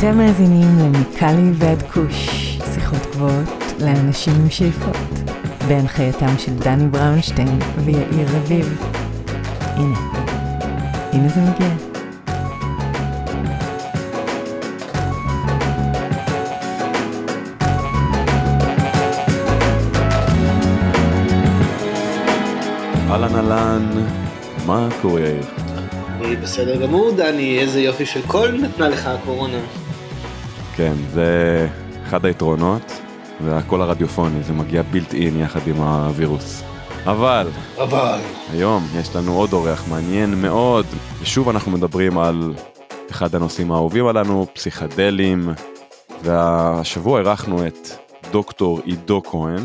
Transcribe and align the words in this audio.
אתם 0.00 0.18
מאזינים 0.18 0.78
למיקלי 0.78 1.50
ועד 1.54 1.82
כוש, 1.82 2.28
שיחות 2.74 2.98
גבוהות 3.12 3.48
לאנשים 3.80 4.32
עם 4.40 4.50
שאיפות, 4.50 4.96
בהנחייתם 5.68 6.38
של 6.38 6.54
דני 6.54 6.88
בראונשטיין 6.88 7.58
ויאיר 7.84 8.28
רביב. 8.36 8.82
הנה, 9.60 9.98
הנה 11.12 11.28
זה 11.28 11.40
מגיע. 11.40 11.68
אהלן 23.10 23.34
אהלן, 23.34 23.90
מה 24.66 24.88
קורה 25.02 25.20
יאיר? 25.20 25.44
אני 26.20 26.36
בסדר 26.36 26.86
גמור, 26.86 27.12
דני, 27.16 27.58
איזה 27.58 27.80
יופי 27.80 28.06
של 28.06 28.20
קול 28.26 28.50
נתנה 28.50 28.88
לך 28.88 29.06
הקורונה. 29.06 29.58
כן, 30.80 30.94
זה 31.12 31.68
אחד 32.06 32.24
היתרונות, 32.24 33.00
זה 33.44 33.56
הקול 33.56 33.82
הרדיופוני, 33.82 34.42
זה 34.42 34.52
מגיע 34.52 34.82
בילט 34.82 35.14
אין 35.14 35.40
יחד 35.40 35.60
עם 35.66 35.76
הווירוס. 35.76 36.62
אבל, 37.04 37.48
אבל... 37.78 38.18
היום 38.52 38.86
יש 39.00 39.16
לנו 39.16 39.36
עוד 39.36 39.52
אורח 39.52 39.88
מעניין 39.88 40.42
מאוד, 40.42 40.86
ושוב 41.22 41.48
אנחנו 41.48 41.72
מדברים 41.72 42.18
על 42.18 42.54
אחד 43.10 43.34
הנושאים 43.34 43.72
האהובים 43.72 44.06
עלינו, 44.06 44.46
פסיכדלים, 44.52 45.48
והשבוע 46.22 47.18
אירחנו 47.18 47.66
את 47.66 47.88
דוקטור 48.32 48.80
עידו 48.84 49.22
כהן, 49.22 49.62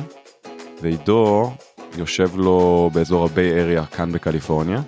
ועידו 0.81 1.51
יושב 1.97 2.29
לו 2.35 2.89
באזור 2.93 3.25
הביי 3.25 3.61
אריה 3.61 3.85
כאן 3.85 4.11
בקליפורניה. 4.11 4.81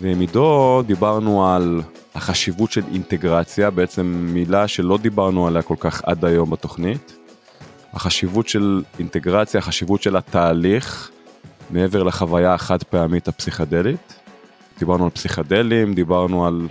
ועם 0.00 0.20
עידו 0.20 0.82
דיברנו 0.86 1.46
על 1.48 1.82
החשיבות 2.14 2.72
של 2.72 2.82
אינטגרציה, 2.92 3.70
בעצם 3.70 4.26
מילה 4.32 4.68
שלא 4.68 4.98
דיברנו 4.98 5.46
עליה 5.46 5.62
כל 5.62 5.76
כך 5.80 6.02
עד 6.04 6.24
היום 6.24 6.50
בתוכנית. 6.50 7.16
החשיבות 7.92 8.48
של 8.48 8.82
אינטגרציה, 8.98 9.58
החשיבות 9.58 10.02
של 10.02 10.16
התהליך, 10.16 11.10
מעבר 11.70 12.02
לחוויה 12.02 12.54
החד 12.54 12.82
פעמית 12.82 13.28
הפסיכדלית. 13.28 14.20
דיברנו 14.78 15.04
על 15.04 15.10
פסיכדלים, 15.10 15.94
דיברנו 15.94 16.46
על 16.46 16.68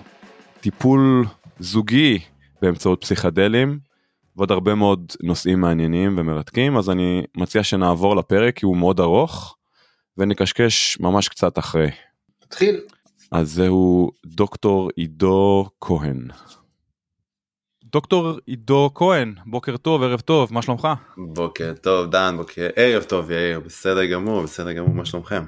טיפול 0.61 1.25
זוגי 1.59 2.19
באמצעות 2.61 3.01
פסיכדלים, 3.01 3.79
ועוד 4.35 4.51
הרבה 4.51 4.75
מאוד 4.75 5.11
נושאים 5.23 5.61
מעניינים 5.61 6.15
ומרתקים, 6.17 6.77
אז 6.77 6.89
אני 6.89 7.23
מציע 7.37 7.63
שנעבור 7.63 8.15
לפרק 8.15 8.55
כי 8.55 8.65
הוא 8.65 8.77
מאוד 8.77 8.99
ארוך, 8.99 9.55
ונקשקש 10.17 10.97
ממש 10.99 11.27
קצת 11.27 11.59
אחרי. 11.59 11.89
תתחיל. 12.39 12.79
אז 13.31 13.51
זהו 13.53 14.11
דוקטור 14.25 14.89
עידו 14.95 15.69
כהן. 15.81 16.27
דוקטור 17.83 18.39
עידו 18.45 18.91
כהן, 18.95 19.33
בוקר 19.45 19.77
טוב, 19.77 20.03
ערב 20.03 20.19
טוב, 20.19 20.53
מה 20.53 20.61
שלומך? 20.61 20.87
בוקר 21.17 21.73
טוב 21.81 22.11
דן, 22.11 22.37
בוקר 22.37 22.67
ערב 22.75 23.03
טוב 23.03 23.31
יאיר, 23.31 23.59
בסדר 23.59 24.05
גמור, 24.05 24.43
בסדר 24.43 24.71
גמור, 24.71 24.93
מה 24.93 25.05
שלומכם? 25.05 25.43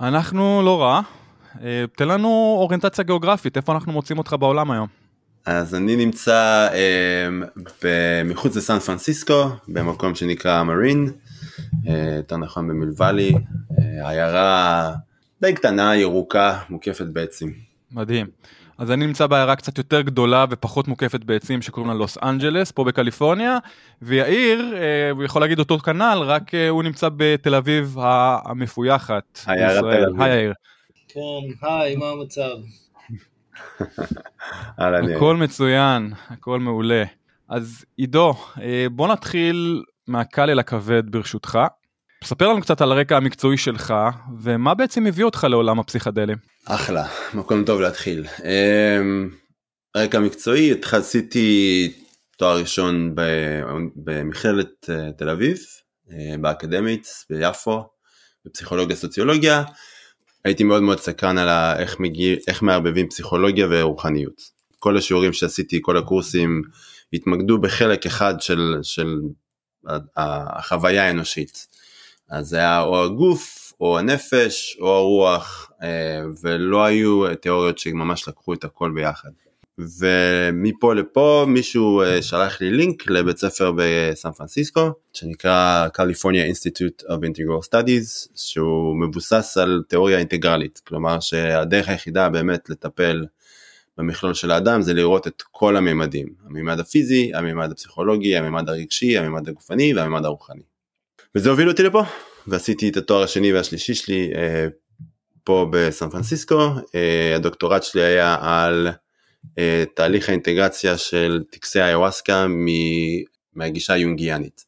אנחנו 0.00 0.62
לא 0.64 0.82
רע. 0.82 1.00
אה, 1.62 1.84
תן 1.96 2.08
לנו 2.08 2.56
אוריינטציה 2.58 3.04
גיאוגרפית, 3.04 3.56
איפה 3.56 3.72
אנחנו 3.72 3.92
מוצאים 3.92 4.18
אותך 4.18 4.36
בעולם 4.40 4.70
היום? 4.70 4.88
אז 5.46 5.74
אני 5.74 5.96
נמצא 5.96 6.68
אה, 6.72 8.22
מחוץ 8.24 8.56
לסן 8.56 8.78
פרנסיסקו, 8.78 9.44
במקום 9.68 10.14
שנקרא 10.14 10.62
מרין, 10.62 11.10
אה, 11.88 12.14
יותר 12.16 12.36
נכון 12.36 12.68
במלוואלי, 12.68 13.32
אה, 13.78 14.08
עיירה 14.08 14.92
די 15.42 15.54
קטנה, 15.54 15.96
ירוקה, 15.96 16.58
מוקפת 16.70 17.06
בעצים. 17.06 17.52
מדהים. 17.92 18.26
אז 18.78 18.90
אני 18.90 19.06
נמצא 19.06 19.26
בעיירה 19.26 19.56
קצת 19.56 19.78
יותר 19.78 20.00
גדולה 20.00 20.44
ופחות 20.50 20.88
מוקפת 20.88 21.24
בעצים 21.24 21.62
שקוראים 21.62 21.92
לה 21.92 21.98
לוס 21.98 22.18
אנג'לס 22.22 22.70
פה 22.70 22.84
בקליפורניה 22.84 23.58
ויאיר 24.02 24.74
אה, 24.76 25.10
הוא 25.10 25.24
יכול 25.24 25.42
להגיד 25.42 25.58
אותו 25.58 25.78
כנ"ל 25.78 26.18
רק 26.22 26.54
אה, 26.54 26.68
הוא 26.68 26.82
נמצא 26.82 27.08
בתל 27.16 27.54
אביב 27.54 27.96
המפויחת. 28.44 29.38
עיירת 29.46 29.80
תל 29.80 30.04
אביב. 30.04 30.22
היי 30.22 30.38
יאיר. 30.38 30.52
כן, 31.08 31.66
היי, 31.66 31.96
מה 31.96 32.06
המצב? 32.06 32.56
הכל 35.16 35.36
מצוין 35.36 36.12
הכל 36.28 36.60
מעולה. 36.60 37.04
אז 37.48 37.84
עידו 37.96 38.34
אה, 38.60 38.86
בוא 38.92 39.08
נתחיל 39.08 39.82
מהקל 40.06 40.50
אל 40.50 40.58
הכבד 40.58 41.10
ברשותך. 41.10 41.58
ספר 42.24 42.48
לנו 42.48 42.60
קצת 42.60 42.80
על 42.80 42.92
הרקע 42.92 43.16
המקצועי 43.16 43.56
שלך 43.58 43.94
ומה 44.40 44.74
בעצם 44.74 45.06
הביא 45.06 45.24
אותך 45.24 45.46
לעולם 45.50 45.80
הפסיכדלים. 45.80 46.36
אחלה, 46.64 47.06
מקום 47.34 47.64
טוב 47.64 47.80
להתחיל. 47.80 48.26
אמ, 48.44 49.30
רקע 49.96 50.20
מקצועי, 50.20 50.74
עשיתי 50.92 51.92
תואר 52.36 52.58
ראשון 52.58 53.14
במכללת 53.96 54.90
אה, 54.90 55.12
תל 55.18 55.28
אביב, 55.28 55.58
אה, 56.10 56.34
באקדמית 56.40 57.08
ביפו, 57.30 57.84
בפסיכולוגיה 58.46 58.96
סוציולוגיה. 58.96 59.62
הייתי 60.44 60.64
מאוד 60.64 60.82
מאוד 60.82 61.00
סקרן 61.00 61.38
על 61.38 61.78
איך, 61.78 62.00
מגיע, 62.00 62.36
איך 62.48 62.62
מערבבים 62.62 63.08
פסיכולוגיה 63.08 63.66
ורוחניות. 63.70 64.42
כל 64.78 64.96
השיעורים 64.96 65.32
שעשיתי, 65.32 65.78
כל 65.82 65.96
הקורסים, 65.96 66.62
התמקדו 67.12 67.58
בחלק 67.58 68.06
אחד 68.06 68.34
של, 68.40 68.76
של 68.82 69.18
החוויה 70.16 71.06
האנושית. 71.06 71.66
אז 72.32 72.48
זה 72.48 72.56
היה 72.56 72.82
או 72.82 73.04
הגוף, 73.04 73.72
או 73.80 73.98
הנפש, 73.98 74.76
או 74.80 74.96
הרוח, 74.96 75.72
אה, 75.82 76.22
ולא 76.42 76.84
היו 76.84 77.36
תיאוריות 77.36 77.78
שממש 77.78 78.28
לקחו 78.28 78.54
את 78.54 78.64
הכל 78.64 78.92
ביחד. 78.94 79.30
ומפה 79.98 80.94
לפה 80.94 81.44
מישהו 81.48 82.02
אה, 82.02 82.22
שלח 82.22 82.60
לי 82.60 82.70
לינק 82.70 83.10
לבית 83.10 83.38
ספר 83.38 83.72
בסן 83.76 84.32
פרנסיסקו 84.32 84.90
שנקרא 85.12 85.88
California 85.96 86.54
Institute 86.54 87.04
of 87.04 87.14
Integral 87.14 87.68
Studies 87.68 88.28
שהוא 88.34 88.96
מבוסס 89.00 89.56
על 89.56 89.82
תיאוריה 89.88 90.18
אינטגרלית 90.18 90.80
כלומר 90.86 91.20
שהדרך 91.20 91.88
היחידה 91.88 92.28
באמת 92.28 92.70
לטפל 92.70 93.26
במכלול 93.98 94.34
של 94.34 94.50
האדם 94.50 94.82
זה 94.82 94.94
לראות 94.94 95.26
את 95.26 95.42
כל 95.50 95.76
הממדים 95.76 96.28
הממד 96.46 96.80
הפיזי, 96.80 97.30
הממד 97.34 97.70
הפסיכולוגי, 97.70 98.36
הממד 98.36 98.68
הרגשי, 98.68 99.18
הממד 99.18 99.48
הגופני 99.48 99.94
והממד 99.94 100.24
הרוחני. 100.24 100.71
וזה 101.34 101.50
הוביל 101.50 101.68
אותי 101.68 101.82
לפה 101.82 102.02
ועשיתי 102.46 102.88
את 102.88 102.96
התואר 102.96 103.22
השני 103.22 103.52
והשלישי 103.52 103.94
שלי 103.94 104.32
אה, 104.34 104.66
פה 105.44 105.66
בסן 105.72 106.10
פרנסיסקו 106.10 106.68
אה, 106.94 107.36
הדוקטורט 107.36 107.82
שלי 107.82 108.02
היה 108.02 108.36
על 108.40 108.88
אה, 109.58 109.84
תהליך 109.94 110.28
האינטגרציה 110.28 110.98
של 110.98 111.42
טקסי 111.50 111.80
האיוואסקה 111.80 112.46
מהגישה 113.54 113.92
היונגיאנית. 113.92 114.64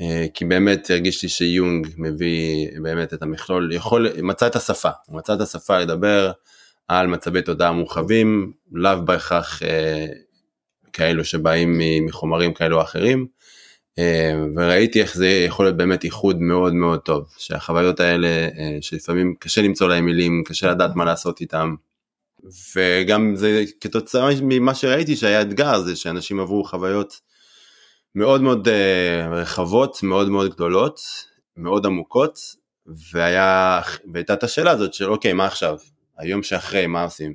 אה, 0.00 0.26
כי 0.34 0.44
באמת 0.44 0.90
הרגיש 0.90 1.22
לי 1.22 1.28
שיונג 1.28 1.88
מביא 1.96 2.68
באמת 2.82 3.14
את 3.14 3.22
המכלול, 3.22 3.72
יכול, 3.72 4.08
מצא 4.22 4.46
את 4.46 4.56
השפה, 4.56 4.90
הוא 5.06 5.16
מצא 5.16 5.34
את 5.34 5.40
השפה 5.40 5.78
לדבר 5.78 6.32
על 6.88 7.06
מצבי 7.06 7.42
תודעה 7.42 7.72
מורחבים, 7.72 8.52
לאו 8.72 9.04
בהכרח 9.04 9.62
אה, 9.62 10.06
כאלו 10.92 11.24
שבאים 11.24 11.80
מחומרים 12.06 12.54
כאלו 12.54 12.76
או 12.76 12.82
אחרים, 12.82 13.26
וראיתי 14.54 15.00
איך 15.00 15.14
זה 15.14 15.28
יכול 15.28 15.64
להיות 15.64 15.76
באמת 15.76 16.04
איחוד 16.04 16.40
מאוד 16.40 16.74
מאוד 16.74 17.00
טוב, 17.00 17.24
שהחוויות 17.38 18.00
האלה 18.00 18.28
אה, 18.28 18.78
שלפעמים 18.80 19.34
קשה 19.38 19.62
למצוא 19.62 19.88
להם 19.88 20.04
מילים, 20.04 20.42
קשה 20.46 20.70
לדעת 20.70 20.96
מה 20.96 21.04
לעשות 21.04 21.40
איתם, 21.40 21.74
וגם 22.76 23.36
זה 23.36 23.64
כתוצאה 23.80 24.28
ממה 24.42 24.74
שראיתי 24.74 25.16
שהיה 25.16 25.40
אתגר 25.40 25.80
זה 25.80 25.96
שאנשים 25.96 26.40
עברו 26.40 26.64
חוויות 26.64 27.20
מאוד 28.14 28.42
מאוד 28.42 28.68
uh, 28.68 28.70
רחבות 29.30 30.02
מאוד 30.02 30.28
מאוד 30.28 30.54
גדולות 30.54 31.00
מאוד 31.56 31.86
עמוקות 31.86 32.38
והיה 33.12 33.80
והייתה 34.12 34.32
את 34.34 34.42
השאלה 34.42 34.70
הזאת 34.70 34.94
של 34.94 35.10
אוקיי 35.10 35.32
מה 35.32 35.46
עכשיו? 35.46 35.76
היום 36.18 36.42
שאחרי 36.42 36.86
מה 36.86 37.04
עושים 37.04 37.34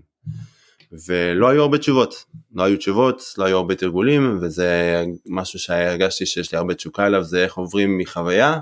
ולא 0.91 1.49
היו 1.49 1.61
הרבה 1.61 1.77
תשובות 1.77 2.25
לא 2.55 2.63
היו 2.63 2.77
תשובות 2.77 3.21
לא 3.37 3.45
היו 3.45 3.57
הרבה 3.57 3.75
תרגולים 3.75 4.39
וזה 4.41 5.03
משהו 5.25 5.59
שהרגשתי 5.59 6.25
שיש 6.25 6.51
לי 6.51 6.57
הרבה 6.57 6.73
תשוקה 6.73 7.07
אליו 7.07 7.23
זה 7.23 7.43
איך 7.43 7.57
עוברים 7.57 7.97
מחוויה 7.97 8.59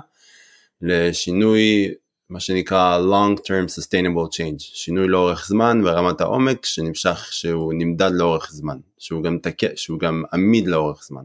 לשינוי 0.82 1.88
מה 2.30 2.40
שנקרא 2.40 2.98
long 3.00 3.40
term 3.40 3.78
sustainable 3.78 4.36
change, 4.36 4.58
שינוי 4.58 5.08
לאורך 5.08 5.46
זמן 5.46 5.82
ברמת 5.84 6.20
העומק 6.20 6.64
שנמשך, 6.66 7.28
שהוא 7.30 7.74
נמדד 7.74 8.10
לאורך 8.12 8.50
זמן, 8.52 8.78
שהוא 8.98 9.22
גם 9.22 9.38
תקע, 9.38 9.66
שהוא 9.76 9.98
גם 10.00 10.22
עמיד 10.32 10.66
לאורך 10.66 11.04
זמן. 11.04 11.22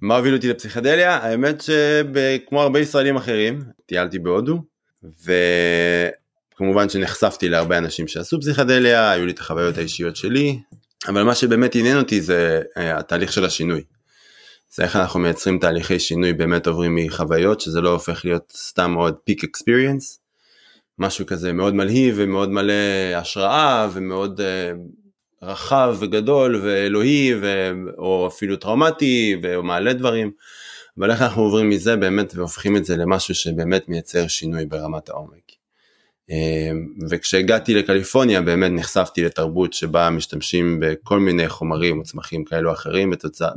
מה 0.00 0.16
הוביל 0.16 0.34
אותי 0.34 0.48
לפסיכדליה? 0.48 1.16
האמת 1.16 1.60
שכמו 1.60 2.62
הרבה 2.62 2.80
ישראלים 2.80 3.16
אחרים, 3.16 3.62
טיילתי 3.86 4.18
בהודו, 4.18 4.62
וכמובן 6.54 6.88
שנחשפתי 6.88 7.48
להרבה 7.48 7.78
אנשים 7.78 8.08
שעשו 8.08 8.40
פסיכדליה, 8.40 9.10
היו 9.10 9.26
לי 9.26 9.32
את 9.32 9.38
החוויות 9.38 9.78
האישיות 9.78 10.16
שלי, 10.16 10.58
אבל 11.08 11.22
מה 11.22 11.34
שבאמת 11.34 11.74
עניין 11.74 11.98
אותי 11.98 12.20
זה 12.20 12.62
אה, 12.76 12.98
התהליך 12.98 13.32
של 13.32 13.44
השינוי. 13.44 13.82
זה 14.74 14.82
איך 14.82 14.96
אנחנו 14.96 15.20
מייצרים 15.20 15.58
תהליכי 15.58 15.98
שינוי 15.98 16.32
באמת 16.32 16.66
עוברים 16.66 16.94
מחוויות 16.94 17.60
שזה 17.60 17.80
לא 17.80 17.90
הופך 17.90 18.24
להיות 18.24 18.52
סתם 18.56 18.94
עוד 18.94 19.14
פיק 19.24 19.44
אקספיריאנס 19.44 20.20
משהו 20.98 21.26
כזה 21.26 21.52
מאוד 21.52 21.74
מלהיב 21.74 22.14
ומאוד 22.18 22.50
מלא 22.50 22.72
השראה 23.16 23.88
ומאוד 23.92 24.40
uh, 24.40 24.44
רחב 25.42 25.96
וגדול 26.00 26.60
ואלוהי 26.64 27.34
ו... 27.40 27.70
או 27.98 28.26
אפילו 28.26 28.56
טראומטי 28.56 29.36
ומעלה 29.42 29.92
דברים, 29.92 30.30
אבל 30.98 31.10
איך 31.10 31.22
אנחנו 31.22 31.42
עוברים 31.42 31.68
מזה 31.68 31.96
באמת 31.96 32.32
והופכים 32.36 32.76
את 32.76 32.84
זה 32.84 32.96
למשהו 32.96 33.34
שבאמת 33.34 33.88
מייצר 33.88 34.28
שינוי 34.28 34.66
ברמת 34.66 35.08
העומק. 35.08 35.53
אמ, 36.30 36.86
וכשהגעתי 37.10 37.74
לקליפורניה 37.74 38.42
באמת 38.42 38.70
נחשפתי 38.74 39.24
לתרבות 39.24 39.72
שבה 39.72 40.10
משתמשים 40.10 40.80
בכל 40.80 41.18
מיני 41.18 41.48
חומרים 41.48 41.98
או 41.98 42.02
צמחים 42.02 42.44
כאלו 42.44 42.70
או 42.70 42.74
אחרים 42.74 43.12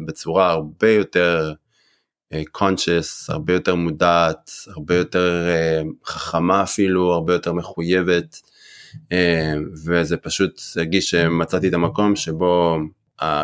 בצורה 0.05 0.51
הרבה 0.51 0.91
יותר 0.91 1.53
אה, 2.33 2.43
conscious, 2.57 3.25
הרבה 3.29 3.53
יותר 3.53 3.75
מודעת, 3.75 4.51
הרבה 4.67 4.95
יותר 4.95 5.47
אה, 5.49 5.81
חכמה 6.05 6.63
אפילו, 6.63 7.13
הרבה 7.13 7.33
יותר 7.33 7.53
מחויבת, 7.53 8.41
אמ, 9.11 9.65
וזה 9.85 10.17
פשוט 10.17 10.61
הרגיש 10.75 11.09
שמצאתי 11.09 11.67
את 11.67 11.73
המקום 11.73 12.15
שבו 12.15 12.77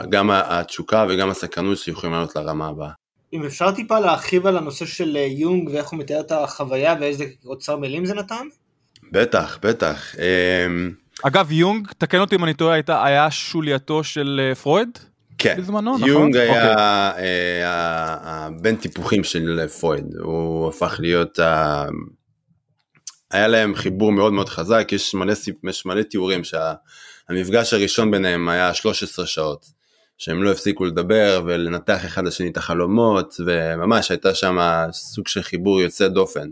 גם 0.10 0.30
התשוקה 0.32 1.06
וגם 1.10 1.30
הסקרנות 1.30 1.78
שלי 1.78 1.94
יכולים 1.94 2.14
לעלות 2.14 2.36
לרמה 2.36 2.68
הבאה. 2.68 2.92
אם 3.34 3.46
אפשר 3.46 3.72
טיפה 3.72 4.00
להרחיב 4.00 4.48
על 4.48 4.58
הנושא 4.58 4.86
של 4.86 5.18
אה, 5.18 5.22
יונג 5.22 5.70
ואיך 5.70 5.90
הוא 5.90 6.00
מתאר 6.00 6.20
את 6.20 6.32
החוויה 6.32 6.96
ואיזה 7.00 7.26
אוצר 7.46 7.78
מילים 7.78 8.06
זה 8.06 8.14
נתן? 8.14 8.48
בטח, 9.14 9.60
בטח. 9.62 10.16
אמ, 10.16 10.92
אגב, 11.24 11.52
יונג, 11.52 11.88
תקן 11.98 12.20
אותי 12.20 12.36
אם 12.36 12.44
אני 12.44 12.54
טועה, 12.54 12.80
היה 12.88 13.32
שולייתו 13.32 14.04
של 14.04 14.42
אה, 14.44 14.56
פרויד? 14.56 15.00
כן, 15.38 15.56
בזמנו, 15.58 15.96
נכון? 15.96 16.10
יונג 16.10 16.38
היה 16.38 17.10
אוקיי. 17.10 17.64
אה, 17.64 18.46
הבן 18.46 18.76
טיפוחים 18.76 19.24
של 19.24 19.68
פרויד, 19.80 20.06
הוא 20.20 20.70
הפך 20.70 20.96
להיות, 21.00 21.40
היה 23.32 23.48
להם 23.48 23.76
חיבור 23.76 24.12
מאוד 24.12 24.34
מאוד 24.34 24.50
חזק, 24.50 24.88
יש 24.92 25.14
מלא, 25.14 25.34
יש 25.70 25.86
מלא 25.86 26.02
תיאורים 26.02 26.42
שהמפגש 26.44 27.74
הראשון 27.74 28.12
ביניהם 28.12 28.50
היה 28.50 28.74
13 28.74 29.26
שעות, 29.26 29.66
שהם 30.18 30.44
לא 30.44 30.52
הפסיקו 30.52 30.86
לדבר 30.86 31.42
ולנתח 31.46 32.06
אחד 32.06 32.26
לשני 32.26 32.50
את 32.50 32.58
החלומות, 32.58 33.34
וממש 33.46 34.12
הייתה 34.12 34.36
שם 34.36 34.58
סוג 34.92 35.28
של 35.28 35.42
חיבור 35.42 35.82
יוצא 35.82 36.08
דופן. 36.08 36.50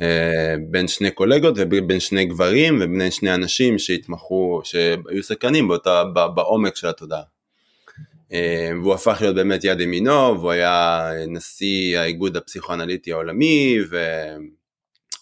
אה, 0.00 0.54
בין 0.70 0.88
שני 0.88 1.10
קולגות 1.10 1.54
ובין 1.56 2.00
שני 2.00 2.24
גברים 2.24 2.78
ובין 2.80 3.10
שני 3.10 3.34
אנשים 3.34 3.78
שהתמחו, 3.78 4.60
שהיו 4.64 5.22
סקרנים 5.22 5.68
באותה, 5.68 6.04
בעומק 6.34 6.76
של 6.76 6.88
התודעה. 6.88 7.22
אה, 8.32 8.70
והוא 8.82 8.94
הפך 8.94 9.18
להיות 9.20 9.36
באמת 9.36 9.64
יד 9.64 9.80
ימינו, 9.80 10.40
והוא 10.40 10.50
היה 10.50 11.10
נשיא 11.28 11.98
האיגוד 11.98 12.36
הפסיכואנליטי 12.36 13.12
העולמי, 13.12 13.78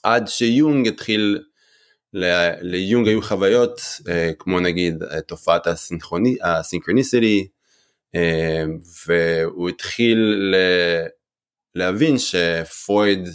ועד 0.05 0.29
שיונג 0.29 0.88
התחיל, 0.88 1.38
ליונג 2.61 3.09
היו 3.09 3.23
חוויות, 3.23 3.81
אה, 4.09 4.31
כמו 4.38 4.61
נגיד 4.61 5.03
תופעת 5.26 5.67
הסינכרוניסיטי, 6.43 7.49
והוא 9.06 9.69
התחיל 9.69 10.55
להבין 11.75 12.17
שפרויד 12.19 13.29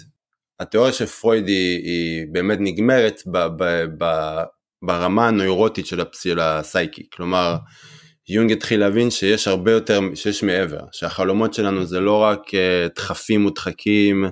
התיאוריה 0.59 0.93
של 0.93 1.05
פרויד 1.05 1.47
היא, 1.47 1.83
היא 1.83 2.25
באמת 2.31 2.57
נגמרת 2.61 3.21
ב, 3.25 3.37
ב, 3.37 3.85
ב, 3.97 4.05
ברמה 4.81 5.27
הנוירוטית 5.27 5.85
של, 5.85 6.01
הפס, 6.01 6.23
של 6.23 6.39
הסייקי, 6.39 7.07
כלומר 7.13 7.55
יונג 8.29 8.51
התחיל 8.51 8.79
להבין 8.79 9.11
שיש 9.11 9.47
הרבה 9.47 9.71
יותר, 9.71 9.99
שיש 10.15 10.43
מעבר, 10.43 10.79
שהחלומות 10.91 11.53
שלנו 11.53 11.85
זה 11.85 11.99
לא 11.99 12.17
רק 12.17 12.41
uh, 12.47 12.95
דחפים 12.95 13.41
מודחקים 13.41 14.25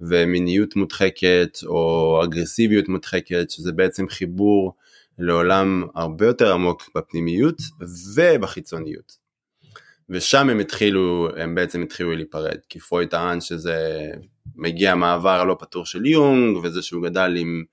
ומיניות 0.00 0.76
מודחקת 0.76 1.58
או 1.66 2.20
אגרסיביות 2.24 2.88
מודחקת, 2.88 3.50
שזה 3.50 3.72
בעצם 3.72 4.08
חיבור 4.08 4.74
לעולם 5.18 5.86
הרבה 5.94 6.26
יותר 6.26 6.52
עמוק 6.52 6.90
בפנימיות 6.96 7.56
ובחיצוניות. 8.16 9.24
ושם 10.08 10.50
הם 10.50 10.60
התחילו, 10.60 11.28
הם 11.36 11.54
בעצם 11.54 11.82
התחילו 11.82 12.16
להיפרד, 12.16 12.58
כי 12.68 12.78
פרויד 12.78 13.08
טען 13.08 13.40
שזה 13.40 14.10
מגיע 14.56 14.94
מהעבר 14.94 15.40
הלא 15.40 15.56
פתור 15.58 15.86
של 15.86 16.06
יונג, 16.06 16.56
וזה 16.62 16.82
שהוא 16.82 17.02
גדל 17.02 17.34
עם 17.38 17.64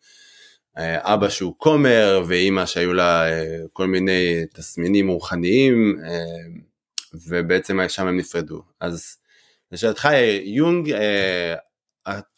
אה, 0.78 1.14
אבא 1.14 1.30
שהוא 1.30 1.56
כומר, 1.58 2.24
ואימא 2.28 2.66
שהיו 2.66 2.94
לה 2.94 3.32
אה, 3.32 3.58
כל 3.74 3.88
מיני 3.88 4.46
תסמינים 4.54 5.08
רוחניים, 5.08 6.00
אה, 6.06 6.60
ובעצם 7.14 7.80
שם 7.88 8.08
הם 8.08 8.18
נפרדו. 8.18 8.62
אז 8.80 9.18
לשאלתך, 9.72 10.10
יונג, 10.44 10.96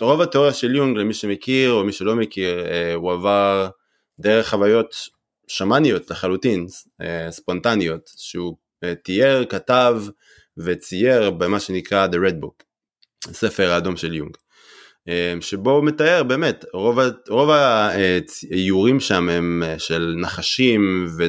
רוב 0.02 0.22
התיאוריה 0.22 0.54
של 0.54 0.76
יונג, 0.76 0.98
למי 0.98 1.14
שמכיר 1.14 1.72
או 1.72 1.84
מי 1.84 1.92
שלא 1.92 2.16
מכיר, 2.16 2.66
הוא 2.96 3.12
עבר 3.12 3.70
דרך 4.20 4.50
חוויות 4.50 4.96
שמאניות 5.48 6.12
לחלוטין, 6.12 6.66
ספונטניות, 7.30 8.10
שהוא 8.18 8.56
תיאר, 9.04 9.46
כתב 9.46 10.02
וצייר 10.58 11.30
במה 11.30 11.60
שנקרא 11.60 12.08
The 12.08 12.30
Red 12.30 12.44
Book, 12.44 12.64
הספר 13.30 13.72
האדום 13.72 13.98
של 13.98 14.14
יונג. 14.14 14.38
אה, 15.10 15.34
שבו 15.42 15.72
הוא 15.72 15.86
מתאר 15.86 16.24
באמת, 16.24 16.66
רוב, 16.74 17.00
רוב 17.30 17.50
האיורים 17.50 19.00
שם 19.00 19.30
הם 19.30 19.64
אה, 19.66 19.80
של 19.80 20.16
נחשים 20.18 21.08
ו, 21.18 21.24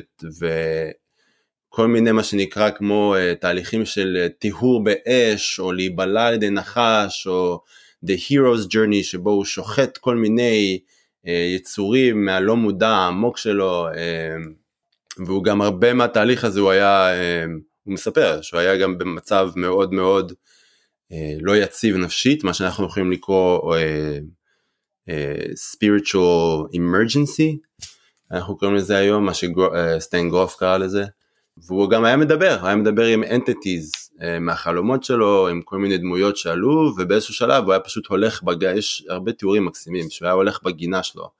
וכל 1.70 1.86
מיני 1.86 2.12
מה 2.12 2.22
שנקרא 2.22 2.70
כמו 2.70 3.14
אה, 3.16 3.34
תהליכים 3.40 3.84
של 3.84 4.26
טיהור 4.38 4.84
באש 4.84 5.60
או 5.60 5.72
להיבלע 5.72 6.26
על 6.26 6.34
ידי 6.34 6.50
נחש 6.50 7.26
או 7.26 7.60
The 8.06 8.12
Hero's 8.12 8.66
Journey 8.72 9.02
שבו 9.02 9.30
הוא 9.30 9.44
שוחט 9.44 9.98
כל 9.98 10.16
מיני 10.16 10.80
יצורים 11.56 12.24
מהלא 12.24 12.56
מודע 12.56 12.88
העמוק 12.88 13.38
שלו 13.38 13.86
והוא 15.18 15.44
גם 15.44 15.62
הרבה 15.62 15.94
מהתהליך 15.94 16.44
הזה 16.44 16.60
הוא 16.60 16.70
היה, 16.70 17.14
אה, 17.14 17.44
הוא 17.84 17.94
מספר 17.94 18.42
שהוא 18.42 18.60
היה 18.60 18.76
גם 18.76 18.98
במצב 18.98 19.50
מאוד 19.56 19.92
מאוד 19.92 20.32
אה, 20.32 20.36
לא 21.40 21.56
יציב 21.56 21.96
נפשית, 21.96 22.44
מה 22.44 22.54
שאנחנו 22.54 22.86
יכולים 22.86 23.12
לקרוא 23.12 23.76
אה, 23.76 24.18
spiritual 25.54 26.74
emergency, 26.74 27.56
אנחנו 28.30 28.58
קוראים 28.58 28.76
לזה 28.76 28.96
היום, 28.96 29.24
מה 29.24 29.32
שסטיין 29.34 30.30
גרוף 30.30 30.56
קרא 30.56 30.76
לזה, 30.76 31.04
והוא 31.56 31.90
גם 31.90 32.04
היה 32.04 32.16
מדבר, 32.16 32.58
היה 32.62 32.76
מדבר 32.76 33.06
עם 33.06 33.24
entities 33.24 34.20
מהחלומות 34.40 35.04
שלו, 35.04 35.48
עם 35.48 35.62
כל 35.62 35.78
מיני 35.78 35.98
דמויות 35.98 36.36
שעלו, 36.36 36.92
ובאיזשהו 36.98 37.34
שלב 37.34 37.64
הוא 37.64 37.72
היה 37.72 37.80
פשוט 37.80 38.06
הולך, 38.06 38.42
בג... 38.42 38.62
יש 38.62 39.04
הרבה 39.08 39.32
תיאורים 39.32 39.64
מקסימים, 39.64 40.10
שהוא 40.10 40.26
היה 40.26 40.34
הולך 40.34 40.62
בגינה 40.62 41.02
שלו. 41.02 41.30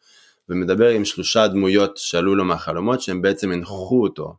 ומדבר 0.49 0.89
עם 0.89 1.05
שלושה 1.05 1.49
דמויות 1.49 1.97
שעלו 1.97 2.35
לו 2.35 2.45
מהחלומות 2.45 3.01
שהם 3.01 3.23
בעצם 3.23 3.53
הנחו 3.53 4.03
אותו 4.03 4.37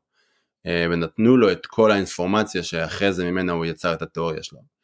אה, 0.66 0.88
ונתנו 0.92 1.38
לו 1.38 1.52
את 1.52 1.66
כל 1.66 1.92
האינפורמציה 1.92 2.64
שאחרי 2.64 3.14
זה 3.14 3.32
ממנה 3.32 3.52
הוא 3.52 3.66
יצר 3.66 3.94
את 3.94 4.02
התיאוריה 4.02 4.44
שלו. 4.44 4.75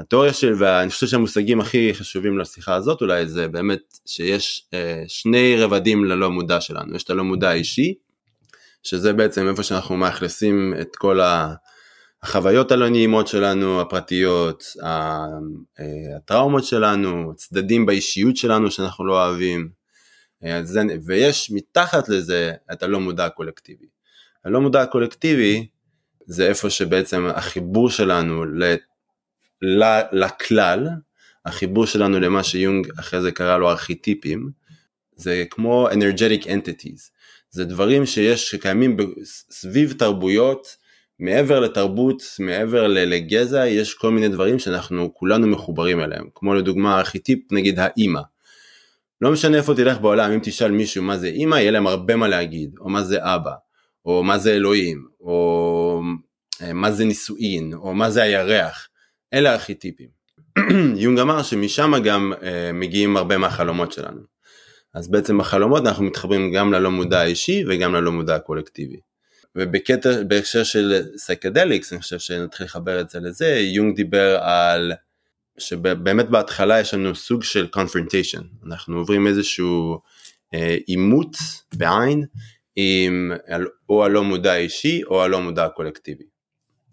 התיאוריה 0.00 0.32
של, 0.32 0.54
ואני 0.58 0.90
חושב 0.90 1.06
שהמושגים 1.06 1.60
הכי 1.60 1.94
חשובים 1.94 2.38
לשיחה 2.38 2.74
הזאת 2.74 3.00
אולי 3.00 3.26
זה 3.26 3.48
באמת 3.48 3.98
שיש 4.06 4.66
אה, 4.74 5.02
שני 5.08 5.56
רבדים 5.58 6.04
ללא 6.04 6.30
מודע 6.30 6.60
שלנו, 6.60 6.96
יש 6.96 7.04
את 7.04 7.10
הלא 7.10 7.24
מודע 7.24 7.50
האישי, 7.50 7.94
שזה 8.82 9.12
בעצם 9.12 9.48
איפה 9.48 9.62
שאנחנו 9.62 9.96
מאכלסים 9.96 10.74
את 10.80 10.96
כל 10.96 11.20
החוויות 12.22 12.72
הלא 12.72 12.88
נעימות 12.88 13.28
שלנו, 13.28 13.80
הפרטיות, 13.80 14.64
אה, 14.82 15.26
הטראומות 16.16 16.64
שלנו, 16.64 17.32
צדדים 17.36 17.86
באישיות 17.86 18.36
שלנו 18.36 18.70
שאנחנו 18.70 19.06
לא 19.06 19.26
אוהבים, 19.26 19.80
זה, 20.62 20.82
ויש 21.06 21.50
מתחת 21.50 22.08
לזה 22.08 22.52
את 22.72 22.82
הלא 22.82 23.00
מודע 23.00 23.24
הקולקטיבי. 23.24 23.86
הלא 24.44 24.60
מודע 24.60 24.82
הקולקטיבי 24.82 25.66
זה 26.26 26.46
איפה 26.46 26.70
שבעצם 26.70 27.26
החיבור 27.34 27.90
שלנו 27.90 28.44
ל, 28.44 28.64
ל, 28.64 28.74
לכלל, 30.12 30.88
החיבור 31.46 31.86
שלנו 31.86 32.20
למה 32.20 32.42
שיונג 32.42 32.88
אחרי 33.00 33.20
זה 33.20 33.32
קרא 33.32 33.58
לו 33.58 33.70
ארכיטיפים, 33.70 34.50
זה 35.16 35.44
כמו 35.50 35.88
energetic 35.90 36.44
entities, 36.44 37.10
זה 37.50 37.64
דברים 37.64 38.06
שיש, 38.06 38.50
שקיימים 38.50 38.96
סביב 39.50 39.92
תרבויות, 39.98 40.76
מעבר 41.18 41.60
לתרבות, 41.60 42.22
מעבר 42.38 42.86
לגזע, 42.86 43.66
יש 43.66 43.94
כל 43.94 44.10
מיני 44.10 44.28
דברים 44.28 44.58
שאנחנו 44.58 45.14
כולנו 45.14 45.46
מחוברים 45.46 46.00
אליהם, 46.00 46.28
כמו 46.34 46.54
לדוגמה 46.54 46.98
ארכיטיפ 46.98 47.52
נגיד 47.52 47.78
האימא. 47.78 48.20
לא 49.20 49.32
משנה 49.32 49.56
איפה 49.56 49.74
תלך 49.74 50.00
בעולם, 50.00 50.32
אם 50.32 50.40
תשאל 50.42 50.70
מישהו 50.70 51.02
מה 51.02 51.18
זה 51.18 51.26
אימא, 51.26 51.56
יהיה 51.56 51.70
להם 51.70 51.86
הרבה 51.86 52.16
מה 52.16 52.28
להגיד, 52.28 52.74
או 52.80 52.88
מה 52.88 53.02
זה 53.02 53.18
אבא, 53.20 53.52
או 54.04 54.24
מה 54.24 54.38
זה 54.38 54.52
אלוהים, 54.52 55.06
או 55.20 56.02
אה, 56.62 56.72
מה 56.72 56.92
זה 56.92 57.04
נישואין, 57.04 57.74
או 57.74 57.94
מה 57.94 58.10
זה 58.10 58.22
הירח. 58.22 58.88
אלה 59.34 59.52
ארכיטיפים. 59.52 60.08
יונג 61.02 61.18
אמר 61.18 61.42
שמשם 61.42 61.92
גם 62.04 62.32
uh, 62.40 62.44
מגיעים 62.72 63.16
הרבה 63.16 63.38
מהחלומות 63.38 63.92
שלנו. 63.92 64.20
אז 64.94 65.10
בעצם 65.10 65.38
בחלומות 65.38 65.86
אנחנו 65.86 66.04
מתחברים 66.04 66.52
גם 66.52 66.72
ללא 66.72 66.90
מודע 66.90 67.20
האישי 67.20 67.64
וגם 67.68 67.94
ללא 67.94 68.12
מודע 68.12 68.34
הקולקטיבי. 68.34 69.00
ובקטע, 69.56 70.22
בהקשר 70.22 70.64
של 70.64 71.02
psychedelics, 71.16 71.92
אני 71.92 72.00
חושב 72.00 72.18
שנתחיל 72.18 72.66
לחבר 72.66 73.00
את 73.00 73.10
זה 73.10 73.20
לזה, 73.20 73.58
יונג 73.58 73.96
דיבר 73.96 74.38
על 74.42 74.92
שבאמת 75.58 76.28
בהתחלה 76.30 76.80
יש 76.80 76.94
לנו 76.94 77.14
סוג 77.14 77.42
של 77.42 77.68
confrontation, 77.76 78.66
אנחנו 78.66 78.98
עוברים 78.98 79.26
איזשהו 79.26 79.98
אה, 80.54 80.76
עימות 80.86 81.36
בעין 81.74 82.24
עם 82.76 83.32
או 83.88 84.04
הלא 84.04 84.24
מודע 84.24 84.52
האישי 84.52 85.02
או 85.04 85.22
הלא 85.22 85.40
מודע 85.40 85.64
הקולקטיבי. 85.64 86.24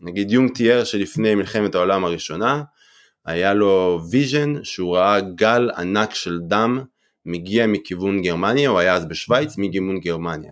נגיד 0.01 0.31
יונג 0.31 0.53
תיאר 0.53 0.83
שלפני 0.83 1.35
מלחמת 1.35 1.75
העולם 1.75 2.05
הראשונה 2.05 2.63
היה 3.25 3.53
לו 3.53 4.01
vision 4.11 4.63
שהוא 4.63 4.97
ראה 4.97 5.21
גל 5.21 5.69
ענק 5.77 6.13
של 6.13 6.39
דם 6.39 6.83
מגיע 7.25 7.67
מכיוון 7.67 8.21
גרמניה, 8.21 8.69
הוא 8.69 8.79
היה 8.79 8.93
אז 8.93 9.05
בשוויץ, 9.05 9.57
מכיוון 9.57 9.99
גרמניה. 9.99 10.51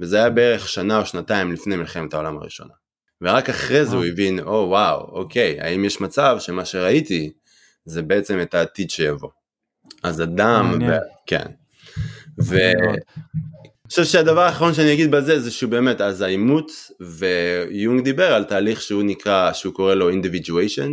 וזה 0.00 0.16
היה 0.16 0.30
בערך 0.30 0.68
שנה 0.68 0.98
או 0.98 1.06
שנתיים 1.06 1.52
לפני 1.52 1.76
מלחמת 1.76 2.14
העולם 2.14 2.38
הראשונה. 2.38 2.74
ורק 3.20 3.48
אחרי 3.48 3.84
זה 3.84 3.96
הוא 3.96 4.04
הבין, 4.04 4.40
או 4.40 4.64
oh, 4.64 4.68
וואו, 4.68 5.00
אוקיי, 5.00 5.60
האם 5.60 5.84
יש 5.84 6.00
מצב 6.00 6.36
שמה 6.40 6.64
שראיתי 6.64 7.32
זה 7.84 8.02
בעצם 8.02 8.40
את 8.42 8.54
העתיד 8.54 8.90
שיבוא. 8.90 9.30
אז 10.02 10.20
הדם, 10.20 10.78
ו... 10.88 10.92
כן. 11.26 11.46
ואני 12.38 12.98
חושב 13.90 14.04
שהדבר 14.04 14.40
האחרון 14.40 14.74
שאני 14.74 14.92
אגיד 14.92 15.10
בזה 15.10 15.40
זה 15.40 15.50
שהוא 15.50 15.70
באמת, 15.70 16.00
אז 16.00 16.20
האימוץ, 16.20 16.92
ויונג 17.00 18.04
דיבר 18.04 18.34
על 18.34 18.44
תהליך 18.44 18.82
שהוא 18.82 19.02
נקרא, 19.02 19.52
שהוא 19.52 19.74
קורא 19.74 19.94
לו 19.94 20.10
individuation, 20.10 20.90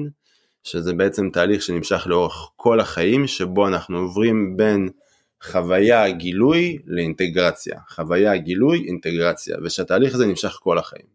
שזה 0.63 0.94
בעצם 0.94 1.30
תהליך 1.30 1.62
שנמשך 1.62 2.08
לאורך 2.08 2.50
כל 2.56 2.80
החיים, 2.80 3.27
שבו 3.27 3.68
אנחנו 3.68 3.98
עוברים 3.98 4.58
בין 4.58 4.89
חוויה 5.44 6.10
גילוי 6.10 6.77
לאינטגרציה, 6.86 7.80
חוויה 7.89 8.38
גילוי 8.38 8.86
אינטגרציה, 8.88 9.58
ושהתהליך 9.63 10.16
הזה 10.16 10.25
נמשך 10.25 10.58
כל 10.62 10.77
החיים. 10.77 11.06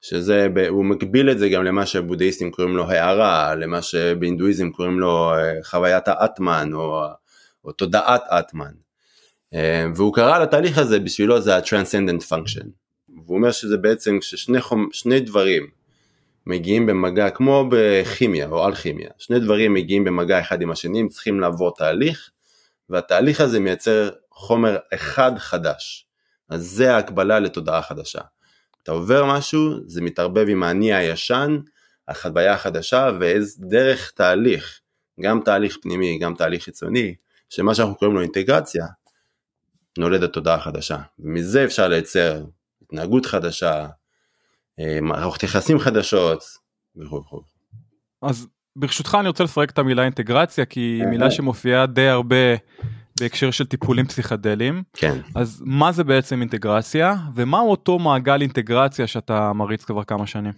שזה, 0.00 0.48
הוא 0.68 0.84
מקביל 0.84 1.30
את 1.30 1.38
זה 1.38 1.48
גם 1.48 1.64
למה 1.64 1.86
שבודהיסטים 1.86 2.50
קוראים 2.50 2.76
לו 2.76 2.90
הערה, 2.90 3.54
למה 3.54 3.82
שבהינדואיזם 3.82 4.70
קוראים 4.70 5.00
לו 5.00 5.34
אה, 5.34 5.52
חוויית 5.64 6.08
האטמן 6.08 6.70
או, 6.72 7.02
או 7.64 7.72
תודעת 7.72 8.22
אטמן. 8.22 8.89
אה, 9.54 9.86
והוא 9.94 10.14
קרא 10.14 10.38
לתהליך 10.38 10.78
הזה, 10.78 11.00
בשבילו 11.00 11.40
זה 11.40 11.56
ה-transcendent 11.56 12.22
function. 12.22 12.66
והוא 13.24 13.36
אומר 13.36 13.52
שזה 13.52 13.76
בעצם 13.76 14.18
כששני 14.20 14.60
חומ... 14.60 14.88
דברים 15.20 15.66
מגיעים 16.46 16.86
במגע, 16.86 17.30
כמו 17.30 17.68
בכימיה 17.70 18.48
או 18.48 18.66
אלכימיה, 18.66 19.10
שני 19.18 19.40
דברים 19.40 19.74
מגיעים 19.74 20.04
במגע 20.04 20.40
אחד 20.40 20.62
עם 20.62 20.70
השני, 20.70 21.00
הם 21.00 21.08
צריכים 21.08 21.40
לעבור 21.40 21.74
תהליך, 21.74 22.30
והתהליך 22.90 23.40
הזה 23.40 23.60
מייצר 23.60 24.10
חומר 24.30 24.76
אחד 24.94 25.38
חדש. 25.38 26.06
אז 26.48 26.66
זה 26.66 26.94
ההקבלה 26.94 27.40
לתודעה 27.40 27.82
חדשה. 27.82 28.20
אתה 28.82 28.92
עובר 28.92 29.24
משהו, 29.24 29.60
זה 29.86 30.02
מתערבב 30.02 30.46
עם 30.48 30.62
האני 30.62 30.94
הישן, 30.94 31.58
החוויה 32.08 32.52
החדשה, 32.52 33.10
ואיזה 33.20 33.56
דרך 33.60 34.10
תהליך, 34.10 34.80
גם 35.20 35.40
תהליך 35.44 35.76
פנימי, 35.82 36.18
גם 36.18 36.34
תהליך 36.34 36.64
חיצוני, 36.64 37.14
שמה 37.50 37.74
שאנחנו 37.74 37.94
קוראים 37.94 38.16
לו 38.16 38.22
אינטגרציה, 38.22 38.86
נולדת 39.98 40.32
תודעה 40.32 40.60
חדשה. 40.60 40.98
ומזה 41.18 41.64
אפשר 41.64 41.88
לייצר 41.88 42.44
התנהגות 42.82 43.26
חדשה, 43.26 43.86
אה, 44.80 44.98
מערכות 45.02 45.42
יחסים 45.42 45.78
חדשות 45.78 46.44
וכו' 46.96 47.16
וכו'. 47.16 47.42
אז 48.22 48.46
ברשותך 48.76 49.16
אני 49.20 49.28
רוצה 49.28 49.44
לפרק 49.44 49.70
את 49.70 49.78
המילה 49.78 50.04
אינטגרציה 50.04 50.64
כי 50.64 50.80
היא 50.80 51.04
מילה 51.04 51.30
שמופיעה 51.30 51.86
די 51.86 52.08
הרבה 52.08 52.36
בהקשר 53.20 53.50
של 53.50 53.66
טיפולים 53.66 54.06
פסיכדליים. 54.06 54.82
כן. 54.92 55.20
אז 55.34 55.62
מה 55.64 55.92
זה 55.92 56.04
בעצם 56.04 56.40
אינטגרציה 56.40 57.14
ומהו 57.34 57.70
אותו 57.70 57.98
מעגל 57.98 58.40
אינטגרציה 58.40 59.06
שאתה 59.06 59.52
מריץ 59.52 59.84
כבר 59.84 60.04
כמה 60.04 60.26
שנים? 60.26 60.52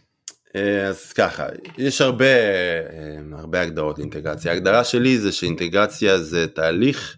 אה, 0.56 0.86
אז 0.86 1.12
ככה, 1.12 1.46
יש 1.78 2.00
הרבה, 2.00 2.24
אה, 2.24 3.38
הרבה 3.38 3.60
הגדרות 3.60 3.98
לאינטגרציה. 3.98 4.52
ההגדרה 4.52 4.84
שלי 4.84 5.18
זה 5.18 5.32
שאינטגרציה 5.32 6.18
זה 6.18 6.46
תהליך, 6.48 7.16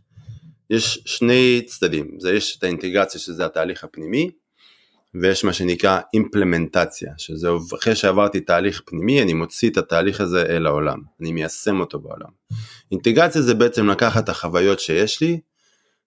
יש 0.75 1.03
שני 1.05 1.63
צדדים, 1.67 2.11
זה 2.19 2.33
יש 2.33 2.57
את 2.59 2.63
האינטגרציה 2.63 3.21
שזה 3.21 3.47
התהליך 3.47 3.85
הפנימי, 3.85 4.31
ויש 5.15 5.45
מה 5.45 5.53
שנקרא 5.53 6.01
אימפלמנטציה, 6.15 7.13
שזה 7.17 7.49
אחרי 7.79 7.95
שעברתי 7.95 8.41
תהליך 8.41 8.83
פנימי, 8.87 9.23
אני 9.23 9.33
מוציא 9.33 9.71
את 9.71 9.77
התהליך 9.77 10.21
הזה 10.21 10.43
אל 10.43 10.67
העולם, 10.67 10.99
אני 11.21 11.33
מיישם 11.33 11.81
אותו 11.81 11.99
בעולם. 11.99 12.29
אינטגרציה 12.93 13.43
זה 13.43 13.55
בעצם 13.55 13.91
לקחת 13.91 14.25
את 14.25 14.29
החוויות 14.29 14.81
שיש 14.81 15.21
לי, 15.21 15.41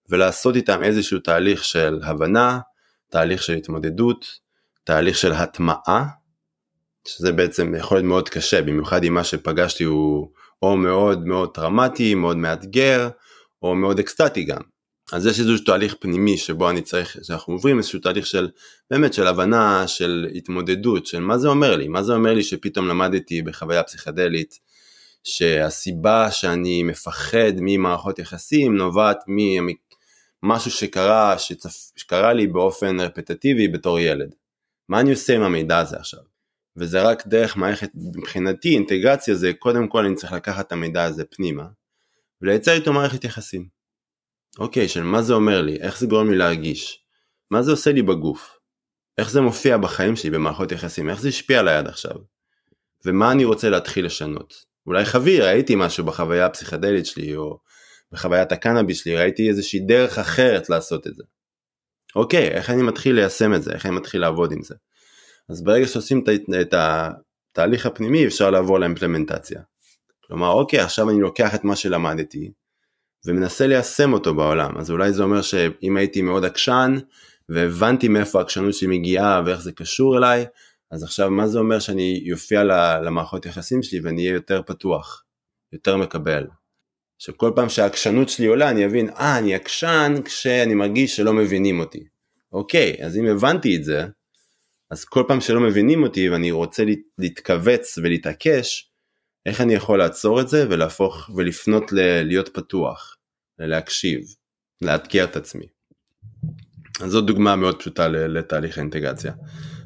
ולעשות 0.10 0.56
איתם 0.56 0.84
איזשהו 0.84 1.20
תהליך 1.20 1.64
של 1.64 2.00
הבנה, 2.04 2.60
תהליך 3.10 3.44
של 3.44 3.54
התמודדות, 3.54 4.26
תהליך 4.84 5.18
של 5.18 5.32
הטמעה, 5.32 6.06
שזה 7.08 7.32
בעצם 7.32 7.76
יכול 7.76 7.98
להיות 7.98 8.06
מאוד 8.06 8.30
קשה, 8.30 8.62
במיוחד 8.62 9.04
אם 9.04 9.14
מה 9.14 9.24
שפגשתי 9.24 9.84
הוא 9.84 10.32
או 10.62 10.78
מאוד 10.78 11.28
מאוד 11.28 11.50
טראומטי, 11.54 12.16
מאוד 12.16 12.38
מאתגר, 12.38 13.10
או 13.62 13.76
מאוד 13.76 14.00
אקסטטי 14.00 14.44
גם. 14.44 14.62
אז 15.14 15.26
יש 15.26 15.40
איזשהו 15.40 15.66
תהליך 15.66 15.96
פנימי 16.00 16.38
שבו 16.38 16.70
אני 16.70 16.82
צריך, 16.82 17.18
שאנחנו 17.24 17.54
עוברים 17.54 17.78
איזשהו 17.78 18.00
תהליך 18.00 18.26
של 18.26 18.50
באמת 18.92 19.14
של 19.14 19.28
הבנה, 19.28 19.88
של 19.88 20.28
התמודדות, 20.36 21.06
של 21.06 21.20
מה 21.20 21.38
זה 21.38 21.48
אומר 21.48 21.76
לי, 21.76 21.88
מה 21.88 22.04
זה 22.04 22.14
אומר 22.14 22.34
לי 22.34 22.44
שפתאום 22.44 22.88
למדתי 22.88 23.42
בחוויה 23.42 23.84
פסיכדלית 23.84 24.60
שהסיבה 25.24 26.32
שאני 26.32 26.84
מפחד 26.84 27.52
ממערכות 27.62 28.20
יחסים 28.20 28.78
נובעת 28.78 29.18
ממשהו 30.44 30.72
שקרה, 30.72 31.40
שצפ, 31.40 31.92
שקרה 31.96 32.34
לי 32.34 32.48
באופן 32.48 33.00
רפטטיבי 33.00 33.68
בתור 33.68 34.00
ילד. 34.00 34.36
מה 34.90 35.00
אני 35.00 35.12
עושה 35.12 35.36
עם 35.36 35.42
המידע 35.42 35.80
הזה 35.80 35.98
עכשיו? 35.98 36.20
וזה 36.78 37.02
רק 37.02 37.28
דרך 37.28 37.58
מערכת, 37.58 37.90
מבחינתי 37.96 38.70
אינטגרציה 38.70 39.36
זה 39.36 39.52
קודם 39.60 39.88
כל 39.88 40.06
אני 40.06 40.16
צריך 40.16 40.34
לקחת 40.34 40.68
את 40.68 40.72
המידע 40.72 41.04
הזה 41.04 41.26
פנימה 41.26 41.64
ולייצר 42.42 42.74
איתו 42.74 42.94
מערכת 42.94 43.24
יחסים. 43.24 43.68
אוקיי, 44.60 44.88
של 44.88 45.04
מה 45.04 45.22
זה 45.22 45.34
אומר 45.34 45.62
לי, 45.62 45.76
איך 45.76 46.00
זה 46.00 46.08
גורם 46.08 46.32
לי 46.32 46.38
להרגיש, 46.38 47.04
מה 47.52 47.62
זה 47.62 47.72
עושה 47.72 47.92
לי 47.92 48.02
בגוף, 48.02 48.58
איך 49.18 49.30
זה 49.30 49.42
מופיע 49.42 49.78
בחיים 49.78 50.16
שלי 50.16 50.30
במערכות 50.30 50.72
יחסים, 50.72 51.10
איך 51.10 51.22
זה 51.22 51.30
השפיע 51.30 51.60
עליי 51.60 51.76
עד 51.76 51.88
עכשיו, 51.88 52.16
ומה 53.06 53.32
אני 53.32 53.46
רוצה 53.46 53.70
להתחיל 53.70 54.06
לשנות. 54.06 54.66
אולי 54.86 55.06
חבי, 55.06 55.42
ראיתי 55.42 55.76
משהו 55.76 56.06
בחוויה 56.06 56.46
הפסיכדלית 56.46 57.06
שלי, 57.06 57.36
או 57.36 57.60
בחוויית 58.12 58.52
הקנאביס 58.52 59.04
שלי, 59.04 59.16
ראיתי 59.16 59.50
איזושהי 59.50 59.80
דרך 59.80 60.18
אחרת 60.18 60.70
לעשות 60.70 61.08
את 61.08 61.16
זה. 61.16 61.24
אוקיי, 62.16 62.48
איך 62.48 62.70
אני 62.70 62.84
מתחיל 62.84 63.16
ליישם 63.16 63.54
את 63.54 63.64
זה, 63.64 63.72
איך 63.72 63.86
אני 63.86 63.96
מתחיל 63.96 64.22
לעבוד 64.22 64.52
עם 64.52 64.62
זה. 64.64 64.76
אז 65.50 65.64
ברגע 65.64 65.88
שעושים 65.88 66.24
את 66.62 66.74
התהליך 66.74 67.86
הפנימי 67.86 68.28
אפשר 68.28 68.50
לעבור 68.50 68.80
לאימפלמנטציה. 68.80 69.62
כלומר, 70.28 70.50
אוקיי, 70.50 70.80
עכשיו 70.80 71.10
אני 71.10 71.22
לוקח 71.22 71.56
את 71.56 71.64
מה 71.64 71.76
שלמדתי, 71.76 72.52
ומנסה 73.26 73.68
ליישם 73.68 74.14
אותו 74.14 74.36
בעולם. 74.36 74.78
אז 74.78 74.92
אולי 74.92 75.14
זה 75.14 75.24
אומר 75.24 75.42
שאם 75.42 75.98
הייתי 75.98 76.22
מאוד 76.22 76.46
עקשן 76.46 76.96
והבנתי 77.50 78.08
מאיפה 78.08 78.40
העקשנות 78.40 78.74
שלי 78.74 78.88
מגיעה 78.88 79.42
ואיך 79.46 79.62
זה 79.62 79.72
קשור 79.72 80.18
אליי, 80.18 80.46
אז 80.92 81.04
עכשיו 81.04 81.32
מה 81.32 81.48
זה 81.48 81.60
אומר 81.60 81.80
שאני 81.80 82.22
יופיע 82.24 82.64
למערכות 83.04 83.46
יחסים 83.46 83.84
שלי 83.84 84.00
ואני 84.00 84.22
אהיה 84.22 84.34
יותר 84.34 84.62
פתוח, 84.66 85.24
יותר 85.74 85.98
מקבל. 85.98 86.48
שכל 87.20 87.52
פעם 87.56 87.70
שהעקשנות 87.70 88.30
שלי 88.30 88.46
עולה 88.46 88.70
אני 88.70 88.86
אבין, 88.86 89.10
אה, 89.10 89.38
אני 89.38 89.56
עקשן 89.56 90.16
כשאני 90.26 90.74
מרגיש 90.76 91.16
שלא 91.16 91.34
מבינים 91.34 91.80
אותי. 91.80 92.04
אוקיי, 92.52 92.96
אז 93.06 93.18
אם 93.18 93.26
הבנתי 93.26 93.76
את 93.76 93.84
זה, 93.84 94.06
אז 94.92 95.06
כל 95.06 95.24
פעם 95.28 95.42
שלא 95.42 95.60
מבינים 95.60 96.04
אותי 96.04 96.30
ואני 96.30 96.52
רוצה 96.52 96.84
להתכווץ 97.18 97.98
ולהתעקש, 97.98 98.92
איך 99.48 99.62
אני 99.62 99.74
יכול 99.74 100.00
לעצור 100.00 100.42
את 100.42 100.50
זה 100.50 100.66
ולהפוך 100.70 101.30
ולפנות 101.36 101.92
ל- 101.92 102.24
להיות 102.24 102.50
פתוח, 102.54 103.18
להקשיב, 103.60 104.20
לאתגר 104.82 105.24
את 105.24 105.36
עצמי. 105.36 105.66
אז 107.02 107.12
זאת 107.12 107.26
דוגמה 107.26 107.56
מאוד 107.56 107.80
פשוטה 107.80 108.08
לתהליך 108.08 108.78
האינטגרציה. 108.78 109.34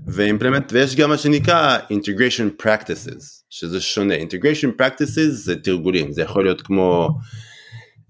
ואימפלמנט, 0.07 0.73
ויש 0.73 0.95
גם 0.95 1.09
מה 1.09 1.17
שנקרא 1.17 1.77
integration 1.77 2.63
practices, 2.63 3.23
שזה 3.49 3.81
שונה. 3.81 4.15
integration 4.15 4.81
practices 4.81 5.29
זה 5.31 5.55
תרגולים, 5.55 6.11
זה 6.11 6.21
יכול 6.21 6.43
להיות 6.43 6.61
כמו 6.61 7.09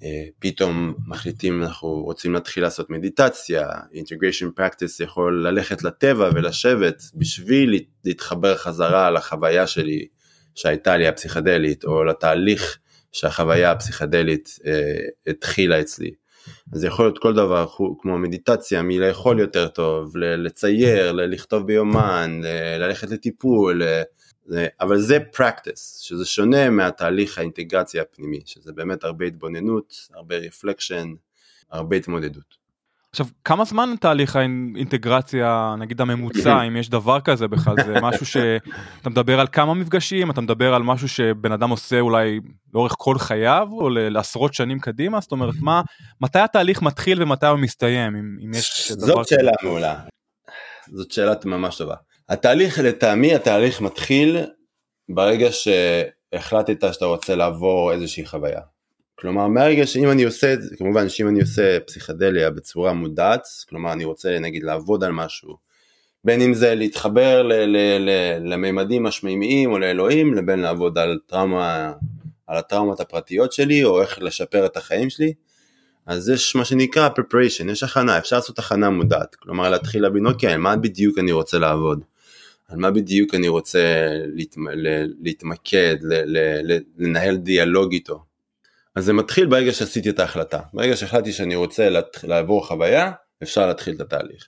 אה, 0.03 0.25
פתאום 0.39 0.93
מחליטים 1.08 1.63
אנחנו 1.63 1.88
רוצים 1.89 2.34
להתחיל 2.34 2.63
לעשות 2.63 2.89
מדיטציה, 2.89 3.67
integration 3.93 4.60
practice 4.60 5.03
יכול 5.03 5.48
ללכת 5.48 5.84
לטבע 5.84 6.29
ולשבת 6.36 7.03
בשביל 7.15 7.79
להתחבר 8.05 8.58
חזרה 8.58 9.12
לחוויה 9.12 9.67
שלי 9.67 10.08
שהייתה 10.55 10.98
לי 10.98 11.08
הפסיכדלית, 11.08 11.84
או 11.84 12.03
לתהליך 12.03 12.77
שהחוויה 13.12 13.72
הפסיכדלית 13.72 14.60
אה, 14.65 15.08
התחילה 15.27 15.79
אצלי. 15.79 16.12
זה 16.74 16.88
יכול 16.88 17.05
להיות 17.05 17.17
כל 17.17 17.34
דבר 17.34 17.67
כמו 18.00 18.17
מדיטציה, 18.17 18.81
מלאכול 18.81 19.39
יותר 19.39 19.67
טוב, 19.67 20.17
לצייר, 20.17 21.12
לכתוב 21.12 21.67
ביומן, 21.67 22.41
ללכת 22.79 23.10
לטיפול, 23.10 23.81
אבל 24.81 25.00
זה 25.00 25.17
practice, 25.36 26.00
שזה 26.01 26.25
שונה 26.25 26.70
מהתהליך 26.70 27.38
האינטגרציה 27.38 28.01
הפנימי, 28.01 28.39
שזה 28.46 28.74
באמת 28.74 29.03
הרבה 29.03 29.25
התבוננות, 29.25 29.93
הרבה 30.13 30.38
רפלקשן, 30.38 31.13
הרבה 31.72 31.96
התמודדות. 31.96 32.61
עכשיו, 33.12 33.25
כמה 33.46 33.65
זמן 33.65 33.94
תהליך 34.00 34.36
האינטגרציה, 34.36 35.75
נגיד 35.80 36.01
הממוצע, 36.01 36.62
אם 36.68 36.75
יש 36.77 36.89
דבר 36.89 37.20
כזה 37.20 37.48
בכלל, 37.48 37.75
זה 37.86 37.94
משהו 38.01 38.25
שאתה 38.25 39.10
מדבר 39.10 39.39
על 39.39 39.48
כמה 39.48 39.74
מפגשים, 39.74 40.32
אתה 40.32 40.41
מדבר 40.41 40.74
על 40.74 40.84
משהו 40.84 41.08
שבן 41.08 41.51
אדם 41.51 41.70
עושה 41.70 42.00
אולי 42.00 42.39
לאורך 42.74 42.96
כל 42.98 43.18
חייו, 43.18 43.68
או 43.72 43.89
לעשרות 43.89 44.53
שנים 44.53 44.80
קדימה, 44.80 45.22
זאת 45.22 45.32
אומרת, 45.32 45.53
מה, 45.62 45.82
מתי 46.22 46.39
התהליך 46.39 46.82
מתחיל 46.82 47.24
ומתי 47.24 47.46
הוא 47.48 47.60
מסתיים, 47.60 48.15
אם, 48.15 48.38
אם 48.46 48.51
יש 48.53 48.91
דבר? 48.91 49.06
זאת 49.06 49.27
שאלה 49.27 49.51
מעולה. 49.63 50.00
זאת 50.88 51.12
שאלה 51.12 51.34
ממש 51.46 51.77
טובה. 51.77 51.96
התהליך, 52.30 52.80
לטעמי, 52.80 53.36
התהליך 53.36 53.82
מתחיל 53.82 54.38
ברגע 55.10 55.48
שהחלטת 55.51 56.94
שאתה 56.94 57.06
רוצה 57.06 57.36
לעבור 57.36 57.91
איזושהי 57.91 58.25
חוויה. 58.25 58.62
כלומר 59.22 59.48
מהרגע 59.48 59.88
שאם 59.88 60.12
אני 60.12 60.24
עושה 60.24 60.54
את 60.54 60.62
זה, 60.62 60.75
כמובן 60.78 61.10
שאם 61.10 61.28
אני 61.28 61.42
עושה 61.42 61.80
פסיכדליה 61.80 62.50
בצורה 62.50 62.94
מודעת, 62.94 63.42
כלומר 63.70 63.94
אני 63.94 64.06
רוצה 64.06 64.40
נגיד 64.40 64.63
לעבוד 64.63 65.04
על 65.04 65.12
משהו, 65.12 65.58
בין 66.24 66.42
אם 66.42 66.54
זה 66.54 66.75
להתחבר 66.75 67.42
ל- 67.42 67.54
ל- 67.54 68.10
ל- 68.10 68.54
לממדים 68.54 69.06
השמימיים 69.06 69.72
או 69.72 69.80
לאלוהים, 69.80 70.34
לבין 70.34 70.60
לעבוד 70.60 70.98
על 70.98 71.20
טראומה, 71.28 71.94
על 72.48 72.58
הטראומות 72.58 73.00
הפרטיות 73.00 73.54
שלי, 73.54 73.84
או 73.84 74.01
איך 74.01 74.22
לשפר 74.22 74.66
את 74.66 74.78
החיים 74.78 75.10
שלי, 75.10 75.34
אז 76.06 76.30
יש 76.30 76.56
מה 76.56 76.66
שנקרא 76.66 77.10
preparation, 77.10 77.72
יש 77.72 77.84
הכנה, 77.84 78.18
אפשר 78.18 78.36
לעשות 78.36 78.60
הכנה 78.60 78.90
מודעת, 78.90 79.36
כלומר 79.36 79.70
להתחיל 79.70 80.01
להבין 80.01 80.25
אוקיי, 80.25 80.54
על 80.54 80.60
מה 80.60 80.75
בדיוק 80.75 81.18
אני 81.20 81.32
רוצה 81.32 81.60
לעבוד, 81.60 82.04
על 82.70 82.78
מה 82.78 82.92
בדיוק 82.92 83.36
אני 83.36 83.48
רוצה 83.48 84.08
להת... 84.36 84.56
להתמקד, 85.22 85.96
לנהל 86.98 87.38
דיאלוג 87.38 87.94
איתו. 87.94 88.31
אז 88.95 89.05
זה 89.05 89.13
מתחיל 89.13 89.45
ברגע 89.45 89.74
שעשיתי 89.74 90.10
את 90.10 90.19
ההחלטה. 90.19 90.60
ברגע 90.74 90.98
שהחלטתי 90.98 91.33
שאני 91.33 91.55
רוצה 91.55 91.89
לעבור 92.24 92.67
חוויה, 92.67 93.12
אפשר 93.43 93.67
להתחיל 93.67 93.95
את 93.95 94.01
התהליך. 94.01 94.48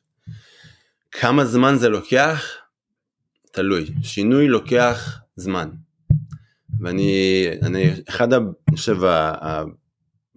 כמה 1.12 1.45
זמן 1.45 1.75
זה 1.77 1.89
לוקח? 1.89 2.57
תלוי. 3.51 3.85
שינוי 4.03 4.47
לוקח 4.47 5.19
זמן. 5.35 5.69
ואני, 6.79 7.47
אני, 7.62 7.93
אחד, 8.09 8.33
אני 8.33 8.45
חושב, 8.75 8.97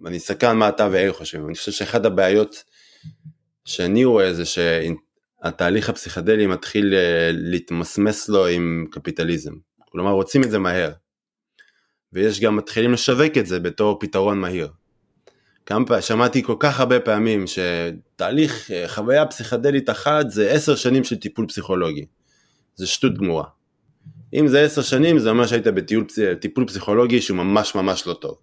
אני 0.05 0.17
אסתכל 0.17 0.47
על 0.47 0.55
מה 0.55 0.69
אתה 0.69 0.87
ואיר 0.91 1.13
חושבים, 1.13 1.45
אני 1.47 1.55
חושב 1.55 1.71
שאחד 1.71 2.05
הבעיות 2.05 2.63
שאני 3.65 4.05
רואה 4.05 4.33
זה 4.33 4.43
שהתהליך 4.45 5.89
הפסיכדלי 5.89 6.47
מתחיל 6.47 6.93
אה, 6.93 7.29
להתמסמס 7.33 8.29
לו 8.29 8.47
עם 8.47 8.85
קפיטליזם. 8.91 9.53
כלומר 9.91 10.11
רוצים 10.11 10.43
את 10.43 10.51
זה 10.51 10.59
מהר. 10.59 10.91
ויש 12.13 12.39
גם 12.39 12.55
מתחילים 12.55 12.93
לשווק 12.93 13.37
את 13.37 13.47
זה 13.47 13.59
בתור 13.59 13.99
פתרון 13.99 14.39
מהיר. 14.39 14.67
כמה 15.65 16.01
שמעתי 16.01 16.43
כל 16.43 16.55
כך 16.59 16.79
הרבה 16.79 16.99
פעמים 16.99 17.45
שתהליך 17.47 18.71
אה, 18.71 18.87
חוויה 18.87 19.25
פסיכדלית 19.25 19.89
אחת 19.89 20.29
זה 20.29 20.51
עשר 20.51 20.75
שנים 20.75 21.03
של 21.03 21.15
טיפול 21.15 21.47
פסיכולוגי. 21.47 22.05
זה 22.75 22.87
שטות 22.87 23.17
גמורה. 23.17 23.45
אם 24.33 24.47
זה 24.47 24.61
עשר 24.61 24.81
שנים 24.81 25.19
זה 25.19 25.29
אומר 25.29 25.47
שהיית 25.47 25.67
בטיפול 25.67 26.67
פסיכולוגי 26.67 27.21
שהוא 27.21 27.37
ממש 27.37 27.75
ממש 27.75 28.07
לא 28.07 28.13
טוב. 28.13 28.37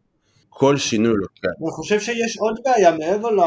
כל 0.49 0.77
שינוי 0.77 1.15
לוקח. 1.17 1.49
אני 1.63 1.71
חושב 1.71 2.01
שיש 2.01 2.37
עוד 2.39 2.59
בעיה 2.65 2.97
מעבר 2.97 3.31
ל... 3.31 3.41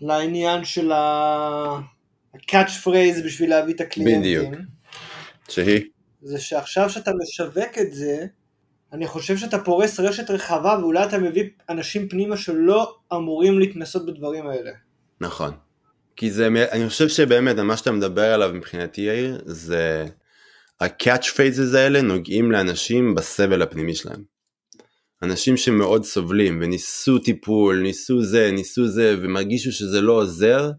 לעניין 0.00 0.64
של 0.64 0.92
ה-catch 0.92 2.84
phrase 2.84 3.24
בשביל 3.24 3.50
להביא 3.50 3.74
את 3.74 3.80
הקליינטים. 3.80 4.50
בדיוק. 4.50 4.64
שהיא? 5.48 5.84
זה 6.22 6.40
שעכשיו 6.40 6.90
שאתה 6.90 7.10
משווק 7.22 7.78
את 7.80 7.92
זה, 7.92 8.26
אני 8.92 9.06
חושב 9.06 9.36
שאתה 9.36 9.58
פורס 9.58 10.00
רשת 10.00 10.30
רחבה 10.30 10.78
ואולי 10.80 11.04
אתה 11.04 11.18
מביא 11.18 11.44
אנשים 11.68 12.08
פנימה 12.08 12.36
שלא 12.36 12.96
אמורים 13.12 13.58
להתנסות 13.58 14.06
בדברים 14.06 14.46
האלה. 14.46 14.70
נכון. 15.20 15.50
כי 16.16 16.30
זה, 16.30 16.46
אני 16.46 16.88
חושב 16.88 17.08
שבאמת, 17.08 17.58
מה 17.58 17.76
שאתה 17.76 17.92
מדבר 17.92 18.34
עליו 18.34 18.50
מבחינתי 18.54 19.00
יאיר, 19.00 19.42
זה 19.46 20.06
ה-catch 20.80 21.24
phases 21.36 21.76
האלה 21.76 22.02
נוגעים 22.02 22.52
לאנשים 22.52 23.14
בסבל 23.14 23.62
הפנימי 23.62 23.94
שלהם. 23.94 24.22
אנשים 25.22 25.56
שמאוד 25.56 26.04
סובלים 26.04 26.58
וניסו 26.62 27.18
טיפול, 27.18 27.82
ניסו 27.82 28.22
זה, 28.22 28.50
ניסו 28.52 28.86
זה, 28.86 29.16
ומרגישו 29.22 29.72
שזה 29.72 30.00
לא 30.00 30.12
עוזר, 30.12 30.70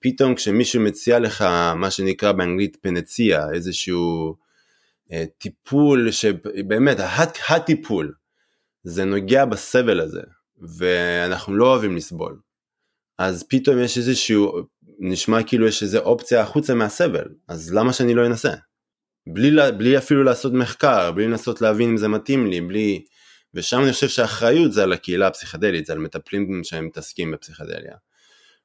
פתאום 0.00 0.34
כשמישהו 0.34 0.80
מציע 0.80 1.18
לך 1.18 1.42
מה 1.76 1.90
שנקרא 1.90 2.32
באנגלית 2.32 2.76
פנציה, 2.80 3.46
איזשהו 3.54 4.36
טיפול 5.38 6.10
שבאמת 6.10 6.96
הטיפול 7.48 8.14
זה 8.82 9.04
נוגע 9.04 9.44
בסבל 9.44 10.00
הזה 10.00 10.22
ואנחנו 10.78 11.56
לא 11.56 11.66
אוהבים 11.66 11.96
לסבול. 11.96 12.38
אז 13.18 13.44
פתאום 13.48 13.78
יש 13.78 13.98
איזשהו 13.98 14.52
נשמע 14.98 15.42
כאילו 15.42 15.66
יש 15.66 15.82
איזה 15.82 15.98
אופציה 15.98 16.40
החוצה 16.40 16.74
מהסבל 16.74 17.28
אז 17.48 17.74
למה 17.74 17.92
שאני 17.92 18.14
לא 18.14 18.26
אנסה? 18.26 18.52
בלי, 19.26 19.50
בלי 19.78 19.98
אפילו 19.98 20.24
לעשות 20.24 20.52
מחקר 20.52 21.12
בלי 21.12 21.26
לנסות 21.26 21.60
להבין 21.60 21.88
אם 21.88 21.96
זה 21.96 22.08
מתאים 22.08 22.46
לי 22.46 22.60
בלי 22.60 23.04
ושם 23.54 23.80
אני 23.82 23.92
חושב 23.92 24.08
שהאחריות 24.08 24.72
זה 24.72 24.82
על 24.82 24.92
הקהילה 24.92 25.26
הפסיכדלית 25.26 25.86
זה 25.86 25.92
על 25.92 25.98
מטפלים 25.98 26.64
שהם 26.64 26.86
מתעסקים 26.86 27.30
בפסיכדליה. 27.30 27.94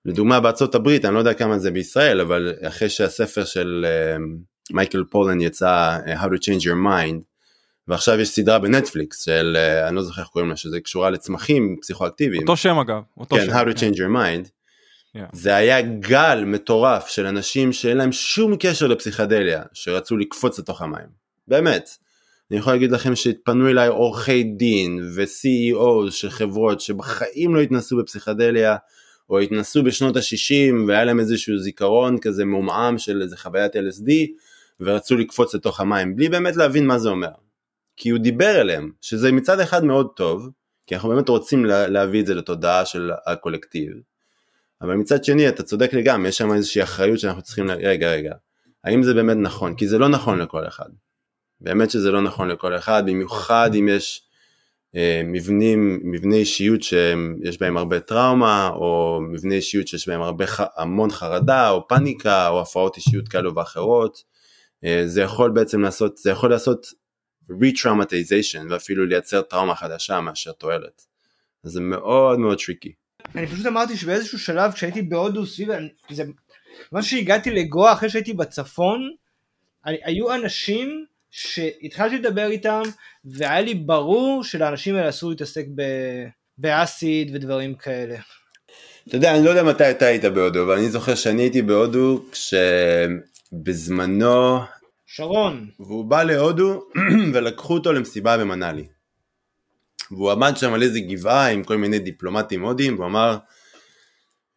לדוגמה 0.06 0.40
בארצות 0.40 0.76
הברית 0.76 1.06
אני 1.06 1.14
לא 1.14 1.20
יודע 1.20 1.34
כמה 1.34 1.60
זה 1.60 1.72
בישראל 1.72 2.22
אבל 2.22 2.54
אחרי 2.68 2.90
שהספר 2.90 3.46
של 3.46 3.86
אה, 3.88 4.18
מייקל 4.72 5.04
פולן 5.10 5.42
יצא 5.42 5.98
uh, 6.06 6.10
How 6.10 6.26
to 6.26 6.38
Change 6.38 6.64
Your 6.64 6.88
Mind 6.88 7.22
ועכשיו 7.88 8.20
יש 8.20 8.30
סדרה 8.30 8.60
בנטפליקס 8.60 9.26
של 9.26 9.58
uh, 9.58 9.88
אני 9.88 9.96
לא 9.96 10.04
זוכר 10.04 10.22
איך 10.22 10.30
קוראים 10.30 10.50
לה 10.50 10.56
שזה 10.56 10.80
קשורה 10.80 11.10
לצמחים 11.10 11.76
פסיכואקטיביים. 11.82 12.42
אותו 12.42 12.58
שם 12.58 12.78
אגב. 12.80 13.02
אותו 13.18 13.36
כן, 13.36 13.46
שם, 13.46 13.52
How 13.52 13.62
to 13.62 13.80
כן. 13.80 13.92
Change 13.92 13.96
Your 13.96 14.16
Mind. 14.16 14.50
Yeah. 15.16 15.20
זה 15.34 15.56
היה 15.56 15.82
גל 15.82 16.44
מטורף 16.46 17.08
של 17.08 17.26
אנשים 17.26 17.74
שאין 17.74 17.98
להם 17.98 18.12
שום 18.12 18.56
קשר 18.60 18.88
לפסיכדליה 18.88 19.64
שרצו 19.74 20.18
לקפוץ 20.18 20.60
לתוך 20.60 20.82
המים. 20.82 21.08
באמת. 21.48 21.90
אני 22.52 22.60
יכול 22.60 22.74
להגיד 22.74 22.92
לכם 22.92 23.16
שהתפנו 23.16 23.70
אליי 23.70 23.88
עורכי 23.88 24.44
דין 24.44 25.00
ו-CEO 25.16 26.12
של 26.12 26.30
חברות 26.30 26.82
שבחיים 26.82 27.56
לא 27.56 27.62
התנסו 27.62 27.98
בפסיכדליה 27.98 28.76
או 29.30 29.40
התנסו 29.40 29.84
בשנות 29.84 30.16
ה-60 30.16 30.88
והיה 30.88 31.06
להם 31.06 31.20
איזשהו 31.20 31.58
זיכרון 31.58 32.18
כזה 32.18 32.46
מעומעם 32.46 32.98
של 32.98 33.22
איזה 33.22 33.38
חוויית 33.38 33.76
LSD 33.76 34.12
ורצו 34.80 35.18
לקפוץ 35.18 35.56
לתוך 35.56 35.80
המים 35.80 36.16
בלי 36.16 36.30
באמת 36.30 36.56
להבין 36.56 36.88
מה 36.88 37.00
זה 37.00 37.10
אומר. 37.10 37.32
כי 37.98 38.10
הוא 38.10 38.20
דיבר 38.20 38.62
אליהם, 38.62 38.92
שזה 39.02 39.32
מצד 39.32 39.60
אחד 39.60 39.84
מאוד 39.84 40.08
טוב, 40.16 40.50
כי 40.88 40.96
אנחנו 40.96 41.10
באמת 41.10 41.30
רוצים 41.30 41.66
לה, 41.66 41.88
להביא 41.88 42.22
את 42.22 42.26
זה 42.26 42.36
לתודעה 42.36 42.86
של 42.86 43.12
הקולקטיב, 43.26 43.92
אבל 44.82 44.96
מצד 44.96 45.24
שני 45.24 45.50
אתה 45.50 45.64
צודק 45.64 45.94
לגמרי, 45.94 46.30
יש 46.30 46.38
שם 46.38 46.54
איזושהי 46.54 46.84
אחריות 46.84 47.20
שאנחנו 47.20 47.42
צריכים, 47.42 47.68
לה... 47.68 47.74
רגע 47.74 48.12
רגע, 48.12 48.34
האם 48.84 49.04
זה 49.04 49.14
באמת 49.14 49.38
נכון? 49.38 49.76
כי 49.76 49.88
זה 49.88 49.98
לא 49.98 50.08
נכון 50.08 50.40
לכל 50.40 50.68
אחד. 50.68 50.90
באמת 51.62 51.92
שזה 51.92 52.12
לא 52.12 52.22
נכון 52.22 52.48
לכל 52.48 52.76
אחד, 52.76 53.04
במיוחד 53.06 53.72
אם 53.80 53.88
יש 53.88 54.24
אה, 54.96 55.22
מבנים, 55.26 56.00
מבני 56.04 56.36
אישיות 56.36 56.84
שיש 56.84 57.60
בהם 57.60 57.78
הרבה 57.78 58.00
טראומה, 58.00 58.70
או 58.74 59.20
מבני 59.32 59.56
אישיות 59.56 59.88
שיש 59.88 60.08
בהם 60.08 60.22
הרבה, 60.22 60.46
המון 60.78 61.12
חרדה, 61.12 61.70
או 61.70 61.88
פאניקה, 61.88 62.48
או 62.48 62.62
הפרעות 62.62 62.98
אישיות 62.98 63.28
כאלו 63.28 63.56
ואחרות. 63.56 64.24
אה, 64.86 65.02
זה 65.06 65.22
יכול 65.22 65.52
בעצם 65.52 65.82
לעשות, 65.82 66.18
זה 66.18 66.32
יכול 66.32 66.50
לעשות 66.50 66.88
re-traumatization 67.52 68.62
ואפילו 68.70 69.06
לייצר 69.06 69.42
טראומה 69.42 69.76
חדשה 69.76 70.22
מאשר 70.22 70.52
תועלת. 70.52 71.06
אז 71.64 71.72
זה 71.72 71.82
מאוד 71.82 72.40
מאוד 72.40 72.58
טריקי. 72.66 72.94
אני 73.36 73.48
פשוט 73.48 73.66
אמרתי 73.66 73.98
שבאיזשהו 73.98 74.40
שלב 74.40 74.72
כשהייתי 74.72 75.02
בהודו 75.02 75.46
סביב, 75.46 75.70
זה 76.10 76.24
מה 76.92 77.04
שהגעתי 77.04 77.52
לגואה 77.52 77.94
אחרי 77.94 78.10
שהייתי 78.10 78.34
בצפון, 78.34 79.12
היו 79.86 80.36
אנשים 80.36 81.06
שהתחלתי 81.32 82.18
לדבר 82.18 82.48
איתם 82.48 82.82
והיה 83.26 83.62
לי 83.62 83.76
ברור 83.76 84.44
שלאנשים 84.44 84.96
האלה 84.96 85.10
אסור 85.10 85.30
להתעסק 85.30 85.66
ב... 85.76 85.82
באסיד 86.58 87.36
ודברים 87.36 87.76
כאלה. 87.76 88.16
אתה 89.08 89.18
יודע, 89.18 89.36
אני 89.36 89.46
לא 89.46 89.50
יודע 89.50 89.64
מתי 89.64 89.92
אתה 89.92 90.06
היית 90.06 90.26
בהודו, 90.26 90.64
אבל 90.64 90.78
אני 90.78 90.90
זוכר 90.90 91.16
שאני 91.16 91.42
הייתי 91.42 91.62
בהודו 91.62 92.26
כש... 92.32 92.54
בזמנו... 93.52 94.60
שרון. 95.06 95.70
והוא 95.80 96.06
בא 96.06 96.24
להודו 96.24 96.84
ולקחו 97.34 97.74
אותו 97.74 97.94
למסיבה 97.94 98.38
במנאלי. 98.38 98.88
והוא 100.12 100.32
עמד 100.32 100.54
שם 100.58 100.74
על 100.74 100.84
איזה 100.84 101.00
גבעה 101.00 101.52
עם 101.52 101.64
כל 101.64 101.78
מיני 101.78 102.00
דיפלומטים 102.00 102.64
הודים, 102.64 102.96
והוא 102.96 103.06
אמר, 103.06 103.38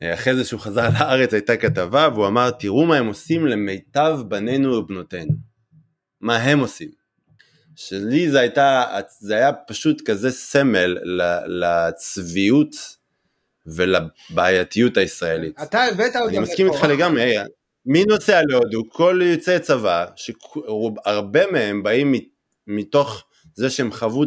אחרי 0.03 0.35
זה 0.37 0.45
שהוא 0.45 0.61
חזר 0.61 0.89
לארץ 0.99 1.35
הייתה 1.35 1.57
כתבה, 1.57 2.09
והוא 2.15 2.27
אמר, 2.27 2.51
תראו 2.51 2.87
מה 2.87 2.97
הם 2.97 3.07
עושים 3.07 3.47
למיטב 3.47 4.19
בנינו 4.29 4.73
ובנותינו. 4.73 5.33
מה 6.21 6.37
הם 6.37 6.59
עושים. 6.59 6.91
שלי 7.77 8.31
זה 8.31 8.41
הייתה, 8.41 8.85
זה 9.19 9.37
היה 9.37 9.53
פשוט 9.53 10.03
כזה 10.11 10.31
סמל 10.31 10.99
לצביעות 11.47 12.77
ולבעייתיות 13.67 14.97
הישראלית. 14.97 15.61
אתה 15.63 15.85
הבאת 15.85 16.17
אותם 16.17 16.29
אני 16.29 16.39
מסכים 16.39 16.67
איתך 16.67 16.85
לגמרי, 16.85 17.37
מי 17.87 18.05
נוסע 18.05 18.41
להודו? 18.49 18.83
כל 18.89 19.21
יוצאי 19.25 19.61
צבא, 19.61 20.07
שהרבה 20.17 21.51
מהם 21.53 21.83
באים 21.83 22.15
מתוך 22.67 23.25
זה 23.55 23.71
שהם 23.71 23.93
חוו 23.93 24.25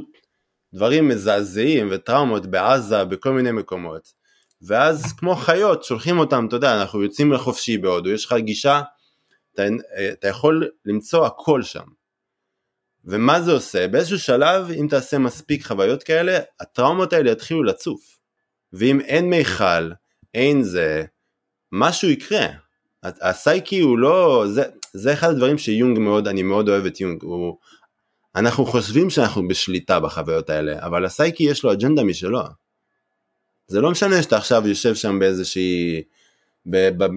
דברים 0.74 1.08
מזעזעים 1.08 1.88
וטראומות 1.92 2.46
בעזה, 2.46 3.04
בכל 3.04 3.32
מיני 3.32 3.52
מקומות. 3.52 4.14
ואז 4.62 5.14
כמו 5.18 5.36
חיות 5.36 5.84
שולחים 5.84 6.20
אותם, 6.20 6.46
אתה 6.48 6.56
יודע, 6.56 6.82
אנחנו 6.82 7.04
יוצאים 7.04 7.32
לחופשי 7.32 7.78
בהודו, 7.78 8.10
יש 8.10 8.26
לך 8.26 8.34
גישה, 8.34 8.82
אתה, 9.54 9.64
אתה 10.12 10.28
יכול 10.28 10.70
למצוא 10.86 11.26
הכל 11.26 11.64
שם. 11.64 11.86
ומה 13.06 13.42
זה 13.42 13.52
עושה? 13.52 13.88
באיזשהו 13.88 14.20
שלב, 14.20 14.72
אם 14.72 14.88
תעשה 14.90 15.18
מספיק 15.18 15.66
חוויות 15.66 16.04
כאלה, 16.04 16.40
הטראומות 16.60 17.14
האלה 17.14 17.32
יתחילו 17.32 17.64
לצוף. 17.64 18.18
ואם 18.74 19.02
אין 19.02 19.30
מיכל, 19.30 19.92
אין 20.34 20.64
זה, 20.64 21.04
משהו 21.72 22.10
יקרה. 22.10 22.65
הסייקי 23.22 23.80
הוא 23.80 23.98
לא, 23.98 24.46
זה, 24.48 24.64
זה 24.94 25.14
אחד 25.14 25.30
הדברים 25.30 25.58
שיונג 25.58 26.00
מאוד, 26.00 26.28
אני 26.28 26.44
מאוד 26.44 26.70
אוהב 26.70 26.86
את 26.86 27.02
יונג, 27.02 27.24
הוא, 27.24 27.58
אנחנו 28.36 28.66
חושבים 28.66 29.10
שאנחנו 29.10 29.48
בשליטה 29.48 30.00
בחוויות 30.00 30.50
האלה, 30.50 30.86
אבל 30.86 31.06
הסייקי 31.06 31.44
יש 31.44 31.64
לו 31.64 31.74
אג'נדה 31.74 32.04
משלו. 32.04 32.42
זה 33.68 33.82
לא 33.82 33.92
משנה 33.92 34.24
שאתה 34.24 34.38
עכשיו 34.38 34.68
יושב 34.68 34.96
שם 34.96 35.20
באיזושהי, 35.20 36.04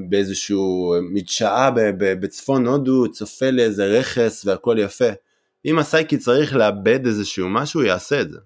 באיזשהו 0.09 0.95
מדשאה 1.13 1.71
בצפון 1.99 2.67
הודו, 2.67 3.13
צופה 3.13 3.51
לאיזה 3.51 3.87
רכס 3.87 4.45
והכל 4.45 4.77
יפה. 4.81 5.09
אם 5.65 5.79
הסייקי 5.79 6.19
צריך 6.19 6.55
לאבד 6.55 7.07
איזשהו 7.07 7.49
משהו, 7.49 7.81
הוא 7.81 7.89
יעשה 7.89 8.21
את 8.21 8.31
זה. 8.31 8.39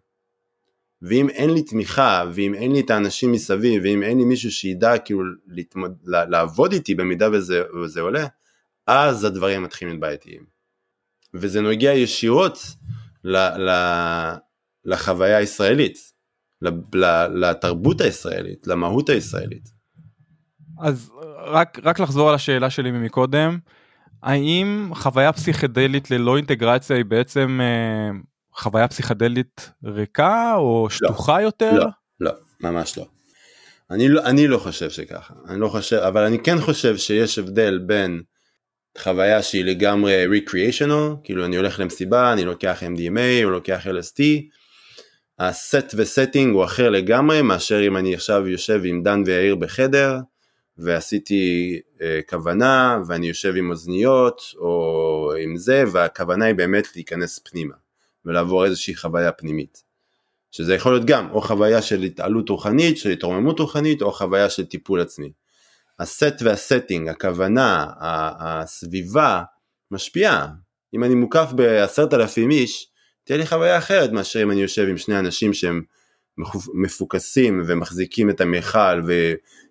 ואם 1.03 1.29
אין 1.29 1.51
לי 1.51 1.63
תמיכה, 1.63 2.25
ואם 2.35 2.55
אין 2.55 2.73
לי 2.73 2.81
את 2.81 2.91
האנשים 2.91 3.33
מסביב, 3.33 3.83
ואם 3.85 4.03
אין 4.03 4.19
לי 4.19 4.25
מישהו 4.25 4.51
שידע 4.51 4.99
כאילו 4.99 5.23
להתמוד... 5.47 5.99
לעבוד 6.05 6.73
איתי 6.73 6.95
במידה 6.95 7.29
וזה, 7.33 7.63
וזה 7.83 8.01
עולה, 8.01 8.27
אז 8.87 9.25
הדברים 9.25 9.63
מתחילים 9.63 9.93
להיות 9.93 10.01
בעייתיים. 10.01 10.45
וזה 11.35 11.61
נוגע 11.61 11.93
ישירות 11.93 12.59
ל, 13.25 13.37
ל, 13.37 13.71
לחוויה 14.85 15.37
הישראלית, 15.37 15.99
לתרבות 17.35 18.01
הישראלית, 18.01 18.67
למהות 18.67 19.09
הישראלית. 19.09 19.69
אז 20.81 21.13
רק, 21.39 21.79
רק 21.83 22.01
לחזור 22.01 22.29
על 22.29 22.35
השאלה 22.35 22.71
שלי 22.71 22.91
מקודם, 22.91 23.59
האם 24.23 24.91
חוויה 24.95 25.33
פסיכדלית 25.33 26.11
ללא 26.11 26.37
אינטגרציה 26.37 26.97
היא 26.97 27.05
בעצם 27.05 27.61
אה, 27.63 28.19
חוויה 28.55 28.89
פסיכדלית 28.89 29.71
ריקה 29.85 30.55
או 30.57 30.89
לא. 30.91 30.97
שטוחה 30.97 31.39
לא, 31.39 31.43
יותר? 31.43 31.73
לא, 31.73 31.87
לא, 32.21 32.31
ממש 32.61 32.99
לא. 32.99 33.07
אני 33.91 34.09
לא, 34.09 34.23
אני 34.25 34.47
לא 34.47 34.59
חושב 34.59 34.91
שככה, 34.91 35.35
אני 35.49 35.61
לא 35.61 35.69
חושב, 35.69 35.97
אבל 35.97 36.23
אני 36.23 36.39
כן 36.39 36.61
חושב 36.61 36.97
שיש 36.97 37.39
הבדל 37.39 37.79
בין 37.79 38.23
חוויה 38.99 39.43
שהיא 39.43 39.65
לגמרי 39.65 40.27
recreational, 40.27 41.17
כאילו 41.25 41.45
אני 41.45 41.57
הולך 41.57 41.81
למסיבה, 41.81 42.33
אני 42.33 42.45
לוקח 42.45 42.83
MDMA 42.83 43.45
או 43.45 43.51
לוקח 43.51 43.87
LST, 43.87 44.23
ה 45.39 45.53
set 45.53 45.95
ו 45.97 46.04
setting 46.04 46.55
הוא 46.55 46.65
אחר 46.65 46.91
לגמרי 46.91 47.43
מאשר 47.43 47.87
אם 47.87 47.97
אני 47.97 48.15
עכשיו 48.15 48.49
יושב 48.49 48.81
עם 48.85 49.03
דן 49.03 49.23
ויאיר 49.27 49.55
בחדר 49.57 50.19
ועשיתי 50.79 51.81
אה, 52.03 52.21
כוונה 52.29 52.99
ואני 53.07 53.29
יושב 53.29 53.57
עם 53.57 53.71
אוזניות 53.71 54.43
או 54.59 55.33
עם 55.43 55.57
זה 55.57 55.85
והכוונה 55.93 56.45
היא 56.45 56.55
באמת 56.55 56.97
להיכנס 56.97 57.39
פנימה 57.39 57.75
ולעבור 58.25 58.65
איזושהי 58.65 58.97
חוויה 58.97 59.33
פנימית. 59.33 59.83
שזה 60.51 60.75
יכול 60.75 60.93
להיות 60.93 61.05
גם 61.05 61.31
או 61.31 61.41
חוויה 61.41 61.83
של 61.83 62.03
התעלות 62.03 62.49
רוחנית, 62.49 62.99
של 62.99 63.11
התרוממות 63.11 63.61
רוחנית 63.61 64.03
או 64.03 64.13
חוויה 64.13 64.51
של 64.51 64.67
טיפול 64.67 65.01
עצמי. 65.01 65.33
ה 65.99 66.08
set 66.08 66.35
וה 66.43 66.56
setting, 66.56 67.09
הכוונה, 67.09 67.87
הסביבה, 68.39 69.43
משפיעה. 69.91 70.49
אם 70.95 71.05
אני 71.05 71.15
מוקף 71.15 71.53
בעשרת 71.57 72.15
אלפים 72.15 72.51
איש, 72.51 72.89
תהיה 73.25 73.39
לי 73.39 73.47
חוויה 73.47 73.79
אחרת 73.79 74.13
מאשר 74.13 74.43
אם 74.43 74.51
אני 74.51 74.63
יושב 74.63 74.87
עם 74.89 74.99
שני 74.99 75.19
אנשים 75.19 75.55
שהם 75.55 75.83
מפוקסים 76.75 77.63
ומחזיקים 77.67 78.31
את 78.31 78.41
המיכל 78.41 79.03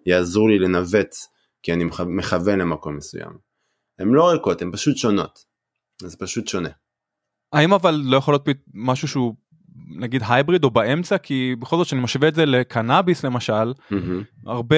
ויעזרו 0.05 0.47
לי 0.47 0.59
לנווט 0.59 1.15
כי 1.63 1.73
אני 1.73 1.83
מכוון 2.05 2.59
למקום 2.59 2.97
מסוים. 2.97 3.31
הן 3.99 4.07
לא 4.07 4.31
ריקות, 4.31 4.61
הן 4.61 4.71
פשוט 4.71 4.97
שונות. 4.97 5.45
זה 6.01 6.17
פשוט 6.17 6.47
שונה. 6.47 6.69
האם 7.53 7.73
אבל 7.73 8.01
לא 8.03 8.17
יכול 8.17 8.33
להיות 8.33 8.47
משהו 8.73 9.07
שהוא 9.07 9.33
נגיד 9.95 10.23
הייבריד 10.27 10.63
או 10.63 10.71
באמצע? 10.71 11.17
כי 11.17 11.55
בכל 11.59 11.77
זאת 11.77 11.87
שאני 11.87 12.01
משווה 12.01 12.27
את 12.27 12.35
זה 12.35 12.45
לקנאביס 12.45 13.25
למשל 13.25 13.73
mm-hmm. 13.73 13.95
הרבה 14.45 14.75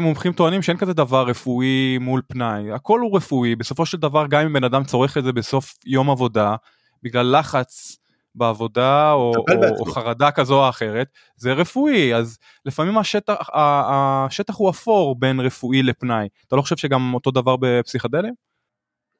מומחים 0.00 0.32
טוענים 0.32 0.62
שאין 0.62 0.76
כזה 0.76 0.92
דבר 0.92 1.26
רפואי 1.26 1.98
מול 2.00 2.22
פנאי. 2.28 2.72
הכל 2.72 3.00
הוא 3.00 3.16
רפואי. 3.16 3.56
בסופו 3.56 3.86
של 3.86 3.98
דבר 3.98 4.26
גם 4.26 4.42
אם 4.42 4.52
בן 4.52 4.64
אדם 4.64 4.84
צורך 4.84 5.16
את 5.16 5.24
זה 5.24 5.32
בסוף 5.32 5.74
יום 5.86 6.10
עבודה 6.10 6.56
בגלל 7.02 7.38
לחץ 7.38 7.96
בעבודה 8.34 9.12
או, 9.12 9.32
או, 9.36 9.78
או 9.78 9.84
חרדה 9.84 10.30
כזו 10.30 10.64
או 10.64 10.68
אחרת 10.68 11.08
זה 11.36 11.52
רפואי. 11.52 12.14
אז 12.14 12.38
לפעמים 12.64 12.98
השטח, 12.98 13.48
השטח 13.54 14.56
הוא 14.56 14.70
אפור 14.70 15.18
בין 15.18 15.40
רפואי 15.40 15.82
לפנאי. 15.82 16.28
אתה 16.48 16.56
לא 16.56 16.62
חושב 16.62 16.76
שגם 16.76 17.14
אותו 17.14 17.30
דבר 17.30 17.56
בפסיכדלים? 17.60 18.34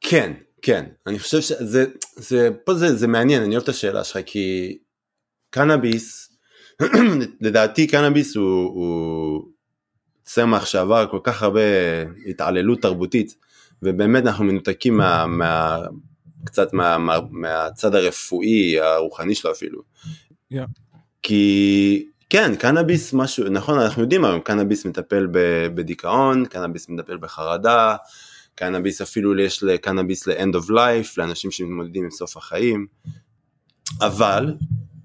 כן 0.00 0.32
כן 0.62 0.86
אני 1.06 1.18
חושב 1.18 1.40
שזה 1.40 1.84
זה 2.16 2.50
פה 2.64 2.74
זה, 2.74 2.96
זה 2.96 3.06
מעניין 3.06 3.42
אני 3.42 3.54
אוהב 3.54 3.62
את 3.62 3.68
השאלה 3.68 4.04
שלך 4.04 4.18
כי 4.26 4.78
קנאביס, 5.50 6.36
לדעתי 7.40 7.86
קנאביס 7.86 8.36
הוא, 8.36 8.62
הוא 8.62 9.42
צמח 10.24 10.64
שעבר 10.66 11.06
כל 11.10 11.18
כך 11.22 11.42
הרבה 11.42 11.60
התעללות 12.26 12.82
תרבותית, 12.82 13.36
ובאמת 13.82 14.26
אנחנו 14.26 14.44
מנותקים 14.44 14.96
מה, 14.96 15.26
מה, 15.26 15.78
קצת 16.44 16.72
מה, 16.72 16.98
מה, 16.98 17.18
מהצד 17.30 17.94
הרפואי, 17.94 18.80
הרוחני 18.80 19.34
שלו 19.34 19.52
אפילו. 19.52 19.82
Yeah. 20.52 20.56
כי 21.22 22.06
כן, 22.30 22.56
קנאביס 22.56 23.12
משהו, 23.12 23.48
נכון, 23.48 23.78
אנחנו 23.78 24.02
יודעים 24.02 24.24
היום, 24.24 24.40
קנאביס 24.40 24.86
מטפל 24.86 25.28
בדיכאון, 25.74 26.46
קנאביס 26.46 26.88
מטפל 26.88 27.16
בחרדה, 27.16 27.96
קנאביס 28.54 29.00
אפילו 29.00 29.38
יש 29.38 29.62
לקנאביס 29.62 30.26
ל-end 30.26 30.54
of 30.54 30.70
life, 30.70 31.14
לאנשים 31.16 31.50
שמתמודדים 31.50 32.04
עם 32.04 32.10
סוף 32.10 32.36
החיים, 32.36 32.86
אבל 34.00 34.54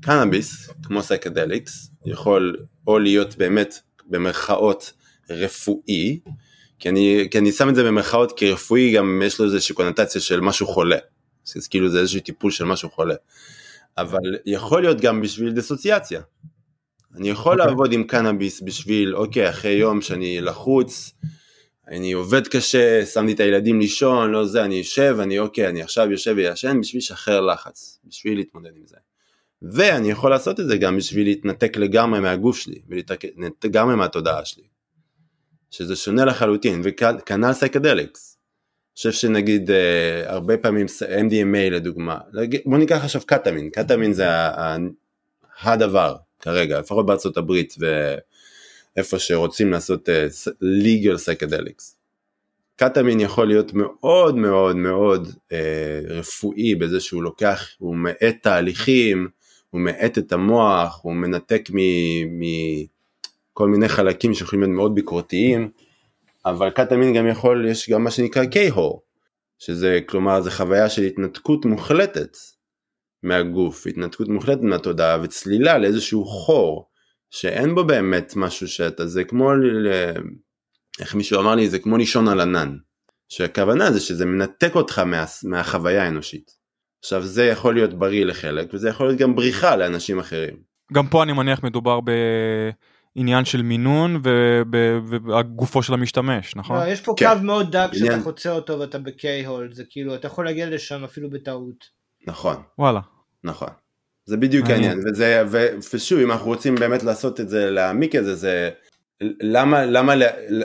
קנאביס, 0.02 0.70
כמו 0.84 1.04
psychedelics, 1.04 1.92
יכול 2.06 2.58
או 2.88 3.00
להיות 3.00 3.38
באמת 3.38 3.80
במרכאות 4.06 4.94
רפואי, 5.30 6.20
כי 6.80 6.90
אני, 6.90 7.28
כי 7.32 7.38
אני 7.38 7.52
שם 7.52 7.70
את 7.70 7.76
זה 7.76 7.84
במרכאות 7.84 8.38
כי 8.38 8.52
רפואי 8.52 8.94
גם 8.94 9.22
יש 9.26 9.40
לו 9.40 9.46
איזושהי 9.46 9.76
קונוטציה 9.76 10.22
של 10.22 10.40
משהו 10.40 10.68
חולה, 10.68 10.98
אז 11.56 11.68
כאילו 11.68 11.90
זה 11.90 12.00
איזשהו 12.00 12.20
טיפול 12.22 12.52
של 12.52 12.66
משהו 12.66 12.90
חולה, 12.90 13.16
אבל 13.98 14.20
יכול 14.46 14.82
להיות 14.82 15.02
גם 15.02 15.22
בשביל 15.22 15.52
דיסוציאציה. 15.52 16.22
אני 17.16 17.30
יכול 17.30 17.54
okay. 17.54 17.60
אוקיי. 17.60 17.68
לעבוד 17.68 17.94
עם 17.94 18.04
קנאביס 18.04 18.62
בשביל, 18.62 19.16
אוקיי, 19.16 19.50
אחרי 19.50 19.72
יום 19.72 20.02
שאני 20.02 20.42
לחוץ, 20.42 21.14
אני 21.88 22.12
עובד 22.12 22.48
קשה, 22.48 23.06
שמתי 23.06 23.34
את 23.34 23.40
הילדים 23.40 23.80
לישון, 23.80 24.32
לא 24.32 24.46
זה, 24.46 24.64
אני 24.64 24.76
יושב, 24.76 25.18
אני 25.22 25.40
אוקיי, 25.40 25.68
אני 25.68 25.82
עכשיו 25.82 26.12
יושב 26.12 26.34
וישן 26.38 26.82
בשביל 26.82 27.00
לשחרר 27.00 27.42
לחץ, 27.42 28.00
בשביל 28.04 28.38
להתמודד 28.38 28.72
עם 28.76 28.88
זה. 28.88 28.98
ואני 29.62 30.12
יכול 30.12 30.32
לעשות 30.32 30.60
את 30.60 30.68
זה 30.68 30.78
גם 30.78 30.98
בשביל 30.98 31.28
להתנתק 31.28 31.78
לגמרי 31.78 32.20
מהגוף 32.20 32.58
שלי, 32.58 32.82
ולהתנתק 32.88 33.66
לגמרי 33.66 33.96
מהתודעה 33.96 34.46
שלי. 34.46 34.64
שזה 35.72 35.96
שונה 35.96 36.26
לחלוטין, 36.26 36.82
וכנ"ל 36.84 37.54
סייקדליקס. 37.54 38.38
אני 38.38 38.98
חושב 38.98 39.12
שנגיד 39.12 39.72
אה, 39.72 40.24
הרבה 40.26 40.58
פעמים 40.58 40.86
MDMA 41.02 41.72
לדוגמה, 41.72 42.18
בוא 42.66 42.78
ניקח 42.78 43.04
עכשיו 43.04 43.22
קטמין, 43.26 43.70
קטמין 43.70 44.14
זה 44.14 44.26
הדבר 45.62 46.16
כרגע, 46.40 46.80
לפחות 46.80 47.06
בארצות 47.06 47.38
הברית 47.38 47.76
ואיפה 48.96 49.20
שרוצים 49.20 49.72
לעשות 49.72 50.10
אה, 50.10 50.28
legal 50.62 51.16
psychedelics. 51.16 51.96
קטמין 52.76 53.20
יכול 53.20 53.48
להיות 53.48 53.72
מאוד 53.74 54.36
מאוד 54.36 54.76
מאוד 54.76 55.32
אה, 55.52 56.02
רפואי 56.08 56.76
בזה 56.76 57.00
שהוא 57.00 57.24
לוקח, 57.24 57.68
הוא 57.78 57.96
מאט 57.96 58.36
תהליכים, 58.42 59.28
הוא 59.70 59.82
מאט 59.82 60.18
את 60.18 60.32
המוח, 60.32 61.00
הוא 61.04 61.14
מנתק 61.14 61.70
מכל 62.30 63.68
מיני 63.68 63.90
חלקים 63.90 64.34
שיכולים 64.34 64.64
להיות 64.64 64.76
מאוד 64.76 64.96
ביקורתיים, 64.96 65.70
אבל 66.46 66.70
קטמין 66.70 67.14
גם 67.14 67.28
יכול, 67.28 67.68
יש 67.70 67.90
גם 67.90 68.04
מה 68.04 68.12
שנקרא 68.12 68.46
קיי-הור, 68.46 69.02
שזה 69.60 70.00
כלומר 70.06 70.42
זה 70.42 70.52
חוויה 70.52 70.90
של 70.90 71.02
התנתקות 71.02 71.66
מוחלטת 71.66 72.38
מהגוף, 73.24 73.88
התנתקות 73.88 74.28
מוחלטת 74.28 74.62
מהתודעה 74.62 75.18
וצלילה 75.24 75.78
לאיזשהו 75.78 76.26
חור, 76.26 76.88
שאין 77.36 77.76
בו 77.76 77.84
באמת 77.84 78.34
משהו 78.36 78.68
שאתה, 78.68 79.08
זה 79.08 79.24
כמו, 79.24 79.52
איך 81.00 81.16
מישהו 81.16 81.40
אמר 81.42 81.56
לי, 81.56 81.70
זה 81.70 81.80
כמו 81.80 81.98
לישון 81.98 82.28
על 82.28 82.42
ענן, 82.42 82.78
שהכוונה 83.30 83.92
זה 83.92 84.00
שזה 84.00 84.26
מנתק 84.26 84.76
אותך 84.76 85.00
מה, 85.00 85.26
מהחוויה 85.44 86.04
האנושית. 86.04 86.52
עכשיו 87.00 87.22
זה 87.24 87.46
יכול 87.46 87.74
להיות 87.74 87.94
בריא 87.94 88.26
לחלק 88.26 88.74
וזה 88.74 88.90
יכול 88.90 89.08
להיות 89.08 89.20
גם 89.20 89.36
בריחה 89.36 89.76
לאנשים 89.76 90.20
אחרים. 90.20 90.56
גם 90.94 91.08
פה 91.08 91.24
אני 91.24 91.34
מניח 91.34 91.64
מדובר 91.64 92.00
בעניין 93.16 93.46
של 93.46 93.62
מינון 93.62 94.22
ובגופו 94.24 95.84
של 95.84 95.94
המשתמש 95.94 96.56
נכון? 96.56 96.78
לא, 96.78 96.88
יש 96.88 97.02
פה 97.02 97.14
כן. 97.18 97.26
קו 97.38 97.44
מאוד 97.44 97.72
דק 97.72 97.90
עניין... 97.94 98.12
שאתה 98.12 98.24
חוצה 98.24 98.52
אותו 98.52 98.80
ואתה 98.80 99.00
בקיי-הולד 99.00 99.74
זה 99.74 99.84
כאילו 99.90 100.16
אתה 100.16 100.28
יכול 100.28 100.46
להגיע 100.46 100.70
לשם 100.70 101.04
אפילו 101.04 101.30
בטעות. 101.30 101.86
נכון. 102.28 102.56
וואלה. 102.80 103.00
נכון. 103.44 103.70
זה 104.26 104.38
בדיוק 104.38 104.70
העניין 104.70 105.00
וזה 105.06 105.44
ושוב 105.94 106.20
אם 106.20 106.32
אנחנו 106.32 106.48
רוצים 106.48 106.76
באמת 106.76 107.04
לעשות 107.04 107.40
את 107.40 107.50
זה 107.50 107.72
להעמיק 107.72 108.16
את 108.16 108.26
זה 108.26 108.36
זה 108.36 108.70
למה, 109.42 109.86
למה, 109.86 110.14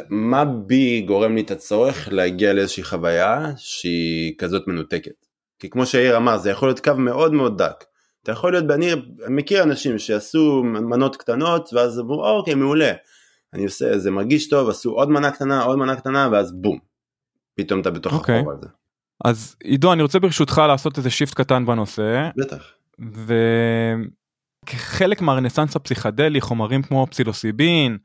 מה 0.08 0.44
בי 0.44 1.00
גורם 1.00 1.34
לי 1.34 1.40
את 1.40 1.50
הצורך 1.50 2.08
להגיע 2.12 2.52
לאיזושהי 2.52 2.82
חוויה 2.82 3.52
שהיא 3.56 4.34
כזאת 4.38 4.66
מנותקת? 4.66 5.26
כי 5.58 5.70
כמו 5.70 5.86
שיאיר 5.86 6.16
אמר, 6.16 6.38
זה 6.38 6.50
יכול 6.50 6.68
להיות 6.68 6.80
קו 6.80 6.94
מאוד 6.94 7.32
מאוד 7.32 7.62
דק. 7.62 7.84
אתה 8.22 8.32
יכול 8.32 8.52
להיות, 8.52 8.64
אני 8.70 8.90
מכיר 9.28 9.62
אנשים 9.62 9.98
שעשו 9.98 10.62
מנות 10.64 11.16
קטנות, 11.16 11.70
ואז 11.72 12.00
אמרו, 12.00 12.26
אוקיי, 12.26 12.54
מעולה. 12.54 12.92
אני 13.54 13.64
עושה, 13.64 13.98
זה 13.98 14.10
מרגיש 14.10 14.48
טוב, 14.48 14.68
עשו 14.68 14.90
עוד 14.90 15.10
מנה 15.10 15.30
קטנה, 15.30 15.62
עוד 15.62 15.78
מנה 15.78 15.96
קטנה, 15.96 16.28
ואז 16.32 16.52
בום. 16.52 16.78
פתאום 17.54 17.80
אתה 17.80 17.90
בתוך 17.90 18.12
אוקיי. 18.12 18.38
החור 18.38 18.52
הזה. 18.52 18.66
אז 19.24 19.56
עידו 19.64 19.92
אני 19.92 20.02
רוצה 20.02 20.18
ברשותך 20.18 20.62
לעשות 20.68 20.98
איזה 20.98 21.10
שיפט 21.10 21.34
קטן 21.34 21.66
בנושא 21.66 22.28
בטח. 22.36 22.79
וכחלק 24.66 25.20
מהרנסאנס 25.20 25.76
הפסיכדלי 25.76 26.40
חומרים 26.40 26.82
כמו 26.82 27.06
פסילוסיבין, 27.10 27.98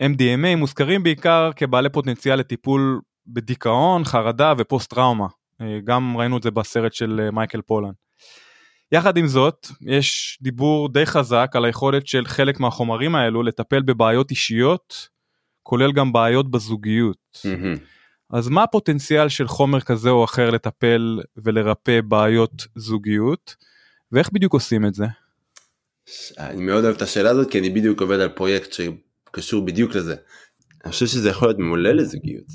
MDMA 0.00 0.56
מוזכרים 0.56 1.02
בעיקר 1.02 1.50
כבעלי 1.56 1.88
פוטנציאל 1.88 2.38
לטיפול 2.38 3.00
בדיכאון, 3.26 4.04
חרדה 4.04 4.52
ופוסט 4.58 4.90
טראומה. 4.90 5.26
אה, 5.60 5.78
גם 5.84 6.16
ראינו 6.16 6.36
את 6.36 6.42
זה 6.42 6.50
בסרט 6.50 6.92
של 6.92 7.20
אה, 7.24 7.30
מייקל 7.30 7.60
פולן. 7.60 7.92
יחד 8.92 9.16
עם 9.16 9.26
זאת, 9.26 9.66
יש 9.80 10.38
דיבור 10.42 10.88
די 10.88 11.06
חזק 11.06 11.50
על 11.54 11.64
היכולת 11.64 12.06
של 12.06 12.26
חלק 12.26 12.60
מהחומרים 12.60 13.14
האלו 13.14 13.42
לטפל 13.42 13.82
בבעיות 13.82 14.30
אישיות, 14.30 15.08
כולל 15.62 15.92
גם 15.92 16.12
בעיות 16.12 16.50
בזוגיות. 16.50 17.40
מהמם. 17.44 17.76
אז 18.30 18.48
מה 18.48 18.62
הפוטנציאל 18.62 19.28
של 19.28 19.48
חומר 19.48 19.80
כזה 19.80 20.10
או 20.10 20.24
אחר 20.24 20.50
לטפל 20.50 21.20
ולרפא 21.36 22.00
בעיות 22.00 22.66
זוגיות, 22.74 23.56
ואיך 24.14 24.32
בדיוק 24.32 24.52
עושים 24.52 24.86
את 24.86 24.94
זה? 24.94 25.04
אני 26.38 26.62
מאוד 26.62 26.84
אוהב 26.84 26.96
את 26.96 27.02
השאלה 27.02 27.30
הזאת, 27.30 27.50
כי 27.50 27.58
אני 27.58 27.70
בדיוק 27.70 28.00
עובד 28.00 28.20
על 28.20 28.28
פרויקט 28.28 28.72
שקשור 28.72 29.64
בדיוק 29.66 29.94
לזה. 29.94 30.14
אני 30.84 30.92
חושב 30.92 31.06
שזה 31.06 31.28
יכול 31.28 31.48
להיות 31.48 31.58
מעולה 31.58 31.92
לזוגיות. 31.92 32.46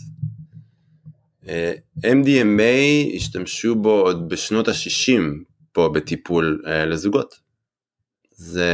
אה, 1.48 1.74
MDMA 2.06 3.16
השתמשו 3.16 3.76
בו 3.76 4.02
עוד 4.02 4.30
בשנות 4.30 4.68
ה-60 4.68 5.22
פה 5.72 5.90
בטיפול 5.94 6.62
אה, 6.68 6.86
לזוגות. 6.86 7.36
זה 8.32 8.74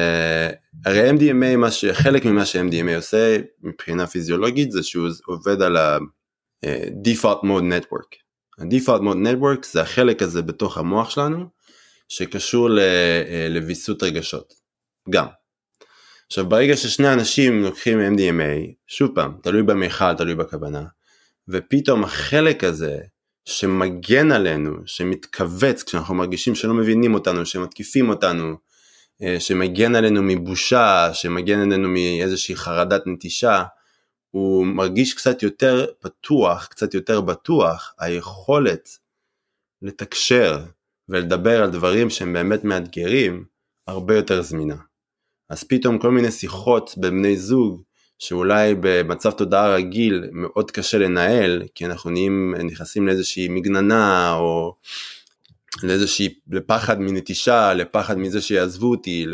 הרי 0.86 1.10
MDMA 1.10 1.58
מה 1.58 1.72
שחלק 1.72 2.26
ממה 2.26 2.46
ש-MDMA 2.46 2.96
עושה 2.96 3.38
מבחינה 3.64 4.08
פיזיולוגית 4.08 4.72
זה 4.72 4.84
שהוא 4.84 5.10
עובד 5.26 5.62
על 5.62 5.78
ה-default 5.78 7.44
mode 7.44 7.64
network. 7.72 8.16
ה-default 8.60 9.02
mode 9.02 9.28
network 9.28 9.66
זה 9.72 9.82
החלק 9.82 10.22
הזה 10.22 10.42
בתוך 10.42 10.78
המוח 10.78 11.10
שלנו 11.10 11.55
שקשור 12.10 12.80
אה, 12.80 13.48
לוויסות 13.50 14.04
רגשות. 14.04 14.54
גם. 15.10 15.26
עכשיו 16.28 16.50
ברגע 16.50 16.78
ששני 16.78 17.14
אנשים 17.14 17.64
לוקחים 17.64 18.00
MDMA, 18.16 18.74
שוב 18.88 19.12
פעם, 19.16 19.38
תלוי 19.44 19.64
במיכל, 19.64 20.14
תלוי 20.14 20.36
בכוונה, 20.36 20.84
ופתאום 21.48 22.04
החלק 22.04 22.64
הזה 22.64 22.98
שמגן 23.46 24.32
עלינו, 24.32 24.72
שמתכווץ 24.86 25.84
כשאנחנו 25.84 26.16
מרגישים 26.16 26.56
שלא 26.56 26.74
מבינים 26.74 27.14
אותנו, 27.14 27.46
שמתקיפים 27.46 28.10
אותנו, 28.10 28.56
אה, 29.22 29.40
שמגן 29.40 29.96
עלינו 29.96 30.24
מבושה, 30.24 31.10
שמגן 31.14 31.60
עלינו 31.60 31.90
מאיזושהי 31.90 32.56
חרדת 32.56 33.02
נטישה, 33.06 33.64
הוא 34.32 34.66
מרגיש 34.66 35.14
קצת 35.14 35.44
יותר 35.44 35.86
פתוח, 36.00 36.68
קצת 36.68 36.94
יותר 36.94 37.22
בטוח, 37.22 37.94
היכולת 38.00 38.90
לתקשר 39.82 40.64
ולדבר 41.10 41.64
על 41.64 41.70
דברים 41.70 42.10
שהם 42.10 42.34
באמת 42.34 42.64
מאתגרים, 42.64 43.46
הרבה 43.88 44.16
יותר 44.16 44.42
זמינה. 44.42 44.76
אז 45.50 45.64
פתאום 45.64 45.98
כל 45.98 46.12
מיני 46.12 46.32
שיחות 46.32 46.94
בין 46.98 47.12
בני 47.12 47.38
זוג, 47.38 47.82
שאולי 48.20 48.76
במצב 48.80 49.32
תודעה 49.32 49.74
רגיל 49.74 50.30
מאוד 50.32 50.72
קשה 50.72 50.98
לנהל, 50.98 51.64
כי 51.76 51.86
אנחנו 51.86 52.10
נהיים, 52.10 52.56
נכנסים 52.64 53.08
לאיזושהי 53.08 53.48
מגננה, 53.50 54.36
או 54.36 54.76
לאיזושהי, 55.84 56.40
לפחד 56.52 57.00
מנטישה, 57.00 57.74
לפחד 57.74 58.18
מזה 58.18 58.42
שיעזבו 58.42 58.92
אותי, 58.92 59.26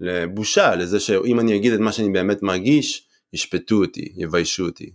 לבושה, 0.00 0.74
לזה 0.74 1.00
שאם 1.00 1.40
אני 1.40 1.56
אגיד 1.56 1.72
את 1.72 1.80
מה 1.80 1.92
שאני 1.92 2.12
באמת 2.12 2.42
מרגיש, 2.42 3.06
ישפטו 3.32 3.84
אותי, 3.84 4.12
יביישו 4.16 4.64
אותי. 4.64 4.92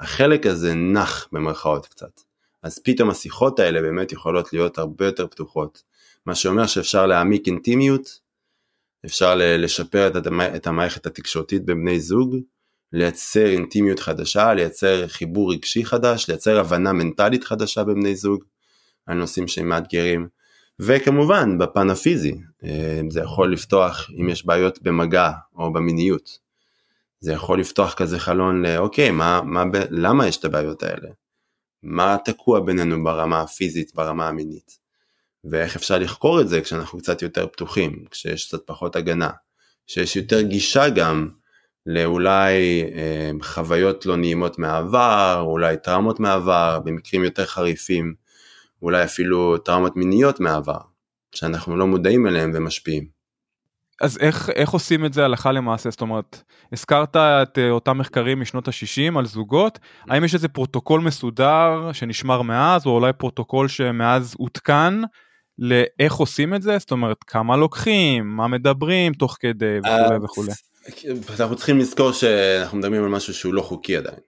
החלק 0.00 0.46
הזה 0.46 0.74
נח 0.74 1.28
במרכאות 1.32 1.86
קצת. 1.86 2.20
אז 2.62 2.78
פתאום 2.78 3.10
השיחות 3.10 3.58
האלה 3.58 3.82
באמת 3.82 4.12
יכולות 4.12 4.52
להיות 4.52 4.78
הרבה 4.78 5.06
יותר 5.06 5.26
פתוחות. 5.26 5.82
מה 6.26 6.34
שאומר 6.34 6.66
שאפשר 6.66 7.06
להעמיק 7.06 7.46
אינטימיות, 7.46 8.20
אפשר 9.06 9.34
לשפר 9.38 10.18
את, 10.18 10.26
המ- 10.26 10.40
את 10.40 10.66
המערכת 10.66 11.06
התקשורתית 11.06 11.64
בין 11.64 11.80
בני 11.80 12.00
זוג, 12.00 12.36
לייצר 12.92 13.46
אינטימיות 13.46 14.00
חדשה, 14.00 14.54
לייצר 14.54 15.08
חיבור 15.08 15.52
רגשי 15.52 15.84
חדש, 15.84 16.28
לייצר 16.28 16.60
הבנה 16.60 16.92
מנטלית 16.92 17.44
חדשה 17.44 17.84
בין 17.84 17.94
בני 17.94 18.16
זוג, 18.16 18.44
על 19.06 19.16
נושאים 19.16 19.48
שהם 19.48 19.68
מאתגרים. 19.68 20.28
וכמובן 20.78 21.58
בפן 21.58 21.90
הפיזי, 21.90 22.34
אה, 22.64 23.00
זה 23.10 23.20
יכול 23.20 23.52
לפתוח 23.52 24.10
אם 24.20 24.28
יש 24.28 24.46
בעיות 24.46 24.82
במגע 24.82 25.30
או 25.56 25.72
במיניות. 25.72 26.38
זה 27.20 27.32
יכול 27.32 27.60
לפתוח 27.60 27.94
כזה 27.94 28.18
חלון 28.18 28.66
לאוקיי, 28.66 29.10
מה, 29.10 29.40
מה, 29.44 29.64
למה 29.90 30.26
יש 30.26 30.36
את 30.36 30.44
הבעיות 30.44 30.82
האלה? 30.82 31.08
מה 31.82 32.16
תקוע 32.24 32.60
בינינו 32.60 33.04
ברמה 33.04 33.40
הפיזית, 33.40 33.94
ברמה 33.94 34.28
המינית? 34.28 34.78
ואיך 35.44 35.76
אפשר 35.76 35.98
לחקור 35.98 36.40
את 36.40 36.48
זה 36.48 36.60
כשאנחנו 36.60 36.98
קצת 36.98 37.22
יותר 37.22 37.46
פתוחים, 37.46 38.04
כשיש 38.10 38.46
קצת 38.46 38.66
פחות 38.66 38.96
הגנה, 38.96 39.30
שיש 39.86 40.16
יותר 40.16 40.40
גישה 40.40 40.88
גם 40.88 41.28
לאולי 41.86 42.82
אה, 42.94 43.30
חוויות 43.42 44.06
לא 44.06 44.16
נעימות 44.16 44.58
מהעבר, 44.58 45.44
אולי 45.46 45.76
טראומות 45.76 46.20
מהעבר, 46.20 46.80
במקרים 46.84 47.24
יותר 47.24 47.46
חריפים, 47.46 48.14
אולי 48.82 49.04
אפילו 49.04 49.58
טראומות 49.58 49.96
מיניות 49.96 50.40
מהעבר, 50.40 50.80
שאנחנו 51.34 51.76
לא 51.76 51.86
מודעים 51.86 52.26
אליהם 52.26 52.50
ומשפיעים. 52.54 53.19
אז 54.00 54.18
איך, 54.20 54.50
איך 54.50 54.70
עושים 54.70 55.04
את 55.04 55.12
זה 55.12 55.24
הלכה 55.24 55.52
למעשה? 55.52 55.90
זאת 55.90 56.00
אומרת, 56.00 56.42
הזכרת 56.72 57.16
את 57.16 57.58
אה, 57.58 57.70
אותם 57.70 57.98
מחקרים 57.98 58.40
משנות 58.40 58.68
ה-60 58.68 59.18
על 59.18 59.26
זוגות, 59.26 59.78
האם 60.08 60.24
יש 60.24 60.34
איזה 60.34 60.48
פרוטוקול 60.48 61.00
מסודר 61.00 61.90
שנשמר 61.92 62.42
מאז, 62.42 62.86
או 62.86 62.90
אולי 62.90 63.12
פרוטוקול 63.12 63.68
שמאז 63.68 64.34
עודכן 64.38 64.94
לאיך 65.58 66.14
עושים 66.14 66.54
את 66.54 66.62
זה? 66.62 66.78
זאת 66.78 66.90
אומרת, 66.90 67.24
כמה 67.26 67.56
לוקחים, 67.56 68.36
מה 68.36 68.48
מדברים 68.48 69.12
תוך 69.12 69.36
כדי 69.40 69.78
וכולי 69.78 70.16
וכולי. 70.24 70.52
אנחנו 71.40 71.56
צריכים 71.56 71.78
לזכור 71.78 72.12
שאנחנו 72.12 72.78
מדברים 72.78 73.02
על 73.02 73.08
משהו 73.08 73.34
שהוא 73.34 73.54
לא 73.54 73.62
חוקי 73.62 73.96
עדיין. 73.96 74.18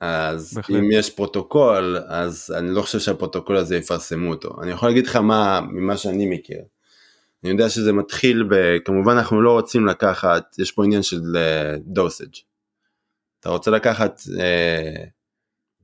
אז 0.00 0.54
בהחלט. 0.54 0.76
אם 0.76 0.90
יש 0.92 1.10
פרוטוקול, 1.10 1.98
אז 2.08 2.54
אני 2.58 2.70
לא 2.70 2.82
חושב 2.82 2.98
שהפרוטוקול 2.98 3.56
הזה 3.56 3.76
יפרסמו 3.76 4.30
אותו. 4.30 4.62
אני 4.62 4.70
יכול 4.70 4.88
להגיד 4.88 5.06
לך 5.06 5.16
מה, 5.16 5.60
ממה 5.60 5.96
שאני 5.96 6.26
מכיר. 6.26 6.58
אני 7.46 7.52
יודע 7.52 7.68
שזה 7.68 7.92
מתחיל 7.92 8.42
ב... 8.50 8.78
כמובן 8.84 9.12
אנחנו 9.12 9.42
לא 9.42 9.52
רוצים 9.52 9.86
לקחת, 9.86 10.56
יש 10.58 10.72
פה 10.72 10.84
עניין 10.84 11.02
של 11.02 11.20
דוסג'. 11.78 12.34
אתה 13.40 13.48
רוצה 13.48 13.70
לקחת, 13.70 14.20
אה, 14.40 15.04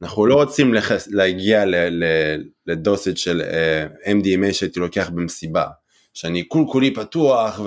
אנחנו 0.02 0.26
לא 0.26 0.34
רוצים 0.34 0.74
לחס, 0.74 1.08
להגיע 1.08 1.64
לדוסג' 2.66 3.16
של 3.16 3.40
אה, 3.40 3.86
MDMA 4.04 4.52
שהייתי 4.52 4.80
לוקח 4.80 5.10
במסיבה. 5.10 5.66
שאני 6.14 6.48
כול 6.48 6.64
כולי 6.68 6.94
פתוח 6.94 7.60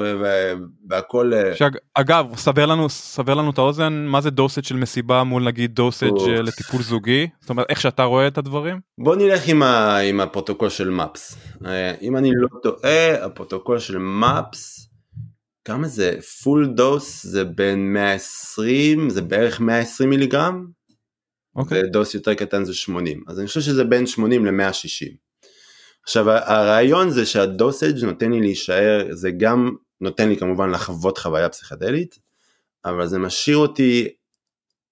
והכל... 0.90 1.34
אה, 1.34 1.56
שאגב, 1.56 2.26
סבר 2.36 2.66
לנו, 2.66 2.90
סבר 2.90 3.34
לנו 3.34 3.52
את 3.52 3.58
האוזן, 3.58 4.06
מה 4.08 4.22
זה 4.22 4.30
דוסג' 4.30 4.64
של 4.64 4.76
מסיבה 4.76 5.24
מול 5.24 5.44
נגיד 5.44 5.76
דוסג'. 5.76 6.18
אה, 6.28 6.42
לטיפול 6.42 6.82
זוגי? 6.82 7.28
זאת 7.42 7.50
אומרת, 7.50 7.66
איך 7.70 7.82
שאתה 7.82 8.04
רואה 8.04 8.28
את 8.28 8.38
הדברים? 8.38 8.80
בוא 8.98 9.16
נלך 9.16 9.48
עם, 9.48 9.64
ה, 9.64 9.98
עם 9.98 10.22
הפרוטוקול 10.22 10.70
של 10.70 10.90
MAPS. 10.90 11.38
אה, 11.66 11.94
אם 12.02 12.18
אני 12.18 12.32
לא 12.36 12.48
טועה, 12.64 13.26
הפרוטוקול 13.26 13.80
של 13.80 13.98
MAPS, 13.98 14.90
כמה 15.66 15.88
זה? 15.88 16.18
full 16.44 16.68
dose 16.68 17.26
זה 17.26 17.44
בין 17.44 17.94
120, 17.94 19.10
זה 19.10 19.22
בערך 19.22 19.62
120 19.62 20.10
מיליגרם, 20.10 20.66
אוקיי. 21.56 21.84
ו 21.84 21.90
dose 21.90 22.14
יותר 22.14 22.34
קטן 22.34 22.64
זה 22.64 22.74
80. 22.74 23.24
אז 23.28 23.40
אני 23.40 23.48
חושב 23.48 23.62
שזה 23.62 23.84
בין 23.84 24.08
80 24.08 24.46
ל-160. 24.46 25.25
עכשיו 26.06 26.30
הרעיון 26.30 27.10
זה 27.10 27.26
שה 27.26 27.52
dosage 27.52 28.06
נותן 28.06 28.32
לי 28.32 28.42
להישאר, 28.42 29.08
זה 29.12 29.32
גם 29.32 29.76
נותן 30.02 30.30
לי 30.30 30.38
כמובן 30.38 30.70
לחוות 30.70 31.18
חוויה 31.18 31.50
פסיכדלית, 31.50 32.20
אבל 32.86 33.08
זה 33.08 33.20
משאיר 33.20 33.58
אותי 33.58 34.08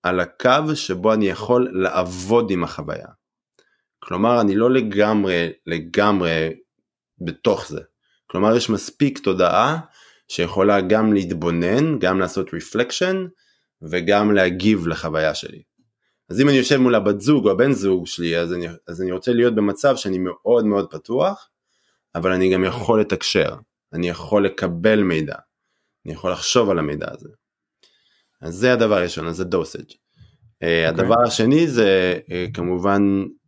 על 0.03 0.19
הקו 0.19 0.75
שבו 0.75 1.13
אני 1.13 1.25
יכול 1.25 1.69
לעבוד 1.73 2.51
עם 2.51 2.63
החוויה. 2.63 3.07
כלומר 3.99 4.41
אני 4.41 4.55
לא 4.55 4.71
לגמרי 4.71 5.49
לגמרי 5.67 6.49
בתוך 7.21 7.67
זה. 7.67 7.81
כלומר 8.27 8.55
יש 8.55 8.69
מספיק 8.69 9.19
תודעה 9.19 9.79
שיכולה 10.27 10.81
גם 10.81 11.13
להתבונן, 11.13 11.99
גם 11.99 12.19
לעשות 12.19 12.53
רפלקשן 12.53 13.25
וגם 13.81 14.31
להגיב 14.31 14.87
לחוויה 14.87 15.35
שלי. 15.35 15.63
אז 16.33 16.41
אם 16.41 16.49
אני 16.49 16.57
יושב 16.57 16.77
מול 16.77 16.95
הבת 16.95 17.21
זוג 17.21 17.45
או 17.45 17.51
הבן 17.51 17.71
זוג 17.71 18.07
שלי 18.07 18.37
אז 18.37 18.53
אני, 18.53 18.67
אז 18.87 19.01
אני 19.01 19.11
רוצה 19.11 19.33
להיות 19.33 19.55
במצב 19.55 19.95
שאני 19.95 20.17
מאוד 20.17 20.65
מאוד 20.65 20.91
פתוח 20.91 21.49
אבל 22.15 22.31
אני 22.31 22.53
גם 22.53 22.63
יכול 22.63 23.01
לתקשר, 23.01 23.55
אני 23.93 24.09
יכול 24.09 24.45
לקבל 24.45 25.03
מידע, 25.03 25.35
אני 26.05 26.13
יכול 26.13 26.31
לחשוב 26.31 26.69
על 26.69 26.79
המידע 26.79 27.07
הזה. 27.11 27.29
אז 28.41 28.55
זה 28.55 28.73
הדבר 28.73 28.95
הראשון, 28.95 29.27
אז 29.27 29.35
זה 29.35 29.43
דוסג'. 29.43 29.79
אוקיי. 30.55 30.85
הדבר 30.85 31.23
השני 31.27 31.67
זה 31.67 32.19
אה, 32.31 32.45
כמובן 32.53 33.01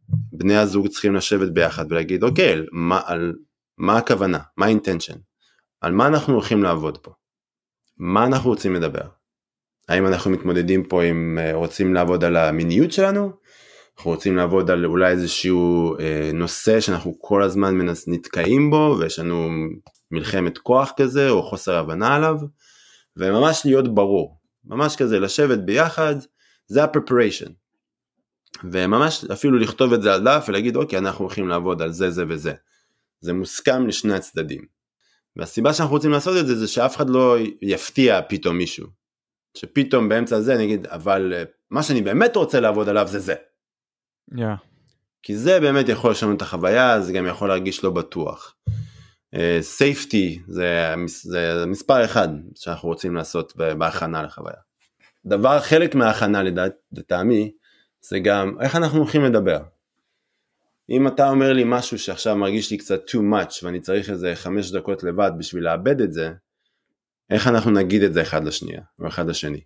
בני 0.10 0.56
הזוג 0.56 0.88
צריכים 0.88 1.16
לשבת 1.16 1.52
ביחד 1.52 1.86
ולהגיד 1.90 2.24
אוקיי, 2.24 2.56
מה, 2.72 3.02
על, 3.06 3.34
מה 3.78 3.98
הכוונה, 3.98 4.40
מה 4.58 4.66
האינטנשן, 4.66 5.18
על 5.82 5.92
מה 5.92 6.08
אנחנו 6.08 6.34
הולכים 6.34 6.64
לעבוד 6.64 6.98
פה, 6.98 7.12
מה 7.98 8.26
אנחנו 8.26 8.50
רוצים 8.50 8.76
לדבר. 8.76 9.08
האם 9.90 10.08
אנחנו 10.08 10.32
מתמודדים 10.32 10.84
פה 10.84 11.04
עם, 11.04 11.38
אה, 11.42 11.54
רוצים 11.54 11.94
לעבוד 11.94 12.24
על 12.24 12.36
המיניות 12.36 12.92
שלנו, 12.92 13.32
אנחנו 13.98 14.12
רוצים 14.12 14.36
לעבוד 14.36 14.72
על 14.72 14.86
אולי 14.86 15.12
איזשהו 15.12 15.96
אה, 16.00 16.32
נושא 16.34 16.80
שאנחנו 16.80 17.18
כל 17.20 17.44
הזמן 17.44 17.76
מנס, 17.76 18.08
נתקעים 18.08 18.70
בו 18.70 18.98
ויש 19.00 19.20
לנו 19.20 19.50
מלחמת 20.12 20.58
כוח 20.58 20.92
כזה 20.98 21.30
או 21.30 21.44
חוסר 21.44 21.76
הבנה 21.76 22.16
עליו, 22.16 22.36
וממש 23.18 23.62
להיות 23.66 23.96
ברור, 23.96 24.40
ממש 24.66 24.96
כזה 24.96 25.20
לשבת 25.20 25.60
ביחד, 25.60 26.16
זה 26.68 26.84
ה-preparation. 26.84 27.50
וממש 28.64 29.26
אפילו 29.26 29.60
לכתוב 29.60 29.94
את 29.94 30.02
זה 30.02 30.14
על 30.14 30.24
דף 30.24 30.46
ולהגיד 30.48 30.76
אוקיי 30.76 31.00
אנחנו 31.00 31.26
הולכים 31.26 31.48
לעבוד 31.48 31.82
על 31.82 31.92
זה 31.92 32.10
זה 32.10 32.24
וזה. 32.30 32.54
זה 33.22 33.34
מוסכם 33.34 33.88
לשני 33.88 34.14
הצדדים. 34.14 34.66
והסיבה 35.36 35.74
שאנחנו 35.74 35.96
רוצים 35.96 36.12
לעשות 36.12 36.38
את 36.38 36.48
זה 36.48 36.56
זה 36.56 36.68
שאף 36.68 36.96
אחד 36.96 37.10
לא 37.10 37.38
יפתיע 37.62 38.22
פתאום 38.30 38.58
מישהו. 38.58 39.05
שפתאום 39.58 40.10
באמצע 40.10 40.42
זה 40.42 40.58
נגיד 40.58 40.88
אבל 40.88 41.34
אה, 41.36 41.44
מה 41.72 41.84
שאני 41.84 42.02
באמת 42.02 42.36
רוצה 42.36 42.60
לעבוד 42.60 42.90
עליו 42.90 43.08
זה 43.08 43.20
זה. 43.20 43.36
Yeah. 44.34 44.38
כי 45.24 45.38
זה 45.38 45.60
באמת 45.60 45.90
יכול 45.90 46.12
לשנות 46.12 46.38
את 46.38 46.42
החוויה 46.42 47.02
זה 47.02 47.14
גם 47.14 47.28
יכול 47.28 47.48
להרגיש 47.48 47.84
לא 47.84 47.90
בטוח. 47.90 48.56
סייפטי 49.62 50.40
uh, 50.42 50.52
זה, 50.52 50.96
זה 51.26 51.66
מספר 51.68 52.06
אחד 52.06 52.28
שאנחנו 52.56 52.90
רוצים 52.90 53.16
לעשות 53.16 53.56
בהכנה 53.56 54.24
לחוויה. 54.24 54.56
דבר 55.26 55.60
חלק 55.60 55.96
מההכנה 55.96 56.42
לטעמי 56.92 57.52
זה 58.02 58.20
גם 58.20 58.56
איך 58.62 58.76
אנחנו 58.76 58.98
הולכים 58.98 59.24
לדבר. 59.24 59.60
אם 60.90 61.08
אתה 61.08 61.30
אומר 61.30 61.54
לי 61.54 61.64
משהו 61.66 62.00
שעכשיו 62.00 62.36
מרגיש 62.36 62.72
לי 62.72 62.78
קצת 62.78 63.10
too 63.10 63.20
much 63.20 63.60
ואני 63.64 63.80
צריך 63.80 64.10
איזה 64.10 64.32
חמש 64.36 64.72
דקות 64.72 65.04
לבד 65.04 65.32
בשביל 65.38 65.64
לאבד 65.64 66.02
את 66.02 66.14
זה, 66.14 66.32
איך 67.30 67.48
אנחנו 67.48 67.72
נגיד 67.72 68.04
את 68.04 68.14
זה 68.14 68.22
אחד 68.22 68.46
לשנייה 68.46 68.82
או 69.00 69.08
אחד 69.08 69.30
לשני. 69.30 69.62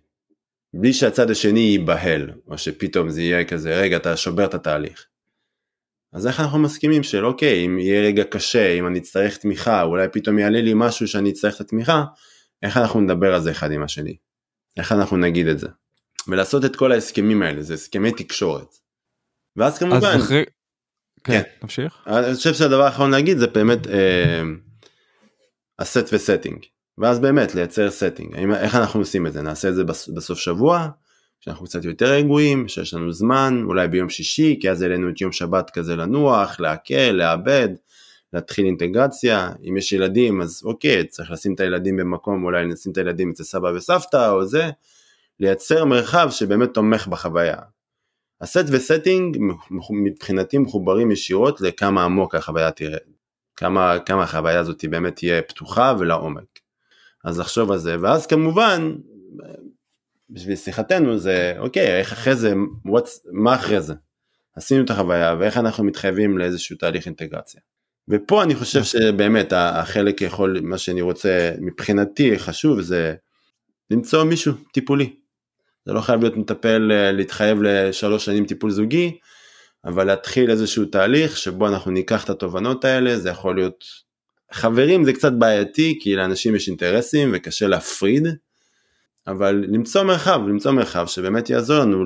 בלי 0.74 0.92
שהצד 0.92 1.30
השני 1.30 1.60
ייבהל 1.60 2.30
או 2.46 2.58
שפתאום 2.58 3.10
זה 3.10 3.22
יהיה 3.22 3.44
כזה 3.44 3.80
רגע 3.80 3.96
אתה 3.96 4.16
שובר 4.16 4.44
את 4.44 4.54
התהליך. 4.54 5.06
אז 6.12 6.26
איך 6.26 6.40
אנחנו 6.40 6.58
מסכימים 6.58 7.02
של 7.02 7.26
אוקיי 7.26 7.66
אם 7.66 7.78
יהיה 7.78 8.02
רגע 8.06 8.24
קשה 8.24 8.72
אם 8.72 8.86
אני 8.86 8.98
אצטרך 8.98 9.36
תמיכה 9.36 9.82
אולי 9.82 10.08
פתאום 10.12 10.38
יעלה 10.38 10.60
לי 10.60 10.72
משהו 10.74 11.08
שאני 11.08 11.30
אצטרך 11.30 11.56
את 11.56 11.60
התמיכה 11.60 12.04
איך 12.62 12.76
אנחנו 12.76 13.00
נדבר 13.00 13.34
על 13.34 13.42
זה 13.42 13.50
אחד 13.50 13.72
עם 13.72 13.82
השני. 13.82 14.16
איך 14.76 14.92
אנחנו 14.92 15.16
נגיד 15.16 15.46
את 15.46 15.58
זה. 15.58 15.68
ולעשות 16.28 16.64
את 16.64 16.76
כל 16.76 16.92
ההסכמים 16.92 17.42
האלה 17.42 17.62
זה 17.62 17.74
הסכמי 17.74 18.12
תקשורת. 18.12 18.74
ואז 19.56 19.78
כמובן. 19.78 19.96
אז 19.96 20.04
אחרי... 20.04 20.44
כן, 21.24 21.32
כן. 21.32 21.42
תמשיך. 21.60 22.02
אני 22.06 22.34
חושב 22.34 22.54
שהדבר 22.54 22.82
האחרון 22.82 23.10
להגיד 23.10 23.38
זה 23.38 23.46
באמת 23.46 23.86
אה, 23.86 24.42
ה 25.78 25.87
set 25.87 26.12
ו 26.12 26.18
setting. 26.18 26.64
ואז 26.98 27.18
באמת 27.18 27.54
לייצר 27.54 27.90
setting. 27.90 28.34
איך 28.54 28.74
אנחנו 28.74 29.00
עושים 29.00 29.26
את 29.26 29.32
זה? 29.32 29.42
נעשה 29.42 29.68
את 29.68 29.74
זה 29.74 29.84
בסוף 29.84 30.38
שבוע, 30.38 30.88
כשאנחנו 31.40 31.66
קצת 31.66 31.84
יותר 31.84 32.12
רגועים, 32.12 32.68
שיש 32.68 32.94
לנו 32.94 33.12
זמן, 33.12 33.62
אולי 33.64 33.88
ביום 33.88 34.08
שישי, 34.08 34.58
כי 34.60 34.70
אז 34.70 34.82
העלינו 34.82 35.08
את 35.08 35.20
יום 35.20 35.32
שבת 35.32 35.70
כזה 35.70 35.96
לנוח, 35.96 36.60
להקל, 36.60 37.12
לעבד, 37.12 37.68
להתחיל 38.32 38.66
אינטגרציה. 38.66 39.52
אם 39.68 39.76
יש 39.76 39.92
ילדים 39.92 40.42
אז 40.42 40.60
אוקיי, 40.64 41.06
צריך 41.06 41.30
לשים 41.30 41.54
את 41.54 41.60
הילדים 41.60 41.96
במקום, 41.96 42.44
אולי 42.44 42.66
נשים 42.66 42.92
את 42.92 42.98
הילדים 42.98 43.30
אצל 43.30 43.44
סבא 43.44 43.68
וסבתא 43.68 44.30
או 44.30 44.44
זה. 44.44 44.70
לייצר 45.40 45.84
מרחב 45.84 46.28
שבאמת 46.30 46.74
תומך 46.74 47.06
בחוויה. 47.06 47.56
ה 48.40 48.46
set 48.46 48.64
ו 48.68 48.77
setting 48.77 49.38
מבחינתי 49.90 50.58
מחוברים 50.58 51.10
ישירות 51.10 51.60
לכמה 51.60 52.04
עמוק 52.04 52.34
החוויה 52.34 52.70
תראה, 52.70 52.98
כמה, 53.56 53.98
כמה 53.98 54.22
החוויה 54.22 54.58
הזאת 54.58 54.84
באמת 54.84 55.16
תהיה 55.16 55.42
פתוחה 55.42 55.94
ולעומק. 55.98 56.49
אז 57.24 57.40
לחשוב 57.40 57.72
על 57.72 57.78
זה, 57.78 57.96
ואז 58.00 58.26
כמובן, 58.26 58.94
בשביל 60.30 60.56
שיחתנו 60.56 61.18
זה, 61.18 61.54
אוקיי, 61.58 61.98
איך 61.98 62.12
אחרי 62.12 62.36
זה, 62.36 62.54
מה 63.32 63.54
אחרי 63.54 63.80
זה? 63.80 63.94
עשינו 64.56 64.84
את 64.84 64.90
החוויה 64.90 65.36
ואיך 65.40 65.56
אנחנו 65.56 65.84
מתחייבים 65.84 66.38
לאיזשהו 66.38 66.76
תהליך 66.76 67.06
אינטגרציה. 67.06 67.60
ופה 68.08 68.42
אני 68.42 68.54
חושב 68.54 68.84
שבאמת 68.84 69.52
החלק 69.56 70.20
יכול, 70.20 70.60
מה 70.62 70.78
שאני 70.78 71.00
רוצה 71.00 71.52
מבחינתי 71.60 72.38
חשוב 72.38 72.80
זה 72.80 73.14
למצוא 73.90 74.24
מישהו 74.24 74.52
טיפולי. 74.72 75.16
זה 75.86 75.92
לא 75.92 76.00
חייב 76.00 76.20
להיות 76.20 76.36
מטפל, 76.36 76.92
אה, 76.92 77.12
להתחייב 77.12 77.62
לשלוש 77.62 78.24
שנים 78.24 78.46
טיפול 78.46 78.70
זוגי, 78.70 79.18
אבל 79.84 80.06
להתחיל 80.06 80.50
איזשהו 80.50 80.84
תהליך 80.84 81.36
שבו 81.36 81.68
אנחנו 81.68 81.90
ניקח 81.90 82.24
את 82.24 82.30
התובנות 82.30 82.84
האלה, 82.84 83.18
זה 83.18 83.30
יכול 83.30 83.56
להיות, 83.56 83.84
חברים 84.52 85.04
זה 85.04 85.12
קצת 85.12 85.32
בעייתי, 85.32 85.98
כי 86.02 86.16
לאנשים 86.16 86.56
יש 86.56 86.68
אינטרסים 86.68 87.30
וקשה 87.34 87.66
להפריד, 87.66 88.26
אבל 89.26 89.64
למצוא 89.68 90.02
מרחב, 90.02 90.40
למצוא 90.48 90.72
מרחב 90.72 91.06
שבאמת 91.06 91.50
יעזור 91.50 91.78
לנו 91.78 92.04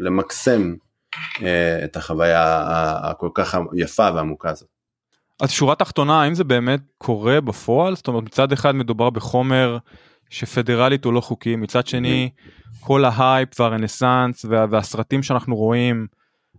למקסם 0.00 0.74
אה, 1.42 1.84
את 1.84 1.96
החוויה 1.96 2.64
הכל 3.02 3.28
כך 3.34 3.58
יפה 3.76 4.08
ועמוקה 4.14 4.50
הזאת. 4.50 4.68
אז 5.40 5.50
שורה 5.50 5.74
תחתונה, 5.74 6.22
האם 6.22 6.34
זה 6.34 6.44
באמת 6.44 6.80
קורה 6.98 7.40
בפועל? 7.40 7.96
זאת 7.96 8.08
אומרת, 8.08 8.24
מצד 8.24 8.52
אחד 8.52 8.74
מדובר 8.74 9.10
בחומר 9.10 9.78
שפדרלית 10.30 11.04
הוא 11.04 11.12
לא 11.12 11.20
חוקי, 11.20 11.56
מצד 11.56 11.86
שני 11.86 12.30
כל 12.80 13.04
ההייפ 13.04 13.60
והרנסאנס 13.60 14.44
וה, 14.44 14.66
והסרטים 14.70 15.22
שאנחנו 15.22 15.56
רואים 15.56 16.06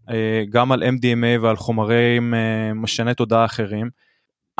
אה, 0.10 0.44
גם 0.50 0.72
על 0.72 0.84
MDMA 0.84 1.42
ועל 1.42 1.56
חומרים 1.56 2.34
אה, 2.34 2.74
משני 2.74 3.14
תודעה 3.14 3.46
אחרים. 3.46 3.90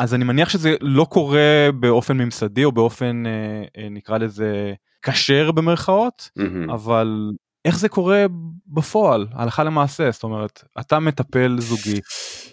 אז 0.02 0.14
אני 0.14 0.24
מניח 0.24 0.50
שזה 0.50 0.76
לא 0.82 1.06
קורה 1.10 1.70
באופן 1.80 2.18
ממסדי 2.18 2.64
או 2.64 2.72
באופן 2.72 3.24
אה, 3.26 3.90
נקרא 3.90 4.18
לזה 4.18 4.74
כשר 5.02 5.52
במרכאות, 5.52 6.30
mm-hmm. 6.40 6.74
אבל 6.74 7.32
איך 7.66 7.80
זה 7.80 7.90
קורה 7.90 8.26
בפועל 8.68 9.28
הלכה 9.32 9.64
למעשה 9.64 10.12
זאת 10.12 10.24
אומרת 10.24 10.64
אתה 10.80 11.00
מטפל 11.00 11.56
זוגי. 11.60 12.00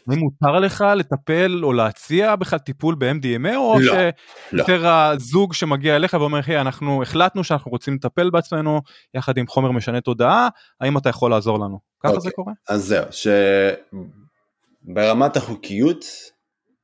האם 0.09 0.19
מותר 0.19 0.59
לך 0.61 0.85
לטפל 0.97 1.61
או 1.63 1.73
להציע 1.73 2.37
בכלל 2.37 2.59
טיפול 2.59 2.95
ב-MDMA 2.99 3.57
או 3.57 3.79
לא, 3.81 3.95
שיותר 4.53 4.83
לא. 4.83 4.89
הזוג 4.89 5.55
שמגיע 5.55 5.97
אליך 5.97 6.15
ואומר 6.15 6.41
היי 6.47 6.61
אנחנו 6.61 7.03
החלטנו 7.03 7.45
שאנחנו 7.45 7.71
רוצים 7.71 7.95
לטפל 7.95 8.31
בעצמנו 8.31 8.81
יחד 9.15 9.39
עם 9.39 9.47
חומר 9.47 9.71
משנה 9.71 10.01
תודעה 10.01 10.49
האם 10.81 10.99
אתה 10.99 11.09
יכול 11.09 11.31
לעזור 11.31 11.59
לנו 11.59 11.79
ככה 12.01 12.13
אוקיי. 12.13 12.23
זה 12.23 12.31
קורה? 12.31 12.53
אז 12.69 12.85
זהו 12.85 13.05
שברמת 14.85 15.37
החוקיות 15.37 16.05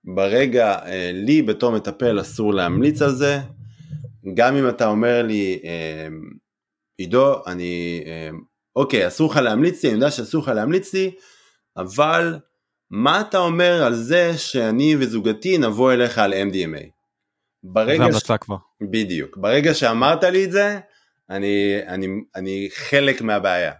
ברגע 0.05 0.79
אה, 0.87 1.11
לי 1.15 1.43
בתור 1.43 1.73
מטפל 1.73 2.21
אסור 2.21 2.55
להמליץ 2.55 3.03
על 3.03 3.11
זה 3.11 3.39
גם 4.35 4.57
אם 4.57 4.69
אתה 4.69 4.87
אומר 4.87 5.23
לי 5.23 5.61
אה, 5.65 6.09
עידו, 6.97 7.47
אני, 7.47 8.05
אה, 8.07 8.31
אוקיי, 8.77 9.07
אסור 9.07 9.31
לך 9.31 9.37
להמליץ 9.37 9.83
לי, 9.83 9.89
אני 9.89 9.99
יודע 9.99 10.11
שאסור 10.11 10.43
לך 10.43 10.49
להמליץ 10.49 10.95
לי, 10.95 11.11
אבל 11.77 12.39
מה 12.91 13.21
אתה 13.21 13.39
אומר 13.39 13.85
על 13.85 13.95
זה 13.95 14.39
שאני 14.39 14.97
וזוגתי 14.99 15.59
נבוא 15.59 15.93
אליך 15.93 16.19
על 16.19 16.33
MDMA? 16.33 16.85
ברגע 17.63 18.11
זה 18.11 18.21
ש... 18.21 18.31
כבר. 18.41 18.57
בדיוק. 18.91 19.37
ברגע 19.37 19.75
שאמרת 19.75 20.25
לי 20.25 20.45
את 20.45 20.53
זה, 20.53 20.79
אני, 21.31 21.79
אני, 21.87 22.07
אני 22.37 22.69
חלק 22.75 23.23
מהבעיה. 23.23 23.73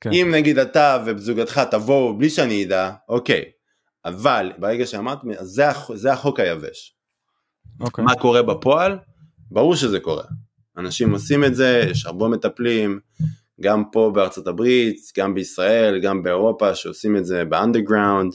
כן. 0.00 0.12
אם 0.12 0.28
נגיד 0.34 0.58
אתה 0.58 1.02
וזוגתך 1.06 1.60
תבואו 1.70 2.18
בלי 2.18 2.30
שאני 2.30 2.64
אדע, 2.64 2.90
אוקיי, 3.08 3.44
אבל 4.06 4.52
ברגע 4.58 4.86
שאמרת, 4.86 5.18
זה, 5.40 5.64
זה 5.94 6.12
החוק 6.12 6.40
היבש. 6.40 6.96
אוקיי. 7.80 8.04
מה 8.04 8.14
קורה 8.14 8.42
בפועל? 8.42 8.98
ברור 9.50 9.76
שזה 9.76 10.00
קורה. 10.00 10.24
אנשים 10.76 11.12
עושים 11.12 11.44
את 11.44 11.54
זה, 11.54 11.82
יש 11.90 12.06
הרבה 12.06 12.28
מטפלים, 12.28 13.00
גם 13.60 13.82
פה 13.92 14.10
בארצות 14.14 14.46
הברית, 14.46 14.96
גם 15.18 15.34
בישראל, 15.34 15.98
גם 15.98 16.22
באירופה, 16.22 16.74
שעושים 16.74 17.16
את 17.16 17.26
זה 17.26 17.44
באנדרגראונד. 17.44 18.32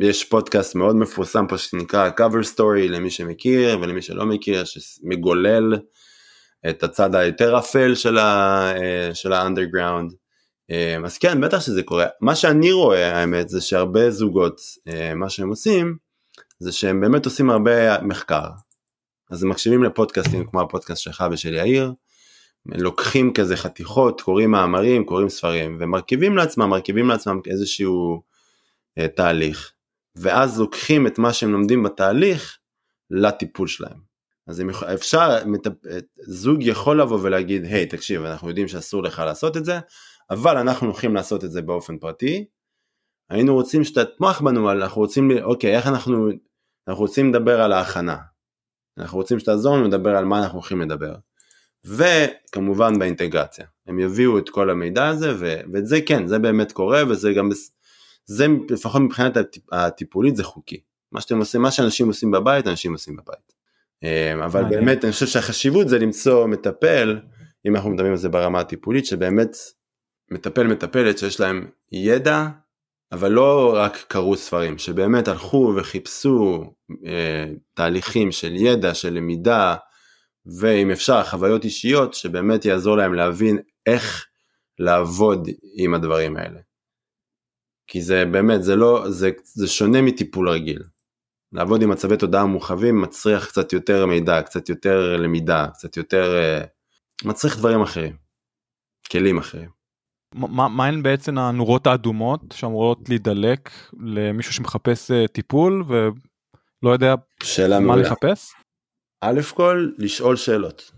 יש 0.00 0.24
פודקאסט 0.24 0.74
מאוד 0.74 0.96
מפורסם 0.96 1.46
פה 1.46 1.58
שנקרא 1.58 2.10
cover 2.18 2.56
story 2.56 2.88
למי 2.88 3.10
שמכיר 3.10 3.78
ולמי 3.80 4.02
שלא 4.02 4.26
מכיר, 4.26 4.64
שמגולל 4.64 5.78
את 6.68 6.82
הצד 6.82 7.14
היותר 7.14 7.58
אפל 7.58 7.94
של, 9.14 9.32
האנדרגראונד. 9.32 10.12
אז 11.04 11.18
כן, 11.18 11.40
בטח 11.40 11.60
שזה 11.60 11.82
קורה. 11.82 12.06
מה 12.20 12.34
שאני 12.34 12.72
רואה, 12.72 13.18
האמת, 13.20 13.48
זה 13.48 13.60
שהרבה 13.60 14.10
זוגות, 14.10 14.60
מה 15.16 15.30
שהם 15.30 15.48
עושים, 15.48 15.96
זה 16.58 16.72
שהם 16.72 17.00
באמת 17.00 17.24
עושים 17.24 17.50
הרבה 17.50 18.02
מחקר. 18.02 18.44
אז 19.30 19.42
הם 19.42 19.48
מקשיבים 19.50 19.82
לפודקאסטים 19.82 20.46
כמו 20.46 20.60
הפודקאסט 20.60 21.02
שלך 21.02 21.24
ושל 21.32 21.54
יאיר, 21.54 21.92
לוקחים 22.66 23.32
כזה 23.32 23.56
חתיכות, 23.56 24.20
קוראים 24.20 24.50
מאמרים, 24.50 25.04
קוראים 25.04 25.28
ספרים, 25.28 25.76
ומרכיבים 25.80 26.36
לעצמם, 26.36 26.70
מרכיבים 26.70 27.08
לעצמם 27.08 27.40
איזשהו 27.46 28.22
אה, 28.98 29.08
תהליך, 29.08 29.72
ואז 30.16 30.60
לוקחים 30.60 31.06
את 31.06 31.18
מה 31.18 31.32
שהם 31.32 31.52
לומדים 31.52 31.82
בתהליך 31.82 32.58
לטיפול 33.10 33.68
שלהם. 33.68 34.08
אז 34.46 34.60
יכול- 34.60 34.88
אפשר, 34.94 35.36
מטפ- 35.46 35.88
זוג 36.26 36.62
יכול 36.62 37.00
לבוא 37.00 37.18
ולהגיד, 37.22 37.64
היי 37.64 37.86
תקשיב, 37.86 38.24
אנחנו 38.24 38.48
יודעים 38.48 38.68
שאסור 38.68 39.02
לך 39.02 39.18
לעשות 39.18 39.56
את 39.56 39.64
זה, 39.64 39.78
אבל 40.30 40.56
אנחנו 40.56 40.86
הולכים 40.86 41.14
לעשות 41.14 41.44
את 41.44 41.50
זה 41.50 41.62
באופן 41.62 41.98
פרטי. 41.98 42.44
היינו 43.30 43.54
רוצים 43.54 43.84
שתתמוך 43.84 44.40
בנו, 44.40 44.64
אבל 44.64 44.82
אנחנו 44.82 45.00
רוצים, 45.00 45.30
אוקיי, 45.42 45.76
איך 45.76 45.86
אנחנו, 45.86 46.28
אנחנו 46.88 47.02
רוצים 47.02 47.30
לדבר 47.34 47.60
על 47.60 47.72
ההכנה. 47.72 48.16
אנחנו 48.98 49.18
רוצים 49.18 49.38
שתעזור 49.38 49.76
לנו 49.76 49.88
לדבר 49.88 50.16
על 50.16 50.24
מה 50.24 50.38
אנחנו 50.38 50.58
הולכים 50.58 50.80
לדבר. 50.80 51.14
וכמובן 51.84 52.98
באינטגרציה. 52.98 53.66
הם 53.86 54.00
יביאו 54.00 54.38
את 54.38 54.48
כל 54.48 54.70
המידע 54.70 55.06
הזה, 55.08 55.32
ו- 55.38 55.60
ואת 55.72 55.86
זה 55.86 56.00
כן, 56.00 56.26
זה 56.26 56.38
באמת 56.38 56.72
קורה, 56.72 57.02
וזה 57.08 57.32
גם, 57.32 57.48
זה 58.26 58.46
לפחות 58.70 59.02
מבחינת 59.02 59.36
הטיפ- 59.36 59.68
הטיפולית 59.72 60.36
זה 60.36 60.44
חוקי. 60.44 60.80
מה 61.12 61.20
שאתם 61.20 61.38
עושים, 61.38 61.62
מה 61.62 61.70
שאנשים 61.70 62.06
עושים 62.06 62.30
בבית, 62.30 62.66
אנשים 62.66 62.92
עושים 62.92 63.16
בבית. 63.16 63.52
אה, 64.04 64.44
אבל. 64.44 64.64
באמת 64.64 65.04
אני 65.04 65.12
חושב 65.12 65.26
שהחשיבות 65.26 65.88
זה 65.88 65.98
למצוא 65.98 66.46
מטפל, 66.46 67.20
אם 67.66 67.76
אנחנו 67.76 67.90
מדברים 67.90 68.10
על 68.12 68.18
זה 68.18 68.28
ברמה 68.28 68.60
הטיפולית, 68.60 69.06
שבאמת 69.06 69.56
מטפל 70.30 70.66
מטפלת 70.66 71.18
שיש 71.18 71.40
להם 71.40 71.70
ידע, 71.92 72.46
אבל 73.12 73.32
לא 73.32 73.72
רק 73.76 73.96
קראו 74.08 74.36
ספרים, 74.36 74.78
שבאמת 74.78 75.28
הלכו 75.28 75.72
וחיפשו 75.76 76.72
אה, 77.06 77.44
תהליכים 77.74 78.32
של 78.32 78.56
ידע, 78.56 78.94
של 78.94 79.12
למידה, 79.12 79.76
ואם 80.60 80.90
אפשר 80.90 81.24
חוויות 81.24 81.64
אישיות 81.64 82.14
שבאמת 82.14 82.64
יעזור 82.64 82.96
להם 82.96 83.14
להבין 83.14 83.58
איך 83.86 84.26
לעבוד 84.78 85.48
עם 85.76 85.94
הדברים 85.94 86.36
האלה. 86.36 86.60
כי 87.86 88.02
זה 88.02 88.24
באמת, 88.24 88.62
זה 88.62 88.76
לא, 88.76 89.10
זה, 89.10 89.30
זה 89.42 89.68
שונה 89.68 90.02
מטיפול 90.02 90.48
רגיל. 90.48 90.82
לעבוד 91.52 91.82
עם 91.82 91.90
מצבי 91.90 92.16
תודעה 92.16 92.46
מורחבים 92.46 93.00
מצריך 93.00 93.48
קצת 93.48 93.72
יותר 93.72 94.06
מידע, 94.06 94.42
קצת 94.42 94.68
יותר 94.68 95.16
למידה, 95.16 95.66
קצת 95.74 95.96
יותר... 95.96 96.36
אה, 96.36 96.64
מצריך 97.24 97.58
דברים 97.58 97.82
אחרים. 97.82 98.16
כלים 99.10 99.38
אחרים. 99.38 99.77
מה 100.34 100.86
הן 100.86 101.02
בעצם 101.02 101.38
הנורות 101.38 101.86
האדומות 101.86 102.40
שאמורות 102.54 103.08
להידלק 103.08 103.70
למישהו 104.00 104.52
שמחפש 104.52 105.10
אה, 105.10 105.28
טיפול 105.28 105.84
ולא 105.88 106.90
יודע 106.90 107.14
מה 107.70 107.80
מעולה. 107.80 108.02
לחפש? 108.02 108.52
א' 109.20 109.40
כל, 109.54 109.88
לשאול 109.98 110.36
שאלות. 110.36 110.90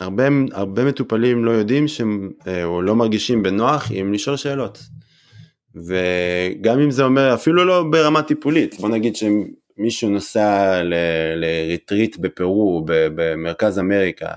הרבה, 0.00 0.24
הרבה 0.52 0.84
מטופלים 0.84 1.44
לא 1.44 1.50
יודעים 1.50 1.88
שהם, 1.88 2.30
אה, 2.46 2.64
או 2.64 2.82
לא 2.82 2.96
מרגישים 2.96 3.42
בנוח 3.42 3.88
עם 3.90 4.12
לשאול 4.12 4.36
שאלות. 4.36 4.78
וגם 5.74 6.78
אם 6.80 6.90
זה 6.90 7.04
אומר, 7.04 7.34
אפילו 7.34 7.64
לא 7.64 7.84
ברמה 7.90 8.22
טיפולית, 8.22 8.80
בוא 8.80 8.88
נגיד 8.88 9.14
שמישהו 9.16 10.10
נוסע 10.10 10.80
לריטריט 11.36 12.16
בפרו, 12.16 12.84
במרכז 12.86 13.78
אמריקה, 13.78 14.28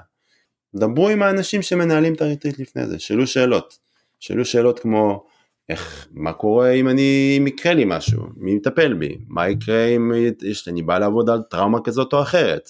דברו 0.76 1.10
עם 1.10 1.22
האנשים 1.24 1.62
שמנהלים 1.62 2.14
את 2.14 2.22
הריטריט 2.22 2.60
לפני 2.60 2.88
זה, 2.88 3.00
שאלו 3.00 3.28
שאלות. 3.28 3.78
שאלו 4.20 4.46
שאלות 4.46 4.80
כמו, 4.80 5.26
איך, 5.70 6.08
מה 6.12 6.34
קורה 6.34 6.72
אם 6.72 6.88
אני, 6.90 7.36
אם 7.38 7.48
יקרה 7.48 7.74
לי 7.74 7.84
משהו, 7.88 8.22
מי 8.38 8.52
יטפל 8.52 8.94
בי, 8.94 9.18
מה 9.28 9.50
יקרה 9.50 9.86
אם 9.86 10.12
יש, 10.42 10.68
אני 10.68 10.82
בא 10.82 11.00
לעבוד 11.00 11.30
על 11.30 11.42
טראומה 11.50 11.82
כזאת 11.84 12.14
או 12.14 12.22
אחרת, 12.22 12.70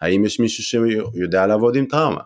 האם 0.00 0.24
יש 0.24 0.40
מישהו 0.40 0.64
שיודע 0.64 1.46
לעבוד 1.46 1.76
עם 1.76 1.86
טראומה, 1.86 2.20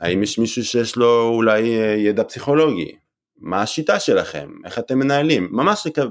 האם 0.00 0.22
יש 0.22 0.38
מישהו 0.38 0.64
שיש 0.64 0.96
לו 0.96 1.28
אולי 1.28 1.80
אה, 1.80 1.94
ידע 1.98 2.24
פסיכולוגי, 2.24 2.92
מה 3.38 3.62
השיטה 3.62 4.00
שלכם, 4.00 4.50
איך 4.64 4.78
אתם 4.78 4.98
מנהלים, 4.98 5.48
ממש 5.50 5.86
לכ... 5.86 6.04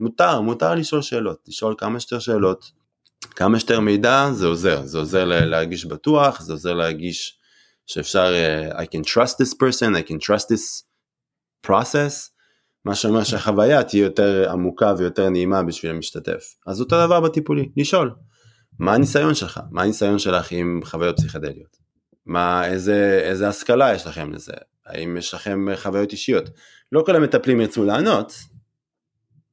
מותר, 0.00 0.40
מותר 0.40 0.74
לשאול 0.74 1.02
שאלות, 1.02 1.38
לשאול 1.48 1.74
כמה 1.78 2.00
שיותר 2.00 2.18
שאלות, 2.18 2.70
כמה 3.30 3.58
שיותר 3.58 3.80
מידע 3.80 4.28
זה 4.32 4.46
עוזר, 4.46 4.82
זה 4.84 4.98
עוזר 4.98 5.24
לה- 5.24 5.44
להרגיש 5.44 5.84
בטוח, 5.84 6.40
זה 6.40 6.52
עוזר 6.52 6.74
להרגיש 6.74 7.38
שאפשר, 7.86 8.32
uh, 8.70 8.74
I 8.74 8.84
can 8.84 9.02
trust 9.10 9.34
this 9.38 9.54
person, 9.54 9.94
I 9.94 10.08
can 10.10 10.18
trust 10.18 10.48
this 10.48 10.84
process, 11.66 12.34
מה 12.84 12.94
שאומר 12.94 13.24
שהחוויה 13.24 13.82
תהיה 13.82 14.02
יותר 14.02 14.50
עמוקה 14.50 14.94
ויותר 14.98 15.28
נעימה 15.28 15.62
בשביל 15.62 15.92
המשתתף. 15.92 16.54
אז 16.66 16.80
אותו 16.80 17.06
דבר 17.06 17.20
בטיפולי, 17.20 17.68
לשאול, 17.76 18.14
מה 18.78 18.94
הניסיון 18.94 19.34
שלך? 19.34 19.60
מה 19.70 19.82
הניסיון 19.82 20.18
שלך 20.18 20.52
עם 20.52 20.80
חוויות 20.84 21.16
פסיכדליות? 21.16 21.76
מה, 22.26 22.66
איזה, 22.66 23.20
איזה 23.22 23.48
השכלה 23.48 23.94
יש 23.94 24.06
לכם 24.06 24.32
לזה? 24.32 24.52
האם 24.86 25.16
יש 25.16 25.34
לכם 25.34 25.66
חוויות 25.76 26.12
אישיות? 26.12 26.50
לא 26.92 27.02
כל 27.06 27.16
המטפלים 27.16 27.60
ירצו 27.60 27.84
לענות, 27.84 28.32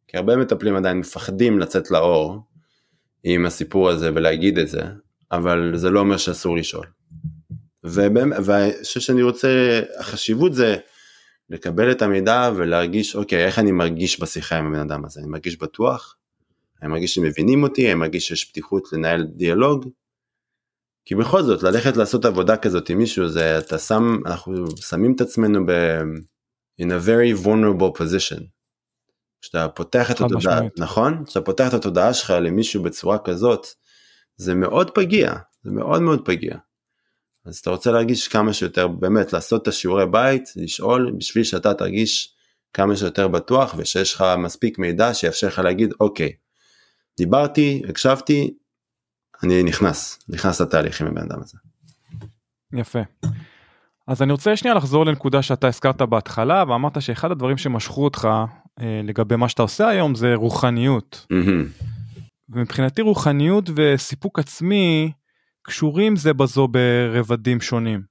כי 0.07 0.17
הרבה 0.17 0.35
מטפלים 0.35 0.75
עדיין 0.75 0.97
מפחדים 0.97 1.59
לצאת 1.59 1.91
לאור 1.91 2.39
עם 3.23 3.45
הסיפור 3.45 3.89
הזה 3.89 4.11
ולהגיד 4.15 4.57
את 4.57 4.67
זה, 4.67 4.81
אבל 5.31 5.71
זה 5.75 5.89
לא 5.89 5.99
אומר 5.99 6.17
שאסור 6.17 6.57
לשאול. 6.57 6.85
ואני 7.83 8.71
חושב 8.83 8.99
שאני 8.99 9.21
רוצה, 9.21 9.81
החשיבות 9.99 10.53
זה 10.53 10.77
לקבל 11.49 11.91
את 11.91 12.01
המידע 12.01 12.51
ולהרגיש, 12.55 13.15
אוקיי, 13.15 13.45
איך 13.45 13.59
אני 13.59 13.71
מרגיש 13.71 14.19
בשיחה 14.19 14.57
עם 14.57 14.67
הבן 14.67 14.79
אדם 14.79 15.05
הזה? 15.05 15.19
אני 15.19 15.29
מרגיש 15.29 15.57
בטוח? 15.57 16.15
אני 16.81 16.89
מרגיש 16.89 17.13
שמבינים 17.13 17.63
אותי? 17.63 17.85
אני 17.85 17.95
מרגיש 17.95 18.27
שיש 18.27 18.45
פתיחות 18.45 18.93
לנהל 18.93 19.23
דיאלוג? 19.23 19.89
כי 21.05 21.15
בכל 21.15 21.43
זאת, 21.43 21.63
ללכת 21.63 21.97
לעשות 21.97 22.25
עבודה 22.25 22.57
כזאת 22.57 22.89
עם 22.89 22.97
מישהו, 22.97 23.29
זה 23.29 23.57
אתה 23.57 23.77
שם, 23.77 24.17
אנחנו 24.25 24.65
שמים 24.77 25.13
את 25.15 25.21
עצמנו 25.21 25.65
ב... 25.65 25.71
in 26.81 26.91
a 26.91 26.99
very 26.99 27.33
vulnerable 27.45 27.91
position. 28.01 28.43
כשאתה 29.41 29.67
פותח 29.69 30.11
את 30.11 30.15
התודעה, 30.15 30.37
משמעית. 30.37 30.79
נכון? 30.79 31.25
כשאתה 31.25 31.41
פותח 31.41 31.67
את 31.69 31.73
התודעה 31.73 32.13
שלך 32.13 32.29
למישהו 32.29 32.83
בצורה 32.83 33.17
כזאת, 33.19 33.67
זה 34.35 34.55
מאוד 34.55 34.91
פגיע, 34.91 35.33
זה 35.63 35.71
מאוד 35.71 36.01
מאוד 36.01 36.25
פגיע. 36.25 36.55
אז 37.45 37.57
אתה 37.57 37.69
רוצה 37.69 37.91
להרגיש 37.91 38.27
כמה 38.27 38.53
שיותר, 38.53 38.87
באמת, 38.87 39.33
לעשות 39.33 39.61
את 39.61 39.67
השיעורי 39.67 40.05
בית, 40.05 40.43
לשאול, 40.55 41.11
בשביל 41.17 41.43
שאתה 41.43 41.73
תרגיש 41.73 42.35
כמה 42.73 42.95
שיותר 42.95 43.27
בטוח 43.27 43.75
ושיש 43.77 44.13
לך 44.13 44.23
מספיק 44.37 44.79
מידע 44.79 45.13
שיאפשר 45.13 45.47
לך 45.47 45.59
להגיד, 45.59 45.93
אוקיי, 45.99 46.31
דיברתי, 47.17 47.81
הקשבתי, 47.89 48.53
אני 49.43 49.63
נכנס, 49.63 50.19
נכנס 50.29 50.61
לתהליך 50.61 51.01
עם 51.01 51.07
הבן 51.07 51.21
אדם 51.21 51.39
הזה. 51.41 51.57
יפה. 52.73 52.99
אז 54.07 54.21
אני 54.21 54.31
רוצה 54.31 54.57
שנייה 54.57 54.75
לחזור 54.75 55.05
לנקודה 55.05 55.41
שאתה 55.41 55.67
הזכרת 55.67 56.01
בהתחלה 56.01 56.63
ואמרת 56.67 57.01
שאחד 57.01 57.31
הדברים 57.31 57.57
שמשכו 57.57 58.03
אותך 58.03 58.27
אה, 58.79 59.01
לגבי 59.03 59.35
מה 59.35 59.49
שאתה 59.49 59.61
עושה 59.61 59.87
היום 59.87 60.15
זה 60.15 60.35
רוחניות. 60.35 61.25
מהמם. 61.29 61.65
ומבחינתי 62.49 63.01
רוחניות 63.01 63.69
וסיפוק 63.75 64.39
עצמי 64.39 65.11
קשורים 65.61 66.15
זה 66.15 66.33
בזו 66.33 66.67
ברבדים 66.67 67.61
שונים. 67.61 68.01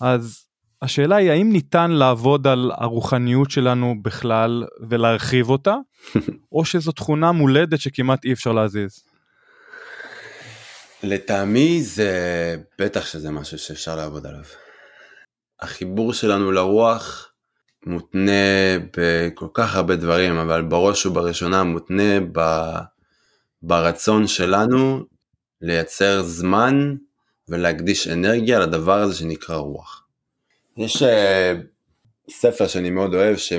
אז 0.00 0.44
השאלה 0.82 1.16
היא 1.16 1.30
האם 1.30 1.52
ניתן 1.52 1.90
לעבוד 1.90 2.46
על 2.46 2.70
הרוחניות 2.74 3.50
שלנו 3.50 3.94
בכלל 4.02 4.64
ולהרחיב 4.88 5.50
אותה 5.50 5.74
או 6.52 6.64
שזו 6.64 6.92
תכונה 6.92 7.32
מולדת 7.32 7.80
שכמעט 7.80 8.24
אי 8.24 8.32
אפשר 8.32 8.52
להזיז. 8.52 9.04
לטעמי 11.02 11.82
זה 11.82 12.56
בטח 12.78 13.06
שזה 13.06 13.30
משהו 13.30 13.58
שאפשר 13.58 13.96
לעבוד 13.96 14.26
עליו. 14.26 14.44
החיבור 15.60 16.12
שלנו 16.12 16.52
לרוח 16.52 17.32
מותנה 17.86 18.32
בכל 18.96 19.46
כך 19.54 19.76
הרבה 19.76 19.96
דברים, 19.96 20.36
אבל 20.36 20.62
בראש 20.62 21.06
ובראשונה 21.06 21.64
מותנה 21.64 22.20
ב... 22.32 22.40
ברצון 23.62 24.26
שלנו 24.26 25.04
לייצר 25.62 26.22
זמן 26.22 26.96
ולהקדיש 27.48 28.08
אנרגיה 28.08 28.58
לדבר 28.58 28.98
הזה 28.98 29.14
שנקרא 29.14 29.56
רוח. 29.56 30.04
יש 30.76 31.02
uh, 31.02 31.06
ספר 32.30 32.66
שאני 32.66 32.90
מאוד 32.90 33.14
אוהב, 33.14 33.36
שיש 33.36 33.58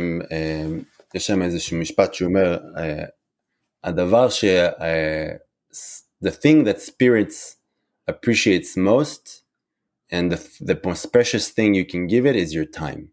uh, 1.16 1.20
שם 1.20 1.42
איזשהו 1.42 1.78
משפט 1.78 2.14
שאומר, 2.14 2.58
uh, 2.76 2.80
הדבר 3.84 4.30
ש... 4.30 4.46
Uh, 4.46 5.44
the 6.24 6.32
thing 6.32 6.64
that 6.64 6.80
spirits 6.82 7.58
appreciates 8.08 8.78
most 8.78 9.42
and 10.10 10.32
the, 10.32 10.40
the 10.62 10.78
most 10.86 11.12
precious 11.12 11.50
thing 11.50 11.74
you 11.74 11.86
can 11.86 12.08
give 12.08 12.26
it 12.26 12.36
is 12.36 12.54
your 12.54 12.80
time. 12.80 13.08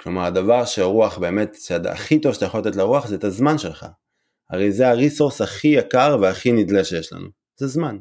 כלומר 0.00 0.24
הדבר 0.24 0.64
שהרוח 0.64 1.18
באמת, 1.18 1.56
שהכי 1.60 2.20
טוב 2.20 2.34
שאתה 2.34 2.44
יכול 2.44 2.60
לתת 2.60 2.76
לרוח 2.76 3.06
זה 3.06 3.14
את 3.14 3.24
הזמן 3.24 3.58
שלך. 3.58 3.86
הרי 4.50 4.72
זה 4.72 4.88
הריסורס 4.88 5.40
הכי 5.40 5.68
יקר 5.68 6.18
והכי 6.22 6.52
נדלה 6.52 6.84
שיש 6.84 7.12
לנו, 7.12 7.28
זה 7.58 7.66
זמן. 7.66 7.98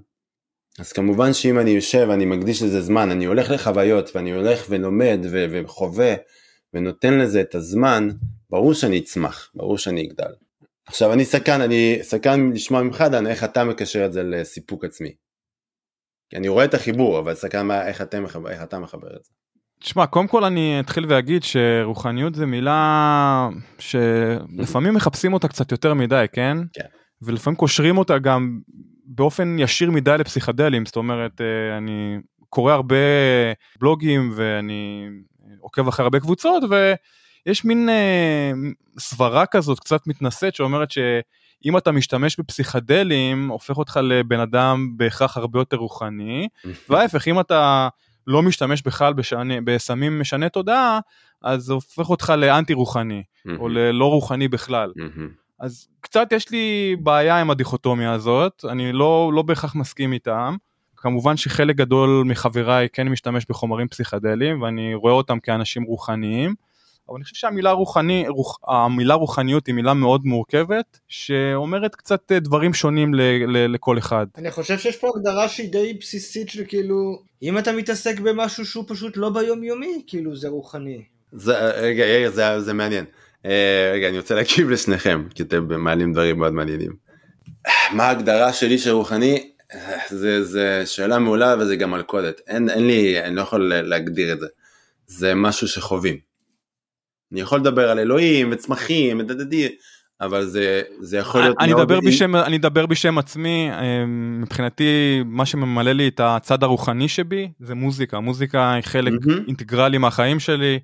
אז 0.79 0.91
כמובן 0.93 1.33
שאם 1.33 1.59
אני 1.59 1.69
יושב 1.69 2.05
ואני 2.09 2.25
מקדיש 2.25 2.61
לזה 2.63 2.81
זמן, 2.81 3.11
אני 3.11 3.25
הולך 3.25 3.51
לחוויות 3.51 4.15
ואני 4.15 4.31
הולך 4.31 4.65
ולומד 4.69 5.19
ו- 5.31 5.45
וחווה 5.51 6.13
ונותן 6.73 7.17
לזה 7.17 7.41
את 7.41 7.55
הזמן, 7.55 8.09
ברור 8.49 8.73
שאני 8.73 8.99
אצמח, 8.99 9.51
ברור 9.55 9.77
שאני 9.77 10.07
אגדל. 10.07 10.33
עכשיו 10.85 11.13
אני 11.13 11.25
סקרן, 11.25 11.61
אני 11.61 11.99
סקרן 12.01 12.51
לשמוע 12.51 12.81
ממך 12.81 13.01
דן 13.11 13.27
איך 13.27 13.43
אתה 13.43 13.63
מקשר 13.63 14.05
את 14.05 14.13
זה 14.13 14.23
לסיפוק 14.23 14.85
עצמי. 14.85 15.15
כי 16.29 16.37
אני 16.37 16.47
רואה 16.47 16.65
את 16.65 16.73
החיבור 16.73 17.19
אבל 17.19 17.33
סקרן 17.35 17.67
מה, 17.67 17.87
איך, 17.87 18.01
אתם, 18.01 18.23
מחבר- 18.23 18.49
איך 18.49 18.63
אתה 18.63 18.79
מחבר 18.79 19.07
את 19.07 19.23
זה. 19.23 19.31
תשמע 19.79 20.05
קודם 20.05 20.27
כל 20.27 20.43
אני 20.43 20.79
אתחיל 20.79 21.05
ואגיד 21.09 21.43
שרוחניות 21.43 22.35
זה 22.35 22.45
מילה 22.45 23.49
שלפעמים 23.79 24.93
מחפשים 24.93 25.33
אותה 25.33 25.47
קצת 25.47 25.71
יותר 25.71 25.93
מדי 25.93 26.25
כן? 26.31 26.57
כן. 26.73 26.85
ולפעמים 27.21 27.57
קושרים 27.57 27.97
אותה 27.97 28.17
גם 28.19 28.59
באופן 29.07 29.55
ישיר 29.59 29.91
מדי 29.91 30.17
לפסיכדלים, 30.17 30.85
זאת 30.85 30.95
אומרת, 30.95 31.41
אה, 31.41 31.77
אני 31.77 32.17
קורא 32.49 32.73
הרבה 32.73 32.95
בלוגים 33.79 34.31
ואני 34.35 35.07
עוקב 35.59 35.87
אחרי 35.87 36.03
הרבה 36.03 36.19
קבוצות, 36.19 36.63
ויש 36.69 37.65
מין 37.65 37.89
אה, 37.89 38.51
סברה 38.99 39.45
כזאת 39.45 39.79
קצת 39.79 40.07
מתנשאת 40.07 40.55
שאומרת 40.55 40.91
שאם 40.91 41.77
אתה 41.77 41.91
משתמש 41.91 42.39
בפסיכדלים, 42.39 43.47
הופך 43.47 43.77
אותך 43.77 43.99
לבן 44.03 44.39
אדם 44.39 44.93
בהכרח 44.97 45.37
הרבה 45.37 45.59
יותר 45.59 45.77
רוחני, 45.77 46.47
וההפך, 46.89 47.27
אם 47.27 47.39
אתה 47.39 47.89
לא 48.27 48.41
משתמש 48.41 48.81
בכלל 48.81 49.13
בשני, 49.13 49.61
בסמים 49.61 50.19
משני 50.19 50.49
תודעה, 50.49 50.99
אז 51.43 51.63
זה 51.63 51.73
הופך 51.73 52.09
אותך 52.09 52.33
לאנטי 52.37 52.73
רוחני, 52.73 53.23
או 53.59 53.69
ללא 53.69 54.05
רוחני 54.05 54.47
בכלל. 54.47 54.91
אז 55.59 55.87
קצת 56.01 56.31
יש 56.31 56.49
לי 56.51 56.95
בעיה 56.99 57.41
עם 57.41 57.49
הדיכוטומיה 57.49 58.11
הזאת, 58.11 58.65
אני 58.69 58.93
לא, 58.93 59.31
לא 59.33 59.41
בהכרח 59.41 59.75
מסכים 59.75 60.13
איתם. 60.13 60.55
כמובן 60.97 61.37
שחלק 61.37 61.75
גדול 61.75 62.23
מחבריי 62.25 62.87
כן 62.93 63.07
משתמש 63.07 63.45
בחומרים 63.49 63.87
פסיכדליים 63.87 64.61
ואני 64.61 64.95
רואה 64.95 65.13
אותם 65.13 65.39
כאנשים 65.39 65.83
רוחניים. 65.83 66.55
אבל 67.09 67.15
אני 67.15 67.23
חושב 67.23 67.35
שהמילה 67.35 67.71
רוחני, 67.71 68.25
רוח, 68.27 68.57
המילה 68.67 69.13
רוחניות 69.13 69.67
היא 69.67 69.75
מילה 69.75 69.93
מאוד 69.93 70.25
מורכבת 70.25 70.99
שאומרת 71.07 71.95
קצת 71.95 72.31
דברים 72.31 72.73
שונים 72.73 73.13
ל, 73.13 73.21
ל, 73.47 73.73
לכל 73.73 73.97
אחד. 73.97 74.27
אני 74.37 74.51
חושב 74.51 74.77
שיש 74.79 74.97
פה 74.97 75.11
הגדרה 75.15 75.49
שהיא 75.49 75.71
די 75.71 75.93
בסיסית 75.93 76.49
של 76.49 76.63
כאילו 76.67 77.21
אם 77.43 77.57
אתה 77.57 77.71
מתעסק 77.71 78.19
במשהו 78.19 78.65
שהוא 78.65 78.85
פשוט 78.87 79.17
לא 79.17 79.29
ביומיומי 79.29 80.01
כאילו 80.07 80.35
זה 80.35 80.47
רוחני. 80.47 81.03
זה, 81.31 81.57
רגע, 81.57 82.03
רגע 82.05 82.29
זה, 82.29 82.61
זה 82.61 82.73
מעניין. 82.73 83.05
אה, 83.47 83.91
רגע, 83.93 84.09
אני 84.09 84.17
רוצה 84.17 84.35
להקשיב 84.35 84.69
לשניכם, 84.69 85.23
כי 85.35 85.43
אתם 85.43 85.81
מעלים 85.83 86.13
דברים 86.13 86.39
מאוד 86.39 86.53
מעניינים. 86.53 86.91
מה 87.91 88.03
ההגדרה 88.03 88.53
שלי 88.53 88.77
של 88.77 88.91
רוחני? 88.91 89.51
זה, 90.09 90.43
זה 90.43 90.83
שאלה 90.85 91.19
מעולה 91.19 91.55
וזה 91.59 91.75
גם 91.75 91.91
מלכודת. 91.91 92.41
אין, 92.47 92.69
אין 92.69 92.87
לי, 92.87 93.23
אני 93.23 93.35
לא 93.35 93.41
יכול 93.41 93.73
להגדיר 93.73 94.33
את 94.33 94.39
זה. 94.39 94.47
זה 95.07 95.35
משהו 95.35 95.67
שחווים. 95.67 96.17
אני 97.31 97.41
יכול 97.41 97.59
לדבר 97.59 97.89
על 97.89 97.99
אלוהים 97.99 98.49
וצמחים 98.51 99.19
ודדדי, 99.19 99.67
אבל 100.21 100.45
זה, 100.45 100.81
זה 100.99 101.17
יכול 101.17 101.41
להיות 101.41 101.57
אני 101.59 101.73
מאוד... 101.73 101.91
אני 101.91 102.01
בשם, 102.01 102.35
אני 102.35 102.57
אדבר 102.57 102.85
בשם 102.85 103.17
עצמי, 103.17 103.69
אה, 103.71 104.05
מבחינתי 104.41 105.21
מה 105.25 105.45
שממלא 105.45 105.91
לי 105.91 106.07
את 106.07 106.19
הצד 106.23 106.63
הרוחני 106.63 107.07
שבי 107.07 107.51
זה 107.59 107.75
מוזיקה, 107.75 108.19
מוזיקה 108.19 108.73
היא 108.73 108.83
חלק 108.83 109.13
mm-hmm. 109.13 109.47
אינטגרלי 109.47 109.97
מהחיים 109.97 110.39
שלי. 110.39 110.79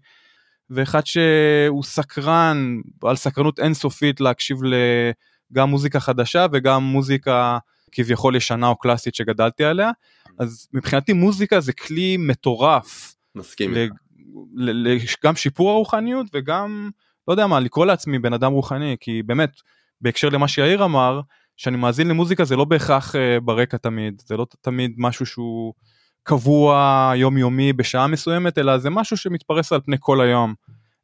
ואחד 0.73 1.05
שהוא 1.05 1.83
סקרן, 1.83 2.77
על 3.03 3.15
סקרנות 3.15 3.59
אינסופית 3.59 4.21
להקשיב 4.21 4.57
גם 5.53 5.69
מוזיקה 5.69 5.99
חדשה 5.99 6.45
וגם 6.53 6.83
מוזיקה 6.83 7.57
כביכול 7.91 8.35
ישנה 8.35 8.67
או 8.67 8.75
קלאסית 8.75 9.15
שגדלתי 9.15 9.63
עליה. 9.63 9.91
אז 10.39 10.67
מבחינתי 10.73 11.13
מוזיקה 11.13 11.59
זה 11.59 11.73
כלי 11.73 12.17
מטורף. 12.17 13.15
מסכים. 13.35 13.73
גם 15.23 15.35
שיפור 15.35 15.69
הרוחניות 15.69 16.27
וגם, 16.33 16.89
לא 17.27 17.33
יודע 17.33 17.47
מה, 17.47 17.59
לקרוא 17.59 17.85
לעצמי 17.85 18.19
בן 18.19 18.33
אדם 18.33 18.51
רוחני, 18.51 18.95
כי 18.99 19.23
באמת, 19.23 19.51
בהקשר 20.01 20.29
למה 20.29 20.47
שיאיר 20.47 20.85
אמר, 20.85 21.21
שאני 21.57 21.77
מאזין 21.77 22.07
למוזיקה 22.07 22.45
זה 22.45 22.55
לא 22.55 22.65
בהכרח 22.65 23.15
uh, 23.15 23.39
ברקע 23.43 23.77
תמיד, 23.77 24.21
זה 24.25 24.37
לא 24.37 24.45
תמיד 24.61 24.93
משהו 24.97 25.25
שהוא 25.25 25.73
קבוע 26.23 27.13
יומיומי 27.15 27.73
בשעה 27.73 28.07
מסוימת, 28.07 28.57
אלא 28.57 28.77
זה 28.77 28.89
משהו 28.89 29.17
שמתפרס 29.17 29.71
על 29.71 29.81
פני 29.85 29.95
כל 29.99 30.21
היום, 30.21 30.53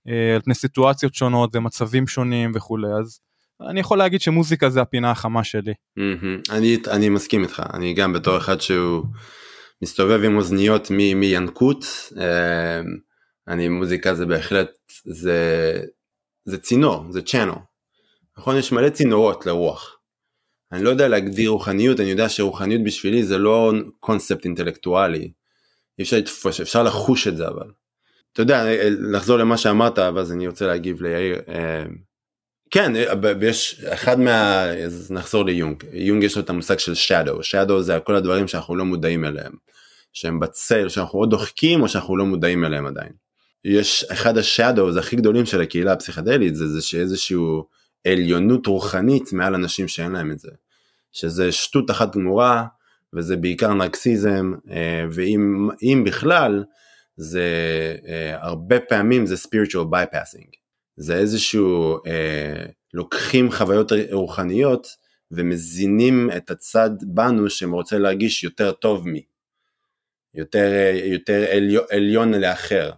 אה, 0.07 0.35
על 0.35 0.41
פני 0.41 0.55
סיטואציות 0.55 1.15
שונות 1.15 1.55
ומצבים 1.55 2.07
שונים 2.07 2.51
וכולי, 2.55 2.87
אז 2.99 3.19
אני 3.69 3.79
יכול 3.79 3.97
להגיד 3.97 4.21
שמוזיקה 4.21 4.69
זה 4.69 4.81
הפינה 4.81 5.11
החמה 5.11 5.43
שלי. 5.43 5.73
אני, 6.49 6.77
אני 6.87 7.09
מסכים 7.09 7.43
איתך, 7.43 7.63
אני 7.73 7.93
גם 7.93 8.13
בתור 8.13 8.37
אחד 8.37 8.61
שהוא 8.61 9.05
מסתובב 9.81 10.23
עם 10.23 10.37
אוזניות 10.37 10.87
מ, 10.91 11.19
מינקות, 11.19 11.85
אה, 12.17 12.81
אני 13.47 13.69
מוזיקה 13.69 14.15
זה 14.15 14.25
בהחלט, 14.25 14.69
זה, 15.05 15.81
זה 16.45 16.57
צינור, 16.57 17.05
זה 17.09 17.21
צ'אנל. 17.21 17.53
נכון? 18.37 18.57
יש 18.57 18.71
מלא 18.71 18.89
צינורות 18.89 19.45
לרוח. 19.45 19.98
אני 20.71 20.83
לא 20.83 20.89
יודע 20.89 21.07
להגדיר 21.07 21.49
רוחניות, 21.49 21.99
אני 21.99 22.09
יודע 22.09 22.29
שרוחניות 22.29 22.83
בשבילי 22.83 23.23
זה 23.23 23.37
לא 23.37 23.73
קונספט 23.99 24.45
אינטלקטואלי. 24.45 25.31
אי 25.99 26.03
אפשר 26.03 26.17
לתפוס, 26.17 26.61
אפשר 26.61 26.83
לחוש 26.83 27.27
את 27.27 27.37
זה 27.37 27.47
אבל. 27.47 27.71
אתה 28.33 28.41
יודע, 28.41 28.63
לחזור 28.89 29.37
למה 29.37 29.57
שאמרת, 29.57 29.99
ואז 29.99 30.31
אני 30.31 30.47
רוצה 30.47 30.67
להגיב 30.67 31.01
ליאיר. 31.01 31.41
אה, 31.49 31.83
כן, 32.71 32.93
יש 33.41 33.83
אחד 33.85 34.19
מה... 34.19 34.65
אז 34.65 35.11
נחזור 35.11 35.45
ליונג. 35.45 35.83
יונג 35.93 36.23
יש 36.23 36.35
לו 36.35 36.41
את 36.41 36.49
המושג 36.49 36.79
של 36.79 36.93
shadow. 36.93 37.39
shadow 37.39 37.81
זה 37.81 37.99
כל 38.03 38.15
הדברים 38.15 38.47
שאנחנו 38.47 38.75
לא 38.75 38.85
מודעים 38.85 39.25
אליהם. 39.25 39.51
שהם 40.13 40.39
בצל, 40.39 40.89
שאנחנו 40.89 41.19
או 41.19 41.25
דוחקים 41.25 41.81
או 41.81 41.89
שאנחנו 41.89 42.17
לא 42.17 42.25
מודעים 42.25 42.65
אליהם 42.65 42.85
עדיין. 42.85 43.11
יש 43.65 44.03
אחד 44.03 44.37
השאדו 44.37 44.99
הכי 44.99 45.15
גדולים 45.15 45.45
של 45.45 45.61
הקהילה 45.61 45.93
הפסיכדלית 45.93 46.55
זה, 46.55 46.67
זה 46.67 46.81
שאיזשהו 46.81 47.65
עליונות 48.07 48.67
רוחנית 48.67 49.33
מעל 49.33 49.55
אנשים 49.55 49.87
שאין 49.87 50.11
להם 50.11 50.31
את 50.31 50.39
זה. 50.39 50.51
שזה 51.11 51.51
שטות 51.51 51.91
אחת 51.91 52.15
גמורה, 52.15 52.65
וזה 53.13 53.37
בעיקר 53.37 53.73
נרקסיזם, 53.73 54.53
אה, 54.71 55.05
ואם 55.11 56.03
בכלל, 56.05 56.63
זה 57.17 57.43
אה, 58.07 58.37
הרבה 58.41 58.79
פעמים 58.79 59.25
זה 59.25 59.35
spiritual 59.35 59.85
bypassing. 59.91 60.49
זה 60.97 61.15
איזשהו, 61.17 61.97
אה, 62.07 62.65
לוקחים 62.93 63.51
חוויות 63.51 63.91
רוחניות 64.11 64.87
ומזינים 65.31 66.29
את 66.37 66.51
הצד 66.51 66.89
בנו 67.01 67.49
שרוצה 67.49 67.97
להרגיש 67.97 68.43
יותר 68.43 68.71
טוב 68.71 69.07
מי. 69.07 69.23
יותר, 70.33 70.71
יותר 71.03 71.45
עליון 71.89 72.33
לאחר. 72.33 72.91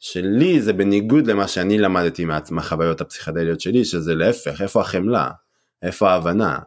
שלי 0.00 0.62
זה 0.62 0.72
בניגוד 0.72 1.26
למה 1.26 1.48
שאני 1.48 1.78
למדתי 1.78 2.24
מהחוויות 2.50 3.00
הפסיכדליות 3.00 3.60
שלי, 3.60 3.84
שזה 3.84 4.14
להפך, 4.14 4.62
איפה 4.62 4.80
החמלה, 4.80 5.30
איפה 5.82 6.10
ההבנה, 6.10 6.58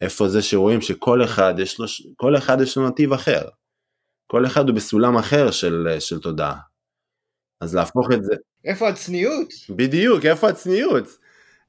איפה 0.00 0.28
זה 0.28 0.42
שרואים 0.42 0.80
שכל 0.80 1.24
אחד 1.24 1.54
יש 1.58 1.78
לו, 1.78 1.86
כל 2.16 2.36
אחד 2.36 2.60
יש 2.60 2.76
לו 2.76 2.88
נתיב 2.88 3.12
אחר, 3.12 3.48
כל 4.26 4.46
אחד 4.46 4.68
הוא 4.68 4.76
בסולם 4.76 5.16
אחר 5.16 5.50
של, 5.50 5.96
של 5.98 6.20
תודעה. 6.20 6.58
אז 7.60 7.74
להפוך 7.74 8.08
את 8.12 8.24
זה... 8.24 8.34
איפה 8.64 8.88
הצניעות? 8.88 9.48
בדיוק, 9.70 10.24
איפה 10.24 10.48
הצניעות? 10.48 11.04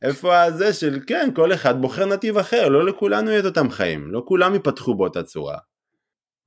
איפה 0.01 0.41
הזה 0.41 0.73
של 0.73 0.99
כן, 1.07 1.29
כל 1.35 1.53
אחד 1.53 1.81
בוחר 1.81 2.05
נתיב 2.05 2.37
אחר, 2.37 2.69
לא 2.69 2.85
לכולנו 2.85 3.29
יהיה 3.29 3.39
את 3.39 3.45
אותם 3.45 3.69
חיים, 3.69 4.11
לא 4.11 4.23
כולם 4.27 4.53
ייפתחו 4.53 4.95
באותה 4.95 5.23
צורה. 5.23 5.57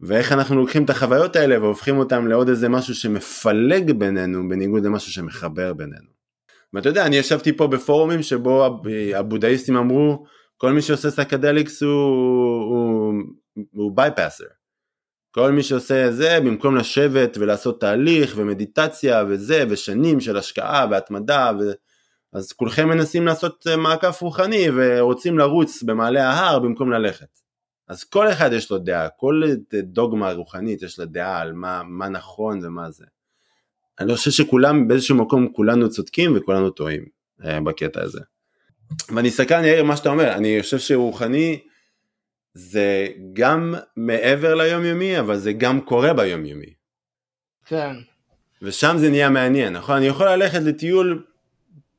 ואיך 0.03 0.33
אנחנו 0.33 0.57
לוקחים 0.57 0.85
את 0.85 0.91
החוויות 0.91 1.37
האלה 1.37 1.61
והופכים 1.61 1.99
אותם 1.99 2.29
לעוד 2.29 2.49
איזה 2.49 2.69
משהו 2.69 2.95
שמפלג 2.95 3.93
בינינו 3.93 4.49
בניגוד 4.49 4.85
למשהו 4.85 5.13
שמחבר 5.13 5.73
בינינו. 5.73 6.13
ואתה 6.73 6.89
יודע, 6.89 7.07
אני 7.07 7.17
ישבתי 7.17 7.57
פה 7.57 7.67
בפורומים 7.67 8.23
שבו 8.23 8.81
הבודהיסטים 9.15 9.77
אמרו 9.77 10.25
כל 10.57 10.73
מי 10.73 10.83
שעושה 10.83 11.11
psychedelics 11.11 11.83
הוא, 11.83 11.91
הוא, 12.63 13.15
הוא 13.73 13.97
bypasser. 13.97 14.45
כל 15.31 15.53
מי 15.53 15.63
שעושה 15.63 16.13
זה 16.13 16.41
במקום 16.41 16.77
לשבת 16.77 17.37
ולעשות 17.41 17.81
תהליך 17.81 18.33
ומדיטציה 18.37 19.25
וזה 19.29 19.65
ושנים 19.69 20.21
של 20.21 20.37
השקעה 20.37 20.87
והתמדה 20.91 21.53
ו... 21.61 21.73
אז 22.33 22.53
כולכם 22.53 22.89
מנסים 22.89 23.27
לעשות 23.27 23.67
מעקף 23.79 24.23
רוחני 24.23 24.67
ורוצים 24.77 25.39
לרוץ 25.39 25.83
במעלה 25.83 26.31
ההר 26.31 26.59
במקום 26.59 26.91
ללכת. 26.91 27.42
אז 27.93 28.05
כל 28.05 28.29
אחד 28.33 28.53
יש 28.53 28.71
לו 28.71 28.79
דעה, 28.79 29.09
כל 29.09 29.43
דוגמה 29.83 30.33
רוחנית 30.33 30.83
יש 30.83 30.99
לה 30.99 31.05
דעה 31.05 31.41
על 31.41 31.53
מה, 31.53 31.83
מה 31.83 32.09
נכון 32.09 32.65
ומה 32.65 32.91
זה. 32.91 33.05
אני 34.01 34.17
חושב 34.17 34.31
שכולם 34.31 34.89
באיזשהו 34.89 35.17
מקום 35.17 35.53
כולנו 35.53 35.91
צודקים 35.91 36.37
וכולנו 36.37 36.71
טועים 36.71 37.05
אה, 37.45 37.61
בקטע 37.61 38.03
הזה. 38.03 38.21
ואני 39.15 39.29
אסתכל 39.29 39.55
על 39.55 39.83
מה 39.83 39.97
שאתה 39.97 40.09
אומר, 40.09 40.33
אני 40.33 40.59
חושב 40.63 40.79
שרוחני 40.79 41.61
זה 42.55 43.09
גם 43.33 43.75
מעבר 43.97 44.55
ליומיומי 44.55 45.19
אבל 45.19 45.37
זה 45.39 45.53
גם 45.53 45.81
קורה 45.81 46.13
ביומיומי. 46.13 46.75
כן. 47.67 47.93
ושם 48.63 48.97
זה 48.99 49.11
נהיה 49.11 49.31
מעניין, 49.31 49.73
נכון? 49.73 49.97
אני 49.97 50.07
יכול 50.07 50.29
ללכת 50.29 50.61
לטיול, 50.63 51.25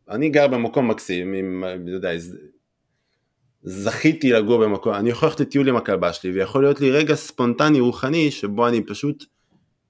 אני 0.10 0.30
גר 0.30 0.48
במקום 0.48 0.92
מקסים, 0.92 1.34
עם, 1.34 1.64
לא 1.86 1.96
יודע, 1.96 2.10
זכיתי 3.64 4.32
לגור 4.32 4.66
במקום, 4.66 4.94
אני 4.94 5.10
יכול 5.10 5.28
ללכת 5.28 5.40
לטיול 5.40 5.70
עם 5.70 5.76
הכלבה 5.76 6.14
שלי 6.14 6.32
ויכול 6.32 6.64
להיות 6.64 6.82
לי 6.82 6.92
רגע 6.92 7.16
ספונטני 7.16 7.80
רוחני 7.80 8.32
שבו 8.32 8.68
אני 8.68 8.82
פשוט 8.82 9.26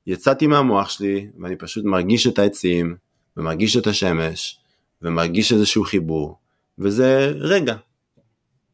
יצאתי 0.07 0.47
מהמוח 0.47 0.89
שלי 0.89 1.27
ואני 1.39 1.55
פשוט 1.55 1.85
מרגיש 1.85 2.27
את 2.27 2.39
העצים 2.39 2.95
ומרגיש 3.37 3.77
את 3.77 3.87
השמש 3.87 4.59
ומרגיש 5.01 5.53
איזשהו 5.53 5.83
חיבור 5.83 6.37
וזה 6.79 7.33
רגע. 7.39 7.75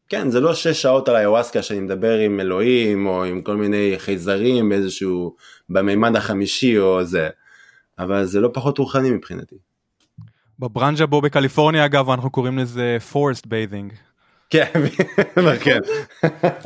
כן 0.08 0.30
זה 0.30 0.40
לא 0.40 0.54
שש 0.54 0.82
שעות 0.82 1.08
על 1.08 1.16
היוואסקה 1.16 1.62
שאני 1.62 1.80
מדבר 1.80 2.18
עם 2.18 2.40
אלוהים 2.40 3.06
או 3.06 3.24
עם 3.24 3.42
כל 3.42 3.56
מיני 3.56 3.94
חייזרים 3.98 4.68
באיזשהו 4.68 5.34
במימד 5.68 6.16
החמישי 6.16 6.78
או 6.78 7.04
זה 7.04 7.28
אבל 7.98 8.24
זה 8.24 8.40
לא 8.40 8.50
פחות 8.52 8.78
רוחני 8.78 9.10
מבחינתי. 9.10 9.56
בברנג'ה 10.58 11.06
בו 11.06 11.20
בקליפורניה 11.20 11.84
אגב 11.84 12.10
אנחנו 12.10 12.30
קוראים 12.30 12.58
לזה 12.58 12.98
forest 13.12 13.46
bathing 13.46 14.09
כן, 14.50 14.64
כן. 15.64 15.78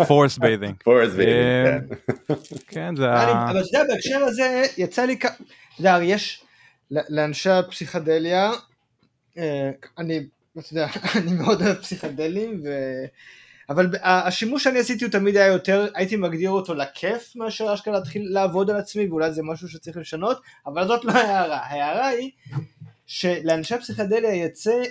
forest 0.07 0.38
bathing. 0.38 0.74
forest 0.84 1.12
bathing. 1.14 1.95
כן 2.68 2.97
זה 2.97 3.05
אני- 3.05 3.32
ה... 3.32 3.51
אבל 3.51 3.61
אתה 3.61 3.78
יודע, 3.78 3.95
בהקשר 3.95 4.18
הזה, 4.24 4.62
יצא 4.78 5.05
לי, 5.05 5.18
כ- 5.20 5.24
אתה 5.24 5.35
יודע, 5.78 5.99
יש 6.03 6.45
ל- 6.91 7.16
לאנשי 7.16 7.51
הפסיכדליה, 7.51 8.53
אה, 9.39 9.70
אני, 9.99 10.26
אתה 10.59 10.72
יודע, 10.72 10.87
אני 11.18 11.32
מאוד 11.32 11.62
אוהב 11.62 11.76
פסיכדלים, 11.76 12.61
ו... 12.64 12.68
אבל 13.70 13.91
השימוש 14.03 14.64
שאני 14.64 14.78
עשיתי 14.78 15.05
הוא 15.05 15.12
תמיד 15.12 15.37
היה 15.37 15.47
יותר, 15.47 15.89
הייתי 15.95 16.16
מגדיר 16.16 16.51
אותו 16.51 16.74
לכיף 16.74 17.32
מאשר 17.37 17.74
אשכרה 17.74 17.95
להתחיל 17.95 18.22
לעבוד 18.30 18.70
על 18.70 18.76
עצמי, 18.76 19.07
ואולי 19.09 19.32
זה 19.32 19.43
משהו 19.43 19.68
שצריך 19.68 19.97
לשנות, 19.97 20.41
אבל 20.66 20.87
זאת 20.87 21.05
לא 21.05 21.12
ההערה. 21.12 21.57
ההערה 21.57 22.07
היא 22.07 22.30
שלאנשי 23.07 23.74
הפסיכדליה 23.74 24.35
יצא 24.35 24.82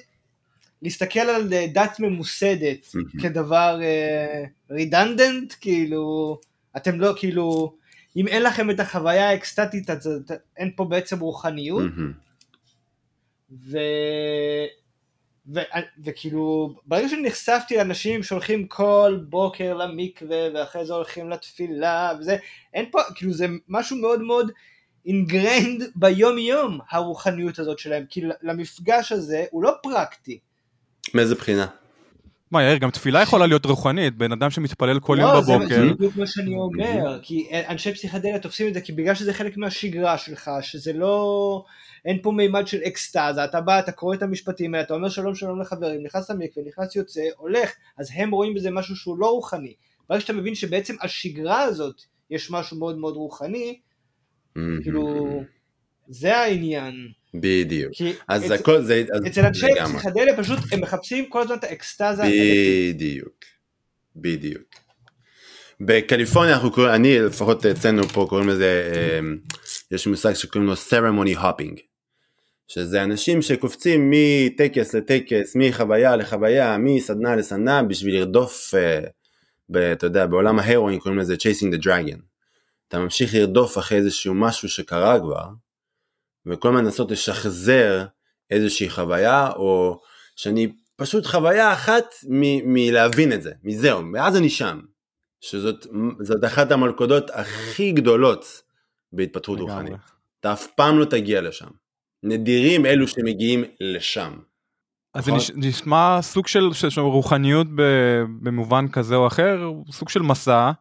להסתכל 0.84 1.20
על 1.20 1.54
אה, 1.54 1.66
דת 1.74 2.00
ממוסדת. 2.00 2.88
כדבר 3.22 3.80
רידנדנט, 4.72 5.54
כאילו, 5.62 6.38
אתם 6.78 7.00
לא, 7.00 7.14
כאילו, 7.18 7.76
אם 8.16 8.28
אין 8.28 8.44
לכם 8.44 8.70
את 8.70 8.80
החוויה 8.80 9.30
האקסטטית, 9.30 9.90
אז 9.90 10.10
אין 10.58 10.72
פה 10.76 10.86
בעצם 10.86 11.20
רוחניות. 11.20 11.92
ו... 13.52 13.78
ו... 15.54 15.60
וכאילו, 16.04 16.76
ברגע 16.86 17.10
שנחשפתי 17.10 17.78
לאנשים 17.78 18.24
שהולכים 18.24 18.68
כל 18.68 19.20
בוקר 19.30 19.74
למקווה, 19.74 20.48
ואחרי 20.54 20.86
זה 20.86 20.94
הולכים 20.94 21.30
לתפילה, 21.30 22.12
וזה, 22.20 22.38
אין 22.74 22.86
פה, 22.92 23.00
כאילו 23.16 23.34
זה 23.34 23.48
משהו 23.68 23.98
מאוד 23.98 24.22
מאוד 24.22 24.52
ingrained 25.06 25.84
ביום 25.96 26.38
יום, 26.38 26.80
הרוחניות 26.90 27.60
הזאת 27.60 27.80
שלהם, 27.80 28.06
כאילו 28.10 28.30
למפגש 28.42 29.12
הזה 29.12 29.46
הוא 29.52 29.64
לא 29.64 29.74
פרקטי. 29.84 30.40
מאיזה 31.14 31.36
בחינה? 31.36 31.68
מה 32.51 32.64
יאיר 32.64 32.78
גם 32.78 32.89
תפילה 32.91 33.22
יכולה 33.22 33.47
להיות 33.47 33.66
רוחנית 33.66 34.16
בן 34.18 34.32
אדם 34.32 34.49
שמתפלל 34.49 34.99
כל 34.99 35.18
יום 35.22 35.34
לא, 35.34 35.41
זה- 35.41 35.58
בבוקר. 35.58 35.93
בדיוק 35.93 36.16
מה 36.18 36.28
שאני 36.28 36.56
אומר, 36.56 37.20
כי 37.22 37.49
אנשי 37.70 37.93
פסיכדליה 37.93 38.39
תופסים 38.39 38.68
את 38.68 38.74
זה 38.74 38.82
כי 38.82 38.91
בגלל 38.91 39.16
שזה 39.16 39.34
חלק 39.34 39.58
מהשגרה 39.58 40.18
שלך, 40.18 40.51
שזה 40.62 40.93
לא... 40.93 41.66
אין 42.06 42.20
פה 42.22 42.32
מימד 42.32 42.68
של 42.68 42.78
אקסטזה, 42.88 43.45
אתה 43.45 43.62
בא, 43.62 43.80
אתה 43.80 43.91
קורא 43.91 44.16
את 44.16 44.24
המשפטים 44.24 44.74
האלה, 44.74 44.86
אתה 44.86 44.93
אומר 44.93 45.10
שלום 45.10 45.36
שלום 45.36 45.62
לחברים, 45.62 46.04
נכנס 46.04 46.32
למקווה, 46.32 46.66
נכנס 46.68 46.95
יוצא, 46.95 47.22
הולך, 47.38 47.72
אז 47.97 48.10
הם 48.14 48.32
רואים 48.32 48.54
בזה 48.54 48.72
משהו 48.72 48.95
שהוא 48.95 49.18
לא 49.18 49.26
רוחני. 49.30 49.74
ברגע 50.10 50.22
שאתה 50.22 50.34
מבין 50.34 50.56
שבעצם 50.56 50.95
השגרה 51.01 51.62
הזאת 51.62 52.01
יש 52.30 52.51
משהו 52.51 52.78
מאוד 52.80 52.97
מאוד 52.97 53.16
רוחני, 53.16 53.80
מהמם. 54.56 54.84
כאילו, 54.84 55.41
זה 56.08 56.38
העניין. 56.38 57.08
בדיוק. 57.34 57.94
כי 57.94 58.14
אז 58.28 58.46
אצ- 58.52 58.60
הכל 58.60 58.82
זה... 58.82 59.04
אז 59.14 59.22
אצל 59.28 59.46
אנשי. 59.46 59.68
פסיכדליה 59.86 60.38
פשוט 60.38 60.60
הם 60.72 60.82
מחפשים 60.82 61.30
כל 61.30 61.42
הזמן 61.42 61.56
את 61.56 61.64
האקסטזה. 61.64 62.24
בדיוק, 62.94 63.34
בדיוק. 64.16 64.64
בקליפורניה 65.82 66.54
אנחנו 66.54 66.72
קוראים, 66.72 66.94
אני 66.94 67.20
לפחות 67.20 67.66
אצלנו 67.66 68.04
פה 68.04 68.26
קוראים 68.30 68.50
לזה, 68.50 68.92
אה, 68.96 69.20
יש 69.92 70.08
מושג 70.08 70.34
שקוראים 70.34 70.70
לו 70.70 70.74
ceremony 70.74 71.38
hopping, 71.38 71.80
שזה 72.68 73.04
אנשים 73.04 73.42
שקופצים 73.42 74.12
מטקס 74.14 74.96
לטקס, 74.96 75.56
מחוויה 75.56 76.16
לחוויה, 76.16 76.78
מסדנה 76.78 77.36
לסדנה, 77.36 77.84
בשביל 77.84 78.16
לרדוף, 78.16 78.74
אה, 78.76 79.00
ב, 79.70 79.78
אתה 79.78 80.06
יודע, 80.06 80.26
בעולם 80.26 80.60
ההרואין 80.60 81.00
קוראים 81.00 81.20
לזה 81.20 81.36
chasing 81.36 81.76
the 81.76 81.84
dragon. 81.84 82.18
אתה 82.88 83.00
ממשיך 83.00 83.34
לרדוף 83.36 83.78
אחרי 83.78 83.98
איזשהו 83.98 84.34
משהו 84.34 84.70
שקרה 84.70 85.20
כבר, 85.20 85.44
וכל 86.46 86.68
הזמן 86.70 86.86
לנסות 86.86 87.12
לשחזר 87.12 88.06
איזושהי 88.52 88.89
חוויה, 88.89 89.50
או 89.56 90.00
שאני 90.36 90.68
פשוט 90.96 91.26
חוויה 91.26 91.74
אחת 91.74 92.06
מ- 92.30 92.74
מלהבין 92.74 93.34
את 93.34 93.41
זה, 93.41 93.52
מזהו, 93.64 94.02
מאז 94.02 94.38
אני 94.38 94.50
שם. 94.50 94.80
שזאת 95.41 95.88
זאת 96.22 96.44
אחת 96.46 96.72
המלכודות 96.72 97.30
הכי 97.34 97.91
גדולות 97.91 98.46
בהתפתחות. 99.14 99.60
רוחנית. 99.60 99.94
אתה 100.39 100.54
אף 100.54 100.68
פעם 100.68 101.00
לא 101.00 101.06
תגיע 101.06 101.41
לשם. 101.41 101.68
נדירים 102.24 102.86
אלו 102.86 103.08
שמגיעים 103.08 103.64
לשם. 103.80 104.34
אז 105.14 105.26
זה 105.26 105.32
נכון? 105.32 105.41
נש- 105.44 105.52
נשמע 105.56 106.20
סוג 106.22 106.48
של, 106.48 106.70
של, 106.74 106.89
של 106.89 107.02
רוחניות 107.02 107.68
במובן 108.41 108.88
כזה 108.88 109.16
או 109.16 109.28
אחר, 109.28 109.72
סוג 109.91 110.10
של 110.10 110.20
מסע 110.22 110.72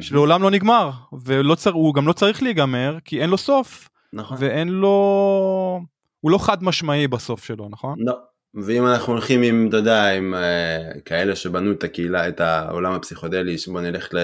שלעולם 0.00 0.42
לא 0.42 0.50
נגמר, 0.50 0.90
והוא 1.12 1.94
גם 1.94 2.08
לא 2.08 2.12
צריך 2.12 2.42
להיגמר 2.42 2.98
כי 3.04 3.20
אין 3.22 3.30
לו 3.30 3.38
סוף, 3.38 3.88
נכון. 4.12 4.36
ואין 4.40 4.68
לו, 4.68 5.80
הוא 6.20 6.30
לא 6.30 6.38
חד 6.38 6.62
משמעי 6.62 7.08
בסוף 7.08 7.44
שלו, 7.44 7.68
נכון? 7.68 7.98
לא. 7.98 8.14
ואם 8.54 8.86
אנחנו 8.86 9.12
הולכים 9.12 9.42
עם, 9.42 9.68
אתה 9.68 9.76
יודע, 9.76 10.12
עם 10.12 10.34
uh, 10.34 11.00
כאלה 11.00 11.36
שבנו 11.36 11.72
את 11.72 11.84
הקהילה, 11.84 12.28
את 12.28 12.40
העולם 12.40 12.92
הפסיכודלי, 12.92 13.58
שבוא 13.58 13.80
נלך 13.80 14.14
ל... 14.14 14.18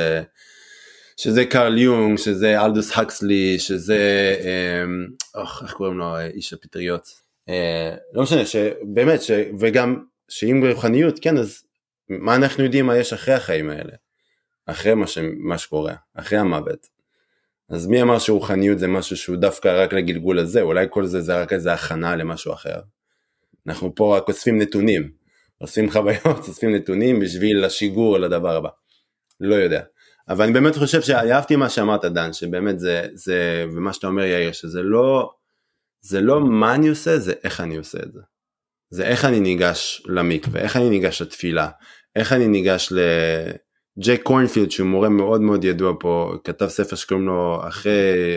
שזה 1.17 1.45
קרל 1.45 1.79
יונג, 1.79 2.19
שזה 2.19 2.65
אלדוס 2.65 2.99
הקסלי, 2.99 3.59
שזה, 3.59 4.35
אמ, 4.41 5.07
אוח, 5.35 5.63
איך 5.63 5.73
קוראים 5.73 5.99
לו, 5.99 6.21
איש 6.21 6.53
הפטריות. 6.53 7.09
אה, 7.49 7.95
לא 8.13 8.23
משנה, 8.23 8.47
שבאמת, 8.47 9.23
ש... 9.23 9.31
וגם, 9.61 10.05
שאם 10.29 10.61
ברוחניות, 10.63 11.19
כן, 11.19 11.39
אז 11.39 11.63
מה 12.09 12.35
אנחנו 12.35 12.65
יודעים 12.65 12.87
מה 12.87 12.97
יש 12.97 13.13
אחרי 13.13 13.35
החיים 13.35 13.71
האלה? 13.71 13.93
אחרי 14.67 14.95
מה, 14.95 15.07
ש... 15.07 15.19
מה 15.37 15.59
שקורה, 15.59 15.95
אחרי 16.15 16.39
המוות. 16.39 16.87
אז 17.71 17.87
מי 17.87 18.03
אמר 18.03 18.19
שרוחניות 18.19 18.79
זה 18.79 18.89
משהו 18.89 19.17
שהוא 19.17 19.37
דווקא 19.37 19.83
רק 19.83 19.93
לגלגול 19.93 20.39
הזה, 20.39 20.61
אולי 20.61 20.87
כל 20.91 21.07
זה 21.07 21.21
זה 21.21 21.43
רק 21.43 21.53
איזה 21.53 21.73
הכנה 21.73 22.17
למשהו 22.17 22.53
אחר. 22.53 22.81
אנחנו 23.67 23.95
פה 23.95 24.17
רק 24.17 24.29
אוספים 24.29 24.59
נתונים, 24.59 25.11
אוספים 25.61 25.91
חוויות, 25.91 26.39
אוספים 26.49 26.75
נתונים 26.75 27.21
בשביל 27.21 27.65
השיגור 27.65 28.19
לדבר 28.19 28.57
הבא. 28.57 28.69
לא 29.41 29.55
יודע. 29.55 29.83
אבל 30.29 30.45
אני 30.45 30.53
באמת 30.53 30.77
חושב 30.77 31.03
שאהבתי 31.03 31.57
מה 31.57 31.71
שאמרת 31.71 32.05
דן, 32.05 32.33
שבאמת 32.33 32.79
זה, 32.79 33.07
זה, 33.15 33.65
ומה 33.77 33.93
שאתה 33.93 34.07
אומר 34.07 34.23
יאיר, 34.23 34.53
שזה 34.53 34.83
לא, 34.83 35.31
זה 36.01 36.21
לא 36.21 36.41
מה 36.41 36.75
אני 36.75 36.89
עושה, 36.89 37.19
זה 37.19 37.33
איך 37.45 37.61
אני 37.61 37.77
עושה 37.77 37.99
את 38.03 38.13
זה. 38.13 38.21
זה 38.91 39.07
איך 39.07 39.25
אני 39.25 39.41
ניגש 39.41 40.03
למקווה, 40.07 40.61
איך 40.61 40.77
אני 40.77 40.91
ניגש 40.91 41.23
לתפילה, 41.23 41.69
איך 42.17 42.33
אני 42.33 42.49
ניגש 42.49 42.93
ל... 42.93 42.99
ג'ק 43.99 44.23
קורנפילד 44.23 44.71
שהוא 44.71 44.89
מורה 44.89 45.09
מאוד 45.09 45.41
מאוד 45.41 45.65
ידוע 45.65 45.93
פה, 46.01 46.35
כתב 46.45 46.67
ספר 46.67 46.97
שקוראים 46.97 47.27
לו 47.27 47.61
אחרי 47.69 48.37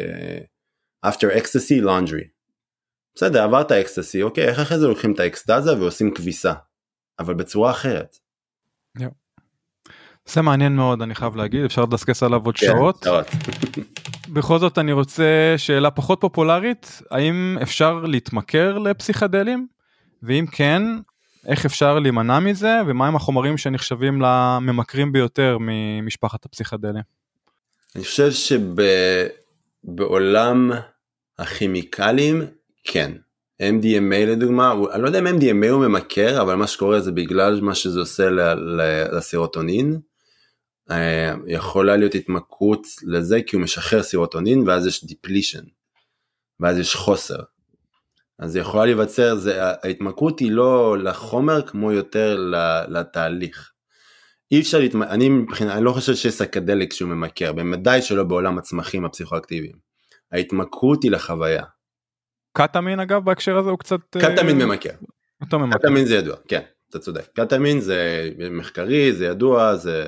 After 1.05 1.37
Ecstasy 1.37 1.83
Laundry. 1.85 2.27
בסדר, 3.15 3.43
עברת 3.43 3.71
אקסטסי, 3.71 4.23
אוקיי, 4.23 4.47
איך 4.47 4.59
אחרי 4.59 4.79
זה 4.79 4.87
לוקחים 4.87 5.11
את 5.11 5.19
האקסטזה 5.19 5.79
ועושים 5.79 6.13
כביסה, 6.13 6.53
אבל 7.19 7.33
בצורה 7.33 7.71
אחרת. 7.71 8.17
זה 10.27 10.41
מעניין 10.41 10.75
מאוד 10.75 11.01
אני 11.01 11.15
חייב 11.15 11.35
להגיד 11.35 11.63
אפשר 11.63 11.81
לדסקס 11.81 12.23
עליו 12.23 12.45
עוד 12.45 12.57
כן, 12.57 12.65
שעות. 12.65 13.03
שעות. 13.03 13.27
בכל 14.33 14.59
זאת 14.59 14.77
אני 14.77 14.91
רוצה 14.91 15.53
שאלה 15.57 15.91
פחות 15.91 16.21
פופולרית 16.21 17.01
האם 17.11 17.57
אפשר 17.61 17.99
להתמכר 17.99 18.77
לפסיכדלים 18.77 19.67
ואם 20.23 20.45
כן 20.51 20.81
איך 21.47 21.65
אפשר 21.65 21.99
להימנע 21.99 22.39
מזה 22.39 22.79
ומהם 22.87 23.15
החומרים 23.15 23.57
שנחשבים 23.57 24.21
לממכרים 24.21 25.11
ביותר 25.11 25.57
ממשפחת 25.59 26.45
הפסיכדלים. 26.45 27.03
אני 27.95 28.03
חושב 28.03 28.31
שבעולם 29.83 30.71
הכימיקלים, 31.39 32.41
כן. 32.83 33.11
MDMA 33.61 34.25
לדוגמה, 34.27 34.73
אני 34.93 35.01
לא 35.01 35.07
יודע 35.07 35.19
אם 35.19 35.27
MDMA 35.27 35.69
הוא 35.69 35.87
ממכר, 35.87 36.41
אבל 36.41 36.55
מה 36.55 36.67
שקורה 36.67 36.99
זה 36.99 37.11
בגלל 37.11 37.61
מה 37.61 37.75
שזה 37.75 37.99
עושה 37.99 38.29
ל- 38.29 38.53
ל- 38.81 39.17
לסרוטונין, 39.17 39.99
אה, 40.91 41.33
יכולה 41.47 41.95
להיות 41.97 42.15
התמכרות 42.15 42.87
לזה 43.03 43.41
כי 43.41 43.55
הוא 43.55 43.63
משחרר 43.63 44.03
סרוטונין 44.03 44.67
ואז 44.67 44.85
יש 44.85 45.05
depletion, 45.05 45.63
ואז 46.59 46.77
יש 46.77 46.95
חוסר. 46.95 47.39
אז 48.39 48.51
זה 48.51 48.59
יכולה 48.59 48.85
להיווצר, 48.85 49.35
זה, 49.35 49.63
ההתמכרות 49.63 50.39
היא 50.39 50.51
לא 50.51 50.97
לחומר 50.97 51.61
כמו 51.61 51.91
יותר 51.91 52.51
לתהליך. 52.87 53.71
אי 54.51 54.61
אפשר 54.61 54.79
להתמכר, 54.79 55.09
אני 55.09 55.29
מבחינה, 55.29 55.73
אני 55.77 55.85
לא 55.85 55.91
חושב 55.91 56.15
שיש 56.15 56.33
psychedelic 56.33 56.93
שהוא 56.93 57.09
ממכר, 57.09 57.53
בוודאי 57.53 58.01
שלא 58.01 58.23
בעולם 58.23 58.57
הצמחים 58.57 59.05
הפסיכואקטיביים. 59.05 59.75
ההתמכרות 60.31 61.03
היא 61.03 61.11
לחוויה. 61.11 61.63
קטמין 62.57 62.99
אגב 62.99 63.25
בהקשר 63.25 63.57
הזה 63.57 63.69
הוא 63.69 63.79
קצת 63.79 63.99
אה, 64.15 64.35
קטמין 64.35 64.57
ממכר. 64.57 64.89
יותר 65.41 65.57
ממכר. 65.57 65.79
קטמין 65.79 66.05
זה 66.05 66.15
ידוע, 66.15 66.35
כן, 66.47 66.61
אתה 66.89 66.99
צודק. 66.99 67.27
קטמין 67.35 67.79
זה 67.79 68.29
מחקרי, 68.51 69.13
זה 69.13 69.25
ידוע, 69.25 69.75
זה... 69.75 70.07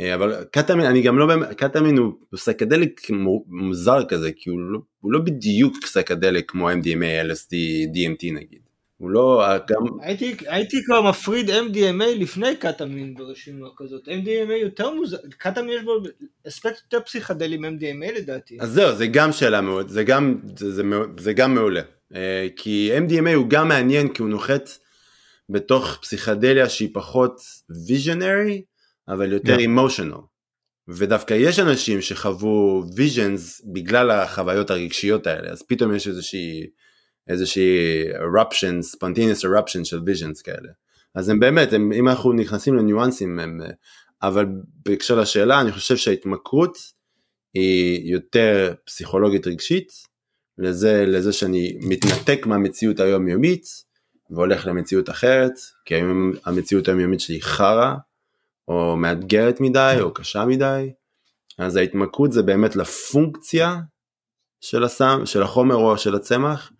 אה, 0.00 0.14
אבל 0.14 0.44
קטמין, 0.52 0.86
אני 0.86 1.02
גם 1.02 1.18
לא 1.18 1.26
באמת, 1.26 1.48
קטמין 1.48 1.98
הוא, 1.98 2.12
סקדליק 2.36 3.10
מו- 3.10 3.44
מוזר 3.48 4.04
כזה, 4.08 4.30
כי 4.36 4.50
הוא 4.50 4.60
לא, 4.60 4.78
הוא 5.06 5.12
לא 5.12 5.18
בדיוק 5.18 5.86
סקדליק 5.86 6.50
כמו 6.50 6.70
MDMA, 6.70 7.30
LSD, 7.30 7.54
DMT 7.94 8.32
נגיד. 8.32 8.60
הוא 8.98 9.10
לא, 9.10 9.44
גם, 9.68 9.84
הייתי, 10.00 10.36
הייתי 10.46 10.76
כבר 10.84 11.02
מפריד 11.02 11.50
MDMA 11.50 12.04
לפני 12.18 12.56
קטמין 12.56 13.14
ברשימה 13.14 13.66
כזאת. 13.76 14.08
MDMA 14.08 14.52
יותר 14.52 14.94
מוזר, 14.94 15.16
קטמין 15.38 15.70
יש 15.70 15.82
בו 15.82 15.92
אספקט 16.48 16.82
יותר 16.82 17.04
פסיכדלי 17.06 17.56
מ-MDMA 17.56 18.12
לדעתי. 18.18 18.56
אז 18.60 18.70
זהו, 18.70 18.94
זה 18.94 19.06
גם 19.06 19.32
שאלה 19.32 19.60
מאוד, 19.60 19.88
זה 19.88 20.04
גם, 20.04 20.40
זה, 20.56 20.72
זה, 20.72 20.82
זה 21.18 21.32
גם 21.32 21.54
מעולה. 21.54 21.82
אה, 22.14 22.46
כי 22.56 22.90
MDMA 23.06 23.34
הוא 23.34 23.48
גם 23.48 23.68
מעניין 23.68 24.08
כי 24.08 24.22
הוא 24.22 24.30
נוחת 24.30 24.70
בתוך 25.48 25.98
פסיכדליה 26.02 26.68
שהיא 26.68 26.90
פחות 26.92 27.40
visionary, 27.70 28.60
אבל 29.08 29.32
יותר 29.32 29.56
Yeah. 29.56 29.60
ודווקא 30.88 31.34
יש 31.34 31.58
אנשים 31.58 32.00
שחוו 32.00 32.82
visions 32.82 33.72
בגלל 33.72 34.10
החוויות 34.10 34.70
הרגשיות 34.70 35.26
האלה, 35.26 35.50
אז 35.50 35.62
פתאום 35.62 35.94
יש 35.94 36.08
איזושהי, 36.08 36.66
איזושהי 37.28 38.02
eruption, 38.12 38.96
spontaneous 38.96 39.44
eruption 39.44 39.84
של 39.84 39.98
visions 39.98 40.42
כאלה. 40.44 40.68
אז 41.14 41.28
הם 41.28 41.40
באמת, 41.40 41.72
הם, 41.72 41.92
אם 41.92 42.08
אנחנו 42.08 42.32
נכנסים 42.32 42.74
לניואנסים, 42.74 43.38
הם, 43.38 43.60
אבל 44.22 44.46
בהקשר 44.84 45.20
לשאלה, 45.20 45.60
אני 45.60 45.72
חושב 45.72 45.96
שההתמכרות 45.96 46.78
היא 47.54 48.12
יותר 48.12 48.74
פסיכולוגית 48.84 49.46
רגשית, 49.46 49.92
לזה, 50.58 51.04
לזה 51.06 51.32
שאני 51.32 51.78
מתנתק 51.80 52.46
מהמציאות 52.46 53.00
היומיומית 53.00 53.66
והולך 54.30 54.66
למציאות 54.66 55.10
אחרת, 55.10 55.52
כי 55.84 55.94
היום 55.94 56.32
המציאות 56.44 56.88
היומיומית 56.88 57.20
שלי 57.20 57.42
חרא, 57.42 57.94
או 58.68 58.96
מאתגרת 58.96 59.60
מדי, 59.60 59.96
או 60.00 60.14
קשה 60.14 60.44
מדי, 60.44 60.92
אז 61.58 61.76
ההתמכרות 61.76 62.32
זה 62.32 62.42
באמת 62.42 62.76
לפונקציה 62.76 63.76
של 64.60 64.84
הסם, 64.84 65.22
של 65.24 65.42
החומר 65.42 65.74
או 65.74 65.98
של 65.98 66.14
הצמח, 66.14 66.72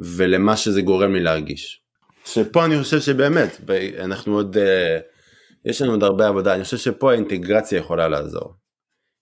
ולמה 0.00 0.56
שזה 0.56 0.82
גורם 0.82 1.12
לי 1.12 1.20
להרגיש. 1.20 1.82
שפה 2.24 2.64
אני 2.64 2.82
חושב 2.82 3.00
שבאמת, 3.00 3.60
אנחנו 3.98 4.34
עוד, 4.34 4.56
אה, 4.56 4.98
יש 5.64 5.82
לנו 5.82 5.92
עוד 5.92 6.02
הרבה 6.02 6.28
עבודה, 6.28 6.54
אני 6.54 6.64
חושב 6.64 6.76
שפה 6.76 7.12
האינטגרציה 7.12 7.78
יכולה 7.78 8.08
לעזור. 8.08 8.54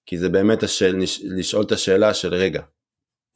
כי 0.06 0.18
זה 0.18 0.28
באמת 0.28 0.62
השאל, 0.62 0.96
לשאול 1.22 1.64
את 1.64 1.72
השאלה 1.72 2.14
של 2.14 2.34
רגע, 2.34 2.62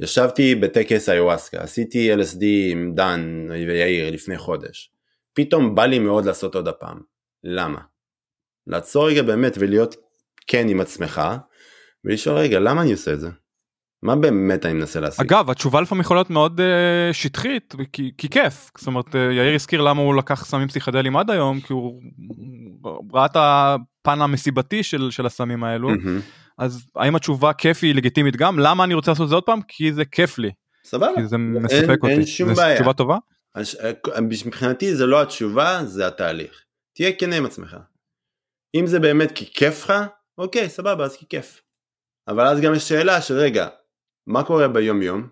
ישבתי 0.01 0.55
בטקס 0.55 1.09
איוואסקה, 1.09 1.62
עשיתי 1.62 2.14
LSD 2.14 2.45
עם 2.70 2.95
דן 2.95 3.47
ויאיר 3.51 4.11
לפני 4.11 4.39
חודש, 4.39 4.93
פתאום 5.34 5.74
בא 5.74 5.87
לי 5.87 5.99
מאוד 5.99 6.24
לעשות 6.24 6.55
עוד 6.55 6.68
הפעם, 6.68 7.01
למה? 7.45 7.80
לעצור 8.66 9.08
רגע 9.08 9.22
באמת 9.22 9.56
ולהיות 9.60 9.94
כן 10.46 10.68
עם 10.68 10.80
עצמך, 10.80 11.22
ולשאול 12.04 12.36
רגע, 12.36 12.58
למה 12.58 12.82
אני 12.82 12.92
עושה 12.92 13.12
את 13.12 13.20
זה? 13.20 13.28
מה 14.02 14.16
באמת 14.16 14.66
אני 14.66 14.72
מנסה 14.72 15.00
להשיג? 15.00 15.20
אגב 15.20 15.50
התשובה 15.50 15.80
לפעמים 15.80 16.00
יכולה 16.00 16.18
להיות 16.18 16.30
מאוד 16.30 16.60
אה, 16.60 17.12
שטחית 17.12 17.74
כי, 17.92 18.12
כי 18.18 18.28
כיף 18.28 18.70
זאת 18.78 18.86
אומרת 18.86 19.16
אה, 19.16 19.32
יאיר 19.32 19.54
הזכיר 19.54 19.82
למה 19.82 20.02
הוא 20.02 20.14
לקח 20.14 20.44
סמים 20.44 20.68
פסיכדליים 20.68 21.16
עד 21.16 21.30
היום 21.30 21.60
כי 21.60 21.72
הוא 21.72 22.02
ראה 23.12 23.26
את 23.26 23.36
הפן 23.36 24.20
המסיבתי 24.20 24.82
של, 24.82 25.10
של 25.10 25.26
הסמים 25.26 25.64
האלו 25.64 25.88
מהמם. 25.88 26.20
אז 26.58 26.86
האם 26.96 27.16
התשובה 27.16 27.52
כיף 27.52 27.78
היא 27.82 27.94
לגיטימית 27.94 28.36
גם 28.36 28.58
למה 28.58 28.84
אני 28.84 28.94
רוצה 28.94 29.10
לעשות 29.10 29.24
את 29.24 29.28
זה 29.28 29.34
עוד 29.34 29.44
פעם 29.44 29.60
כי 29.68 29.92
זה 29.92 30.04
כיף 30.04 30.38
לי 30.38 30.50
סבבה. 30.84 31.08
כי 31.16 31.26
זה 31.26 31.36
מספק 31.38 32.04
אין 32.04 32.18
אותי 32.18 32.26
שום 32.26 32.48
זו 32.48 32.54
בעיה. 32.54 32.76
תשובה 32.76 32.92
טובה 32.92 33.16
אה, 33.56 34.20
מבחינתי 34.20 34.94
זה 34.94 35.06
לא 35.06 35.22
התשובה, 35.22 35.80
זה 35.84 36.06
התהליך. 36.06 36.62
תהיה 36.94 37.12
כן 37.12 37.32
עם 37.32 37.46
עצמך. 37.46 37.76
אם 38.74 38.86
זה 38.86 39.00
באמת 39.00 39.32
כי 39.32 39.52
כיף 39.52 39.84
לך, 39.84 39.92
אוקיי, 40.38 40.68
סבבה, 40.68 41.04
אז 41.04 41.16
כי 41.16 41.26
כיף. 41.28 41.62
אבל 42.28 42.46
אז 42.46 42.60
גם 42.60 42.74
יש 42.74 42.88
שאלה 42.88 43.20
של 43.20 43.34
רגע, 43.34 43.68
מה 44.26 44.42
קורה 44.42 44.68
ביום 44.68 45.02
יום? 45.02 45.28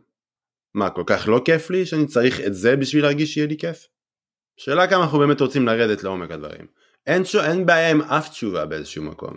מה, 0.74 0.90
כל 0.90 1.02
כך 1.06 1.28
לא 1.28 1.40
כיף 1.44 1.70
לי 1.70 1.86
שאני 1.86 2.06
צריך 2.06 2.40
את 2.40 2.54
זה 2.54 2.76
בשביל 2.76 3.02
להרגיש 3.02 3.34
שיהיה 3.34 3.46
לי 3.46 3.56
כיף? 3.58 3.86
שאלה 4.56 4.86
כמה 4.86 5.04
אנחנו 5.04 5.18
באמת 5.18 5.40
רוצים 5.40 5.66
לרדת 5.66 6.04
לעומק 6.04 6.30
הדברים. 6.30 6.66
אין, 7.06 7.24
שו, 7.24 7.40
אין 7.44 7.66
בעיה 7.66 7.90
עם 7.90 8.02
אף 8.02 8.28
תשובה 8.28 8.66
באיזשהו 8.66 9.04
מקום. 9.04 9.34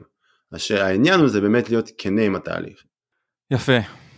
הש- 0.53 0.71
העניין 0.71 1.19
הוא 1.19 1.27
זה 1.27 1.41
באמת 1.41 1.69
להיות 1.69 1.89
כנה 1.97 2.21
עם 2.21 2.35
התהליך. 2.35 2.83
יפה 3.51 3.77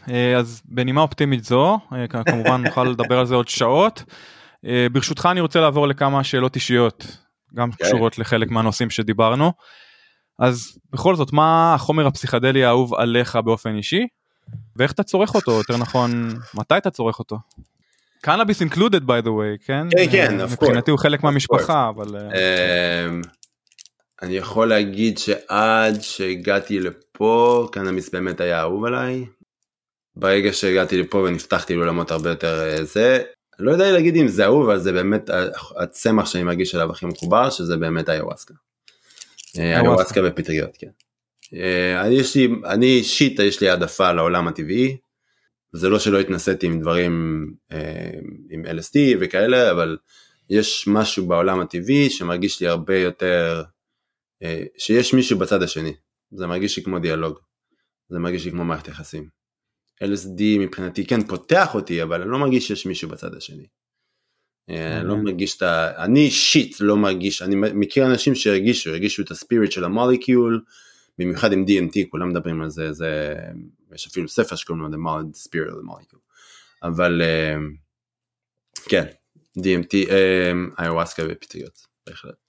אה, 0.10 0.38
אז 0.38 0.62
בנימה 0.66 1.02
אופטימית 1.02 1.44
זו 1.44 1.80
אה, 1.94 2.24
כמובן 2.26 2.64
נוכל 2.68 2.84
לדבר 2.84 3.20
על 3.20 3.26
זה 3.26 3.36
עוד 3.36 3.48
שעות. 3.48 4.04
אה, 4.66 4.88
ברשותך 4.92 5.28
אני 5.32 5.42
רוצה 5.42 5.60
לעבור 5.60 5.88
לכמה 5.88 6.24
שאלות 6.24 6.56
אישיות 6.56 7.18
גם 7.56 7.72
כן. 7.72 7.86
קשורות 7.86 8.20
לחלק 8.20 8.52
מהנושאים 8.52 8.90
שדיברנו. 8.90 9.54
אז 10.40 10.78
בכל 10.92 11.16
זאת 11.16 11.34
מה 11.34 11.74
החומר 11.74 12.08
הפסיכדלי 12.08 12.66
האהוב 12.66 12.94
עליך 12.94 13.36
באופן 13.36 13.76
אישי 13.76 14.08
ואיך 14.76 14.92
אתה 14.92 15.04
צורך 15.04 15.36
אותו 15.36 15.52
יותר 15.52 15.78
נכון 15.78 16.40
מתי 16.54 16.78
אתה 16.78 16.90
צורך 16.90 17.20
אותו. 17.20 17.38
קנאביס 18.22 18.62
included 18.62 19.02
by 19.08 19.24
the 19.24 19.28
way 19.28 19.66
כן 19.66 19.88
כן, 19.92 20.12
כן, 20.12 20.40
אה, 20.40 20.46
of 20.46 20.50
מבחינתי. 20.52 20.92
הוא 20.92 21.00
חלק 21.00 21.24
מהמשפחה 21.24 21.90
אבל 21.90 22.16
אה, 22.16 23.06
אמ, 23.08 23.22
אני 24.22 24.34
יכול 24.38 24.70
להגיד 24.70 25.18
שעד 25.18 26.02
שהגעתי 26.02 26.80
לפה, 26.80 27.68
קנאביס 27.72 28.10
באמת 28.10 28.42
היה 28.42 28.62
אהוב 28.62 28.86
עליי. 28.86 29.26
ברגע 30.16 30.54
שהגעתי 30.54 30.98
לפה 30.98 31.18
ונפתחתי 31.18 31.76
לעולמות 31.76 32.12
הרבה 32.12 32.30
יותר 32.30 32.60
אה, 32.60 32.84
זה, 32.84 33.24
לא 33.60 33.72
יודע 33.72 33.92
להגיד 33.92 34.16
אם 34.16 34.28
זה 34.28 34.46
אהוב, 34.46 34.70
אבל 34.70 34.80
זה 34.80 34.92
באמת 34.92 35.30
הצמח 35.78 36.26
שאני 36.26 36.44
מרגיש 36.44 36.76
אליו 36.76 36.92
הכי 36.92 37.06
מחובר, 37.06 37.50
שזה 37.50 37.78
באמת 37.78 38.10
איוואסקה. 38.10 38.54
אה, 39.58 39.80
איוואסקה 39.80 40.22
ופטריות, 40.24 40.78
כן. 40.80 40.90
אה, 41.54 42.02
אני 42.02 42.16
יש 42.16 42.36
לי, 42.36 42.50
אני 42.66 42.86
אישית, 42.86 43.40
יש 43.40 43.62
לי 43.62 43.70
העדפה 43.70 44.12
לעולם 44.12 44.48
הטבעי. 44.48 44.98
זה 45.74 45.90
לא 45.90 46.00
שלא 46.00 46.20
התנסיתי 46.20 46.68
עם 46.68 46.82
דברים, 46.82 47.46
אה, 47.72 48.12
עם 48.50 48.66
LSD 48.66 48.98
וכאלה, 49.20 49.72
אבל 49.72 49.98
יש 50.50 50.88
משהו 50.88 51.28
בעולם 51.28 51.60
הטבעי 51.60 52.10
שמרגיש 52.10 52.62
לי 52.62 52.68
הרבה 52.68 52.98
יותר, 52.98 53.64
שיש 54.78 55.14
מישהו 55.14 55.40
בצד 55.40 55.64
השני. 55.64 55.94
זה 56.32 56.48
מרגיש 56.48 56.78
לי 56.78 56.84
כמו 56.84 57.00
דיאלוג. 57.00 57.40
זה 58.10 58.20
מרגיש 58.20 58.46
לי 58.46 58.52
כמו 58.52 58.64
מערכת 58.64 58.88
יחסים. 58.88 59.39
LSD 60.04 60.42
מבחינתי 60.60 61.06
כן 61.06 61.28
פותח 61.28 61.76
אותי, 61.76 62.04
אבל 62.04 62.22
אני 62.22 62.32
לא 62.32 62.40
מרגיש 62.40 62.68
שיש 62.68 62.86
מישהו 62.86 63.10
בצד 63.10 63.36
השני. 63.36 63.66
אה, 64.70 65.00
אני 65.00 65.08
לא. 65.08 65.18
מרגיש 65.18 65.58
את 65.58 65.62
ה... 65.62 66.04
אני 66.04 66.20
אישית 66.20 66.82
לא 66.82 66.98
מרגיש, 66.98 67.42
אני 67.42 67.56
מכיר 67.56 68.06
אנשים 68.06 68.36
שהרגישו, 68.36 68.90
הרגישו 68.90 69.22
את 69.22 69.32
הספיריט 69.32 69.72
של 69.72 69.84
המולקיול, 69.84 70.62
במיוחד 71.18 71.54
עם 71.54 71.66
DMT, 71.68 72.10
כולם 72.10 72.30
מדברים 72.30 72.62
על 72.62 72.70
זה, 72.70 72.94
זה... 72.94 73.36
יש 73.94 74.08
אפילו 74.08 74.28
ספר 74.28 74.56
שקוראים 74.56 74.84
לו 74.84 74.90
The 74.90 75.48
Spirit 75.48 75.72
of 75.72 75.74
the 75.74 75.92
Molecule. 75.92 76.20
אבל 76.84 77.22
אה, 77.22 77.56
כן, 78.90 79.06
DMT, 79.60 80.10
אה, 80.10 80.52
איוואסקה 80.80 81.24
ופטריות, 81.30 81.88
בהחלט. 82.08 82.49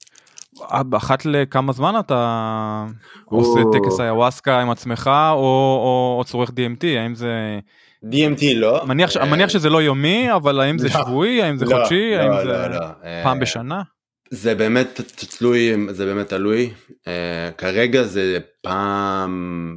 אחת 0.97 1.27
לכמה 1.27 1.73
זמן 1.73 1.95
אתה 1.99 2.87
או. 3.33 3.37
עושה 3.37 3.61
טקס 3.73 4.01
איוואסקה 4.01 4.61
עם 4.61 4.71
עצמך 4.71 5.11
או, 5.33 5.37
או, 5.37 6.17
או 6.19 6.25
צורך 6.25 6.51
DMT 6.51 6.87
האם 6.99 7.15
זה 7.15 7.59
DMT 8.05 8.45
לא. 8.57 8.87
מניח, 8.87 9.11
ש- 9.11 9.17
אה, 9.17 9.25
מניח 9.25 9.49
שזה 9.49 9.71
לא 9.71 9.83
יומי 9.83 10.33
אבל 10.37 10.61
האם 10.61 10.79
זה 10.79 10.89
לא. 10.89 11.05
שבועי 11.05 11.43
האם 11.43 11.57
זה 11.57 11.65
לא, 11.65 11.77
חודשי 11.77 12.11
לא, 12.15 12.21
האם 12.21 12.31
לא, 12.31 12.45
זה 12.45 12.69
לא. 12.69 12.87
אה, 13.05 13.21
פעם 13.25 13.41
בשנה 13.41 13.83
זה 14.31 14.55
באמת 14.55 15.01
תלוי, 15.39 15.75
זה 15.91 16.05
באמת 16.05 16.29
תלוי. 16.29 16.71
Uh, 16.91 17.55
כרגע 17.59 18.03
זה 18.03 18.39
פעם, 18.63 19.77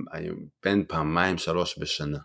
בין 0.63 0.84
פעמיים 0.88 1.38
שלוש 1.38 1.79
בשנה. 1.79 2.17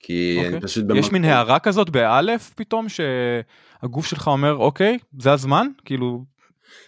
כי 0.00 0.34
אוקיי. 0.38 0.52
אני 0.52 0.60
פשוט 0.60 0.84
יש 0.94 1.12
מין 1.12 1.24
הערה 1.24 1.58
כזאת 1.58 1.90
באלף 1.90 2.52
פתאום 2.56 2.86
שהגוף 2.88 4.06
שלך 4.06 4.28
אומר 4.28 4.56
אוקיי 4.56 4.98
זה 5.18 5.32
הזמן 5.32 5.66
כאילו 5.84 6.24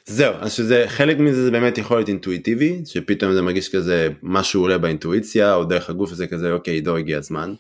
זהו, 0.07 0.35
אז 0.41 0.53
שזה, 0.53 0.85
חלק 0.89 1.19
מזה 1.19 1.45
זה 1.45 1.51
באמת 1.51 1.79
יכול 1.79 1.97
להיות 1.97 2.09
אינטואיטיבי, 2.09 2.83
שפתאום 2.85 3.35
זה 3.35 3.43
מרגיש 3.43 3.75
כזה, 3.77 4.09
משהו 4.23 4.63
עולה 4.63 4.79
באינטואיציה, 4.79 5.55
או 5.55 5.65
דרך 5.65 5.91
הגוף 5.91 6.13
הזה 6.13 6.27
כזה, 6.27 6.53
אוקיי, 6.53 6.75
עידו 6.75 6.97
הגיע 6.97 7.19
הזמן. 7.19 7.55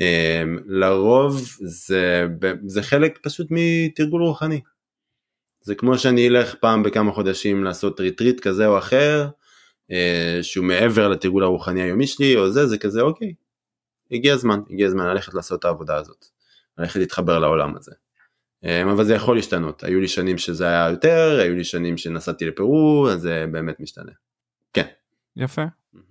Um, 0.00 0.62
לרוב 0.66 1.48
זה, 1.60 2.26
זה 2.66 2.82
חלק 2.82 3.18
פשוט 3.22 3.46
מתרגול 3.50 4.22
רוחני. 4.22 4.60
זה 5.62 5.74
כמו 5.74 5.98
שאני 5.98 6.28
אלך 6.28 6.54
פעם 6.54 6.82
בכמה 6.82 7.12
חודשים 7.12 7.64
לעשות 7.64 8.00
retreat 8.00 8.40
כזה 8.40 8.66
או 8.66 8.78
אחר, 8.78 9.28
אה, 9.90 10.38
שהוא 10.42 10.64
מעבר 10.64 11.08
לתרגול 11.08 11.42
הרוחני 11.44 11.82
היומי 11.82 12.06
שלי 12.06 12.36
או 12.36 12.50
זה, 12.50 12.66
זה 12.66 12.78
כזה 12.78 13.00
אוקיי, 13.00 13.34
הגיע 14.10 14.34
הזמן, 14.34 14.60
הגיע 14.70 14.86
הזמן 14.86 15.06
ללכת 15.06 15.34
לעשות 15.34 15.60
את 15.60 15.64
העבודה 15.64 15.96
הזאת, 15.96 16.24
ללכת 16.78 16.96
להתחבר 16.96 17.38
לעולם 17.38 17.76
הזה. 17.76 17.92
אה, 18.64 18.82
אבל 18.82 19.04
זה 19.04 19.14
יכול 19.14 19.36
להשתנות, 19.36 19.84
היו 19.84 20.00
לי 20.00 20.08
שנים 20.08 20.38
שזה 20.38 20.66
היה 20.66 20.90
יותר, 20.90 21.38
היו 21.42 21.54
לי 21.54 21.64
שנים 21.64 21.96
שנסעתי 21.96 22.44
לפרו, 22.46 23.08
אז 23.10 23.20
זה 23.20 23.44
באמת 23.52 23.80
משתנה. 23.80 24.12
כן. 24.72 24.86
יפה 25.36 25.62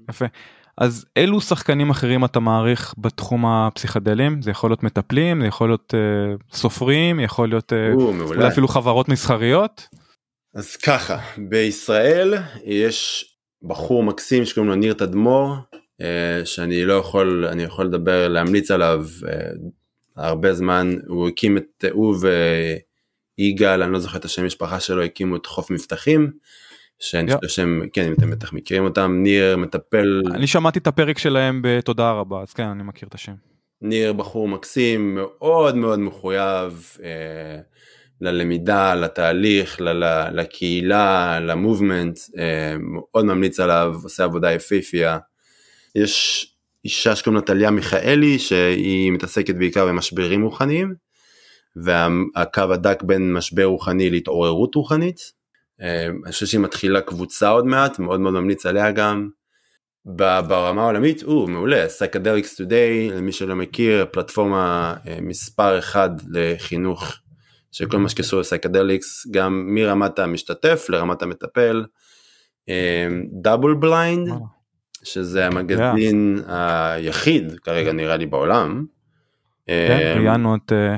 יפה 0.10 0.26
אז 0.78 1.06
אילו 1.16 1.42
שחקנים 1.42 1.90
אחרים 1.90 2.26
אתה 2.26 2.40
מעריך 2.40 2.94
בתחום 2.98 3.46
הפסיכדלים 3.46 4.42
זה 4.42 4.52
יכול 4.52 4.70
להיות 4.70 4.84
מטפלים 4.84 5.42
זה 5.42 5.48
יכול 5.48 5.70
להיות 5.70 5.94
אה, 5.94 6.36
סופרים 6.52 7.20
יכול 7.20 7.50
להיות 7.50 7.74
אה, 7.74 7.94
או, 7.94 8.14
אולי. 8.22 8.48
אפילו 8.48 8.68
חברות 8.68 9.10
מסחריות 9.10 9.88
אז 10.56 10.76
ככה, 10.76 11.18
בישראל 11.38 12.34
יש 12.66 13.26
בחור 13.64 14.04
מקסים 14.04 14.46
שקוראים 14.46 14.70
לו 14.70 14.76
ניר 14.76 14.94
תדמור, 14.94 15.56
אה, 16.02 16.46
שאני 16.46 16.86
לא 16.86 16.94
יכול, 16.94 17.46
אני 17.46 17.64
יכול 17.64 17.86
לדבר, 17.86 18.28
להמליץ 18.28 18.72
עליו 18.72 19.06
הרבה 20.16 20.54
זמן, 20.54 20.96
הוא 21.08 21.28
הקים 21.28 21.58
את, 21.58 21.86
הוא 21.92 22.16
ויגאל, 23.38 23.84
אני 23.84 23.92
לא 23.92 24.00
זוכר 24.00 24.18
את 24.18 24.26
השם 24.26 24.46
משפחה 24.46 24.80
שלו, 24.80 25.04
הקימו 25.04 25.36
את 25.36 25.46
חוף 25.46 25.72
מבטחים, 25.72 26.32
שאני. 27.00 27.36
חושב 27.36 27.48
שהם, 27.48 27.84
כן, 27.94 28.06
אם 28.08 28.14
אתם 28.14 28.32
בטח 28.32 28.54
מכירים 28.54 28.84
אותם, 28.84 29.20
ניר 29.24 29.58
מטפל, 29.58 30.22
אני 30.34 30.48
שמעתי 30.48 30.80
את 30.80 30.88
הפרק 30.88 31.18
שלהם 31.18 31.62
בתודה 31.64 32.12
רבה 32.12 32.42
אז 32.42 32.54
כן 32.54 32.64
אני 32.64 32.84
מכיר 32.84 33.08
את 33.08 33.14
השם. 33.14 33.34
ניר 33.82 34.14
בחור 34.14 34.48
מקסים, 34.48 35.16
מאוד 35.16 35.76
מאוד 35.76 36.00
מחויב, 36.00 36.98
אה, 37.04 37.60
ללמידה, 38.22 38.96
לתהליך, 38.96 39.82
ל- 39.82 39.90
ל- 39.90 40.30
לקהילה, 40.34 41.40
למובמנט, 41.40 42.20
אה, 42.38 42.76
מאוד 42.80 43.26
ממליץ 43.26 43.60
עליו, 43.60 43.96
עושה 44.04 44.24
עבודה 44.24 44.52
יפהפייה. 44.52 45.18
יש 45.96 46.46
אישה 46.86 47.16
שקוראים 47.16 47.36
לה 47.36 47.42
טליה 47.42 47.72
מיכאלי, 47.72 48.40
שהיא 48.40 49.12
מתעסקת 49.12 49.56
בעיקר 49.56 49.86
במשברים 49.86 50.44
רוחניים, 50.44 50.94
והקו 51.76 52.74
הדק 52.74 53.04
בין 53.04 53.34
משבר 53.34 53.66
רוחני 53.66 54.10
להתעוררות 54.10 54.76
רוחנית. 54.76 55.20
אה, 55.82 56.06
אני 56.26 56.32
חושב 56.32 56.46
שהיא 56.46 56.62
מתחילה 56.62 57.02
קבוצה 57.02 57.50
עוד 57.50 57.66
מעט, 57.66 58.00
מאוד 58.00 58.20
מאוד 58.20 58.34
ממליץ 58.34 58.66
עליה 58.66 58.92
גם. 58.92 59.30
ברמה 60.06 60.82
העולמית, 60.82 61.24
הוא 61.24 61.50
מעולה, 61.50 61.86
Psychedelics 61.86 62.56
Today, 62.56 63.14
למי 63.14 63.32
שלא 63.32 63.56
מכיר, 63.56 64.06
פלטפורמה 64.12 64.96
אה, 65.08 65.18
מספר 65.22 65.80
אחד 65.80 66.10
לחינוך 66.32 67.14
של 67.72 67.86
כל 67.90 67.98
מה 67.98 68.10
שקשור 68.10 68.40
לסייקדליקס, 68.40 69.28
גם 69.32 69.66
מרמת 69.76 70.20
המשתתף 70.20 70.86
לרמת 70.90 71.22
המטפל. 71.22 71.86
דאבל 73.42 73.74
בליינד, 73.74 74.28
וואלה. 74.28 74.59
שזה 75.04 75.48
המגזין 75.48 76.42
היחיד 76.48 77.60
כרגע 77.64 77.92
נראה 77.92 78.18
לי 78.18 78.26
בעולם. 78.26 78.86
כן, 79.68 80.14
ראיינו 80.16 80.56
את 80.56 80.72
אה, 80.74 80.96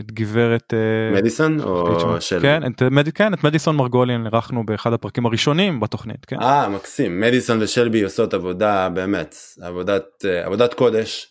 את 0.00 0.12
גברת 0.12 0.74
אה, 0.74 1.18
מדיסון 1.20 1.60
או 1.60 2.20
של... 2.20 2.38
כן, 2.42 2.62
את 2.66 2.82
מד- 2.82 3.08
כן, 3.08 3.34
את 3.34 3.44
מדיסון 3.44 3.76
מרגוליאן 3.76 4.24
אירחנו 4.26 4.66
באחד 4.66 4.92
הפרקים 4.92 5.26
הראשונים 5.26 5.80
בתוכנית, 5.80 6.24
כן. 6.24 6.36
אה 6.40 6.68
מקסים 6.68 7.20
מדיסון 7.20 7.58
ושלבי 7.62 8.02
עושות 8.02 8.34
עבודה 8.34 8.88
באמת 8.88 9.34
עבודת 9.60 10.04
אה, 10.24 10.46
עבודת 10.46 10.74
קודש. 10.74 11.26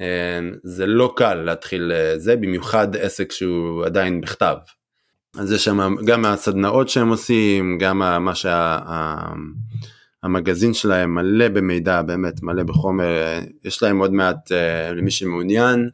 אה, 0.00 0.40
זה 0.64 0.86
לא 0.86 1.12
קל 1.16 1.34
להתחיל 1.34 1.92
אה, 1.94 2.18
זה 2.18 2.36
במיוחד 2.36 2.96
עסק 2.96 3.32
שהוא 3.32 3.84
עדיין 3.84 4.20
בכתב. 4.20 4.56
אז 5.38 5.52
יש 5.52 5.64
שם 5.64 5.94
גם 6.06 6.24
הסדנאות 6.24 6.88
שהם 6.88 7.08
עושים 7.08 7.78
גם 7.80 7.98
מה 7.98 8.32
שהמגזין 10.26 10.74
שלהם 10.74 11.14
מלא 11.14 11.48
במידע 11.48 12.02
באמת 12.02 12.42
מלא 12.42 12.62
בחומר 12.62 13.04
אה, 13.04 13.40
יש 13.64 13.82
להם 13.82 13.98
עוד 13.98 14.12
מעט 14.12 14.52
אה, 14.52 14.92
למי 14.92 15.10
שמעוניין. 15.10 15.90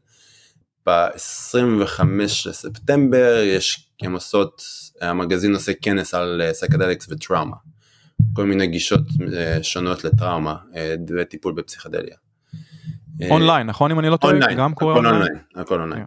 ב-25 0.86 2.02
לספטמבר 2.46 3.42
יש 3.44 3.88
הם 4.02 4.12
עושות 4.12 4.62
המגזין 5.00 5.54
עושה 5.54 5.72
כנס 5.82 6.14
על 6.14 6.42
סקדליקס 6.52 7.06
וטראומה. 7.10 7.56
כל 8.32 8.44
מיני 8.44 8.66
גישות 8.66 9.00
אה, 9.36 9.58
שונות 9.62 10.04
לטראומה 10.04 10.56
אה, 10.76 10.94
וטיפול 11.16 11.52
בפסיכדליה. 11.52 12.16
אה, 13.22 13.28
אונליין, 13.30 13.66
נכון 13.66 13.90
אם 13.90 13.98
אני 13.98 14.08
לא 14.08 14.16
טועה? 14.16 14.32
אונליין, 14.32 14.60
הכל 14.60 14.84
online. 14.84 15.14
online, 15.14 15.38
הכל 15.56 15.80
אונליין. 15.80 16.04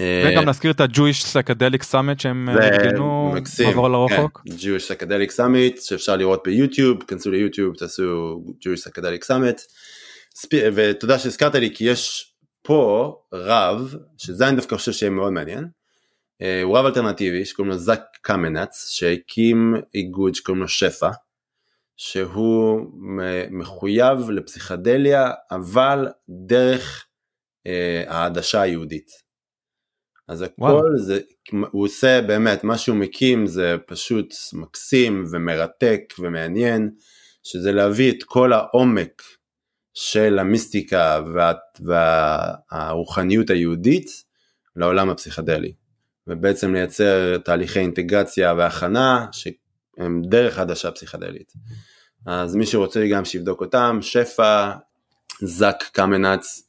אה, 0.00 0.30
וגם 0.30 0.48
נזכיר 0.48 0.70
את 0.70 0.80
ה-Jewish 0.80 1.24
Psychedelic 1.24 1.82
Summit 1.92 2.22
שהם 2.22 2.48
ארגנו 2.48 3.32
מקסים, 3.34 3.66
מעבר 3.68 3.88
לרחוק. 3.88 4.42
כן, 4.44 4.54
Jewish 4.54 4.90
Psychedelic 4.90 5.32
Summit 5.38 5.80
שאפשר 5.80 6.16
לראות 6.16 6.42
ביוטיוב, 6.44 7.02
כנסו 7.02 7.30
ליוטיוב, 7.30 7.76
תעשו 7.76 8.40
Jewish 8.60 8.88
Psychedelic 8.88 9.24
Summit. 9.28 9.60
ותודה 10.74 11.18
שהזכרת 11.18 11.54
לי 11.54 11.74
כי 11.74 11.84
יש 11.84 12.32
פה 12.62 13.14
רב, 13.32 13.94
שזה 14.18 14.48
אני 14.48 14.56
דווקא 14.56 14.76
חושב 14.76 14.92
שיהיה 14.92 15.10
מאוד 15.10 15.32
מעניין. 15.32 15.64
אה, 16.42 16.62
הוא 16.62 16.78
רב 16.78 16.86
אלטרנטיבי 16.86 17.44
שקוראים 17.44 17.72
לו 17.72 17.78
זאק 17.78 18.02
קמנץ 18.22 18.88
שהקים 18.90 19.74
איגוד 19.94 20.34
שקוראים 20.34 20.62
לו 20.62 20.68
שפע. 20.68 21.10
שהוא 21.96 22.86
מחויב 23.50 24.30
לפסיכדליה 24.30 25.30
אבל 25.50 26.08
דרך 26.28 27.06
אה, 27.66 28.04
העדשה 28.06 28.60
היהודית. 28.60 29.25
אז 30.28 30.42
הכל 30.42 30.62
וואלה. 30.62 30.98
זה, 30.98 31.20
הוא 31.70 31.84
עושה 31.84 32.22
באמת, 32.22 32.64
מה 32.64 32.78
שהוא 32.78 32.96
מקים 32.96 33.46
זה 33.46 33.76
פשוט 33.86 34.34
מקסים 34.52 35.24
ומרתק 35.30 36.14
ומעניין, 36.18 36.90
שזה 37.42 37.72
להביא 37.72 38.12
את 38.12 38.22
כל 38.22 38.52
העומק 38.52 39.22
של 39.94 40.38
המיסטיקה 40.38 41.20
וה, 41.34 41.52
והרוחניות 41.80 43.50
היהודית 43.50 44.10
לעולם 44.76 45.10
הפסיכדלי, 45.10 45.72
ובעצם 46.26 46.74
לייצר 46.74 47.38
תהליכי 47.38 47.78
אינטגרציה 47.78 48.54
והכנה 48.54 49.26
שהם 49.32 50.22
דרך 50.22 50.58
עדשה 50.58 50.90
פסיכדלית. 50.90 51.52
אז 52.26 52.56
מי 52.56 52.66
שרוצה 52.66 53.06
גם 53.10 53.24
שיבדוק 53.24 53.60
אותם, 53.60 53.98
שפע, 54.02 54.72
זאק 55.42 55.82
קמנץ, 55.92 56.65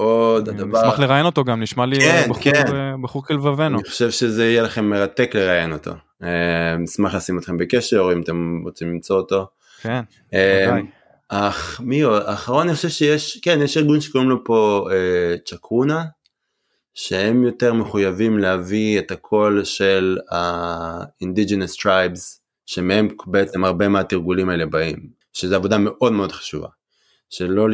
עוד 0.00 0.48
הדבר... 0.48 0.82
נשמח 0.82 0.98
לראיין 0.98 1.26
אותו 1.26 1.44
גם, 1.44 1.62
נשמע 1.62 1.86
לי 1.86 2.00
כן, 2.00 2.26
בחור, 2.28 2.42
כן. 2.42 2.74
אה, 2.74 2.94
בחור 3.02 3.24
כלבבנו. 3.24 3.78
אני 3.78 3.88
חושב 3.88 4.10
שזה 4.10 4.46
יהיה 4.46 4.62
לכם 4.62 4.84
מרתק 4.84 5.30
לראיין 5.34 5.72
אותו. 5.72 5.90
אה, 6.22 6.76
נשמח 6.78 7.14
לשים 7.14 7.38
אתכם 7.38 7.56
בקשר 7.56 8.00
או 8.00 8.12
אם 8.12 8.22
אתם 8.22 8.60
רוצים 8.64 8.88
למצוא 8.88 9.16
אותו. 9.16 9.46
כן, 9.82 10.00
אה, 10.34 10.66
ודאי. 10.68 10.82
אך 11.28 11.80
מי 11.84 12.00
עוד? 12.00 12.22
האחרון 12.26 12.66
אני 12.66 12.76
חושב 12.76 12.88
שיש, 12.88 13.40
כן 13.42 13.58
יש 13.62 13.76
ארגון 13.76 14.00
שקוראים 14.00 14.30
לו 14.30 14.44
פה 14.44 14.88
אה, 14.92 15.36
צ'קרונה, 15.44 16.04
שהם 16.94 17.44
יותר 17.44 17.74
מחויבים 17.74 18.38
להביא 18.38 18.98
את 18.98 19.10
הקול 19.10 19.64
של 19.64 20.18
ה-indigenous 20.32 21.80
tribes, 21.82 22.40
שמהם 22.66 23.08
בעצם 23.26 23.64
הרבה 23.64 23.88
מהתרגולים 23.88 24.48
האלה 24.48 24.66
באים, 24.66 24.96
שזו 25.32 25.56
עבודה 25.56 25.78
מאוד 25.78 26.12
מאוד 26.12 26.32
חשובה. 26.32 26.68
שלא 27.30 27.68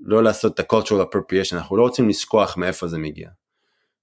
לא 0.00 0.22
לעשות 0.22 0.60
את 0.60 0.60
ה-cultural 0.60 1.14
appropriation, 1.14 1.54
אנחנו 1.54 1.76
לא 1.76 1.82
רוצים 1.82 2.08
לשכוח 2.08 2.56
מאיפה 2.56 2.88
זה 2.88 2.98
מגיע. 2.98 3.28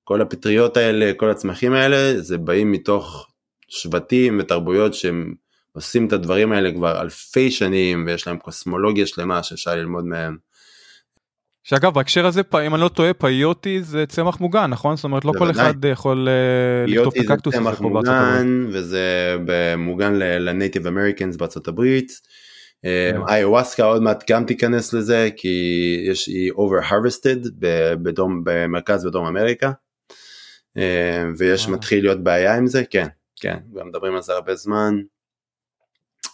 כל 0.04 0.22
הפטריות 0.22 0.78
האלה, 0.78 1.12
כל 1.18 1.30
הצמחים 1.30 1.74
האלה, 1.74 2.22
זה 2.22 2.38
באים 2.38 2.72
מתוך 2.72 3.28
שבטים 3.68 4.39
ותרבויות 4.39 4.93
שהם 4.93 5.34
עושים 5.72 6.08
את 6.08 6.14
הדברים 6.14 6.52
האלה 6.52 6.72
כבר 6.72 7.02
אלפי 7.02 7.52
שנים, 7.52 8.04
ויש 8.08 8.28
להם 8.28 8.38
קוסמולוגיה 8.38 9.08
שלמה 9.08 9.43
שאפשר 9.43 9.76
ללמוד 9.76 10.06
מהם. 10.06 10.38
שאגב 11.64 11.93
בהקשר 11.93 12.26
הזה 12.26 12.41
אם 12.66 12.76
אני 12.76 12.82
לא 12.82 12.88
טועה 12.88 13.14
פיוטי 13.14 13.84
זה 13.84 14.06
צמח 14.06 14.39
מוגן 14.39 14.66
נכון 14.66 14.95
זאת 14.95 15.04
אומרת 15.04 15.26
לא 15.26 15.34
כל. 15.38 15.52
אחד 15.52 15.86
יכול 15.86 16.28
אה, 16.28 16.86
לקטוף 16.88 17.18
את 17.18 17.24
זה 17.28 17.34
הקקטוס 17.34 17.56
הזה 17.56 17.64
צמח 17.64 17.82
פה 17.82 17.89
בארצות 17.89 18.14
הברית. 18.14 18.43
מוגן, 18.43 18.78
וזה 18.78 19.36
מוגן 19.78 20.14
לנייטיב 20.16 20.88
אמריקאנס 20.88 21.36
בארצות 21.36 21.68
הברית. 21.68 22.22
אה, 22.86 23.12
כן. 23.14 23.34
איוואסקה 23.34 23.84
עוד 23.84 24.02
מעט 24.02 24.32
גם 24.32 24.46
תיכנס 24.46 24.94
לזה, 24.94 25.30
כי 25.36 25.48
יש, 26.10 26.28
היא 26.28 26.52
over 26.52 26.86
harvested 26.90 27.50
ב- 27.60 27.94
בדרום, 28.04 28.42
במרכז 28.44 29.06
ודרום 29.06 29.26
אמריקה. 29.26 29.72
אה, 30.78 31.24
ויש 31.38 31.62
וואו. 31.62 31.74
מתחיל 31.78 32.04
להיות 32.04 32.24
בעיה 32.24 32.56
עם 32.56 32.68
זה, 32.68 32.84
כן, 32.90 33.08
כן, 33.40 33.58
גם 33.74 33.88
מדברים 33.88 34.16
על 34.16 34.22
זה 34.22 34.34
הרבה 34.34 34.56
זמן. 34.56 35.02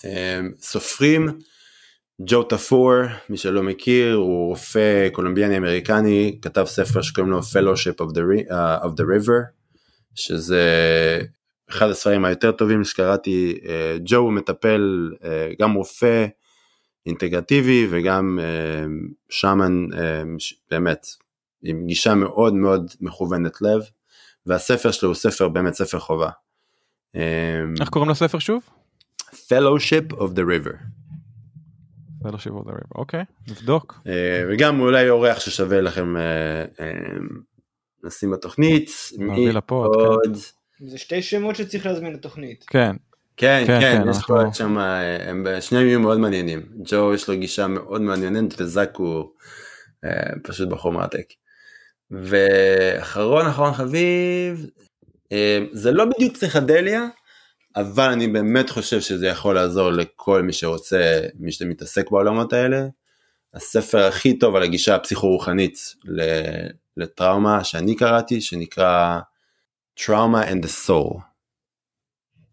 אה, 0.05 0.39
סופרים, 0.59 1.27
ג'ו 2.21 2.43
טפור, 2.43 2.93
מי 3.29 3.37
שלא 3.37 3.63
מכיר, 3.63 4.15
הוא 4.15 4.47
רופא 4.49 5.09
קולומביאני 5.11 5.57
אמריקני, 5.57 6.39
כתב 6.41 6.65
ספר 6.65 7.01
שקוראים 7.01 7.31
לו 7.31 7.39
Fellowship 7.39 8.03
of 8.03 8.13
the, 8.13 8.49
uh, 8.49 8.85
of 8.85 8.89
the 8.89 9.03
River, 9.03 9.41
שזה 10.15 11.21
אחד 11.69 11.89
הספרים 11.89 12.25
היותר 12.25 12.51
טובים 12.51 12.83
שקראתי. 12.83 13.59
אה, 13.65 13.97
ג'ו 14.05 14.17
הוא 14.17 14.33
מטפל, 14.33 15.11
אה, 15.23 15.51
גם 15.59 15.73
רופא 15.73 16.25
אינטגרטיבי 17.05 17.87
וגם 17.89 18.39
אה, 18.41 18.85
שמן 19.29 19.87
באמת, 20.71 21.07
עם 21.63 21.87
גישה 21.87 22.15
מאוד 22.15 22.53
מאוד 22.53 22.91
מכוונת 23.01 23.61
לב, 23.61 23.81
והספר 24.45 24.91
שלו 24.91 25.09
הוא 25.09 25.15
ספר 25.15 25.49
באמת 25.49 25.73
ספר 25.73 25.99
חובה. 25.99 26.29
איך 27.79 27.89
קוראים 27.89 28.11
לספר 28.11 28.39
שוב? 28.39 28.63
Fellowship 29.31 30.13
of 30.13 30.27
the 30.35 30.43
River. 30.43 30.75
Fellowship 32.23 32.51
of 32.51 32.67
the 32.67 32.71
River, 32.71 32.95
אוקיי 32.95 33.23
נבדוק. 33.47 33.99
אה, 34.07 34.43
וגם 34.49 34.79
אולי 34.79 35.09
אורח 35.09 35.39
ששווה 35.39 35.81
לכם 35.81 36.15
לשים 38.03 38.31
בתוכנית. 38.31 38.91
מי 39.17 39.51
עוד? 39.69 40.37
זה 40.87 40.97
שתי 40.97 41.21
שמות 41.21 41.55
שצריך 41.55 41.85
להזמין 41.85 42.13
לתוכנית. 42.13 42.65
כן 42.67 42.95
כן, 43.37 43.63
כן, 43.67 43.79
כן, 43.79 44.01
כן, 44.03 44.09
יש 44.09 44.17
פה 44.27 44.41
שם, 44.53 44.77
אה, 44.77 45.29
הם 45.29 45.45
שניהם 45.59 45.87
יהיו 45.87 45.99
מאוד 45.99 46.19
מעניינים. 46.19 46.61
ג'ו 46.85 47.13
יש 47.13 47.27
לו 47.27 47.37
גישה 47.37 47.67
מאוד 47.67 48.01
מעניינת 48.01 48.61
וזאק 48.61 48.95
הוא 48.97 49.25
אה, 50.05 50.09
פשוט 50.43 50.69
בחור 50.69 50.91
מרתק. 50.91 51.25
ואחרון 52.11 53.47
אחרון 53.47 53.73
חביב, 53.73 54.69
אה, 55.31 55.59
זה 55.71 55.91
לא 55.91 56.05
בדיוק 56.05 56.33
פסיכדליה, 56.33 57.05
אבל 57.75 58.09
אני 58.09 58.27
באמת 58.27 58.69
חושב 58.69 59.01
שזה 59.01 59.27
יכול 59.27 59.55
לעזור 59.55 59.89
לכל 59.89 60.41
מי 60.41 60.53
שרוצה, 60.53 61.21
מי 61.39 61.51
שמתעסק 61.51 62.11
בעולמות 62.11 62.53
האלה. 62.53 62.85
הספר 63.53 64.05
הכי 64.05 64.39
טוב 64.39 64.55
על 64.55 64.63
הגישה 64.63 64.95
הפסיכו-רוחנית 64.95 65.77
ל- 66.05 66.67
לטראומה 66.97 67.63
שאני 67.63 67.95
קראתי, 67.95 68.41
שנקרא 68.41 69.19
Trauma 69.99 70.41
and 70.49 70.63
the 70.63 70.87
Soul. 70.87 71.21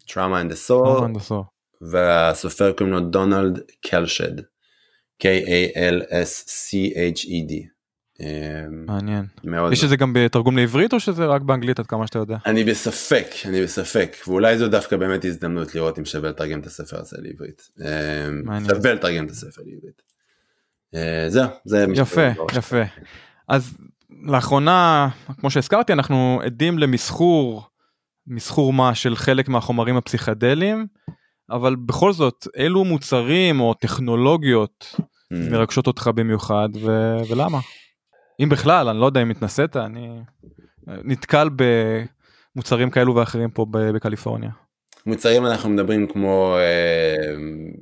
Trauma 0.07 0.41
and 0.43 0.51
the 0.51 0.69
Soul, 0.69 1.31
לא. 1.31 1.45
והסופר 1.81 2.73
קוראים 2.73 2.95
לו 2.95 3.01
דונלד 3.01 3.61
קלשד, 3.87 4.41
K-A-L-S-C-H-E-D. 5.23 6.11
אה, 8.21 8.65
מעניין. 8.71 9.27
מאוד. 9.45 9.73
יש 9.73 9.85
את 9.85 9.89
זה 9.89 9.97
גם 9.97 10.13
בתרגום 10.13 10.57
לעברית 10.57 10.93
או 10.93 11.01
שזה 11.01 11.27
רק 11.27 11.43
באנגלית 11.43 11.79
עד 11.79 11.87
כמה 11.87 12.07
שאתה 12.07 12.19
יודע? 12.19 12.37
אני 12.47 12.65
בספק, 12.65 13.27
אני 13.45 13.63
בספק, 13.63 14.17
ואולי 14.27 14.59
זו 14.59 14.69
דווקא 14.69 14.97
באמת 14.97 15.25
הזדמנות 15.25 15.75
לראות 15.75 15.99
אם 15.99 16.05
שווה 16.05 16.31
לתרגם 16.31 16.61
את 16.61 16.67
הספר 16.67 17.01
הזה 17.01 17.17
לעברית. 17.21 17.69
אה, 17.85 18.31
מעניין. 18.31 18.75
שווה 18.75 18.95
לתרגם 18.95 19.27
את 19.27 19.31
הספר 19.31 19.63
לעברית. 19.67 20.03
אה, 20.95 21.25
זהו, 21.29 21.49
זה 21.65 21.87
יפה. 21.95 22.29
יפה. 22.57 22.83
אז 23.49 23.75
לאחרונה, 24.23 25.09
כמו 25.41 25.51
שהזכרתי, 25.51 25.93
אנחנו 25.93 26.41
עדים 26.45 26.79
למסחור, 26.79 27.63
מסחור 28.27 28.73
מה 28.73 28.95
של 28.95 29.17
חלק 29.17 29.49
מהחומרים 29.49 29.97
הפסיכדליים, 29.97 30.87
אבל 31.51 31.77
בכל 31.77 32.13
זאת, 32.13 32.47
אילו 32.57 32.85
מוצרים 32.85 33.61
או 33.61 33.75
טכנולוגיות 33.75 34.95
Mm. 35.33 35.51
מרגשות 35.51 35.87
אותך 35.87 36.11
במיוחד 36.15 36.69
ו- 36.75 37.17
ולמה? 37.31 37.59
אם 38.43 38.49
בכלל, 38.49 38.89
אני 38.89 39.01
לא 39.01 39.07
יודע 39.07 39.23
אם 39.23 39.31
התנסית, 39.31 39.77
אני 39.77 40.21
נתקל 40.87 41.49
במוצרים 42.57 42.91
כאלו 42.91 43.15
ואחרים 43.15 43.51
פה 43.51 43.67
בקליפורניה. 43.71 44.51
מוצרים 45.07 45.47
אנחנו 45.47 45.71
מדברים 45.71 46.07
כמו 46.07 46.57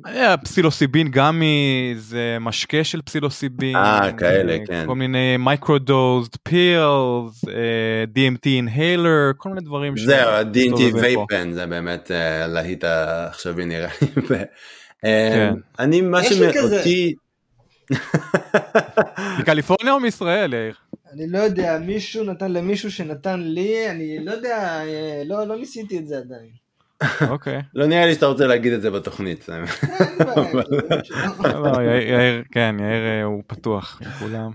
אה, 0.07 0.37
פסילוסיבין 0.37 1.11
gummy 1.11 1.95
זה 1.97 2.37
משקה 2.41 2.85
של 2.85 3.03
פסילוסיבין 3.03 3.77
אה, 3.77 4.12
כאלה, 4.12 4.53
אה, 4.53 4.66
כן. 4.66 4.85
כל 4.87 4.95
מיני 4.95 5.37
microdosed 5.37 6.37
pills 6.43 7.45
DMT 8.14 8.47
inhaler 8.47 9.31
כל 9.37 9.49
מיני 9.49 9.61
דברים 9.61 9.97
זהו, 9.97 10.31
פה. 10.71 11.01
vape 11.01 11.30
pen 11.30 11.53
זה 11.53 11.66
באמת 11.66 12.11
אה, 12.11 12.47
להיט 12.47 12.85
העכשווי 12.85 13.64
נראה 13.64 13.89
לי. 14.01 14.39
כן. 15.03 15.55
אני 15.79 16.01
מה 16.01 16.23
שאותי, 16.23 17.14
מקליפורניה 19.41 19.93
או 19.93 20.01
מישראל 20.01 20.55
יאיר? 20.55 20.75
אני 21.12 21.27
לא 21.29 21.39
יודע, 21.39 21.79
מישהו 21.79 22.25
נתן 22.25 22.53
למישהו 22.53 22.91
שנתן 22.91 23.41
לי, 23.41 23.91
אני 23.91 24.25
לא 24.25 24.33
יודע, 24.33 24.83
לא, 25.25 25.47
לא 25.47 25.57
ניסיתי 25.57 25.99
את 25.99 26.07
זה 26.07 26.19
עדיין. 26.19 26.68
אוקיי. 27.30 27.62
לא 27.74 27.86
נראה 27.86 28.07
לי 28.07 28.14
שאתה 28.14 28.26
רוצה 28.26 28.46
להגיד 28.46 28.72
את 28.72 28.82
זה 28.82 28.90
בתוכנית. 28.90 29.49
לא, 31.44 31.82
יאיר, 31.82 32.42
כן 32.53 32.76
יאיר 32.78 33.07
אה, 33.07 33.22
הוא 33.22 33.42
פתוח 33.46 34.01
לכולם. 34.07 34.51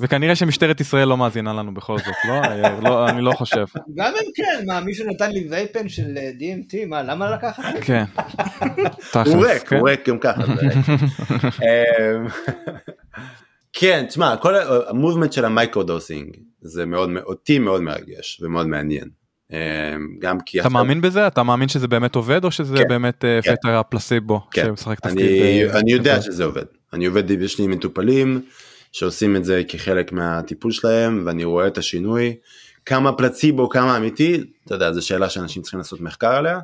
וכנראה 0.00 0.36
שמשטרת 0.36 0.80
ישראל 0.80 1.08
לא 1.08 1.16
מאזינה 1.16 1.52
לנו 1.52 1.74
בכל 1.74 1.98
זאת 1.98 2.14
לא 2.28 2.34
יאיר 2.34 2.80
לא 2.80 3.08
אני 3.08 3.22
לא 3.22 3.32
חושב 3.32 3.64
גם 3.94 4.12
אם 4.22 4.30
כן, 4.34 4.66
מה, 4.66 4.80
מישהו 4.80 5.06
נתן 5.10 5.30
לי 5.30 5.46
vape 5.50 5.72
pen 5.72 5.88
של 5.88 6.18
אה, 6.18 6.30
DMT, 6.38 6.86
מה, 6.86 7.02
למה 7.02 7.30
לקחת? 7.30 7.64
כן. 7.80 8.04
הוא 9.24 9.46
ריק, 9.46 9.68
כן. 9.68 9.76
הוא 9.76 9.88
ריק 9.88 10.08
גם 10.08 10.18
ככה. 10.18 10.42
אמ, 11.62 12.26
כן, 13.72 14.04
תשמע, 14.08 14.36
כל 14.36 14.54
ה 14.88 14.93
movement 14.93 15.32
של 15.32 15.44
ה 15.44 15.52
microdosing 15.52 16.36
זה 16.60 16.86
מאוד, 16.86 17.10
אותי 17.24 17.58
מאוד 17.58 17.82
מרגש 17.82 18.40
ומאוד 18.42 18.66
מעניין. 18.66 19.21
אמ, 19.52 19.58
גם 20.18 20.40
כי 20.40 20.60
אתה 20.60 20.68
מאמין 20.68 21.00
בזה 21.00 21.26
אתה 21.26 21.42
מאמין 21.42 21.68
שזה 21.68 21.88
באמת 21.88 22.14
עובד 22.14 22.44
או 22.44 22.50
שזה 22.50 22.76
כן, 22.76 22.88
באמת 22.88 23.24
אה, 23.24 23.40
כן. 23.42 23.50
אפקט 23.50 23.64
הפלסיבו 23.64 24.40
כן. 24.50 24.64
שמשחק 24.64 25.00
תפקיד? 25.00 25.18
אני, 25.18 25.64
אה, 25.64 25.78
אני 25.78 25.92
יודע. 25.92 26.22
שזה 26.22 26.44
עובד. 26.44 26.64
אני 26.92 27.06
עובד, 27.06 27.30
יש 27.30 27.58
לי 27.58 27.66
מטופלים 27.66 28.42
שעושים 28.92 29.36
את 29.36 29.44
זה 29.44 29.62
כחלק 29.68 30.12
מהטיפול 30.12 30.72
שלהם 30.72 31.22
ואני 31.26 31.44
רואה 31.44 31.66
את 31.66 31.78
השינוי. 31.78 32.36
כמה 32.86 33.12
פלציבו, 33.12 33.68
כמה 33.68 33.96
אמיתי, 33.96 34.40
אתה 34.66 34.74
יודע, 34.74 34.92
זו 34.92 35.06
שאלה 35.06 35.28
שאנשים 35.28 35.62
צריכים 35.62 35.78
לעשות 35.78 36.00
מחקר 36.00 36.32
עליה, 36.34 36.58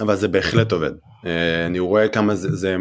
אבל 0.00 0.16
זה 0.16 0.28
בהחלט 0.28 0.72
עובד. 0.72 0.92
אה, 1.26 1.66
אני 1.66 1.78
רואה 1.78 2.08
כמה 2.08 2.34
זה, 2.34 2.56
זה, 2.56 2.76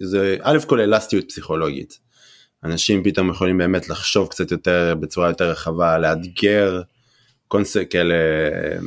זה 0.00 0.36
א' 0.42 0.58
כל 0.66 0.80
אלסטיות 0.80 1.28
פסיכולוגית. 1.28 1.98
אנשים 2.64 3.04
פתאום 3.04 3.30
יכולים 3.30 3.58
באמת 3.58 3.88
לחשוב 3.88 4.28
קצת 4.28 4.50
יותר, 4.50 4.94
בצורה 5.00 5.28
יותר 5.28 5.50
רחבה, 5.50 5.98
לאתגר 5.98 6.82
קונספט 7.48 7.86
כאלה, 7.90 8.14
אה, 8.14 8.78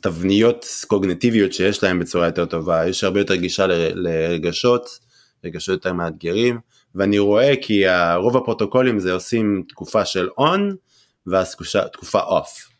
תבניות 0.00 0.66
קוגנטיביות 0.86 1.52
שיש 1.52 1.82
להם 1.82 1.98
בצורה 1.98 2.26
יותר 2.26 2.44
טובה, 2.44 2.88
יש 2.88 3.04
הרבה 3.04 3.20
יותר 3.20 3.34
גישה 3.34 3.66
ל- 3.66 4.08
לרגשות, 4.08 4.88
רגשות 5.44 5.72
יותר 5.72 5.92
מאתגרים, 5.92 6.58
ואני 6.94 7.18
רואה 7.18 7.52
כי 7.62 7.84
רוב 8.16 8.36
הפרוטוקולים 8.36 8.98
זה 8.98 9.12
עושים 9.12 9.64
תקופה 9.68 10.04
של 10.04 10.28
on 10.40 10.60
ואז 11.26 11.56
תקופה 11.92 12.20
off. 12.20 12.72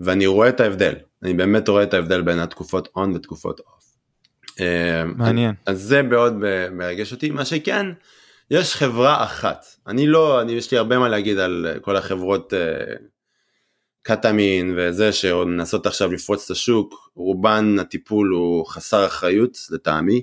ואני 0.00 0.26
רואה 0.26 0.48
את 0.48 0.60
ההבדל, 0.60 0.94
אני 1.22 1.34
באמת 1.34 1.68
רואה 1.68 1.82
את 1.82 1.94
ההבדל 1.94 2.22
בין 2.22 2.38
התקופות 2.38 2.88
on 2.98 3.16
ותקופות 3.16 3.60
off. 3.60 3.86
אה, 4.60 5.04
מעניין. 5.04 5.54
אז 5.66 5.82
זה 5.82 6.02
מאוד 6.02 6.34
מרגש 6.72 7.12
אותי, 7.12 7.30
מה 7.30 7.44
שכן, 7.44 7.86
יש 8.50 8.74
חברה 8.74 9.24
אחת, 9.24 9.66
אני 9.86 10.06
לא, 10.06 10.40
אני, 10.40 10.52
יש 10.52 10.72
לי 10.72 10.78
הרבה 10.78 10.98
מה 10.98 11.08
להגיד 11.08 11.38
על 11.38 11.66
כל 11.80 11.96
החברות 11.96 12.54
אה, 12.54 12.94
קטמין 14.06 14.74
וזה 14.76 15.12
שמנסות 15.12 15.86
עכשיו 15.86 16.12
לפרוץ 16.12 16.44
את 16.44 16.50
השוק, 16.50 17.10
רובן 17.16 17.76
הטיפול 17.80 18.28
הוא 18.30 18.66
חסר 18.66 19.06
אחריות 19.06 19.58
לטעמי, 19.70 20.22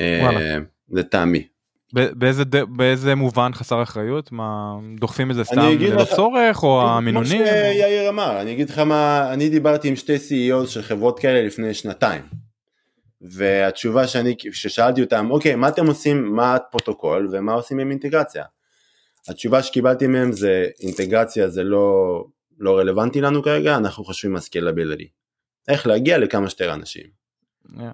אה. 0.00 0.58
לטעמי. 0.90 1.46
באיזה 1.92 2.44
באיזה 2.68 3.14
מובן 3.14 3.50
חסר 3.54 3.82
אחריות 3.82 4.32
מה 4.32 4.74
דוחפים 5.00 5.30
את 5.30 5.36
זה 5.36 5.44
סתם 5.44 5.58
אגיד 5.60 5.80
ללא 5.92 6.02
לך- 6.02 6.14
צורך 6.14 6.62
או 6.62 6.82
המינונים? 6.88 7.38
כמו 7.38 7.46
שיאיר 7.46 8.08
אמר, 8.08 8.40
אני 8.40 8.52
אגיד 8.52 8.70
לך 8.70 8.78
מה, 8.78 9.32
אני 9.32 9.48
דיברתי 9.48 9.88
עם 9.88 9.96
שתי 9.96 10.16
CEOs 10.16 10.66
של 10.66 10.82
חברות 10.82 11.18
כאלה 11.18 11.42
לפני 11.46 11.74
שנתיים. 11.74 12.22
והתשובה 13.22 14.06
שאני, 14.06 14.34
כששאלתי 14.38 15.00
אותם, 15.02 15.30
אוקיי, 15.30 15.54
מה 15.54 15.68
אתם 15.68 15.86
עושים, 15.86 16.34
מה 16.36 16.54
הפרוטוקול 16.54 17.28
ומה 17.32 17.52
עושים 17.52 17.78
עם 17.78 17.90
אינטגרציה? 17.90 18.44
התשובה 19.28 19.62
שקיבלתי 19.62 20.06
מהם 20.06 20.32
זה, 20.32 20.66
אינטגרציה 20.82 21.48
זה 21.48 21.64
לא, 21.64 22.24
לא 22.58 22.78
רלוונטי 22.78 23.20
לנו 23.20 23.42
כרגע, 23.42 23.76
אנחנו 23.76 24.04
חושבים 24.04 24.34
על 24.34 24.40
scalability. 24.40 25.08
איך 25.68 25.86
להגיע 25.86 26.18
לכמה 26.18 26.50
שיותר 26.50 26.74
אנשים. 26.74 27.04
אה, 27.80 27.90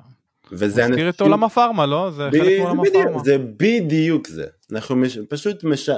וזה 0.53 0.89
מזכיר 0.89 1.09
את 1.09 1.21
עולם 1.21 1.45
הפארמה 1.45 1.87
לא? 1.87 2.11
זה 2.11 2.29
חלק 2.33 2.43
ב- 2.43 2.59
מעולם 2.59 2.81
בדיוק, 2.81 2.97
הפארמה. 2.97 3.25
זה 3.25 3.39
בדיוק 3.39 4.27
זה. 4.27 4.47
אנחנו 4.73 4.97
מש, 4.97 5.19
פשוט 5.29 5.65
מש, 5.65 5.91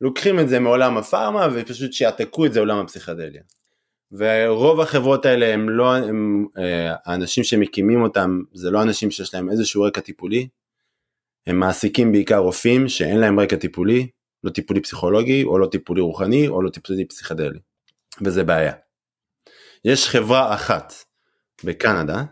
לוקחים 0.00 0.40
את 0.40 0.48
זה 0.48 0.60
מעולם 0.60 0.98
הפארמה 0.98 1.48
ופשוט 1.54 1.92
שיעתקו 1.92 2.46
את 2.46 2.52
זה 2.52 2.60
לעולם 2.60 2.78
הפסיכדליה. 2.78 3.42
ורוב 4.12 4.80
החברות 4.80 5.26
האלה 5.26 5.54
הם 5.54 5.68
לא, 5.70 5.94
הם, 5.94 6.46
אה, 6.58 6.94
האנשים 7.04 7.44
שמקימים 7.44 8.02
אותם 8.02 8.42
זה 8.52 8.70
לא 8.70 8.82
אנשים 8.82 9.10
שיש 9.10 9.34
להם 9.34 9.50
איזשהו 9.50 9.82
רקע 9.82 10.00
טיפולי, 10.00 10.48
הם 11.46 11.60
מעסיקים 11.60 12.12
בעיקר 12.12 12.38
רופאים 12.38 12.88
שאין 12.88 13.18
להם 13.18 13.40
רקע 13.40 13.56
טיפולי, 13.56 14.08
לא 14.44 14.50
טיפולי 14.50 14.80
פסיכולוגי 14.80 15.44
או 15.44 15.58
לא 15.58 15.66
טיפולי 15.66 16.00
רוחני 16.00 16.48
או 16.48 16.62
לא 16.62 16.70
טיפולי 16.70 17.04
פסיכדלי, 17.04 17.58
וזה 18.20 18.44
בעיה. 18.44 18.72
יש 19.84 20.08
חברה 20.08 20.54
אחת 20.54 20.92
בקנדה 21.64 22.24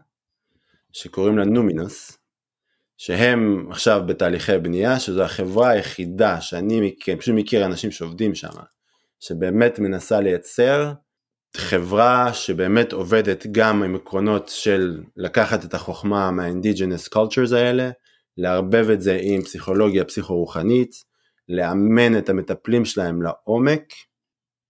שקוראים 0.93 1.39
לה 1.39 1.45
נומינוס, 1.45 2.19
שהם 2.99 3.67
עכשיו 3.71 4.03
בתהליכי 4.07 4.59
בנייה, 4.59 5.01
שזו 5.01 5.23
החברה 5.23 5.69
היחידה 5.69 6.41
שאני 6.41 6.81
מכיר, 6.81 7.17
פשוט 7.17 7.35
מכיר 7.35 7.67
אנשים 7.67 7.91
שעובדים 7.91 8.35
שם, 8.35 8.49
שבאמת 9.21 9.79
מנסה 9.79 10.21
לייצר 10.21 10.93
חברה 11.57 12.35
שבאמת 12.35 12.93
עובדת 12.93 13.47
גם 13.53 13.83
עם 13.83 13.97
עקרונות 13.97 14.49
של 14.49 15.03
לקחת 15.17 15.65
את 15.65 15.75
החוכמה 15.75 16.31
מה-indigenous 16.31 17.15
cultures 17.15 17.55
האלה, 17.57 17.91
לערבב 18.37 18.91
את 18.91 19.01
זה 19.01 19.19
עם 19.23 19.43
פסיכולוגיה 19.43 20.05
פסיכו-רוחנית, 20.05 21.05
לאמן 21.49 22.19
את 22.19 22.29
המטפלים 22.29 22.85
שלהם 22.85 23.23
לעומק, 23.23 23.83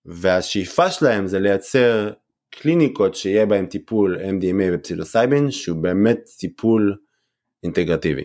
והשאיפה 0.04 0.90
שלהם 0.90 1.26
זה 1.26 1.38
לייצר 1.38 2.10
קליניקות 2.50 3.14
שיהיה 3.14 3.46
בהם 3.46 3.66
טיפול 3.66 4.18
MDMA 4.18 4.64
ופסילוסייבין, 4.72 5.50
שהוא 5.50 5.82
באמת 5.82 6.20
טיפול 6.38 6.96
אינטגרטיבי. 7.62 8.24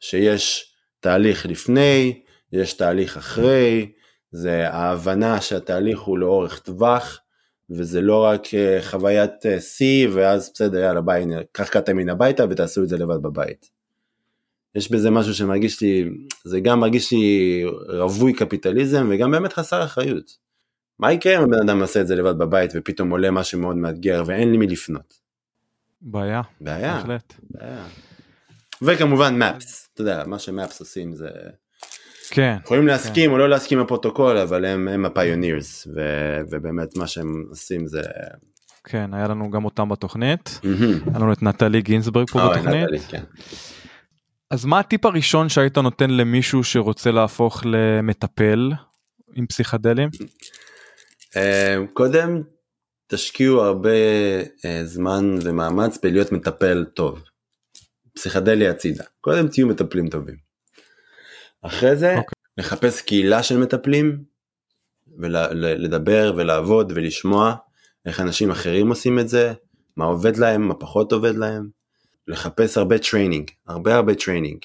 שיש 0.00 0.74
תהליך 1.00 1.46
לפני, 1.46 2.22
יש 2.52 2.72
תהליך 2.72 3.16
אחרי, 3.16 3.92
זה 4.32 4.68
ההבנה 4.68 5.40
שהתהליך 5.40 6.00
הוא 6.00 6.18
לאורך 6.18 6.58
טווח, 6.58 7.20
וזה 7.70 8.00
לא 8.00 8.24
רק 8.24 8.54
אה, 8.54 8.78
חוויית 8.82 9.46
אה, 9.46 9.60
שיא, 9.60 10.08
ואז 10.12 10.50
בסדר, 10.54 10.78
יאללה 10.78 11.00
ביי, 11.00 11.24
קח 11.52 11.68
קטמין 11.68 12.08
הביתה 12.08 12.44
ותעשו 12.50 12.82
את 12.82 12.88
זה 12.88 12.98
לבד 12.98 13.22
בבית. 13.22 13.70
יש 14.74 14.92
בזה 14.92 15.10
משהו 15.10 15.34
שמרגיש 15.34 15.82
לי, 15.82 16.10
זה 16.44 16.60
גם 16.60 16.80
מרגיש 16.80 17.12
לי 17.12 17.64
רווי 17.88 18.32
קפיטליזם, 18.32 19.08
וגם 19.10 19.30
באמת 19.30 19.52
חסר 19.52 19.84
אחריות. 19.84 20.49
מה 21.00 21.12
יקרה 21.12 21.38
אם 21.38 21.42
הבן 21.42 21.58
אדם 21.64 21.80
עושה 21.80 22.00
את 22.00 22.06
זה 22.06 22.16
לבד 22.16 22.38
בבית, 22.38 22.70
ופתאום 22.74 23.10
עולה 23.10 23.30
משהו 23.30 23.60
מאוד 23.60 23.76
מאתגר, 23.76 24.22
ואין 24.26 24.50
לי 24.50 24.56
מי 24.56 24.66
לפנות? 24.66 25.14
בעיה. 26.00 26.42
בעיה. 26.60 26.96
בהחלט. 26.96 27.34
בעיה. 27.50 27.84
וכמובן 28.82 29.38
MAPS, 29.38 29.88
אתה 29.94 30.02
יודע, 30.02 30.22
מה 30.26 30.38
ש 30.38 30.52
MAPS 30.52 30.80
עושים 30.80 31.14
זה, 31.14 31.28
כן. 32.30 32.56
יכולים 32.64 32.86
להסכים 32.86 33.32
או 33.32 33.38
לא 33.38 33.48
להסכים 33.48 33.78
עם 33.78 33.84
הפרוטוקול, 33.84 34.38
אבל 34.38 34.64
הם, 34.64 34.88
הם 34.88 35.04
ה 35.04 35.12
pioneers, 35.12 35.88
ובאמת 36.50 36.96
מה 36.96 37.06
שהם 37.06 37.44
עושים 37.48 37.86
זה... 37.86 38.02
כן 38.84 39.14
היה 39.14 39.28
לנו 39.28 39.50
גם 39.50 39.64
אותם 39.64 39.88
בתוכנית. 39.88 40.60
היה 40.62 41.18
לנו 41.18 41.32
את 41.32 41.42
נטלי 41.42 41.82
גינזברג 41.82 42.30
פה 42.30 42.42
אוי, 42.42 42.54
בתוכנית. 42.54 42.84
נטלי, 42.84 43.00
כן. 43.00 43.22
אז 44.50 44.64
מה 44.64 44.78
הטיפ 44.78 45.06
הראשון 45.06 45.48
שהיית 45.48 45.78
נותן 45.78 46.10
למישהו 46.10 46.64
שרוצה 46.64 47.10
להפוך 47.10 47.62
למטפל 47.64 48.72
עם 49.34 49.46
פסיכדלים? 49.46 50.08
אה, 51.36 51.76
קודם 51.92 52.42
תשקיעו 53.06 53.62
הרבה 53.62 53.90
אה, 54.64 54.80
זמן 54.84 55.38
ומאמץ 55.44 55.98
בלהיות 56.02 56.32
מטפל 56.32 56.84
טוב. 56.94 57.22
פסיכדלי 58.14 58.68
הצידה. 58.68 59.04
קודם 59.20 59.48
תהיו 59.48 59.66
מטפלים 59.66 60.08
טובים. 60.08 60.36
אחרי 61.62 61.96
זה 61.96 62.10
אוקיי. 62.16 62.34
לחפש 62.58 63.02
קהילה 63.02 63.42
של 63.42 63.58
מטפלים 63.58 64.24
ולדבר 65.18 66.32
ולעבוד 66.36 66.92
ולשמוע 66.94 67.54
איך 68.06 68.20
אנשים 68.20 68.50
אחרים 68.50 68.88
עושים 68.88 69.18
את 69.18 69.28
זה, 69.28 69.52
מה 69.96 70.04
עובד 70.04 70.36
להם, 70.36 70.62
מה 70.62 70.74
פחות 70.74 71.12
עובד 71.12 71.36
להם. 71.36 71.68
לחפש 72.28 72.78
הרבה 72.78 72.98
training, 72.98 73.50
הרבה 73.66 73.94
הרבה 73.94 74.14
training. 74.14 74.58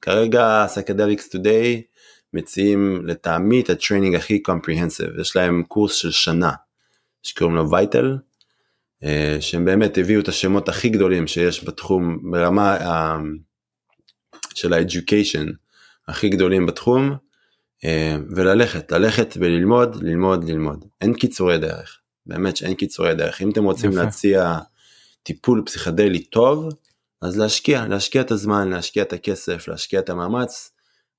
כרגע 0.00 0.64
Psychedelics 0.68 1.28
Today 1.28 1.82
מציעים 2.36 3.06
לטעמי 3.06 3.60
את 3.60 3.70
ה 3.70 3.75
training 3.75 4.14
הכי 4.14 4.42
comprehensive, 4.48 5.20
יש 5.20 5.36
להם 5.36 5.62
קורס 5.68 5.94
של 5.94 6.10
שנה 6.10 6.52
שקוראים 7.22 7.56
לו 7.56 7.70
Vital, 7.70 8.16
שהם 9.40 9.64
באמת 9.64 9.98
הביאו 9.98 10.20
את 10.20 10.28
השמות 10.28 10.68
הכי 10.68 10.88
גדולים 10.88 11.26
שיש 11.26 11.64
בתחום 11.64 12.30
ברמה 12.30 12.76
uh, 12.78 13.20
של 14.54 14.72
ה-education 14.72 15.52
הכי 16.08 16.28
גדולים 16.28 16.66
בתחום, 16.66 17.12
uh, 17.12 17.86
וללכת, 18.36 18.92
ללכת 18.92 19.34
וללמוד, 19.40 20.02
ללמוד, 20.02 20.44
ללמוד. 20.44 20.84
אין 21.00 21.14
קיצורי 21.14 21.58
דרך, 21.58 21.98
באמת 22.26 22.56
שאין 22.56 22.74
קיצורי 22.74 23.14
דרך. 23.14 23.42
אם 23.42 23.50
אתם 23.50 23.64
רוצים 23.64 23.92
יפה. 23.92 24.02
להציע 24.02 24.58
טיפול 25.22 25.62
פסיכדלי 25.66 26.24
טוב, 26.24 26.68
אז 27.22 27.38
להשקיע, 27.38 27.86
להשקיע 27.86 28.20
את 28.22 28.30
הזמן, 28.30 28.68
להשקיע 28.68 29.02
את 29.02 29.12
הכסף, 29.12 29.68
להשקיע 29.68 30.00
את 30.00 30.10
המאמץ, 30.10 30.72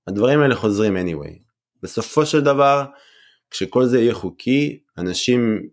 הדברים 0.07 0.39
האלה 0.39 0.55
חוזרים 0.55 0.97
anyway. 0.97 1.39
בסופו 1.83 2.25
של 2.25 2.41
דבר, 2.41 2.85
כשכל 3.51 3.85
זה 3.85 3.99
יהיה 3.99 4.13
חוקי, 4.13 4.79
אנשים, 4.97 5.69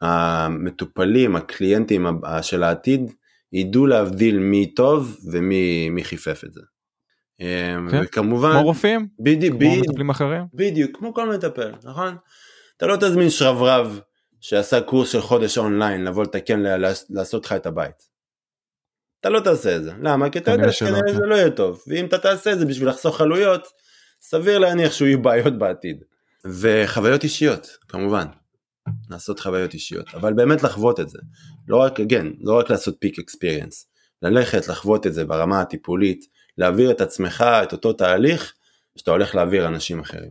המטופלים, 0.00 1.36
הקליינטים 1.36 2.06
של 2.42 2.62
העתיד, 2.62 3.12
ידעו 3.52 3.86
להבדיל 3.86 4.38
מי 4.38 4.74
טוב 4.74 5.16
ומי 5.32 5.90
מי 5.90 6.04
חיפף 6.04 6.44
את 6.44 6.52
זה. 6.52 6.60
כן. 7.38 7.78
וכמובן, 8.02 8.52
כמו 8.52 8.62
רופאים? 8.62 9.08
בדיוק, 9.20 9.52
כמו 9.52 9.70
בדיוק, 9.70 9.86
מטפלים 9.88 10.10
אחרים? 10.10 10.42
בדיוק, 10.54 10.90
כמו 10.96 11.14
כל 11.14 11.30
מטפל, 11.34 11.72
נכון? 11.84 12.16
אתה 12.76 12.86
לא 12.86 12.96
תזמין 12.96 13.30
שרברב 13.30 14.00
שעשה 14.40 14.80
קורס 14.80 15.12
של 15.12 15.20
חודש 15.20 15.58
אונליין 15.58 16.04
לבוא 16.04 16.22
לתקן, 16.22 16.62
לעשות 17.10 17.46
לך 17.46 17.52
את 17.52 17.66
הבית. 17.66 18.11
אתה 19.22 19.30
לא 19.30 19.40
תעשה 19.40 19.76
את 19.76 19.84
זה, 19.84 19.92
למה? 20.00 20.30
כי 20.30 20.38
אתה 20.38 20.50
יודע 20.50 20.72
שכנראה 20.72 21.00
כן. 21.06 21.14
זה 21.14 21.26
לא 21.26 21.34
יהיה 21.34 21.50
טוב, 21.50 21.82
ואם 21.86 22.04
אתה 22.04 22.18
תעשה 22.18 22.52
את 22.52 22.58
זה 22.58 22.66
בשביל 22.66 22.88
לחסוך 22.88 23.20
עלויות, 23.20 23.66
סביר 24.20 24.58
להניח 24.58 24.92
שהוא 24.92 25.08
יהיו 25.08 25.22
בעיות 25.22 25.58
בעתיד. 25.58 26.04
וחוויות 26.44 27.24
אישיות, 27.24 27.76
כמובן, 27.88 28.26
לעשות 29.10 29.40
חוויות 29.40 29.74
אישיות, 29.74 30.14
אבל 30.14 30.32
באמת 30.32 30.62
לחוות 30.62 31.00
את 31.00 31.08
זה, 31.08 31.18
לא 31.68 31.76
רק, 31.76 31.98
כן, 32.08 32.26
לא 32.40 32.58
רק 32.58 32.70
לעשות 32.70 32.96
פיק 32.98 33.18
אקספיריאנס, 33.18 33.88
ללכת 34.22 34.68
לחוות 34.68 35.06
את 35.06 35.14
זה 35.14 35.24
ברמה 35.24 35.60
הטיפולית, 35.60 36.24
להעביר 36.58 36.90
את 36.90 37.00
עצמך, 37.00 37.44
את 37.62 37.72
אותו 37.72 37.92
תהליך, 37.92 38.52
שאתה 38.96 39.10
הולך 39.10 39.34
להעביר 39.34 39.68
אנשים 39.68 40.00
אחרים. 40.00 40.30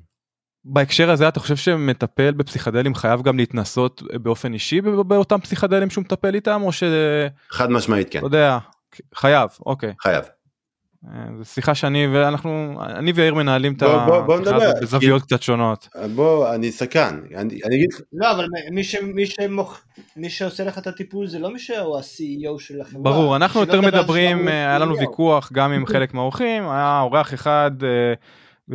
בהקשר 0.66 1.12
הזה 1.12 1.28
אתה 1.28 1.40
חושב 1.40 1.56
שמטפל 1.56 2.32
בפסיכדלים 2.32 2.96
חייב 2.96 3.22
גם 3.22 3.38
להתנסות 3.38 4.04
באופן 4.14 4.54
אישי 4.54 4.82
באותם 4.82 5.40
פסיכדלים 5.40 5.90
שהוא 5.90 6.04
מטפל 6.04 6.36
איתם 6.36 6.62
או 6.64 6.72
שאתה 6.72 7.28
חד 7.50 7.72
משמעית 7.72 8.08
כן, 8.12 8.20
יודע 8.24 8.58
חייב 9.16 9.50
אוקיי 9.66 9.94
חייב. 10.02 10.24
אה, 11.08 11.26
זו 11.38 11.46
שיחה 11.46 11.76
שאני 11.76 12.08
ואנחנו 12.08 12.80
אני 12.96 13.12
ויאיר 13.12 13.34
מנהלים 13.34 13.74
את 13.74 13.84
בוא- 13.84 14.06
בוא- 14.06 14.22
בוא 14.22 14.40
נדבר. 14.40 14.56
הזאת 14.56 14.76
בזוויות 14.82 15.22
קצת 15.22 15.42
שונות. 15.42 15.88
בוא, 16.16 16.56
אני 16.56 16.72
סקרן, 16.72 17.22
אני, 17.36 17.60
אני 17.66 17.76
אגיד 17.76 17.94
לך, 17.94 18.00
לא, 18.14 18.32
אבל 18.32 18.48
מי, 18.72 18.84
ש, 18.84 18.96
מי, 18.96 19.26
שמוכ... 19.26 19.82
מי 20.18 20.30
שעושה 20.30 20.64
לך 20.64 20.78
את 20.78 20.88
הטיפול 20.88 21.28
זה 21.28 21.40
לא 21.40 21.54
מי 21.54 21.60
שהוא 21.60 21.98
ה-CEO 21.98 22.60
של 22.60 22.82
החברה. 22.82 23.04
ברור 23.04 23.36
אנחנו 23.36 23.60
יותר 23.60 23.82
מדברים 23.82 24.48
אה, 24.48 24.54
היה 24.54 24.80
לנו 24.80 24.96
CEO. 24.96 25.00
ויכוח 25.00 25.52
גם 25.54 25.72
עם 25.72 25.86
חלק 25.86 26.14
מהאורחים 26.14 26.64
היה 26.70 27.00
אורח 27.02 27.34
אחד 27.34 27.72
אה, 27.84 28.14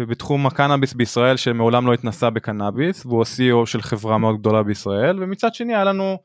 בתחום 0.07 0.47
הקנאביס 0.47 0.93
בישראל 0.95 1.37
שמעולם 1.37 1.87
לא 1.87 1.93
התנסה 1.95 2.31
בקנאביס 2.31 3.07
והוא 3.07 3.23
ה-CEO 3.23 3.67
של 3.67 3.83
חברה 3.83 4.19
מאוד 4.19 4.39
גדולה 4.41 4.62
בישראל 4.62 5.23
ומצד 5.23 5.55
שני 5.55 5.75
היה 5.75 5.85
לנו 5.85 6.05
אה, 6.05 6.17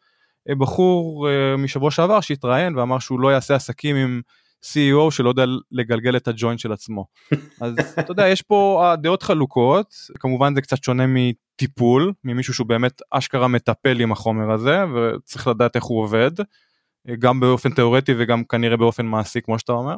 בחור 0.50 1.30
אה, 1.30 1.58
משבוע 1.58 1.92
שעבר 1.92 2.22
שהתראיין 2.22 2.78
ואמר 2.78 3.00
שהוא 3.00 3.20
לא 3.20 3.30
יעשה 3.30 3.56
עסקים 3.56 3.96
עם 3.96 4.22
CEO 4.64 5.12
שלא 5.12 5.30
יודע 5.30 5.46
לגלגל 5.72 6.16
את 6.18 6.28
הג'וינט 6.28 6.60
של 6.60 6.72
עצמו. 6.72 7.06
אז 7.62 7.74
אתה 8.00 8.12
יודע 8.12 8.28
יש 8.28 8.42
פה 8.42 8.90
הדעות 8.92 9.24
חלוקות 9.24 9.94
כמובן 10.20 10.56
זה 10.56 10.62
קצת 10.62 10.84
שונה 10.84 11.04
מטיפול 11.08 12.14
ממישהו 12.24 12.54
שהוא 12.54 12.68
באמת 12.68 13.02
אשכרה 13.12 13.48
מטפל 13.48 14.00
עם 14.00 14.12
החומר 14.12 14.52
הזה 14.52 14.84
וצריך 14.86 15.48
לדעת 15.48 15.76
איך 15.76 15.84
הוא 15.84 16.04
עובד. 16.04 16.32
גם 17.20 17.40
באופן 17.40 17.72
תיאורטי 17.72 18.14
וגם 18.18 18.44
כנראה 18.44 18.78
באופן 18.78 19.06
מעשי 19.06 19.42
כמו 19.42 19.60
שאתה 19.60 19.72
אומר. 19.72 19.96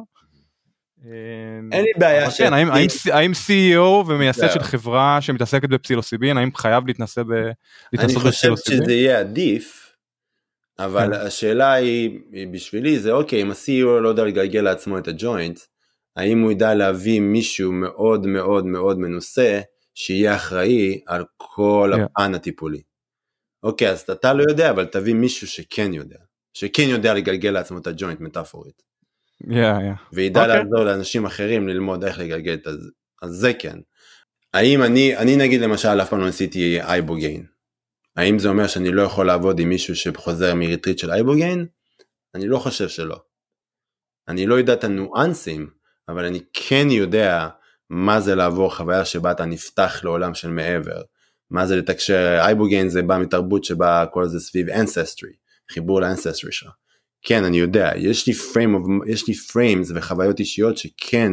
אין 1.72 1.82
לי 1.84 1.90
בעיה 1.98 2.26
אבל 2.26 2.34
כן, 2.38 2.52
האם, 2.52 2.70
האם, 2.70 2.86
האם 3.12 3.32
CEO 3.32 4.06
ומייסד 4.06 4.42
לא. 4.42 4.48
של 4.48 4.62
חברה 4.62 5.20
שמתעסקת 5.20 5.68
בפסילוסיבין 5.68 6.36
האם 6.36 6.54
חייב 6.54 6.86
להתנסה 6.86 7.24
ב... 7.24 7.32
אני 7.98 8.14
חושב? 8.14 8.52
שזה 8.56 8.92
יהיה 8.92 9.18
עדיף, 9.18 9.93
אבל 10.78 11.06
כן. 11.06 11.26
השאלה 11.26 11.72
היא, 11.72 12.20
היא 12.32 12.48
בשבילי 12.48 12.98
זה 12.98 13.12
אוקיי, 13.12 13.42
אם 13.42 13.50
ה-CEO 13.50 14.00
לא 14.00 14.08
יודע 14.08 14.24
לגלגל 14.24 14.60
לעצמו 14.60 14.98
את 14.98 15.08
הג'וינט, 15.08 15.60
האם 16.16 16.40
הוא 16.40 16.52
ידע 16.52 16.74
להביא 16.74 17.20
מישהו 17.20 17.72
מאוד 17.72 18.26
מאוד 18.26 18.66
מאוד 18.66 18.98
מנוסה, 18.98 19.60
שיהיה 19.94 20.36
אחראי 20.36 21.00
על 21.06 21.24
כל 21.36 21.92
Yeah. 21.94 22.00
הפן 22.02 22.34
הטיפולי. 22.34 22.82
אוקיי, 23.62 23.90
אז 23.90 24.00
אתה 24.00 24.32
לא 24.32 24.44
יודע, 24.48 24.70
אבל 24.70 24.84
תביא 24.84 25.14
מישהו 25.14 25.46
שכן 25.46 25.94
יודע, 25.94 26.18
שכן 26.54 26.82
יודע 26.88 27.14
לגלגל 27.14 27.50
לעצמו 27.50 27.78
את 27.78 27.86
הג'וינט 27.86 28.20
מטאפורית, 28.20 28.82
Yeah, 29.42 29.46
yeah. 29.46 29.98
וידע 30.12 30.40
אוקיי. 30.40 30.56
לעזור 30.56 30.84
לאנשים 30.84 31.26
אחרים 31.26 31.68
ללמוד 31.68 32.04
איך 32.04 32.18
לגלגל 32.18 32.54
את 32.54 32.64
זה, 32.64 32.90
אז 33.22 33.30
זה 33.30 33.52
כן. 33.54 33.78
האם 34.54 34.82
אני, 34.82 35.16
אני 35.16 35.36
נגיד 35.36 35.60
למשל 35.60 35.88
אף 35.88 36.08
פעם 36.10 36.20
לא 36.20 36.26
ניסיתי 36.26 36.80
אייבוגיין. 36.80 37.53
האם 38.16 38.38
זה 38.38 38.48
אומר 38.48 38.66
שאני 38.66 38.92
לא 38.92 39.02
יכול 39.02 39.26
לעבוד 39.26 39.58
עם 39.58 39.68
מישהו 39.68 39.96
שחוזר 39.96 40.54
מריטריט 40.54 40.98
של 40.98 41.10
אייבוגיין? 41.10 41.66
אני 42.34 42.48
לא 42.48 42.58
חושב 42.58 42.88
שלא. 42.88 43.16
אני 44.28 44.46
לא 44.46 44.54
יודע 44.54 44.72
את 44.72 44.84
הניואנסים, 44.84 45.70
אבל 46.08 46.24
אני 46.24 46.40
כן 46.52 46.86
יודע 46.90 47.48
מה 47.90 48.20
זה 48.20 48.34
לעבור 48.34 48.76
חוויה 48.76 49.04
שבה 49.04 49.30
אתה 49.30 49.44
נפתח 49.44 50.00
לעולם 50.04 50.34
של 50.34 50.50
מעבר. 50.50 51.02
מה 51.50 51.66
זה 51.66 51.76
לתקשר, 51.76 52.36
אייבוגיין 52.40 52.88
זה 52.88 53.02
בא 53.02 53.18
מתרבות 53.18 53.64
שבה 53.64 54.04
כל 54.12 54.28
זה 54.28 54.40
סביב 54.40 54.68
ancestry, 54.68 55.34
חיבור 55.72 56.00
לאנססטרי 56.00 56.52
שלך. 56.52 56.70
כן, 57.22 57.44
אני 57.44 57.56
יודע, 57.56 57.90
יש 57.96 58.26
לי 59.28 59.34
frames 59.34 59.92
וחוויות 59.94 60.40
אישיות 60.40 60.76
שכן 60.76 61.32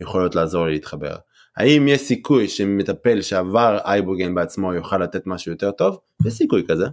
יכולות 0.00 0.34
לעזור 0.34 0.66
לי 0.66 0.72
להתחבר. 0.72 1.16
האם 1.56 1.88
יש 1.88 2.00
סיכוי 2.00 2.48
שמטפל 2.48 3.22
שעבר 3.22 3.78
אייבוגן 3.84 4.34
בעצמו 4.34 4.74
יוכל 4.74 4.98
לתת 4.98 5.26
משהו 5.26 5.52
יותר 5.52 5.70
טוב? 5.70 5.98
יש 6.26 6.32
סיכוי 6.32 6.64
כזה. 6.68 6.86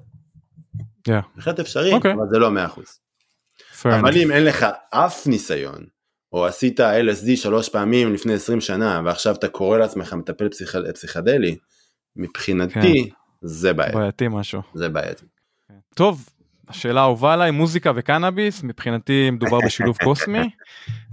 Yeah. 1.09 1.11
בהחלט 1.36 1.59
אפשרי, 1.59 1.93
אוקיי. 1.93 2.14
אבל 2.14 2.29
זה 2.29 2.39
לא 2.39 2.50
100%. 2.50 2.79
Fair 3.82 4.00
אבל. 4.00 4.17
אם 4.17 4.32
אין 4.32 4.43
לך 4.43 4.66
אף 4.89 5.28
ניסיון, 5.28 5.86
או 6.32 6.46
עשית 6.46 6.79
LSD 6.79 7.36
שלוש 7.36 7.70
פעמים 7.70 8.13
לפני 8.13 8.33
20 8.33 8.62
שנה, 8.62 9.01
ועכשיו 9.05 9.36
אתה 9.36 9.47
קורא 9.47 9.78
לעצמך 9.78 10.13
מטפל 10.13 10.50
פסיכ... 10.50 10.75
פסיכדלי, 10.93 11.58
מבחינתי 12.16 13.09
זה 13.42 13.74
בעייתי. 13.74 13.97
בעייתי 13.97 14.28
משהו. 14.29 14.62
זה 14.74 14.89
בעייתי. 14.89 15.25
טוב, 15.96 16.29
השאלה 16.69 17.01
האהובה 17.01 17.33
עליי, 17.33 17.51
מוזיקה 17.51 17.91
וקנאביס, 17.95 18.63
מבחינתי 18.63 19.29
מדובר 19.31 19.59
בשילוב 19.65 19.97
קוסמי. 20.03 20.49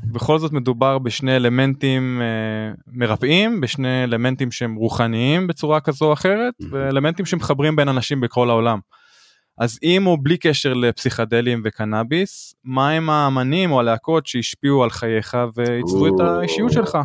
בכל 0.05 0.39
זאת 0.39 0.53
מדובר 0.53 0.99
בשני 0.99 1.37
אלמנטים 1.37 2.23
אה, 2.23 2.73
מרפאים, 2.87 3.61
בשני 3.61 4.05
אלמנטים 4.05 4.53
שהם 4.53 4.75
רוחניים 4.75 5.47
בצורה 5.47 5.81
כזו 5.81 6.05
או 6.07 6.13
אחרת. 6.13 6.55
ואלמנטים 6.71 7.27
שמחברים 7.27 7.77
בין 7.77 7.89
אנשים 7.89 8.21
בכל 8.21 8.51
העולם. 8.51 8.79
אז 9.59 9.79
עם 9.83 10.07
או 10.07 10.17
בלי 10.23 10.37
קשר 10.37 10.75
לפסיכדלים 10.75 11.63
וקנאביס, 11.65 12.55
מה 12.65 12.91
הם 12.91 13.11
האמנים 13.11 13.73
או 13.73 13.81
הלהקות 13.81 14.27
שהשפיעו 14.27 14.85
על 14.85 14.91
חייך 14.91 15.37
ועיצבו 15.55 16.07
את. 16.07 16.21
האישיות 16.21 16.73
שלך? 16.73 16.99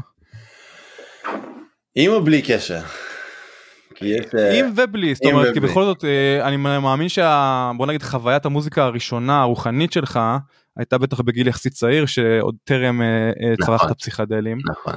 עם 1.96 2.12
או 2.12 2.24
בלי 2.24 2.42
קשר? 2.42 2.80
כי 3.96 4.06
יש... 4.06 4.26
אה, 4.38 4.60
עם 4.60 4.74
ובלי, 4.76 5.16
זאת 5.16 5.26
אומרת, 5.26 5.54
כי. 5.54 5.60
בכל 5.60 5.84
זאת 5.84 6.06
אה, 6.06 6.48
אני 6.48 6.58
מאמין 6.58 7.10
שה... 7.10 7.72
בוא 7.78 7.88
נגיד 7.88 8.04
חוויית 8.04 8.46
המוזיקה 8.46 8.84
הראשונה 8.84 9.42
הרוחנית 9.42 9.92
שלך 9.92 10.20
הייתה 10.78 10.98
בטח 10.98 11.22
בגיל 11.22 11.48
יחסית 11.48 11.74
צעיר 11.74 12.06
שעוד 12.06 12.56
טרם 12.64 13.02
אה, 13.02 13.32
נכון. 13.60 13.78
צרכת 13.78 13.98
פסיכדלים. 13.98 14.58
נכון. 14.72 14.94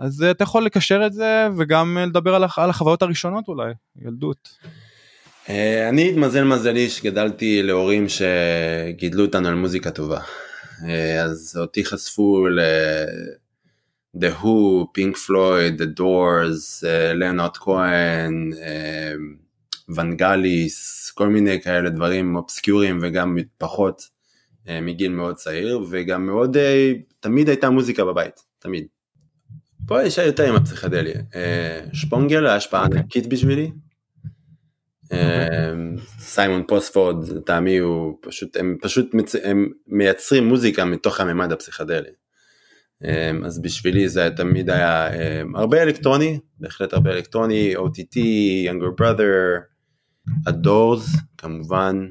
אז 0.00 0.22
אתה 0.30 0.42
יכול 0.42 0.64
לקשר 0.64 1.06
את 1.06 1.12
זה 1.12 1.46
וגם 1.58 1.98
לדבר 2.00 2.34
על, 2.34 2.44
הח- 2.44 2.58
על 2.58 2.70
החוויות 2.70 3.02
הראשונות 3.02 3.48
אולי, 3.48 3.72
ילדות. 4.02 4.48
אני 5.88 6.10
התמזל 6.10 6.44
מזלי 6.44 6.88
שגדלתי 6.88 7.62
להורים 7.62 8.06
שגידלו 8.08 9.24
אותנו 9.24 9.48
על 9.48 9.54
מוזיקה 9.54 9.90
טובה. 9.90 10.20
אז 11.24 11.58
אותי 11.60 11.84
חשפו 11.84 12.46
ל... 12.48 12.60
The 14.18 14.42
Who, 14.42 14.86
Pink 14.98 15.16
Floyd, 15.16 15.80
The 15.80 16.00
Doors, 16.00 16.86
לנארד 17.14 17.56
כהן, 17.56 18.50
ונגליס, 19.88 21.10
כל 21.10 21.28
מיני 21.28 21.60
כאלה 21.60 21.90
דברים 21.90 22.36
אובסקיוריים 22.36 22.98
וגם 23.02 23.36
פחות 23.58 24.02
אה, 24.68 24.80
מגיל 24.80 25.12
מאוד 25.12 25.34
צעיר, 25.34 25.84
וגם 25.90 26.26
מאוד, 26.26 26.56
אה, 26.56 26.92
תמיד 27.20 27.48
הייתה 27.48 27.70
מוזיקה 27.70 28.04
בבית, 28.04 28.40
תמיד. 28.58 28.86
פה 29.86 30.02
יש 30.02 30.18
יותר 30.18 30.48
עם 30.48 30.54
הפסיכדליה. 30.54 31.20
אה, 31.34 31.80
שפונגל 31.92 32.46
היה 32.46 32.56
השפעה 32.56 32.84
אוקיי. 32.84 33.00
ענקית 33.00 33.26
בשבילי. 33.26 33.70
סיימון 36.18 36.62
פוספורד, 36.68 37.28
לטעמי 37.28 37.78
הוא 37.78 38.18
פשוט, 38.20 38.56
הם 38.56 38.76
פשוט 38.82 39.14
מצ... 39.14 39.34
הם 39.34 39.70
מייצרים 39.86 40.48
מוזיקה 40.48 40.84
מתוך 40.84 41.20
הממד 41.20 41.52
הפסיכדלי. 41.52 42.08
אז 43.44 43.62
בשבילי 43.62 44.08
זה 44.08 44.28
תמיד 44.36 44.70
היה 44.70 45.08
הרבה 45.54 45.82
אלקטרוני, 45.82 46.38
בהחלט 46.60 46.92
הרבה 46.92 47.10
אלקטרוני, 47.10 47.74
OTT, 47.76 48.16
Younger 48.68 49.00
Brother, 49.00 49.60
Adores 50.48 51.18
כמובן. 51.38 52.06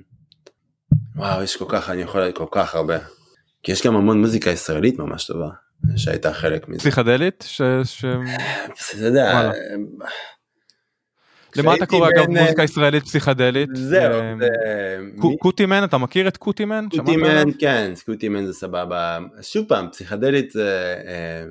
וואו, 1.15 1.43
יש 1.43 1.57
כל 1.57 1.65
כך, 1.67 1.89
אני 1.89 2.01
יכול 2.01 2.21
להגיד 2.21 2.35
כל 2.35 2.45
כך 2.51 2.75
הרבה. 2.75 2.97
כי 3.63 3.71
יש 3.71 3.87
גם 3.87 3.95
המון 3.95 4.21
מוזיקה 4.21 4.49
ישראלית 4.49 4.99
ממש 4.99 5.25
טובה, 5.25 5.49
שהייתה 5.95 6.33
חלק 6.33 6.67
מזה. 6.67 6.79
פסיכדלית? 6.79 7.43
ש... 7.47 7.61
ש... 7.83 8.05
אתה 8.05 9.05
יודע, 9.05 9.31
וואלה. 9.33 9.51
למה 11.57 11.75
אתה 11.75 11.85
קורא 11.85 12.09
אגב 12.09 12.29
מוזיקה 12.29 12.63
ישראלית 12.63 13.03
פסיכדלית? 13.03 13.69
זהו, 13.73 14.13
אה, 14.13 14.33
זה- 14.39 14.47
קו- 15.19 15.29
מי- 15.29 15.37
קוטימן, 15.37 15.83
אתה 15.83 15.97
מכיר 15.97 16.27
את 16.27 16.37
קוטימן? 16.37 16.85
שמעת 16.93 17.05
סקוטימן, 17.07 17.29
עליו? 17.29 17.53
כן, 17.59 17.91
סקוטימן 17.95 18.45
זה 18.45 18.53
סבבה. 18.53 19.19
שוב 19.41 19.65
פעם, 19.67 19.87
פסיכדלית 19.91 20.51
זה, 20.51 20.95
אה, 21.07 21.43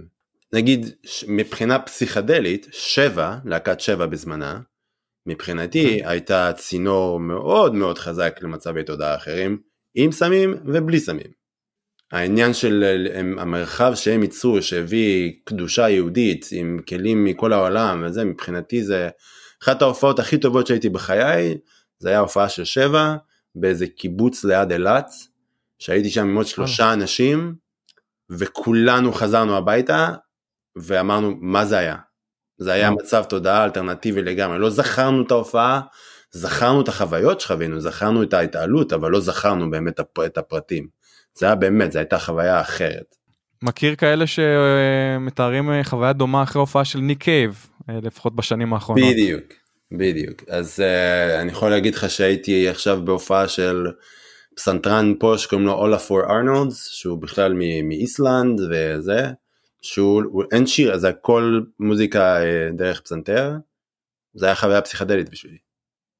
נגיד, 0.53 0.87
מבחינה 1.29 1.79
פסיכדלית, 1.79 2.67
שבע, 2.73 3.37
להקת 3.45 3.81
שבע 3.81 4.07
בזמנה, 4.07 4.59
מבחינתי 5.27 6.01
הייתה 6.05 6.53
צינור 6.57 7.21
מאוד 7.21 7.75
מאוד 7.75 7.99
חזק 7.99 8.39
למצבי 8.43 8.83
תודעה 8.83 9.15
אחרים, 9.17 9.59
עם 9.95 10.13
סמים 10.13 10.55
ובלי 10.65 11.01
סמים. 11.01 11.43
העניין 12.13 12.55
של 12.55 12.85
הם- 13.15 13.39
המרחב 13.39 13.93
שהם 13.95 14.23
ייצרו, 14.23 14.63
שהביא 14.63 15.33
קדושה 15.45 15.89
יהודית 15.89 16.49
עם 16.53 16.79
כלים 16.89 17.25
מכל 17.25 17.53
העולם 17.53 18.03
וזה, 18.07 18.25
מבחינתי 18.25 18.83
זה 18.83 19.09
אחת 19.63 19.83
ההופעות 19.83 20.19
הכי 20.19 20.39
טובות 20.39 20.67
שהייתי 20.67 20.89
בחיי, 20.89 21.59
זה 21.99 22.09
היה 22.09 22.19
הופעה 22.19 22.49
של 22.49 22.65
שבע 22.65 23.17
באיזה 23.55 23.87
קיבוץ 23.87 24.45
ליד 24.45 24.73
אילת, 24.73 25.11
שהייתי 25.79 26.11
שם 26.11 26.29
עם 26.29 26.37
עוד 26.37 26.47
שלושה 26.47 26.93
אנשים, 26.93 27.55
וכולנו 28.31 29.13
חזרנו 29.13 29.57
הביתה, 29.57 30.15
ואמרנו 30.77 31.37
מה 31.41 31.65
זה 31.65 31.79
היה. 31.79 31.97
זה 32.59 32.73
היה 32.73 32.89
וואו. 32.89 32.99
מצב 33.03 33.25
תודעה 33.25 33.65
אלטרנטיבי 33.65 34.23
לגמרי, 34.23 34.59
לא 34.59 34.71
זכרנו 34.71 35.23
את 35.27 35.31
ההופעה, 35.31 35.81
זכרנו 36.31 36.81
את 36.81 36.89
החוויות 36.89 37.41
שחווינו, 37.41 37.81
זכרנו 37.81 38.23
את 38.23 38.35
ההתעלות, 38.35 38.93
אבל 38.93 39.11
לא 39.11 39.21
זכרנו 39.21 39.71
באמת 39.71 40.01
את 40.27 40.39
הפרטים. 40.39 40.89
זה 41.35 41.47
היה 41.47 41.55
באמת, 41.55 41.93
זו 41.93 41.99
הייתה 41.99 42.19
חוויה 42.19 42.61
אחרת. 42.61 43.15
מכיר 43.63 43.95
כאלה 43.95 44.25
שמתארים 44.27 45.71
אה, 45.71 45.85
חוויה 45.85 46.13
דומה 46.13 46.43
אחרי 46.43 46.61
הופעה 46.61 46.85
של 46.85 46.99
ניק 46.99 47.23
קייב, 47.23 47.67
אה, 47.91 47.99
לפחות 48.03 48.37
בשנים 48.37 48.75
האחרונות. 48.75 49.09
בדיוק, 49.13 49.45
בדיוק. 49.99 50.43
אז 50.49 50.81
uh, 50.81 51.41
אני 51.41 51.53
יכול 51.53 51.71
להגיד 51.71 51.95
לך 51.95 52.11
שהייתי 52.11 52.69
עכשיו 52.69 53.05
בהופעה 53.05 53.49
של 53.49 53.87
פסנתרן 54.57 55.15
פה 55.21 55.35
שקוראים 55.39 55.67
לו 55.67 55.73
אולפור 55.73 56.21
ארנלדס, 56.21 56.87
שהוא 56.87 57.19
בכלל 57.19 57.55
מאיסלנד 57.85 58.61
וזה, 58.71 59.31
שהוא 59.83 60.23
הוא- 60.33 60.45
אין 60.53 60.67
שיר, 60.67 60.95
אז 60.95 61.01
זה 61.01 61.09
הכל 61.09 61.61
מוזיקה 61.81 62.37
דרך 62.77 63.01
פסנתר, 63.01 63.53
זה 64.35 64.47
היה 64.47 64.55
חוויה 64.55 64.81
פסיכדלית 64.81 65.29
בשבילי. 65.31 65.59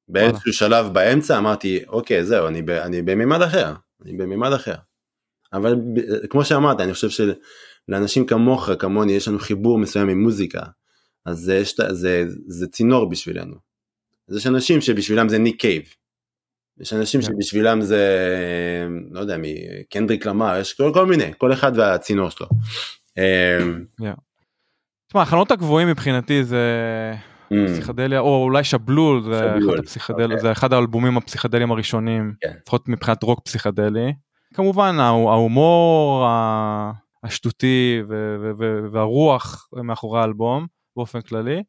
באיזשהו 0.09 0.53
שלב 0.53 0.95
באמצע 0.95 1.39
אמרתי, 1.39 1.85
אוקיי, 1.89 2.25
זהו, 2.25 2.47
אני, 2.47 2.63
אני 2.83 3.03
בממד 3.03 3.43
אחר, 3.43 3.73
אני 4.03 4.13
בממד 4.13 4.53
אחר. 4.53 4.75
אבל 5.53 5.77
כמו 6.31 6.45
שאמרת, 6.45 6.81
אני 6.81 6.93
חושב 6.95 7.09
שלאנשים 7.89 8.27
כמוך, 8.27 8.71
כמוני, 8.79 9.13
יש 9.13 9.29
לנו 9.29 9.39
חיבור 9.39 9.79
מסוים 9.79 10.09
עם 10.09 10.23
מוזיקה. 10.23 10.61
אז 11.27 11.39
זה, 11.39 11.55
יש, 11.57 11.75
זה, 11.91 12.25
זה 12.47 12.67
צינור 12.69 13.09
בשבילנו. 13.11 13.55
אז 14.29 14.37
יש 14.37 14.47
אנשים 14.47 14.81
שבשבילם 14.81 15.29
זה 15.29 15.39
ניק 15.39 15.61
קייב. 15.61 15.83
יש 16.81 16.93
אנשים 16.93 17.21
כן. 17.21 17.27
שבשבילם 17.27 17.81
זה, 17.81 18.09
לא 19.11 19.21
יודע 19.21 19.37
מי, 19.37 19.55
קנדריק 19.91 20.27
למר, 20.27 20.59
יש 20.61 20.73
כל, 20.75 20.91
כל 20.95 21.07
מיני, 21.07 21.33
כל 21.39 21.53
אחד 21.53 21.73
והצינור 21.79 22.29
שלו. 22.31 22.47
אמ, 23.19 23.85
תשמע, 25.09 25.23
החלונות 25.23 25.51
הגבוהים 25.51 25.89
מבחינתי 25.89 26.45
זה 26.45 26.63
אמ, 27.53 27.67
פסיכדליה, 27.67 28.21
או 28.21 28.43
אולי 28.43 28.65
שבלול, 28.65 29.23
זה 29.23 29.39
שבלול, 29.39 29.75
אחד 29.75 29.79
הפסיכדל- 29.85 30.23
אוקיי. 30.25 30.41
זה 30.41 30.53
אחד 30.53 30.73
האלבומים 30.73 31.17
הפסיכדליים 31.17 31.71
הראשונים, 31.73 32.35
כן. 32.41 32.53
לפחות 32.63 32.89
מבחינת 32.89 33.23
רוק 33.23 33.41
פסיכדלי. 33.45 34.13
כמובן 34.55 34.97
ההומור 35.01 36.27
השטותי 37.25 38.03
ו- 38.09 38.37
ו- 38.43 38.53
ו- 38.59 38.93
והרוח 38.93 39.69
מאחורי 39.73 40.21
האלבום 40.21 40.67
באופן 40.97 41.21
כללי. 41.21 41.63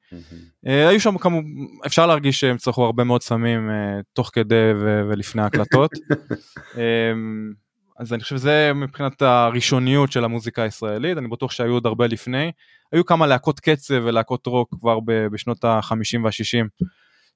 אה, 0.67 0.87
היו 0.89 0.99
שם 0.99 1.17
כמובן, 1.17 1.47
אפשר 1.85 2.07
להרגיש 2.07 2.39
שהם 2.39 2.57
צרכו 2.57 2.85
הרבה 2.85 3.03
מאוד 3.03 3.23
סמים 3.23 3.69
אה, 3.69 3.99
תוך 4.13 4.29
כדי 4.33 4.71
ו- 4.75 5.01
ולפני 5.09 5.41
ההקלטות. 5.41 5.91
אמ, 6.77 7.53
אז 7.99 8.13
אני 8.13 8.23
חושב 8.23 8.37
שזה 8.37 8.71
מבחינת 8.75 9.21
הראשוניות 9.21 10.11
של 10.11 10.23
המוזיקה 10.23 10.63
הישראלית, 10.63 11.17
אני 11.17 11.27
בטוח 11.27 11.51
שהיו 11.51 11.73
עוד 11.73 11.85
הרבה 11.85 12.07
לפני. 12.07 12.51
היו 12.91 13.05
כמה 13.05 13.27
להקות 13.27 13.59
קצב 13.59 14.01
ולהקות 14.03 14.47
רוק 14.47 14.75
כבר 14.79 14.99
בשנות 15.31 15.63
ה-50 15.63 16.19
וה-60 16.23 16.85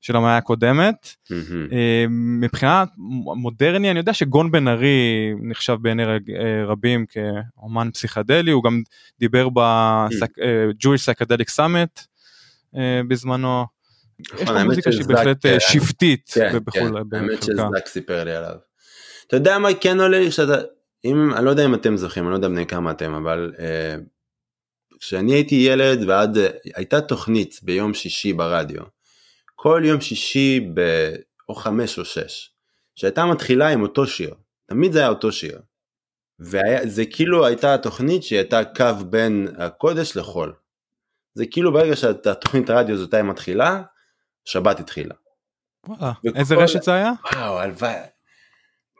של 0.01 0.15
המאה 0.15 0.37
הקודמת. 0.37 1.15
אמ, 1.31 1.67
אה, 1.71 2.05
מבחינת 2.09 2.89
מודרני 3.35 3.91
אני 3.91 3.99
יודע 3.99 4.13
שגון 4.13 4.51
בן 4.51 4.67
ארי 4.67 5.33
נחשב 5.41 5.77
בעיני 5.81 6.03
אה, 6.03 6.17
רבים 6.65 7.05
כאומן 7.05 7.89
פסיכדלי 7.93 8.51
הוא 8.51 8.63
גם 8.63 8.81
דיבר 9.19 9.49
ב-Jewish 9.49 11.05
Psychedelic 11.05 11.55
Summit 11.55 12.05
אה, 12.77 13.01
בזמנו. 13.07 13.65
יש 14.19 14.31
נכון, 14.33 14.47
לו 14.47 14.53
האמת 14.53 14.69
מוזיקה 14.69 14.91
שהיא 14.91 15.05
בהחלט 15.05 15.45
אה, 15.45 15.53
אה, 15.53 15.59
שבטית 15.59 16.31
כן, 16.33 16.49
כן, 16.51 16.57
ובכל 16.57 16.79
האמת 16.79 17.07
בחלקה. 17.09 17.41
שזק 17.41 17.87
סיפר 17.87 18.23
לי 18.23 18.35
עליו. 18.35 18.55
אתה 19.27 19.35
יודע 19.35 19.57
מה 19.57 19.69
כן 19.73 19.99
עולה 19.99 20.19
לי 20.19 20.31
שאתה, 20.31 20.55
אם, 21.05 21.33
אני 21.33 21.45
לא 21.45 21.49
יודע 21.49 21.65
אם 21.65 21.73
אתם 21.73 21.97
זוכרים, 21.97 22.25
אני 22.25 22.31
לא 22.31 22.35
יודע 22.35 22.47
בני 22.47 22.65
כמה 22.65 22.91
אתם, 22.91 23.13
אבל 23.13 23.53
אה, 23.59 23.95
כשאני 24.99 25.33
הייתי 25.33 25.55
ילד 25.55 26.03
ועד, 26.07 26.37
אה, 26.37 26.47
הייתה 26.75 27.01
תוכנית 27.01 27.59
ביום 27.63 27.93
שישי 27.93 28.33
ברדיו, 28.33 28.81
כל 29.59 29.81
יום 29.85 30.01
שישי 30.01 30.69
ב... 30.73 30.81
או 31.49 31.55
חמש 31.55 31.99
או 31.99 32.05
שש, 32.05 32.51
שהייתה 32.95 33.25
מתחילה 33.25 33.67
עם 33.69 33.81
אותו 33.81 34.07
שיר, 34.07 34.35
תמיד 34.67 34.91
זה 34.91 34.99
היה 34.99 35.09
אותו 35.09 35.31
שיר. 35.31 35.61
וזה 36.39 37.05
כאילו 37.05 37.45
הייתה 37.45 37.77
תוכנית 37.77 38.23
שהייתה 38.23 38.65
קו 38.65 39.05
בין 39.09 39.47
הקודש 39.57 40.17
לחול. 40.17 40.53
זה 41.33 41.45
כאילו 41.51 41.73
ברגע 41.73 41.95
שהתוכנית 41.95 42.69
הרדיו 42.69 42.95
הזאת 42.95 43.13
הייתה 43.13 43.27
מתחילה, 43.27 43.81
שבת 44.45 44.79
התחילה. 44.79 45.15
וואלה, 45.87 46.11
וכל- 46.25 46.37
איזה 46.37 46.55
רשת 46.55 46.83
זה 46.83 46.93
היה? 46.93 47.11
וואו, 47.33 47.59
הלוואי. 47.59 47.93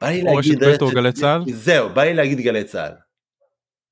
בא 0.01 0.07
לי 0.07 0.21
להגיד... 0.21 0.63
רשת 0.63 0.81
או 0.81 0.89
גלי 0.91 1.11
צה"ל? 1.11 1.41
זהו, 1.53 1.89
בא 1.89 2.03
לי 2.03 2.13
להגיד 2.13 2.39
גלי 2.39 2.63
צה"ל. 2.63 2.91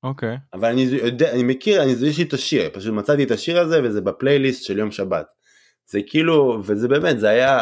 אוקיי. 0.02 0.36
אבל 0.54 0.68
אני 0.68 0.80
יודע, 0.80 1.32
אני 1.32 1.42
מכיר, 1.42 1.82
אני, 1.82 1.92
יש 2.06 2.18
לי 2.18 2.24
את 2.24 2.32
השיר, 2.32 2.70
פשוט 2.72 2.94
מצאתי 2.94 3.24
את 3.24 3.30
השיר 3.30 3.60
הזה 3.60 3.80
וזה 3.84 4.00
בפלייליסט 4.00 4.64
של 4.64 4.78
יום 4.78 4.90
שבת. 4.90 5.26
זה 5.86 6.00
כאילו, 6.06 6.62
וזה 6.64 6.88
באמת, 6.88 7.20
זה 7.20 7.28
היה, 7.28 7.58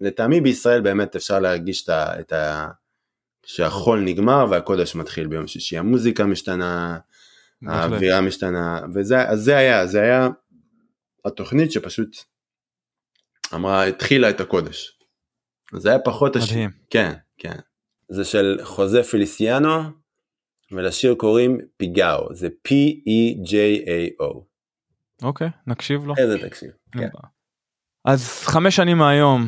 לטעמי 0.00 0.40
בישראל 0.40 0.80
באמת 0.80 1.16
אפשר 1.16 1.40
להרגיש 1.40 1.84
את 1.84 1.88
ה... 1.88 2.20
את 2.20 2.32
ה 2.32 2.68
שהחול 3.46 4.00
נגמר 4.00 4.46
והקודש 4.50 4.94
מתחיל 4.94 5.26
ביום 5.26 5.46
שישי, 5.46 5.78
המוזיקה 5.78 6.24
משתנה. 6.24 6.98
האווירה 7.66 8.20
משתנה, 8.20 8.80
וזה 8.94 9.28
אז 9.28 9.40
זה 9.40 9.56
היה, 9.56 9.86
זה 9.86 10.00
היה 10.00 10.28
התוכנית 11.24 11.72
שפשוט 11.72 12.16
אמרה, 13.54 13.84
התחילה 13.84 14.30
את 14.30 14.40
הקודש. 14.40 14.98
זה 15.76 15.88
היה 15.88 15.98
פחות 15.98 16.36
השיר, 16.36 16.52
מדהים. 16.52 16.70
כן, 16.90 17.12
כן. 17.38 17.56
זה 18.08 18.24
של 18.24 18.58
חוזה 18.62 19.02
פליסיאנו, 19.02 19.82
ולשיר 20.72 21.14
קוראים 21.14 21.58
פיגאו, 21.76 22.34
זה 22.34 22.48
P-E-J-A-O. 22.68 24.40
אוקיי, 25.22 25.48
נקשיב 25.66 26.04
לו. 26.04 26.14
איזה 26.18 26.38
תקשיב. 26.38 26.70
כן. 26.92 27.08
אז 28.04 28.28
חמש 28.44 28.76
שנים 28.76 28.98
מהיום, 28.98 29.46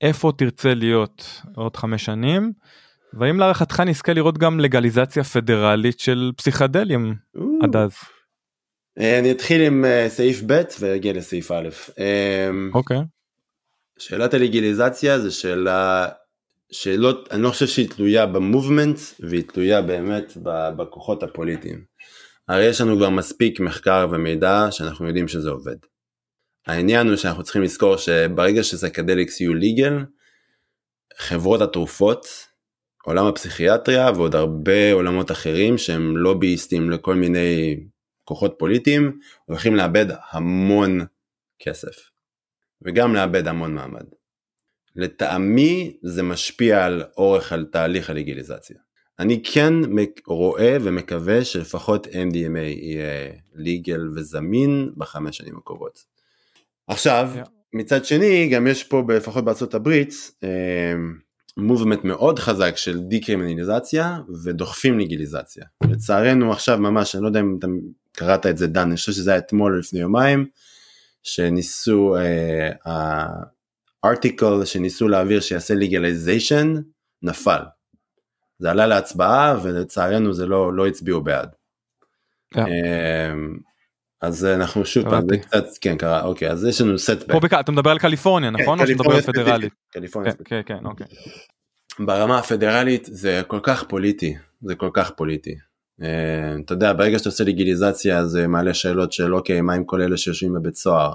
איפה 0.00 0.32
תרצה 0.38 0.74
להיות 0.74 1.42
עוד 1.56 1.76
חמש 1.76 2.04
שנים? 2.04 2.52
והאם 3.12 3.38
להערכתך 3.38 3.80
נזכה 3.80 4.12
לראות 4.12 4.38
גם 4.38 4.60
לגליזציה 4.60 5.24
פדרלית 5.24 6.00
של 6.00 6.32
פסיכדלים 6.36 7.14
עד 7.62 7.76
אז? 7.76 7.92
אה, 8.98 9.18
אני 9.18 9.32
אתחיל 9.32 9.62
עם 9.62 9.84
אה, 9.84 10.06
סעיף 10.08 10.42
ב' 10.46 10.62
ואגיע 10.80 11.12
לסעיף 11.12 11.50
א'. 11.50 11.68
אה, 11.98 12.50
אוקיי. 12.74 12.98
שאלת 13.98 14.34
הלגיליזציה 14.34 15.18
זה 15.18 15.30
שאלה 15.30 16.08
שלא, 16.70 17.12
אני 17.30 17.42
לא 17.42 17.50
חושב 17.50 17.66
שהיא 17.66 17.88
תלויה 17.88 18.26
במובמנט 18.26 18.98
והיא 19.20 19.42
תלויה 19.42 19.82
באמת 19.82 20.32
בכוחות 20.76 21.22
הפוליטיים. 21.22 21.84
הרי 22.48 22.64
יש 22.64 22.80
לנו 22.80 22.96
כבר 22.96 23.10
מספיק 23.10 23.60
מחקר 23.60 24.06
ומידע 24.10 24.66
שאנחנו 24.70 25.06
יודעים 25.06 25.28
שזה 25.28 25.50
עובד. 25.50 25.76
העניין 26.66 27.08
הוא 27.08 27.16
שאנחנו 27.16 27.42
צריכים 27.42 27.62
לזכור 27.62 27.96
שברגע 27.96 28.62
שסקדליקס 28.62 29.40
יהיו 29.40 29.54
ליגל, 29.54 29.94
חברות 31.18 31.60
התרופות, 31.60 32.26
עולם 33.04 33.26
הפסיכיאטריה 33.26 34.10
ועוד 34.16 34.34
הרבה 34.34 34.92
עולמות 34.92 35.30
אחרים 35.30 35.78
שהם 35.78 36.16
לובייסטים 36.16 36.90
לכל 36.90 37.14
מיני 37.14 37.80
כוחות 38.24 38.54
פוליטיים, 38.58 39.18
הולכים 39.44 39.76
לאבד 39.76 40.06
המון 40.30 41.00
כסף. 41.58 42.10
וגם 42.82 43.14
לאבד 43.14 43.48
המון 43.48 43.74
מעמד. 43.74 44.04
לטעמי 44.96 45.96
זה 46.02 46.22
משפיע 46.22 46.84
על 46.84 47.02
אורך 47.16 47.52
על 47.52 47.66
תהליך 47.72 48.10
הלגיליזציה. 48.10 48.76
אני 49.18 49.42
כן 49.42 49.74
רואה 50.26 50.76
ומקווה 50.80 51.44
שלפחות 51.44 52.06
MDMA 52.06 52.58
יהיה 52.58 53.30
ליגל 53.54 54.08
וזמין 54.14 54.90
בחמש 54.96 55.36
שנים 55.36 55.56
הקרובות. 55.56 56.04
עכשיו, 56.86 57.30
yeah. 57.34 57.48
מצד 57.72 58.04
שני, 58.04 58.48
גם 58.48 58.66
יש 58.66 58.84
פה, 58.84 59.02
לפחות 59.16 59.44
בארצות 59.44 59.74
הברית, 59.74 60.30
מובמנט 61.56 62.04
מאוד 62.04 62.38
חזק 62.38 62.76
של 62.76 62.98
דיקרימינליזציה 62.98 64.18
ודוחפים 64.44 64.98
לגיליזציה. 64.98 65.64
לצערנו 65.90 66.52
עכשיו 66.52 66.78
ממש, 66.78 67.14
אני 67.14 67.22
לא 67.22 67.28
יודע 67.28 67.40
אם 67.40 67.56
אתה 67.58 67.66
קראת 68.12 68.46
את 68.46 68.58
זה 68.58 68.66
דן, 68.66 68.80
אני 68.80 68.96
חושב 68.96 69.12
שזה 69.12 69.30
היה 69.30 69.38
אתמול 69.38 69.74
או 69.74 69.78
לפני 69.78 70.00
יומיים, 70.00 70.46
שניסו, 71.22 72.14
הארטיקל 74.04 74.62
uh, 74.62 74.66
שניסו 74.66 75.08
להעביר 75.08 75.40
שיעשה 75.40 75.74
לגליזיישן, 75.74 76.74
נפל. 77.22 77.60
זה 78.58 78.70
עלה 78.70 78.86
להצבעה 78.86 79.56
ולצערנו 79.62 80.32
זה 80.32 80.46
לא, 80.46 80.72
לא 80.72 80.86
הצביעו 80.86 81.20
בעד. 81.20 81.48
Yeah. 82.54 82.58
Um, 82.58 83.60
אז 84.20 84.44
אנחנו 84.44 84.84
שוב 84.84 85.10
פעם, 85.10 85.28
זה 85.30 85.38
קצת, 85.38 85.64
כן 85.80 85.96
קרה, 85.96 86.24
אוקיי, 86.24 86.50
אז 86.50 86.64
יש 86.64 86.80
לנו 86.80 86.98
סטבק. 86.98 87.32
פה 87.32 87.40
בק... 87.40 87.54
אתה 87.54 87.72
מדבר 87.72 87.90
על 87.90 87.98
קליפורניה, 87.98 88.50
כן, 88.50 88.62
נכון? 88.62 88.80
או 88.80 88.84
פדרלית? 89.26 89.72
קליפורניה 89.92 90.32
כן, 90.32 90.44
כן, 90.44 90.60
כן, 90.66 90.86
אוקיי. 90.86 91.06
ברמה 91.98 92.38
הפדרלית 92.38 93.08
זה 93.12 93.42
כל 93.46 93.60
כך 93.62 93.84
פוליטי, 93.84 94.36
זה 94.62 94.74
כל 94.74 94.90
כך 94.92 95.10
פוליטי. 95.10 95.54
Uh, 96.00 96.04
אתה 96.64 96.74
יודע, 96.74 96.92
ברגע 96.92 97.18
שאתה 97.18 97.28
עושה 97.28 97.44
לגיליזציה 97.44 98.24
זה 98.24 98.46
מעלה 98.46 98.74
שאלות 98.74 99.12
של 99.12 99.34
אוקיי, 99.34 99.60
מה 99.60 99.74
עם 99.74 99.84
כל 99.84 100.02
אלה 100.02 100.16
שיושבים 100.16 100.54
בבית 100.54 100.76
סוהר? 100.76 101.12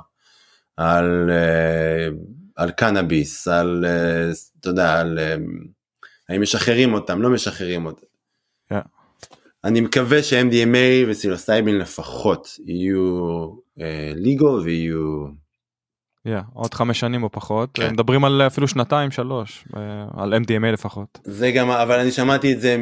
על, 0.77 1.29
uh, 1.29 2.15
על 2.55 2.71
קנאביס, 2.71 3.47
על, 3.47 3.85
uh, 3.85 4.59
אתה 4.59 4.69
יודע, 4.69 4.99
על 4.99 5.19
האם 6.33 6.41
משחררים 6.41 6.93
אותם, 6.93 7.21
לא 7.21 7.29
משחררים 7.29 7.85
אותם. 7.85 8.05
Yeah. 8.73 8.87
אני 9.63 9.81
מקווה 9.81 10.23
ש-MDMA 10.23 11.07
וסילוסייבין 11.07 11.77
לפחות 11.77 12.47
יהיו 12.65 13.49
ליגו 14.15 14.59
uh, 14.59 14.63
ויהיו... 14.63 15.25
Yeah, 16.27 16.43
עוד 16.53 16.73
חמש 16.73 16.99
שנים 16.99 17.23
או 17.23 17.31
פחות, 17.31 17.69
כן. 17.73 17.93
מדברים 17.93 18.25
על 18.25 18.41
אפילו 18.41 18.67
שנתיים 18.67 19.11
שלוש, 19.11 19.65
על 20.17 20.33
MDMA 20.33 20.65
לפחות. 20.73 21.19
זה 21.23 21.51
גם, 21.51 21.69
אבל 21.69 21.99
אני 21.99 22.11
שמעתי 22.11 22.53
את 22.53 22.61
זה 22.61 22.77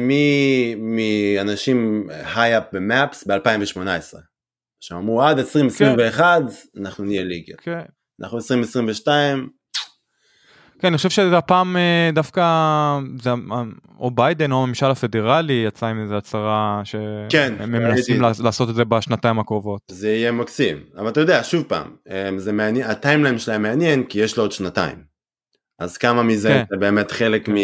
מאנשים 0.76 2.08
high 2.34 2.60
up 2.60 2.64
במאפס 2.72 3.26
ב-2018. 3.26 4.18
שאמרו 4.80 5.22
עד 5.22 5.38
2021 5.38 6.42
כן. 6.42 6.80
אנחנו 6.80 7.04
נהיה 7.04 7.24
legal. 7.24 7.54
כן. 7.62 7.82
אנחנו 8.20 8.38
2022 8.38 9.48
כן, 10.82 10.88
אני 10.88 10.96
חושב 10.96 11.10
שזה 11.10 11.38
הפעם 11.38 11.76
אה, 11.76 12.10
דווקא, 12.12 12.42
זה, 13.22 13.30
או 14.00 14.10
ביידן 14.10 14.52
או 14.52 14.62
הממשל 14.62 14.86
הפדרלי 14.86 15.64
יצא 15.66 15.86
עם 15.86 16.02
איזה 16.02 16.16
הצהרה 16.16 16.80
שהם 16.84 17.26
כן, 17.28 17.54
מנסים. 17.68 18.20
לעשות 18.20 18.70
את 18.70 18.74
זה 18.74 18.84
בשנתיים 18.84 19.38
הקרובות. 19.38 19.80
זה 19.90 20.08
יהיה 20.08 20.32
מקסים, 20.32 20.76
אבל 20.96 21.08
אתה 21.08 21.20
יודע, 21.20 21.42
שוב 21.44 21.62
פעם, 21.62 21.90
אה, 22.10 22.30
זה 22.36 22.52
מעניין, 22.52 22.90
ה 22.90 22.95
timeline 22.95 23.38
שלהם 23.38 23.62
מעניין 23.62 24.04
כי 24.04 24.18
יש 24.18 24.36
לו 24.36 24.44
עוד 24.44 24.52
שנתיים. 24.52 24.96
אז 25.78 25.96
כמה 25.96 26.22
מזה 26.22 26.48
כן. 26.48 26.64
זה 26.70 26.76
באמת 26.76 27.10
חלק 27.10 27.48
מ... 27.48 27.54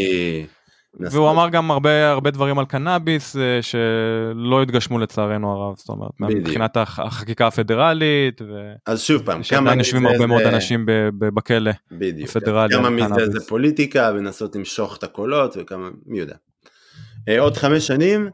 והוא 0.94 1.30
אמר 1.30 1.48
גם 1.48 1.70
הרבה 1.70 2.10
הרבה 2.10 2.30
דברים 2.30 2.58
על 2.58 2.64
קנאביס 2.64 3.36
אה, 3.36 3.62
שלא 3.62 4.62
התגשמו 4.62 4.98
לצערנו 4.98 5.52
הרב 5.52 5.76
זאת 5.76 5.88
אומרת 5.88 6.10
בדיוק. 6.20 6.40
מבחינת 6.40 6.76
החקיקה 6.76 7.46
הפדרלית. 7.46 8.42
ו... 8.42 8.72
אז 8.86 9.02
שוב 9.02 9.22
פעם 9.22 9.42
כמה 9.42 9.74
יושבים 9.74 10.06
הרבה 10.06 10.18
זה... 10.18 10.26
מאוד 10.26 10.42
אנשים 10.42 10.84
בכלא. 11.18 11.70
בדיוק. 11.90 12.30
כמה 12.70 12.90
מזה 12.90 13.26
זה 13.30 13.40
פוליטיקה 13.48 14.10
ולנסות 14.14 14.56
למשוך 14.56 14.96
את 14.96 15.02
הקולות 15.02 15.56
וכמה 15.60 15.88
מי 16.06 16.18
יודע. 16.18 16.34
אה, 17.28 17.40
עוד 17.40 17.56
חמש 17.56 17.86
שנים 17.86 18.30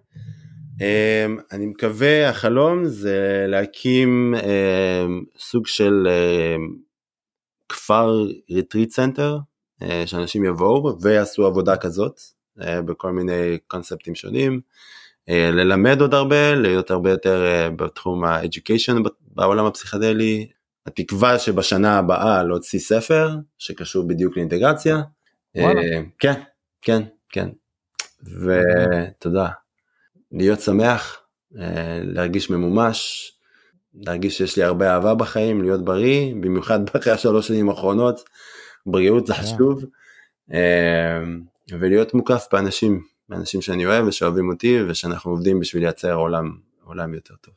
אה, 0.83 1.27
אני 1.53 1.67
מקווה 1.67 2.29
החלום 2.29 2.85
זה 2.85 3.45
להקים 3.49 4.35
סוג 5.39 5.67
של 5.67 6.09
כפר 7.69 8.25
retreat 8.51 8.91
center 8.91 9.39
שאנשים 10.07 10.45
יבואו 10.45 11.03
ויעשו 11.03 11.47
עבודה 11.47 11.77
כזאת 11.77 12.34
בכל 12.57 13.13
מיני 13.13 13.59
קונספטים 13.67 14.15
שונים, 14.15 14.61
אה, 15.29 15.51
ללמד 15.53 16.01
עוד 16.01 16.15
הרבה, 16.15 16.55
להיות 16.55 16.91
הרבה 16.91 17.11
יותר 17.11 17.47
אה, 17.47 17.71
בתחום 17.71 18.25
ה-education 18.25 19.09
בעולם 19.21 19.65
הפסיכדלי, 19.67 20.49
התקווה 20.87 21.39
שבשנה 21.39 21.99
הבאה 21.99 22.43
להוציא 22.43 22.79
ספר 22.79 23.31
שקשור 23.59 24.09
בדיוק 24.09 24.37
לאינטגרציה. 24.37 25.01
וואלה. 25.57 25.81
כן, 26.19 26.41
כן, 26.83 27.03
כן. 27.29 27.49
ותודה. 28.23 29.49
להיות 30.33 30.61
שמח, 30.61 31.21
להרגיש 32.03 32.51
ממומש, 32.51 33.33
להרגיש 33.95 34.39
שיש 34.39 34.57
לי 34.57 34.63
הרבה 34.63 34.95
אהבה 34.95 35.15
בחיים, 35.15 35.63
להיות 35.63 35.85
בריא, 35.85 36.35
במיוחד 36.35 36.81
אחרי 36.97 37.13
השלוש 37.13 37.49
שנים 37.49 37.69
האחרונות, 37.69 38.21
בריאות 38.87 39.27
זה 39.27 39.35
חשוב. 39.35 39.85
ולהיות 41.71 42.15
מוקף 42.15 42.47
באנשים, 42.53 43.03
באנשים 43.29 43.63
שאני 43.63 43.87
אוהב 43.87 44.07
ושאוהבים 44.07 44.49
אותי 44.49 44.83
ושאנחנו 44.89 45.31
עובדים 45.31 45.61
בשביל 45.61 45.83
לייצר 45.83 46.15
עולם, 46.15 46.53
עולם 46.83 47.15
יותר 47.15 47.35
טוב. 47.35 47.55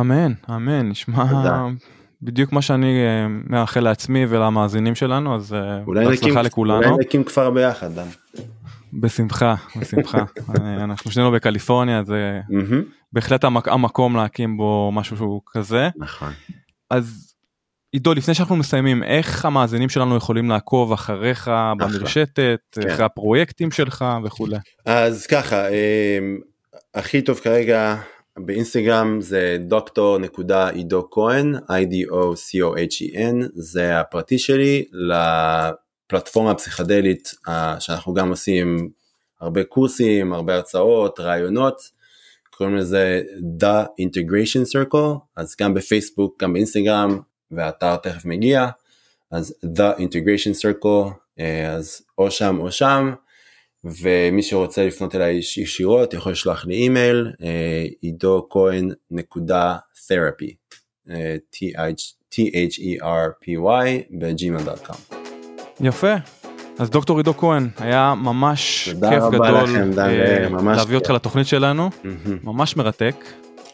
אמן, 0.00 0.32
אמן, 0.50 0.88
נשמע 0.88 1.24
בדיוק 2.24 2.52
מה 2.52 2.62
שאני 2.62 3.04
אה, 3.06 3.26
מאחל 3.28 3.80
לעצמי 3.80 4.26
ולמאזינים 4.28 4.94
שלנו, 4.94 5.36
אז 5.36 5.54
אה, 5.54 5.82
בהצלחה 5.86 6.42
לכולנו. 6.42 6.84
אולי 6.84 7.04
נקים 7.04 7.24
כפר 7.24 7.50
ביחד, 7.50 7.94
דן. 7.94 8.08
בשמחה, 8.92 9.54
בשמחה. 9.80 10.18
אה, 10.60 10.84
אנחנו 10.84 11.10
שנינו 11.10 11.32
בקליפורניה, 11.32 12.04
זה 12.04 12.40
בהחלט 13.12 13.44
המקום 13.44 14.16
להקים 14.16 14.56
בו 14.56 14.90
משהו 14.94 15.40
כזה. 15.46 15.88
נכון. 15.96 16.32
אז 16.90 17.33
עידו 17.94 18.14
לפני 18.14 18.34
שאנחנו 18.34 18.56
מסיימים 18.56 19.02
איך 19.02 19.44
המאזינים 19.44 19.88
שלנו 19.88 20.16
יכולים 20.16 20.50
לעקוב 20.50 20.92
אחריך 20.92 21.50
במרשתת 21.78 22.60
כן. 22.72 22.90
אחרי 22.90 23.04
הפרויקטים 23.04 23.70
שלך 23.70 24.04
וכולי. 24.24 24.56
אז 24.86 25.26
ככה 25.26 25.68
אמ, 25.68 26.38
הכי 26.94 27.22
טוב 27.22 27.38
כרגע 27.38 27.96
באינסטגרם 28.38 29.20
זה 29.20 29.56
דוקטור 29.60 30.18
נקודה 30.18 30.68
עידו 30.68 31.08
כהן 31.10 31.54
I-D-O-C-O-H-E-N 31.54 33.48
זה 33.54 34.00
הפרטי 34.00 34.38
שלי 34.38 34.84
לפלטפורמה 34.92 36.50
הפסיכדלית 36.50 37.34
שאנחנו 37.78 38.14
גם 38.14 38.28
עושים 38.28 38.88
הרבה 39.40 39.64
קורסים 39.64 40.32
הרבה 40.32 40.54
הרצאות 40.54 41.20
רעיונות 41.20 41.82
קוראים 42.50 42.76
לזה 42.76 43.22
The 43.60 43.86
Integration 44.00 44.64
Circle 44.76 45.18
אז 45.36 45.56
גם 45.60 45.74
בפייסבוק 45.74 46.42
גם 46.42 46.52
באינסטגרם 46.52 47.18
והאתר 47.50 47.96
תכף 47.96 48.24
מגיע, 48.24 48.68
אז 49.30 49.54
The 49.64 49.98
Integration 49.98 50.54
Circle, 50.62 51.10
אה, 51.40 51.72
אז 51.72 52.02
או 52.18 52.30
שם 52.30 52.58
או 52.60 52.72
שם, 52.72 53.12
ומי 53.84 54.42
שרוצה 54.42 54.86
לפנות 54.86 55.14
אליי 55.14 55.34
ישירות 55.56 56.14
יכול 56.14 56.32
לשלוח 56.32 56.66
לי 56.66 56.74
אימייל, 56.74 57.32
אה, 57.42 57.86
עידו 58.00 58.46
כהן 58.50 58.90
נקודה 59.10 59.76
תרפי, 60.08 60.54
אה, 61.10 61.36
T-H-E-R-P-Y 61.54 62.98
ב-gmail.com. 64.18 65.14
יפה. 65.80 66.14
אז 66.78 66.90
דוקטור 66.90 67.16
עידו 67.16 67.34
כהן, 67.34 67.68
היה 67.78 68.14
ממש 68.16 68.88
כיף 68.88 69.22
גדול 69.32 69.62
לכם, 69.62 69.90
דן, 69.92 70.10
ממש 70.50 70.78
להביא 70.78 70.96
אותך 70.96 71.10
לתוכנית 71.10 71.46
שלנו, 71.46 71.90
ממש 72.44 72.76
מרתק. 72.76 73.16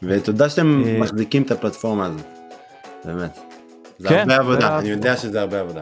ותודה 0.02 0.50
שאתם 0.50 1.00
מחזיקים 1.00 1.42
את 1.42 1.50
הפלטפורמה 1.50 2.06
הזאת, 2.06 2.26
באמת. 3.04 3.49
זה 4.00 4.08
כן, 4.08 4.30
הרבה 4.30 4.36
עבודה, 4.36 4.78
אני 4.78 4.88
יודע 4.88 5.16
שזה 5.16 5.40
הרבה 5.40 5.60
עבודה. 5.60 5.80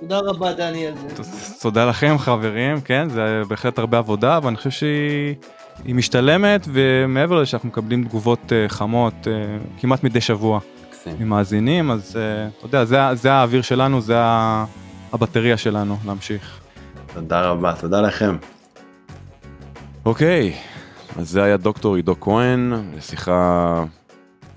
תודה 0.00 0.18
רבה 0.18 0.52
דני 0.52 0.86
על 0.86 0.94
זה. 0.96 1.22
תודה 1.60 1.84
לכם 1.84 2.18
חברים, 2.18 2.80
כן, 2.80 3.08
זה 3.08 3.42
בהחלט 3.48 3.78
הרבה 3.78 3.98
עבודה, 3.98 4.38
ואני 4.42 4.56
חושב 4.56 4.70
שהיא 4.70 5.94
משתלמת, 5.94 6.68
ומעבר 6.72 7.36
לזה 7.36 7.46
שאנחנו 7.46 7.68
מקבלים 7.68 8.04
תגובות 8.04 8.52
אה, 8.52 8.68
חמות 8.68 9.14
אה, 9.26 9.32
כמעט 9.80 10.04
מדי 10.04 10.20
שבוע 10.20 10.60
ממאזינים, 11.18 11.90
אז 11.90 12.16
אה, 12.16 12.48
אתה 12.58 12.66
יודע, 12.66 12.84
זה, 12.84 12.98
זה 13.14 13.32
האוויר 13.32 13.62
שלנו, 13.62 14.00
זה 14.00 14.16
הבטריה 15.12 15.56
שלנו 15.56 15.96
להמשיך. 16.06 16.60
תודה 17.14 17.40
רבה, 17.40 17.74
תודה 17.80 18.00
לכם. 18.00 18.36
אוקיי, 20.04 20.54
אז 21.18 21.30
זה 21.30 21.42
היה 21.42 21.56
דוקטור 21.56 21.96
עידו 21.96 22.20
כהן, 22.20 22.72
שיחה 23.00 23.84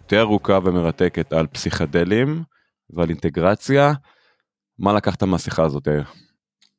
יותר 0.04 0.22
ארוכה 0.22 0.60
ומרתקת 0.64 1.34
על 1.34 1.48
פסיכדלים 1.48 2.44
ועל 2.94 3.10
אינטגרציה. 3.10 3.94
מה 4.80 4.94
לקחת 4.94 5.24
מהשיחה 5.24 5.64
הזאת, 5.64 5.88
יאיר? 5.88 6.04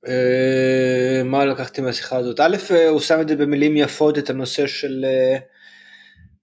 אה, 0.08 1.22
מה 1.24 1.44
לקחתי 1.44 1.80
מהשיחה 1.80 2.16
הזאת? 2.16 2.40
א', 2.40 2.56
אה, 2.70 2.88
הוא 2.88 3.00
שם 3.00 3.20
את 3.20 3.28
זה 3.28 3.36
במילים 3.36 3.76
יפות, 3.76 4.18
את 4.18 4.30
הנושא 4.30 4.66
של, 4.66 5.04
אה, 5.08 5.38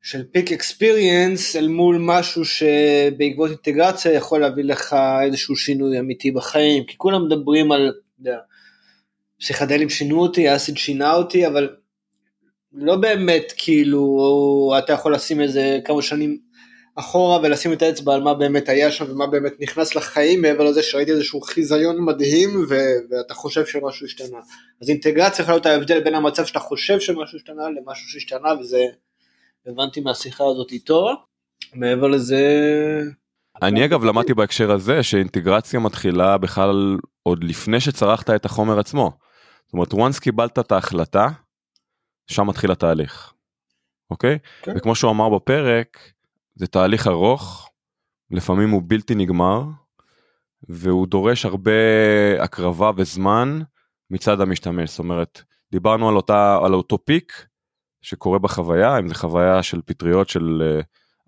של 0.02 0.24
פיק 0.32 0.52
אקספיריאנס 0.52 1.56
אל 1.56 1.68
מול 1.68 1.98
משהו 2.00 2.46
שבעקבות 2.46 3.50
אינטגרציה 3.50 4.14
יכול 4.14 4.42
להביא 4.42 4.64
לך 4.64 4.96
איזשהו 5.26 5.56
שינוי 5.56 6.00
אמיתי 6.00 6.32
בחיים, 6.32 6.84
כי 6.84 6.98
כולם 6.98 7.26
מדברים 7.26 7.72
על, 7.72 7.92
פסיכדלים 9.40 9.90
שינו 9.90 10.22
אותי, 10.22 10.56
אסיד 10.56 10.78
שינה 10.78 11.14
אותי, 11.14 11.48
אבל 11.48 11.70
לא 12.74 12.96
באמת 12.96 13.54
כאילו 13.58 14.74
אתה 14.78 14.94
יכול 14.94 15.14
לשים 15.14 15.42
איזה 15.42 15.80
כמה 15.86 16.02
שנים 16.02 16.38
אחורה 17.00 17.40
ולשים 17.44 17.74
את 17.74 17.82
האצבע 17.82 18.14
על 18.14 18.22
מה 18.22 18.34
באמת 18.34 18.70
היה 18.70 18.92
שם 18.92 19.06
ומה 19.12 19.28
באמת 19.28 19.54
נכנס 19.60 19.96
לחיים 19.96 20.42
מעבר 20.42 20.64
לזה 20.64 20.84
שראיתי 20.84 21.12
איזשהו 21.12 21.42
חיזיון 21.42 22.06
מדהים 22.06 22.50
ו- 22.70 22.98
ואתה 23.10 23.34
חושב 23.34 23.66
שמשהו 23.66 24.06
השתנה. 24.06 24.38
אז 24.82 24.90
אינטגרציה 24.90 25.44
יכולה 25.44 25.56
להיות 25.56 25.66
ההבדל 25.66 26.04
בין 26.04 26.16
המצב 26.16 26.46
שאתה 26.46 26.60
חושב 26.60 27.00
שמשהו 27.00 27.38
השתנה 27.38 27.64
למשהו 27.70 28.10
שהשתנה 28.10 28.54
וזה 28.60 28.86
הבנתי 29.68 30.02
מהשיחה 30.02 30.44
הזאת 30.44 30.72
איתו. 30.72 31.10
מעבר 31.74 32.08
לזה... 32.08 32.42
אני 33.62 33.86
אגב 33.86 34.04
למדתי 34.04 34.34
בהקשר 34.34 34.72
הזה 34.72 35.04
שאינטגרציה 35.04 35.80
מתחילה 35.80 36.38
בכלל 36.38 36.98
עוד 37.24 37.44
לפני 37.44 37.80
שצרכת 37.80 38.30
את 38.30 38.46
החומר 38.46 38.80
עצמו. 38.80 39.12
זאת 39.66 39.74
אומרת 39.74 39.94
once 39.94 40.20
קיבלת 40.20 40.60
את 40.60 40.72
ההחלטה 40.72 41.28
שם 42.28 42.48
מתחיל 42.48 42.72
התהליך. 42.72 43.34
אוקיי? 44.12 44.38
כן. 44.62 44.74
וכמו 44.78 44.96
שהוא 44.96 45.12
אמר 45.12 45.30
בפרק 45.30 45.98
זה 46.60 46.68
תהליך 46.68 47.08
ארוך 47.08 47.70
לפעמים 48.32 48.70
הוא 48.70 48.82
בלתי 48.86 49.16
נגמר 49.16 49.64
והוא 50.70 51.08
דורש 51.08 51.46
הרבה 51.46 51.72
הקרבה 52.44 52.92
וזמן 52.98 53.60
מצד 54.10 54.42
המשתמש. 54.42 54.90
זאת 54.90 55.00
אומרת 55.00 55.42
דיברנו 55.72 56.10
על 56.10 56.16
אותה 56.16 56.60
על 56.66 56.74
אותו 56.74 57.06
פיק 57.06 57.48
שקורה 58.02 58.40
בחוויה 58.40 59.00
אם 59.00 59.08
זה 59.08 59.16
חוויה 59.16 59.64
של 59.64 59.82
פטריות 59.86 60.30
של 60.30 60.62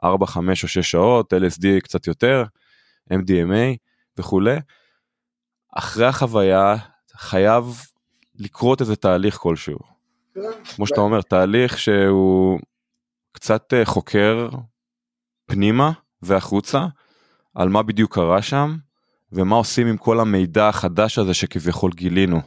אה, 0.03 0.09
4 0.09 0.25
5 0.25 0.63
או 0.63 0.67
6 0.67 0.91
שעות 0.91 1.33
LSD 1.33 1.65
קצת 1.83 2.07
יותר 2.07 2.43
MDMA 3.13 3.77
וכולי. 4.17 4.57
אחרי 5.75 6.05
החוויה 6.05 6.75
חייב 7.13 7.65
לקרות 8.35 8.81
איזה 8.81 8.95
תהליך 8.95 9.35
כלשהו. 9.35 9.79
כמו 10.75 10.87
שאתה 10.87 11.01
אומר 11.01 11.21
תהליך 11.21 11.77
שהוא 11.77 12.59
קצת 13.31 13.73
אה, 13.73 13.85
חוקר 13.85 14.49
פנימה 15.51 15.91
והחוצה 16.21 16.85
על 17.55 17.69
מה 17.69 17.83
בדיוק 17.83 18.13
קרה 18.13 18.41
שם 18.41 18.75
ומה 19.31 19.55
עושים 19.55 19.87
עם 19.87 19.97
כל 19.97 20.19
המידע 20.19 20.67
החדש 20.67 21.19
הזה 21.19 21.33
שכביכול 21.33 21.91
גילינו 21.95 22.41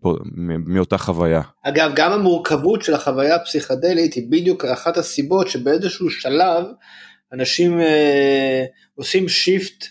פה, 0.00 0.14
מ- 0.24 0.74
מאותה 0.74 0.98
חוויה. 0.98 1.40
אגב, 1.62 1.90
גם 1.96 2.12
המורכבות 2.12 2.82
של 2.82 2.94
החוויה 2.94 3.36
הפסיכדלית 3.36 4.14
היא 4.14 4.30
בדיוק 4.30 4.64
אחת 4.64 4.96
הסיבות 4.96 5.48
שבאיזשהו 5.48 6.10
שלב 6.10 6.64
אנשים 7.32 7.80
אה, 7.80 8.64
עושים 8.94 9.28
שיפט 9.28 9.84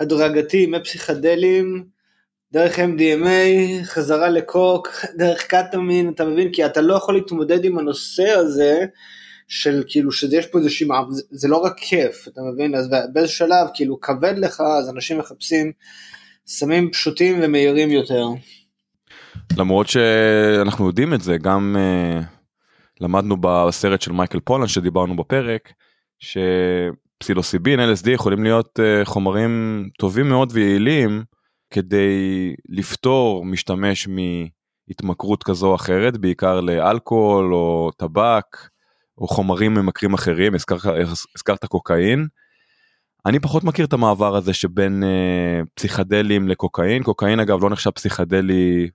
הדרגתי 0.00 0.66
מפסיכדלים 0.66 1.84
דרך 2.52 2.78
MDMA, 2.78 3.84
חזרה 3.84 4.28
לקוק, 4.28 4.88
דרך 5.18 5.46
קטמין, 5.46 6.12
אתה 6.14 6.24
מבין? 6.24 6.52
כי 6.52 6.66
אתה 6.66 6.80
לא 6.80 6.94
יכול 6.94 7.14
להתמודד 7.14 7.64
עם 7.64 7.78
הנושא 7.78 8.30
הזה 8.30 8.86
של 9.48 9.82
כאילו 9.86 10.12
שיש 10.12 10.46
פה 10.46 10.58
איזושהי, 10.58 10.86
מעב- 10.86 11.10
זה, 11.10 11.22
זה 11.30 11.48
לא 11.48 11.56
רק 11.56 11.72
כיף, 11.76 12.28
אתה 12.28 12.40
מבין? 12.52 12.74
אז 12.74 12.90
באיזשהו 13.12 13.38
שלב 13.38 13.66
כאילו 13.74 14.00
כבד 14.00 14.34
לך, 14.36 14.60
אז 14.60 14.90
אנשים 14.90 15.18
מחפשים 15.18 15.72
סמים 16.46 16.90
פשוטים 16.90 17.40
ומהירים 17.42 17.90
יותר. 17.90 18.26
למרות 19.56 19.88
שאנחנו 19.88 20.86
יודעים 20.86 21.14
את 21.14 21.20
זה 21.20 21.36
גם 21.36 21.76
uh, 21.78 22.24
למדנו 23.00 23.36
בסרט 23.40 24.00
של 24.00 24.12
מייקל 24.12 24.40
פולן 24.40 24.68
שדיברנו 24.68 25.16
בפרק 25.16 25.72
שפסילוסיבין 26.18 27.80
LSD 27.80 28.10
יכולים 28.10 28.44
להיות 28.44 28.78
uh, 28.78 29.04
חומרים 29.04 29.88
טובים 29.98 30.28
מאוד 30.28 30.50
ויעילים 30.52 31.22
כדי 31.70 32.54
לפתור 32.68 33.44
משתמש 33.44 34.08
מהתמכרות 34.08 35.42
כזו 35.42 35.66
או 35.66 35.74
אחרת 35.74 36.16
בעיקר 36.16 36.60
לאלכוהול 36.60 37.54
או 37.54 37.90
טבק 37.96 38.56
או 39.18 39.28
חומרים 39.28 39.74
ממכרים 39.74 40.14
אחרים 40.14 40.54
הזכרת, 40.54 40.80
הזכרת 41.36 41.64
קוקאין. 41.64 42.26
אני 43.26 43.40
פחות 43.40 43.64
מכיר 43.64 43.84
את 43.86 43.92
המעבר 43.92 44.36
הזה 44.36 44.52
שבין 44.54 45.02
uh, 45.02 45.66
פסיכדלים 45.74 46.48
לקוקאין 46.48 47.02
קוקאין 47.02 47.40
אגב 47.40 47.62
לא 47.64 47.70
נחשב 47.70 47.90
פסיכדלי 47.90 48.88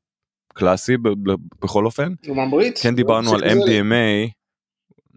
קלאסי 0.53 0.97
ב- 0.97 1.07
ב- 1.09 1.35
בכל 1.61 1.85
אופן 1.85 2.13
הוא 2.27 2.35
ממריץ. 2.37 2.83
כן 2.83 2.95
דיברנו 2.95 3.33
על. 3.33 3.43
MDMA 3.43 4.29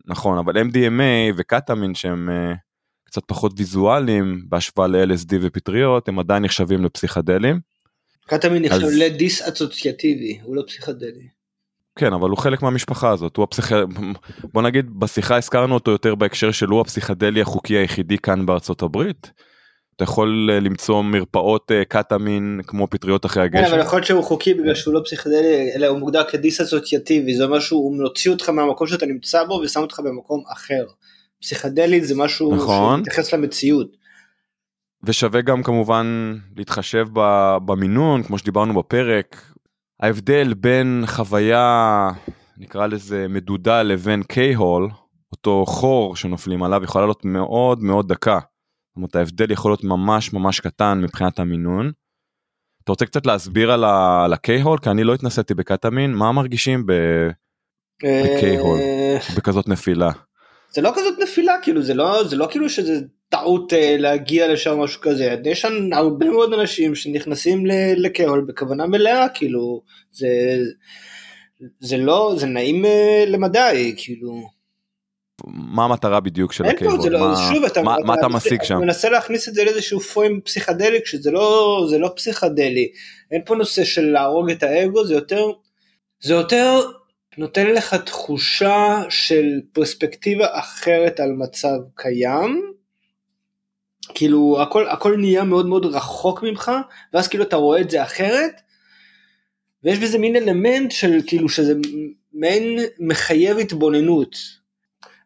נכון 0.06 0.38
אבל 0.38 0.56
MDMA 0.62 1.34
וקטאמין 1.36 1.94
שהם 1.94 2.28
uh, 2.28 2.56
קצת 3.04 3.22
פחות 3.26 3.52
ויזואליים 3.56 4.44
בהשוואה 4.48 4.86
ל-LSD 4.88 5.34
ופטריות 5.40 6.08
הם 6.08 6.18
עדיין 6.18 6.42
נחשבים 6.42 6.84
לפסיכדלים 6.84 7.60
קטמין 8.26 8.62
נחשב 8.64 8.84
אז- 8.84 8.98
לדיס-אסוציאטיבי, 8.98 10.38
הוא 10.42 10.56
לא 10.56 10.62
פסיכדלי. 10.66 11.28
כן 11.98 12.12
אבל 12.12 12.30
הוא 12.30 12.38
חלק 12.38 12.62
מהמשפחה 12.62 13.10
הזאת 13.10 13.36
הוא 13.36 13.42
הפסיכ... 13.42 13.72
בוא 14.52 14.62
נגיד 14.62 15.00
בשיחה 15.00 15.36
הזכרנו 15.36 15.74
אותו 15.74 15.90
יותר 15.90 16.14
בהקשר 16.14 16.50
של 16.50 16.68
הוא 16.68 16.80
הפסיכדלי 16.80 17.40
החוקי 17.40 17.74
היחידי 17.74 18.18
כאן 18.18 18.46
בארצות 18.46 18.82
הברית. 18.82 19.32
אתה 19.96 20.04
יכול 20.04 20.50
אה, 20.52 20.60
למצוא 20.60 21.02
מרפאות 21.02 21.72
אה, 21.72 21.84
קטאמין 21.84 22.60
כמו 22.66 22.86
פטריות 22.90 23.26
אחרי 23.26 23.50
כן, 23.50 23.58
הגשם. 23.58 23.74
אבל 23.74 23.82
יכול 23.82 23.96
להיות 23.96 24.06
שהוא 24.06 24.24
חוקי 24.24 24.54
בגלל 24.54 24.74
שהוא 24.74 24.94
לא 24.94 25.00
פסיכדלי, 25.04 25.72
אלא 25.74 25.86
הוא 25.86 25.98
מוגדר 25.98 26.22
כדיס-אסוציאטיבי, 26.24 27.34
זה 27.34 27.44
אומר 27.44 27.60
שהוא 27.60 28.02
מוציא 28.02 28.30
אותך 28.30 28.48
מהמקום 28.48 28.86
שאתה 28.86 29.06
נמצא 29.06 29.44
בו 29.44 29.60
ושם 29.64 29.80
אותך 29.80 30.00
במקום 30.00 30.42
אחר. 30.52 30.84
פסיכדלי 31.42 32.04
זה 32.04 32.14
משהו 32.16 32.54
נכון. 32.54 32.98
שמתייחס 32.98 33.34
למציאות. 33.34 33.96
ושווה 35.04 35.40
גם 35.40 35.62
כמובן 35.62 36.36
להתחשב 36.56 37.06
במינון 37.66 38.22
כמו 38.22 38.38
שדיברנו 38.38 38.82
בפרק 38.82 39.51
ההבדל 40.02 40.54
בין 40.54 41.04
חוויה 41.06 42.10
נקרא 42.56 42.86
לזה 42.86 43.26
מדודה 43.28 43.82
לבין 43.82 44.22
קיי-הול 44.22 44.88
אותו 45.32 45.64
חור 45.66 46.16
שנופלים 46.16 46.62
עליו 46.62 46.84
יכולה 46.84 47.06
להיות 47.06 47.24
מאוד 47.24 47.82
מאוד 47.82 48.08
דקה. 48.08 48.38
זאת 48.40 48.96
אומרת 48.96 49.16
ההבדל 49.16 49.50
יכול 49.50 49.70
להיות 49.70 49.84
ממש 49.84 50.32
ממש 50.32 50.60
קטן 50.60 51.00
מבחינת 51.02 51.38
המינון. 51.38 51.92
אתה 52.84 52.92
רוצה 52.92 53.06
קצת 53.06 53.26
להסביר 53.26 53.72
על 53.72 54.32
הקיי-הול 54.32 54.78
כי 54.78 54.90
אני 54.90 55.04
לא 55.04 55.14
התנסיתי 55.14 55.54
בקטמין 55.54 56.14
מה 56.14 56.32
מרגישים 56.32 56.86
בקיי-הול. 58.02 58.78
אה, 58.78 59.18
בכזאת 59.36 59.68
נפילה. 59.68 60.10
זה 60.74 60.80
לא 60.80 60.90
כזאת 60.94 61.18
נפילה, 61.22 61.54
כאילו 61.62 61.82
זה 61.82 61.94
לא, 61.94 62.24
זה 62.24 62.36
לא 62.36 62.46
כאילו 62.50 62.68
שזה 62.70 62.94
טעות 63.28 63.72
אה, 63.72 63.96
להגיע 63.98 64.52
לשם 64.52 64.78
משהו 64.80 65.00
כזה, 65.00 65.36
יש 65.44 65.60
שם 65.60 65.72
הרבה 65.92 66.30
מאוד 66.30 66.52
אנשים 66.52 66.94
שנכנסים 66.94 67.66
ל- 67.66 67.72
לקהול 68.06 68.44
בכוונה 68.48 68.86
מלאה, 68.86 69.26
כאילו, 69.34 69.82
זה, 70.12 70.28
זה 71.80 71.96
לא, 71.96 72.34
זה 72.36 72.46
נעים 72.46 72.84
אה, 72.84 73.24
למדי, 73.26 73.94
כאילו. 73.96 74.42
מה 75.46 75.84
המטרה 75.84 76.20
בדיוק 76.20 76.52
של 76.52 76.64
הקיי-הול? 76.64 77.08
לא, 77.10 77.20
מה- 77.20 77.48
שוב, 77.54 77.64
אתה, 77.64 77.82
מה- 77.82 77.96
מה 78.04 78.14
אתה 78.14 78.28
משיג 78.28 78.52
אתה 78.54 78.64
שם? 78.64 78.78
מנסה 78.78 79.10
להכניס 79.10 79.48
את 79.48 79.54
זה 79.54 79.64
לאיזשהו 79.64 80.00
פוים 80.00 80.40
פסיכדלי, 80.44 81.02
כשזה 81.04 81.30
לא, 81.30 81.86
זה 81.90 81.98
לא 81.98 82.10
פסיכדלי. 82.16 82.88
אין 83.30 83.42
פה 83.46 83.54
נושא 83.54 83.84
של 83.84 84.02
להרוג 84.10 84.50
את 84.50 84.62
האגו, 84.62 85.04
זה 85.06 85.14
יותר, 85.14 85.46
זה 86.22 86.34
יותר 86.34 86.80
נותן 87.38 87.66
לך 87.66 87.94
תחושה 87.94 89.02
של 89.08 89.60
פרספקטיבה 89.72 90.46
אחרת 90.58 91.20
על 91.20 91.32
מצב 91.32 91.78
קיים. 91.94 92.72
כאילו 94.14 94.62
הכל 94.62 94.88
הכל 94.88 95.16
נהיה 95.16 95.44
מאוד 95.44 95.66
מאוד 95.66 95.86
רחוק 95.86 96.42
ממך 96.42 96.72
ואז 97.12 97.28
כאילו 97.28 97.44
אתה 97.44 97.56
רואה 97.56 97.80
את 97.80 97.90
זה 97.90 98.02
אחרת 98.02 98.60
ויש 99.84 99.98
בזה 99.98 100.18
מין 100.18 100.36
אלמנט 100.36 100.90
של 100.90 101.20
כאילו 101.26 101.48
שזה 101.48 101.74
מעין 102.32 102.78
מחייב 102.98 103.58
התבוננות 103.58 104.36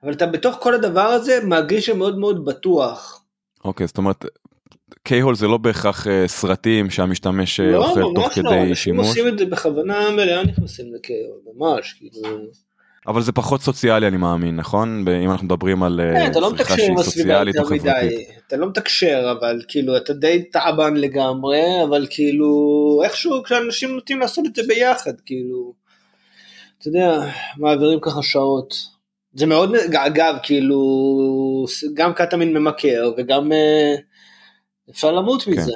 אבל 0.02 0.12
אתה 0.12 0.26
בתוך 0.26 0.56
כל 0.60 0.74
הדבר 0.74 1.06
הזה 1.06 1.40
מרגיש 1.44 1.86
שמאוד 1.86 2.18
מאוד 2.18 2.44
בטוח. 2.44 3.24
אוקיי 3.64 3.86
זאת 3.86 3.98
אומרת 3.98 4.24
קיי-הול 5.02 5.34
זה 5.34 5.46
לא 5.48 5.58
בהכרח 5.58 6.06
אה, 6.06 6.28
סרטים 6.28 6.90
שהמשתמש 6.90 7.60
אה, 7.60 7.66
לא, 7.66 7.88
אוכל 7.88 8.00
תוך 8.14 8.24
ממש 8.24 8.38
לא, 8.38 8.42
כדי 8.42 8.60
אנשים 8.60 8.74
שימוש 8.74 9.06
עושים 9.06 9.28
את 9.28 9.38
זה 9.38 9.44
בכוונה 9.44 10.10
מלאה 10.10 10.44
נכנסים 10.44 10.86
לכאילו, 10.94 11.34
ממש, 11.54 11.92
כאילו, 11.92 12.38
אבל 13.06 13.22
זה 13.22 13.32
פחות 13.32 13.62
סוציאלי 13.62 14.08
אני 14.08 14.16
מאמין 14.16 14.56
נכון 14.56 15.04
אם 15.24 15.30
אנחנו 15.30 15.46
מדברים 15.46 15.82
על 15.82 16.00
אה, 16.00 16.32
כן, 16.34 16.40
לא 16.40 16.52
צריכה 16.56 16.76
שהיא 16.76 16.96
סוציאלית 16.96 17.58
או 17.58 17.64
חברתית. 17.64 18.28
אתה 18.46 18.56
לא 18.56 18.68
מתקשר, 18.68 19.34
אבל 19.38 19.62
כאילו, 19.68 19.96
אתה 19.96 20.12
די 20.12 20.44
טעבן 20.52 20.96
לגמרי, 20.96 21.62
אבל 21.88 22.06
כאילו, 22.10 23.00
איכשהו 23.04 23.42
כשאנשים 23.42 23.94
נוטים 23.94 24.20
לעשות 24.20 24.46
את 24.46 24.56
זה 24.56 24.62
ביחד, 24.68 25.20
כאילו, 25.26 25.72
אתה 26.78 26.88
יודע, 26.88 27.20
מעבירים 27.56 27.98
ככה 28.02 28.22
שעות. 28.22 28.74
זה 29.34 29.46
מאוד, 29.46 29.74
אגב, 29.94 30.36
כאילו, 30.42 30.80
גם 31.94 32.12
קטמין 32.12 32.52
ממכר 32.52 33.12
וגם 33.18 33.52
אה, 33.52 33.94
אפשר 34.90 35.12
למות 35.12 35.42
כן. 35.42 35.50
מזה. 35.50 35.72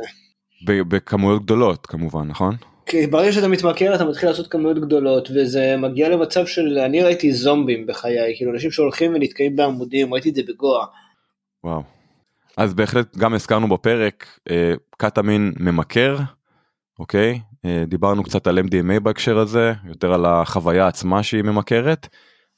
בכמויות 0.64 1.42
גדולות 1.42 1.86
כמובן, 1.86 2.28
נכון? 2.28 2.56
כי 2.86 3.06
ברגע 3.06 3.32
שאתה 3.32 3.48
מתמכר 3.48 3.94
אתה 3.94 4.04
מתחיל 4.04 4.28
לעשות 4.28 4.46
כמויות 4.46 4.78
גדולות 4.78 5.28
וזה 5.34 5.76
מגיע 5.76 6.08
למצב 6.08 6.46
של 6.46 6.78
אני 6.78 7.02
ראיתי 7.02 7.32
זומבים 7.32 7.86
בחיי 7.86 8.36
כאילו 8.36 8.52
אנשים 8.52 8.70
שהולכים 8.70 9.14
ונתקעים 9.14 9.56
בעמודים 9.56 10.14
ראיתי 10.14 10.30
את 10.30 10.34
זה 10.34 10.42
בגואה. 10.48 10.86
וואו. 11.64 11.82
אז 12.56 12.74
בהחלט 12.74 13.16
גם 13.16 13.34
הזכרנו 13.34 13.68
בפרק 13.68 14.26
אה, 14.50 14.74
קטמין 14.96 15.52
ממכר, 15.60 16.16
אוקיי? 16.98 17.40
אה, 17.64 17.84
דיברנו 17.88 18.22
קצת 18.22 18.46
על 18.46 18.58
MDMA 18.58 19.00
בהקשר 19.00 19.38
הזה, 19.38 19.72
יותר 19.88 20.12
על 20.12 20.26
החוויה 20.26 20.86
עצמה 20.86 21.22
שהיא 21.22 21.42
ממכרת, 21.42 22.08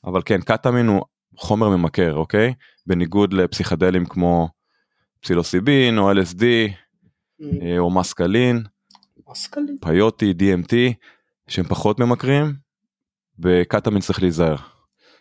אבל 0.04 0.20
כן, 0.24 0.40
קטמין 0.40 0.86
הוא 0.86 1.02
חומר 1.36 1.68
ממכר, 1.68 2.14
אוקיי? 2.14 2.54
בניגוד 2.86 3.32
לפסיכדלים 3.32 4.06
כמו 4.06 4.48
פסילוסיבין 5.22 5.98
או 5.98 6.12
LSD 6.12 6.42
אה, 7.42 7.78
או 7.78 7.90
מסקלין, 7.90 8.62
מסקלין. 9.28 9.76
פיוטי, 9.80 10.34
DMT, 10.38 10.74
שהם 11.48 11.64
פחות 11.64 12.00
ממכרים, 12.00 12.54
בקטמין 13.38 14.00
צריך 14.00 14.22
להיזהר. 14.22 14.56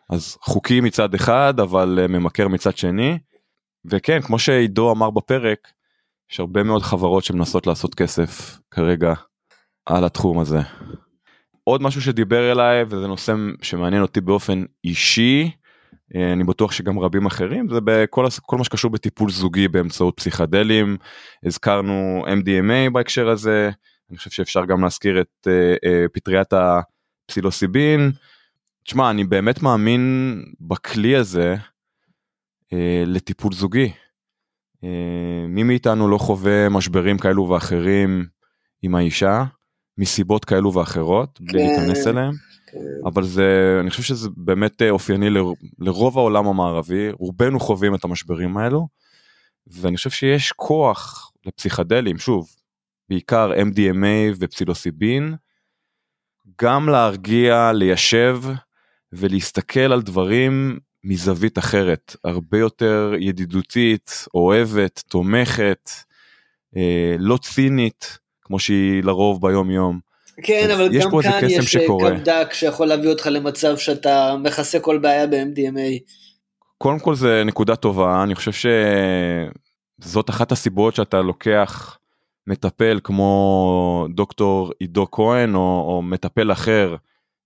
אז 0.09 0.37
חוקי 0.41 0.81
מצד 0.81 1.13
אחד, 1.13 1.59
אבל 1.59 1.99
אה, 2.01 2.07
ממכר 2.07 2.47
מצד 2.47 2.77
שני. 2.77 3.17
וכן, 3.85 4.21
כמו 4.21 4.39
שעידו 4.39 4.91
אמר 4.91 5.09
בפרק, 5.09 5.67
יש 6.31 6.39
הרבה 6.39 6.63
מאוד 6.63 6.81
חברות 6.81 7.23
שמנסות 7.23 7.67
לעשות 7.67 7.95
כסף 7.95 8.59
כרגע 8.71 9.13
על 9.85 10.03
התחום 10.03 10.39
הזה. 10.39 10.59
עוד 11.63 11.81
משהו 11.81 12.01
שדיבר 12.01 12.51
אליי, 12.51 12.83
וזה 12.83 13.07
נושא 13.07 13.33
שמעניין 13.61 14.01
אותי 14.01 14.21
באופן 14.21 14.63
אישי, 14.83 15.51
אני 16.15 16.43
בטוח 16.43 16.71
שגם 16.71 16.99
רבים 16.99 17.25
אחרים, 17.25 17.69
זה 17.69 17.79
בכל 17.83 18.25
כל 18.41 18.57
מה 18.57 18.63
שקשור 18.63 18.91
בטיפול 18.91 19.31
זוגי 19.31 19.67
באמצעות 19.67 20.13
פסיכדלים, 20.17 20.97
הזכרנו 21.45 22.25
MDMA 22.27 22.89
בהקשר 22.93 23.29
הזה, 23.29 23.69
אני 24.09 24.17
חושב 24.17 24.31
שאפשר 24.31 24.65
גם 24.65 24.83
להזכיר 24.83 25.21
את 25.21 25.47
אה, 25.47 25.75
אה, 25.89 26.05
פטריית 26.13 26.53
הפסילוסיבין. 26.53 28.11
תשמע, 28.83 29.09
אני 29.09 29.23
באמת 29.23 29.61
מאמין 29.61 30.35
בכלי 30.61 31.15
הזה 31.15 31.55
אה, 32.73 33.03
לטיפול 33.05 33.53
זוגי. 33.53 33.91
אה, 34.83 35.47
מי 35.47 35.63
מאיתנו 35.63 36.09
לא 36.09 36.17
חווה 36.17 36.69
משברים 36.69 37.17
כאלו 37.17 37.49
ואחרים 37.49 38.25
עם 38.81 38.95
האישה, 38.95 39.43
מסיבות 39.97 40.45
כאלו 40.45 40.73
ואחרות, 40.73 41.41
בלי 41.41 41.51
כן. 41.51 41.57
להיכנס 41.57 42.07
אליהם. 42.07 42.33
אבל 43.05 43.23
זה, 43.23 43.77
אני 43.79 43.89
חושב 43.89 44.03
שזה 44.03 44.29
באמת 44.37 44.81
אה, 44.81 44.89
אופייני 44.89 45.29
ל- 45.29 45.39
לרוב 45.79 46.17
העולם 46.17 46.47
המערבי, 46.47 47.11
רובנו 47.11 47.59
חווים 47.59 47.95
את 47.95 48.03
המשברים 48.03 48.57
האלו, 48.57 48.87
ואני 49.67 49.97
חושב 49.97 50.09
שיש 50.09 50.51
כוח 50.51 51.31
לפסיכדלים, 51.45 52.17
שוב, 52.17 52.49
בעיקר 53.09 53.51
MDMA 53.53 54.35
ופסילוסיבין, 54.39 55.35
גם 56.61 56.89
להרגיע, 56.89 57.71
ליישב 57.73 58.39
ולהסתכל 59.13 59.79
על 59.79 60.01
דברים 60.01 60.79
מזווית 61.03 61.57
אחרת, 61.57 62.15
הרבה 62.23 62.57
יותר 62.57 63.13
ידידותית, 63.19 64.25
אוהבת, 64.33 65.03
תומכת, 65.09 65.89
אה, 66.77 67.15
לא 67.19 67.37
צינית, 67.37 68.17
כמו 68.41 68.59
שהיא 68.59 69.03
לרוב 69.03 69.41
ביום 69.41 69.71
יום. 69.71 70.10
כן 70.43 70.69
אבל 70.73 70.99
גם 70.99 71.11
כאן 71.21 71.41
יש 71.49 71.75
אה. 71.75 71.87
קמדק 71.99 72.53
שיכול 72.53 72.87
להביא 72.87 73.09
אותך 73.09 73.27
למצב 73.31 73.77
שאתה 73.77 74.35
מכסה 74.43 74.79
כל 74.79 74.97
בעיה 74.97 75.27
ב-MDMA. 75.27 75.99
קודם 76.77 76.99
כל 76.99 77.15
זה 77.15 77.43
נקודה 77.45 77.75
טובה, 77.75 78.23
אני 78.23 78.35
חושב 78.35 78.69
שזאת 80.01 80.29
אחת 80.29 80.51
הסיבות 80.51 80.95
שאתה 80.95 81.21
לוקח 81.21 81.97
מטפל 82.47 82.99
כמו 83.03 84.07
דוקטור 84.15 84.71
עידו 84.79 85.11
כהן 85.11 85.55
או, 85.55 85.85
או 85.87 86.01
מטפל 86.01 86.51
אחר 86.51 86.95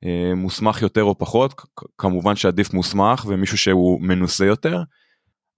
אה, 0.05 0.35
מוסמך 0.35 0.81
יותר 0.81 1.03
או 1.03 1.17
פחות, 1.17 1.61
כמובן 1.97 2.35
שעדיף 2.35 2.73
מוסמך 2.73 3.25
ומישהו 3.27 3.57
שהוא 3.57 4.01
מנוסה 4.01 4.45
יותר, 4.45 4.83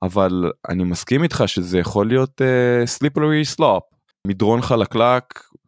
אבל 0.01 0.51
אני 0.69 0.83
מסכים 0.83 1.23
איתך 1.23 1.43
שזה 1.47 1.79
יכול 1.79 2.07
להיות 2.07 2.41
uh, 2.41 2.99
slippery 2.99 3.57
slope, 3.57 3.95
מדרון 4.27 4.61
חלקלק 4.61 5.23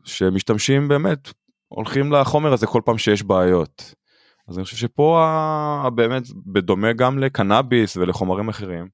שמשתמשים 0.06 0.88
באמת, 0.88 1.34
הולכים 1.70 2.12
לחומר 2.12 2.54
הזה 2.54 2.68
כל 2.68 2.82
פעם 2.86 2.98
שיש 2.98 3.24
בעיות. 3.24 3.94
אז 4.48 4.58
אני 4.58 4.64
חושב 4.64 4.78
שפה 4.78 5.90
באמת 5.96 6.24
בדומה 6.46 6.94
גם 6.94 7.20
לקנאביס 7.20 7.98
ולחומרים 7.98 8.50
אחרים, 8.50 8.88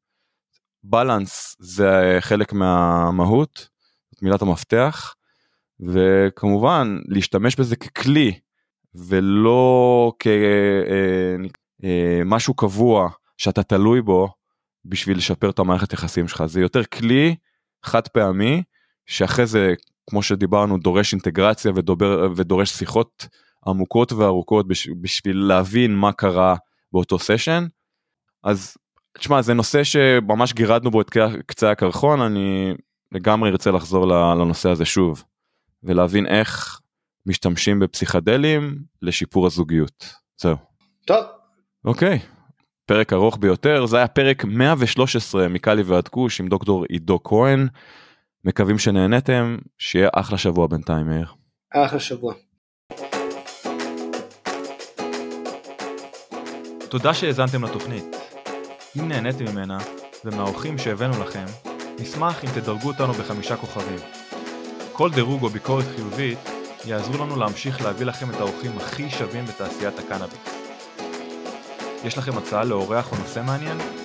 בלנס 0.83 1.55
זה 1.59 2.17
חלק 2.19 2.53
מהמהות, 2.53 3.69
זאת 4.11 4.23
מילת 4.23 4.41
המפתח, 4.41 5.15
וכמובן 5.79 6.99
להשתמש 7.07 7.55
בזה 7.55 7.75
ככלי 7.75 8.39
ולא 8.95 10.11
כמשהו 11.81 12.53
קבוע 12.53 13.09
שאתה 13.37 13.63
תלוי 13.63 14.01
בו 14.01 14.29
בשביל 14.85 15.17
לשפר 15.17 15.49
את 15.49 15.59
המערכת 15.59 15.93
יחסים 15.93 16.27
שלך, 16.27 16.45
זה 16.45 16.61
יותר 16.61 16.83
כלי 16.83 17.35
חד 17.83 18.07
פעמי 18.07 18.63
שאחרי 19.05 19.45
זה 19.45 19.73
כמו 20.09 20.23
שדיברנו 20.23 20.77
דורש 20.77 21.13
אינטגרציה 21.13 21.71
ודובר, 21.75 22.27
ודורש 22.35 22.69
שיחות 22.69 23.27
עמוקות 23.67 24.11
וארוכות 24.13 24.67
בש, 24.67 24.89
בשביל 25.01 25.37
להבין 25.37 25.95
מה 25.95 26.11
קרה 26.11 26.55
באותו 26.93 27.19
סשן. 27.19 27.65
אז 28.43 28.77
תשמע 29.17 29.41
זה 29.41 29.53
נושא 29.53 29.83
שממש 29.83 30.53
גירדנו 30.53 30.91
בו 30.91 31.01
את 31.01 31.09
קצה- 31.45 31.71
הקרחון 31.71 32.21
אני 32.21 32.73
לגמרי 33.11 33.49
ארצה 33.49 33.71
לחזור 33.71 34.07
לנושא 34.07 34.69
הזה 34.69 34.85
שוב 34.85 35.23
ולהבין 35.83 36.25
איך 36.27 36.79
משתמשים 37.25 37.79
בפסיכדלים 37.79 38.77
לשיפור 39.01 39.45
הזוגיות. 39.45 40.09
זהו. 40.37 40.55
טוב, 41.05 41.25
אוקיי. 41.85 42.19
פרק 42.85 43.13
ארוך 43.13 43.37
ביותר 43.37 43.85
זה 43.85 43.97
היה 43.97 44.07
פרק 44.07 44.45
113 44.45 45.47
מקאלי 45.47 45.81
ועד 45.83 46.07
כוש 46.07 46.39
עם 46.39 46.47
דוקטור 46.47 46.85
עידו 46.89 47.19
כהן. 47.23 47.67
מקווים 48.45 48.77
שנהנתם 48.79 49.57
שיהיה 49.77 50.09
אחלה 50.13 50.37
שבוע 50.37 50.67
בינתיים 50.67 51.07
מאיר. 51.07 51.33
אחלה 51.73 51.99
שבוע. 51.99 52.33
תודה 56.89 57.13
שהאזנתם 57.13 57.63
לתוכנית. 57.63 58.15
אם 58.99 59.07
נהניתם 59.07 59.45
ממנה, 59.51 59.77
ומהאורחים 60.25 60.77
שהבאנו 60.77 61.23
לכם, 61.23 61.45
נשמח 61.99 62.43
אם 62.43 62.49
תדרגו 62.49 62.87
אותנו 62.87 63.13
בחמישה 63.13 63.57
כוכבים. 63.57 63.99
כל 64.93 65.11
דירוג 65.11 65.43
או 65.43 65.49
ביקורת 65.49 65.85
חיובית 65.95 66.39
יעזרו 66.85 67.25
לנו 67.25 67.35
להמשיך 67.35 67.81
להביא 67.81 68.05
לכם 68.05 68.29
את 68.29 68.35
האורחים 68.35 68.77
הכי 68.77 69.09
שווים 69.09 69.45
בתעשיית 69.45 69.99
הקנאביס. 69.99 70.55
יש 72.03 72.17
לכם 72.17 72.37
הצעה 72.37 72.63
לאורח 72.63 73.11
או 73.11 73.17
נושא 73.17 73.41
מעניין? 73.45 74.04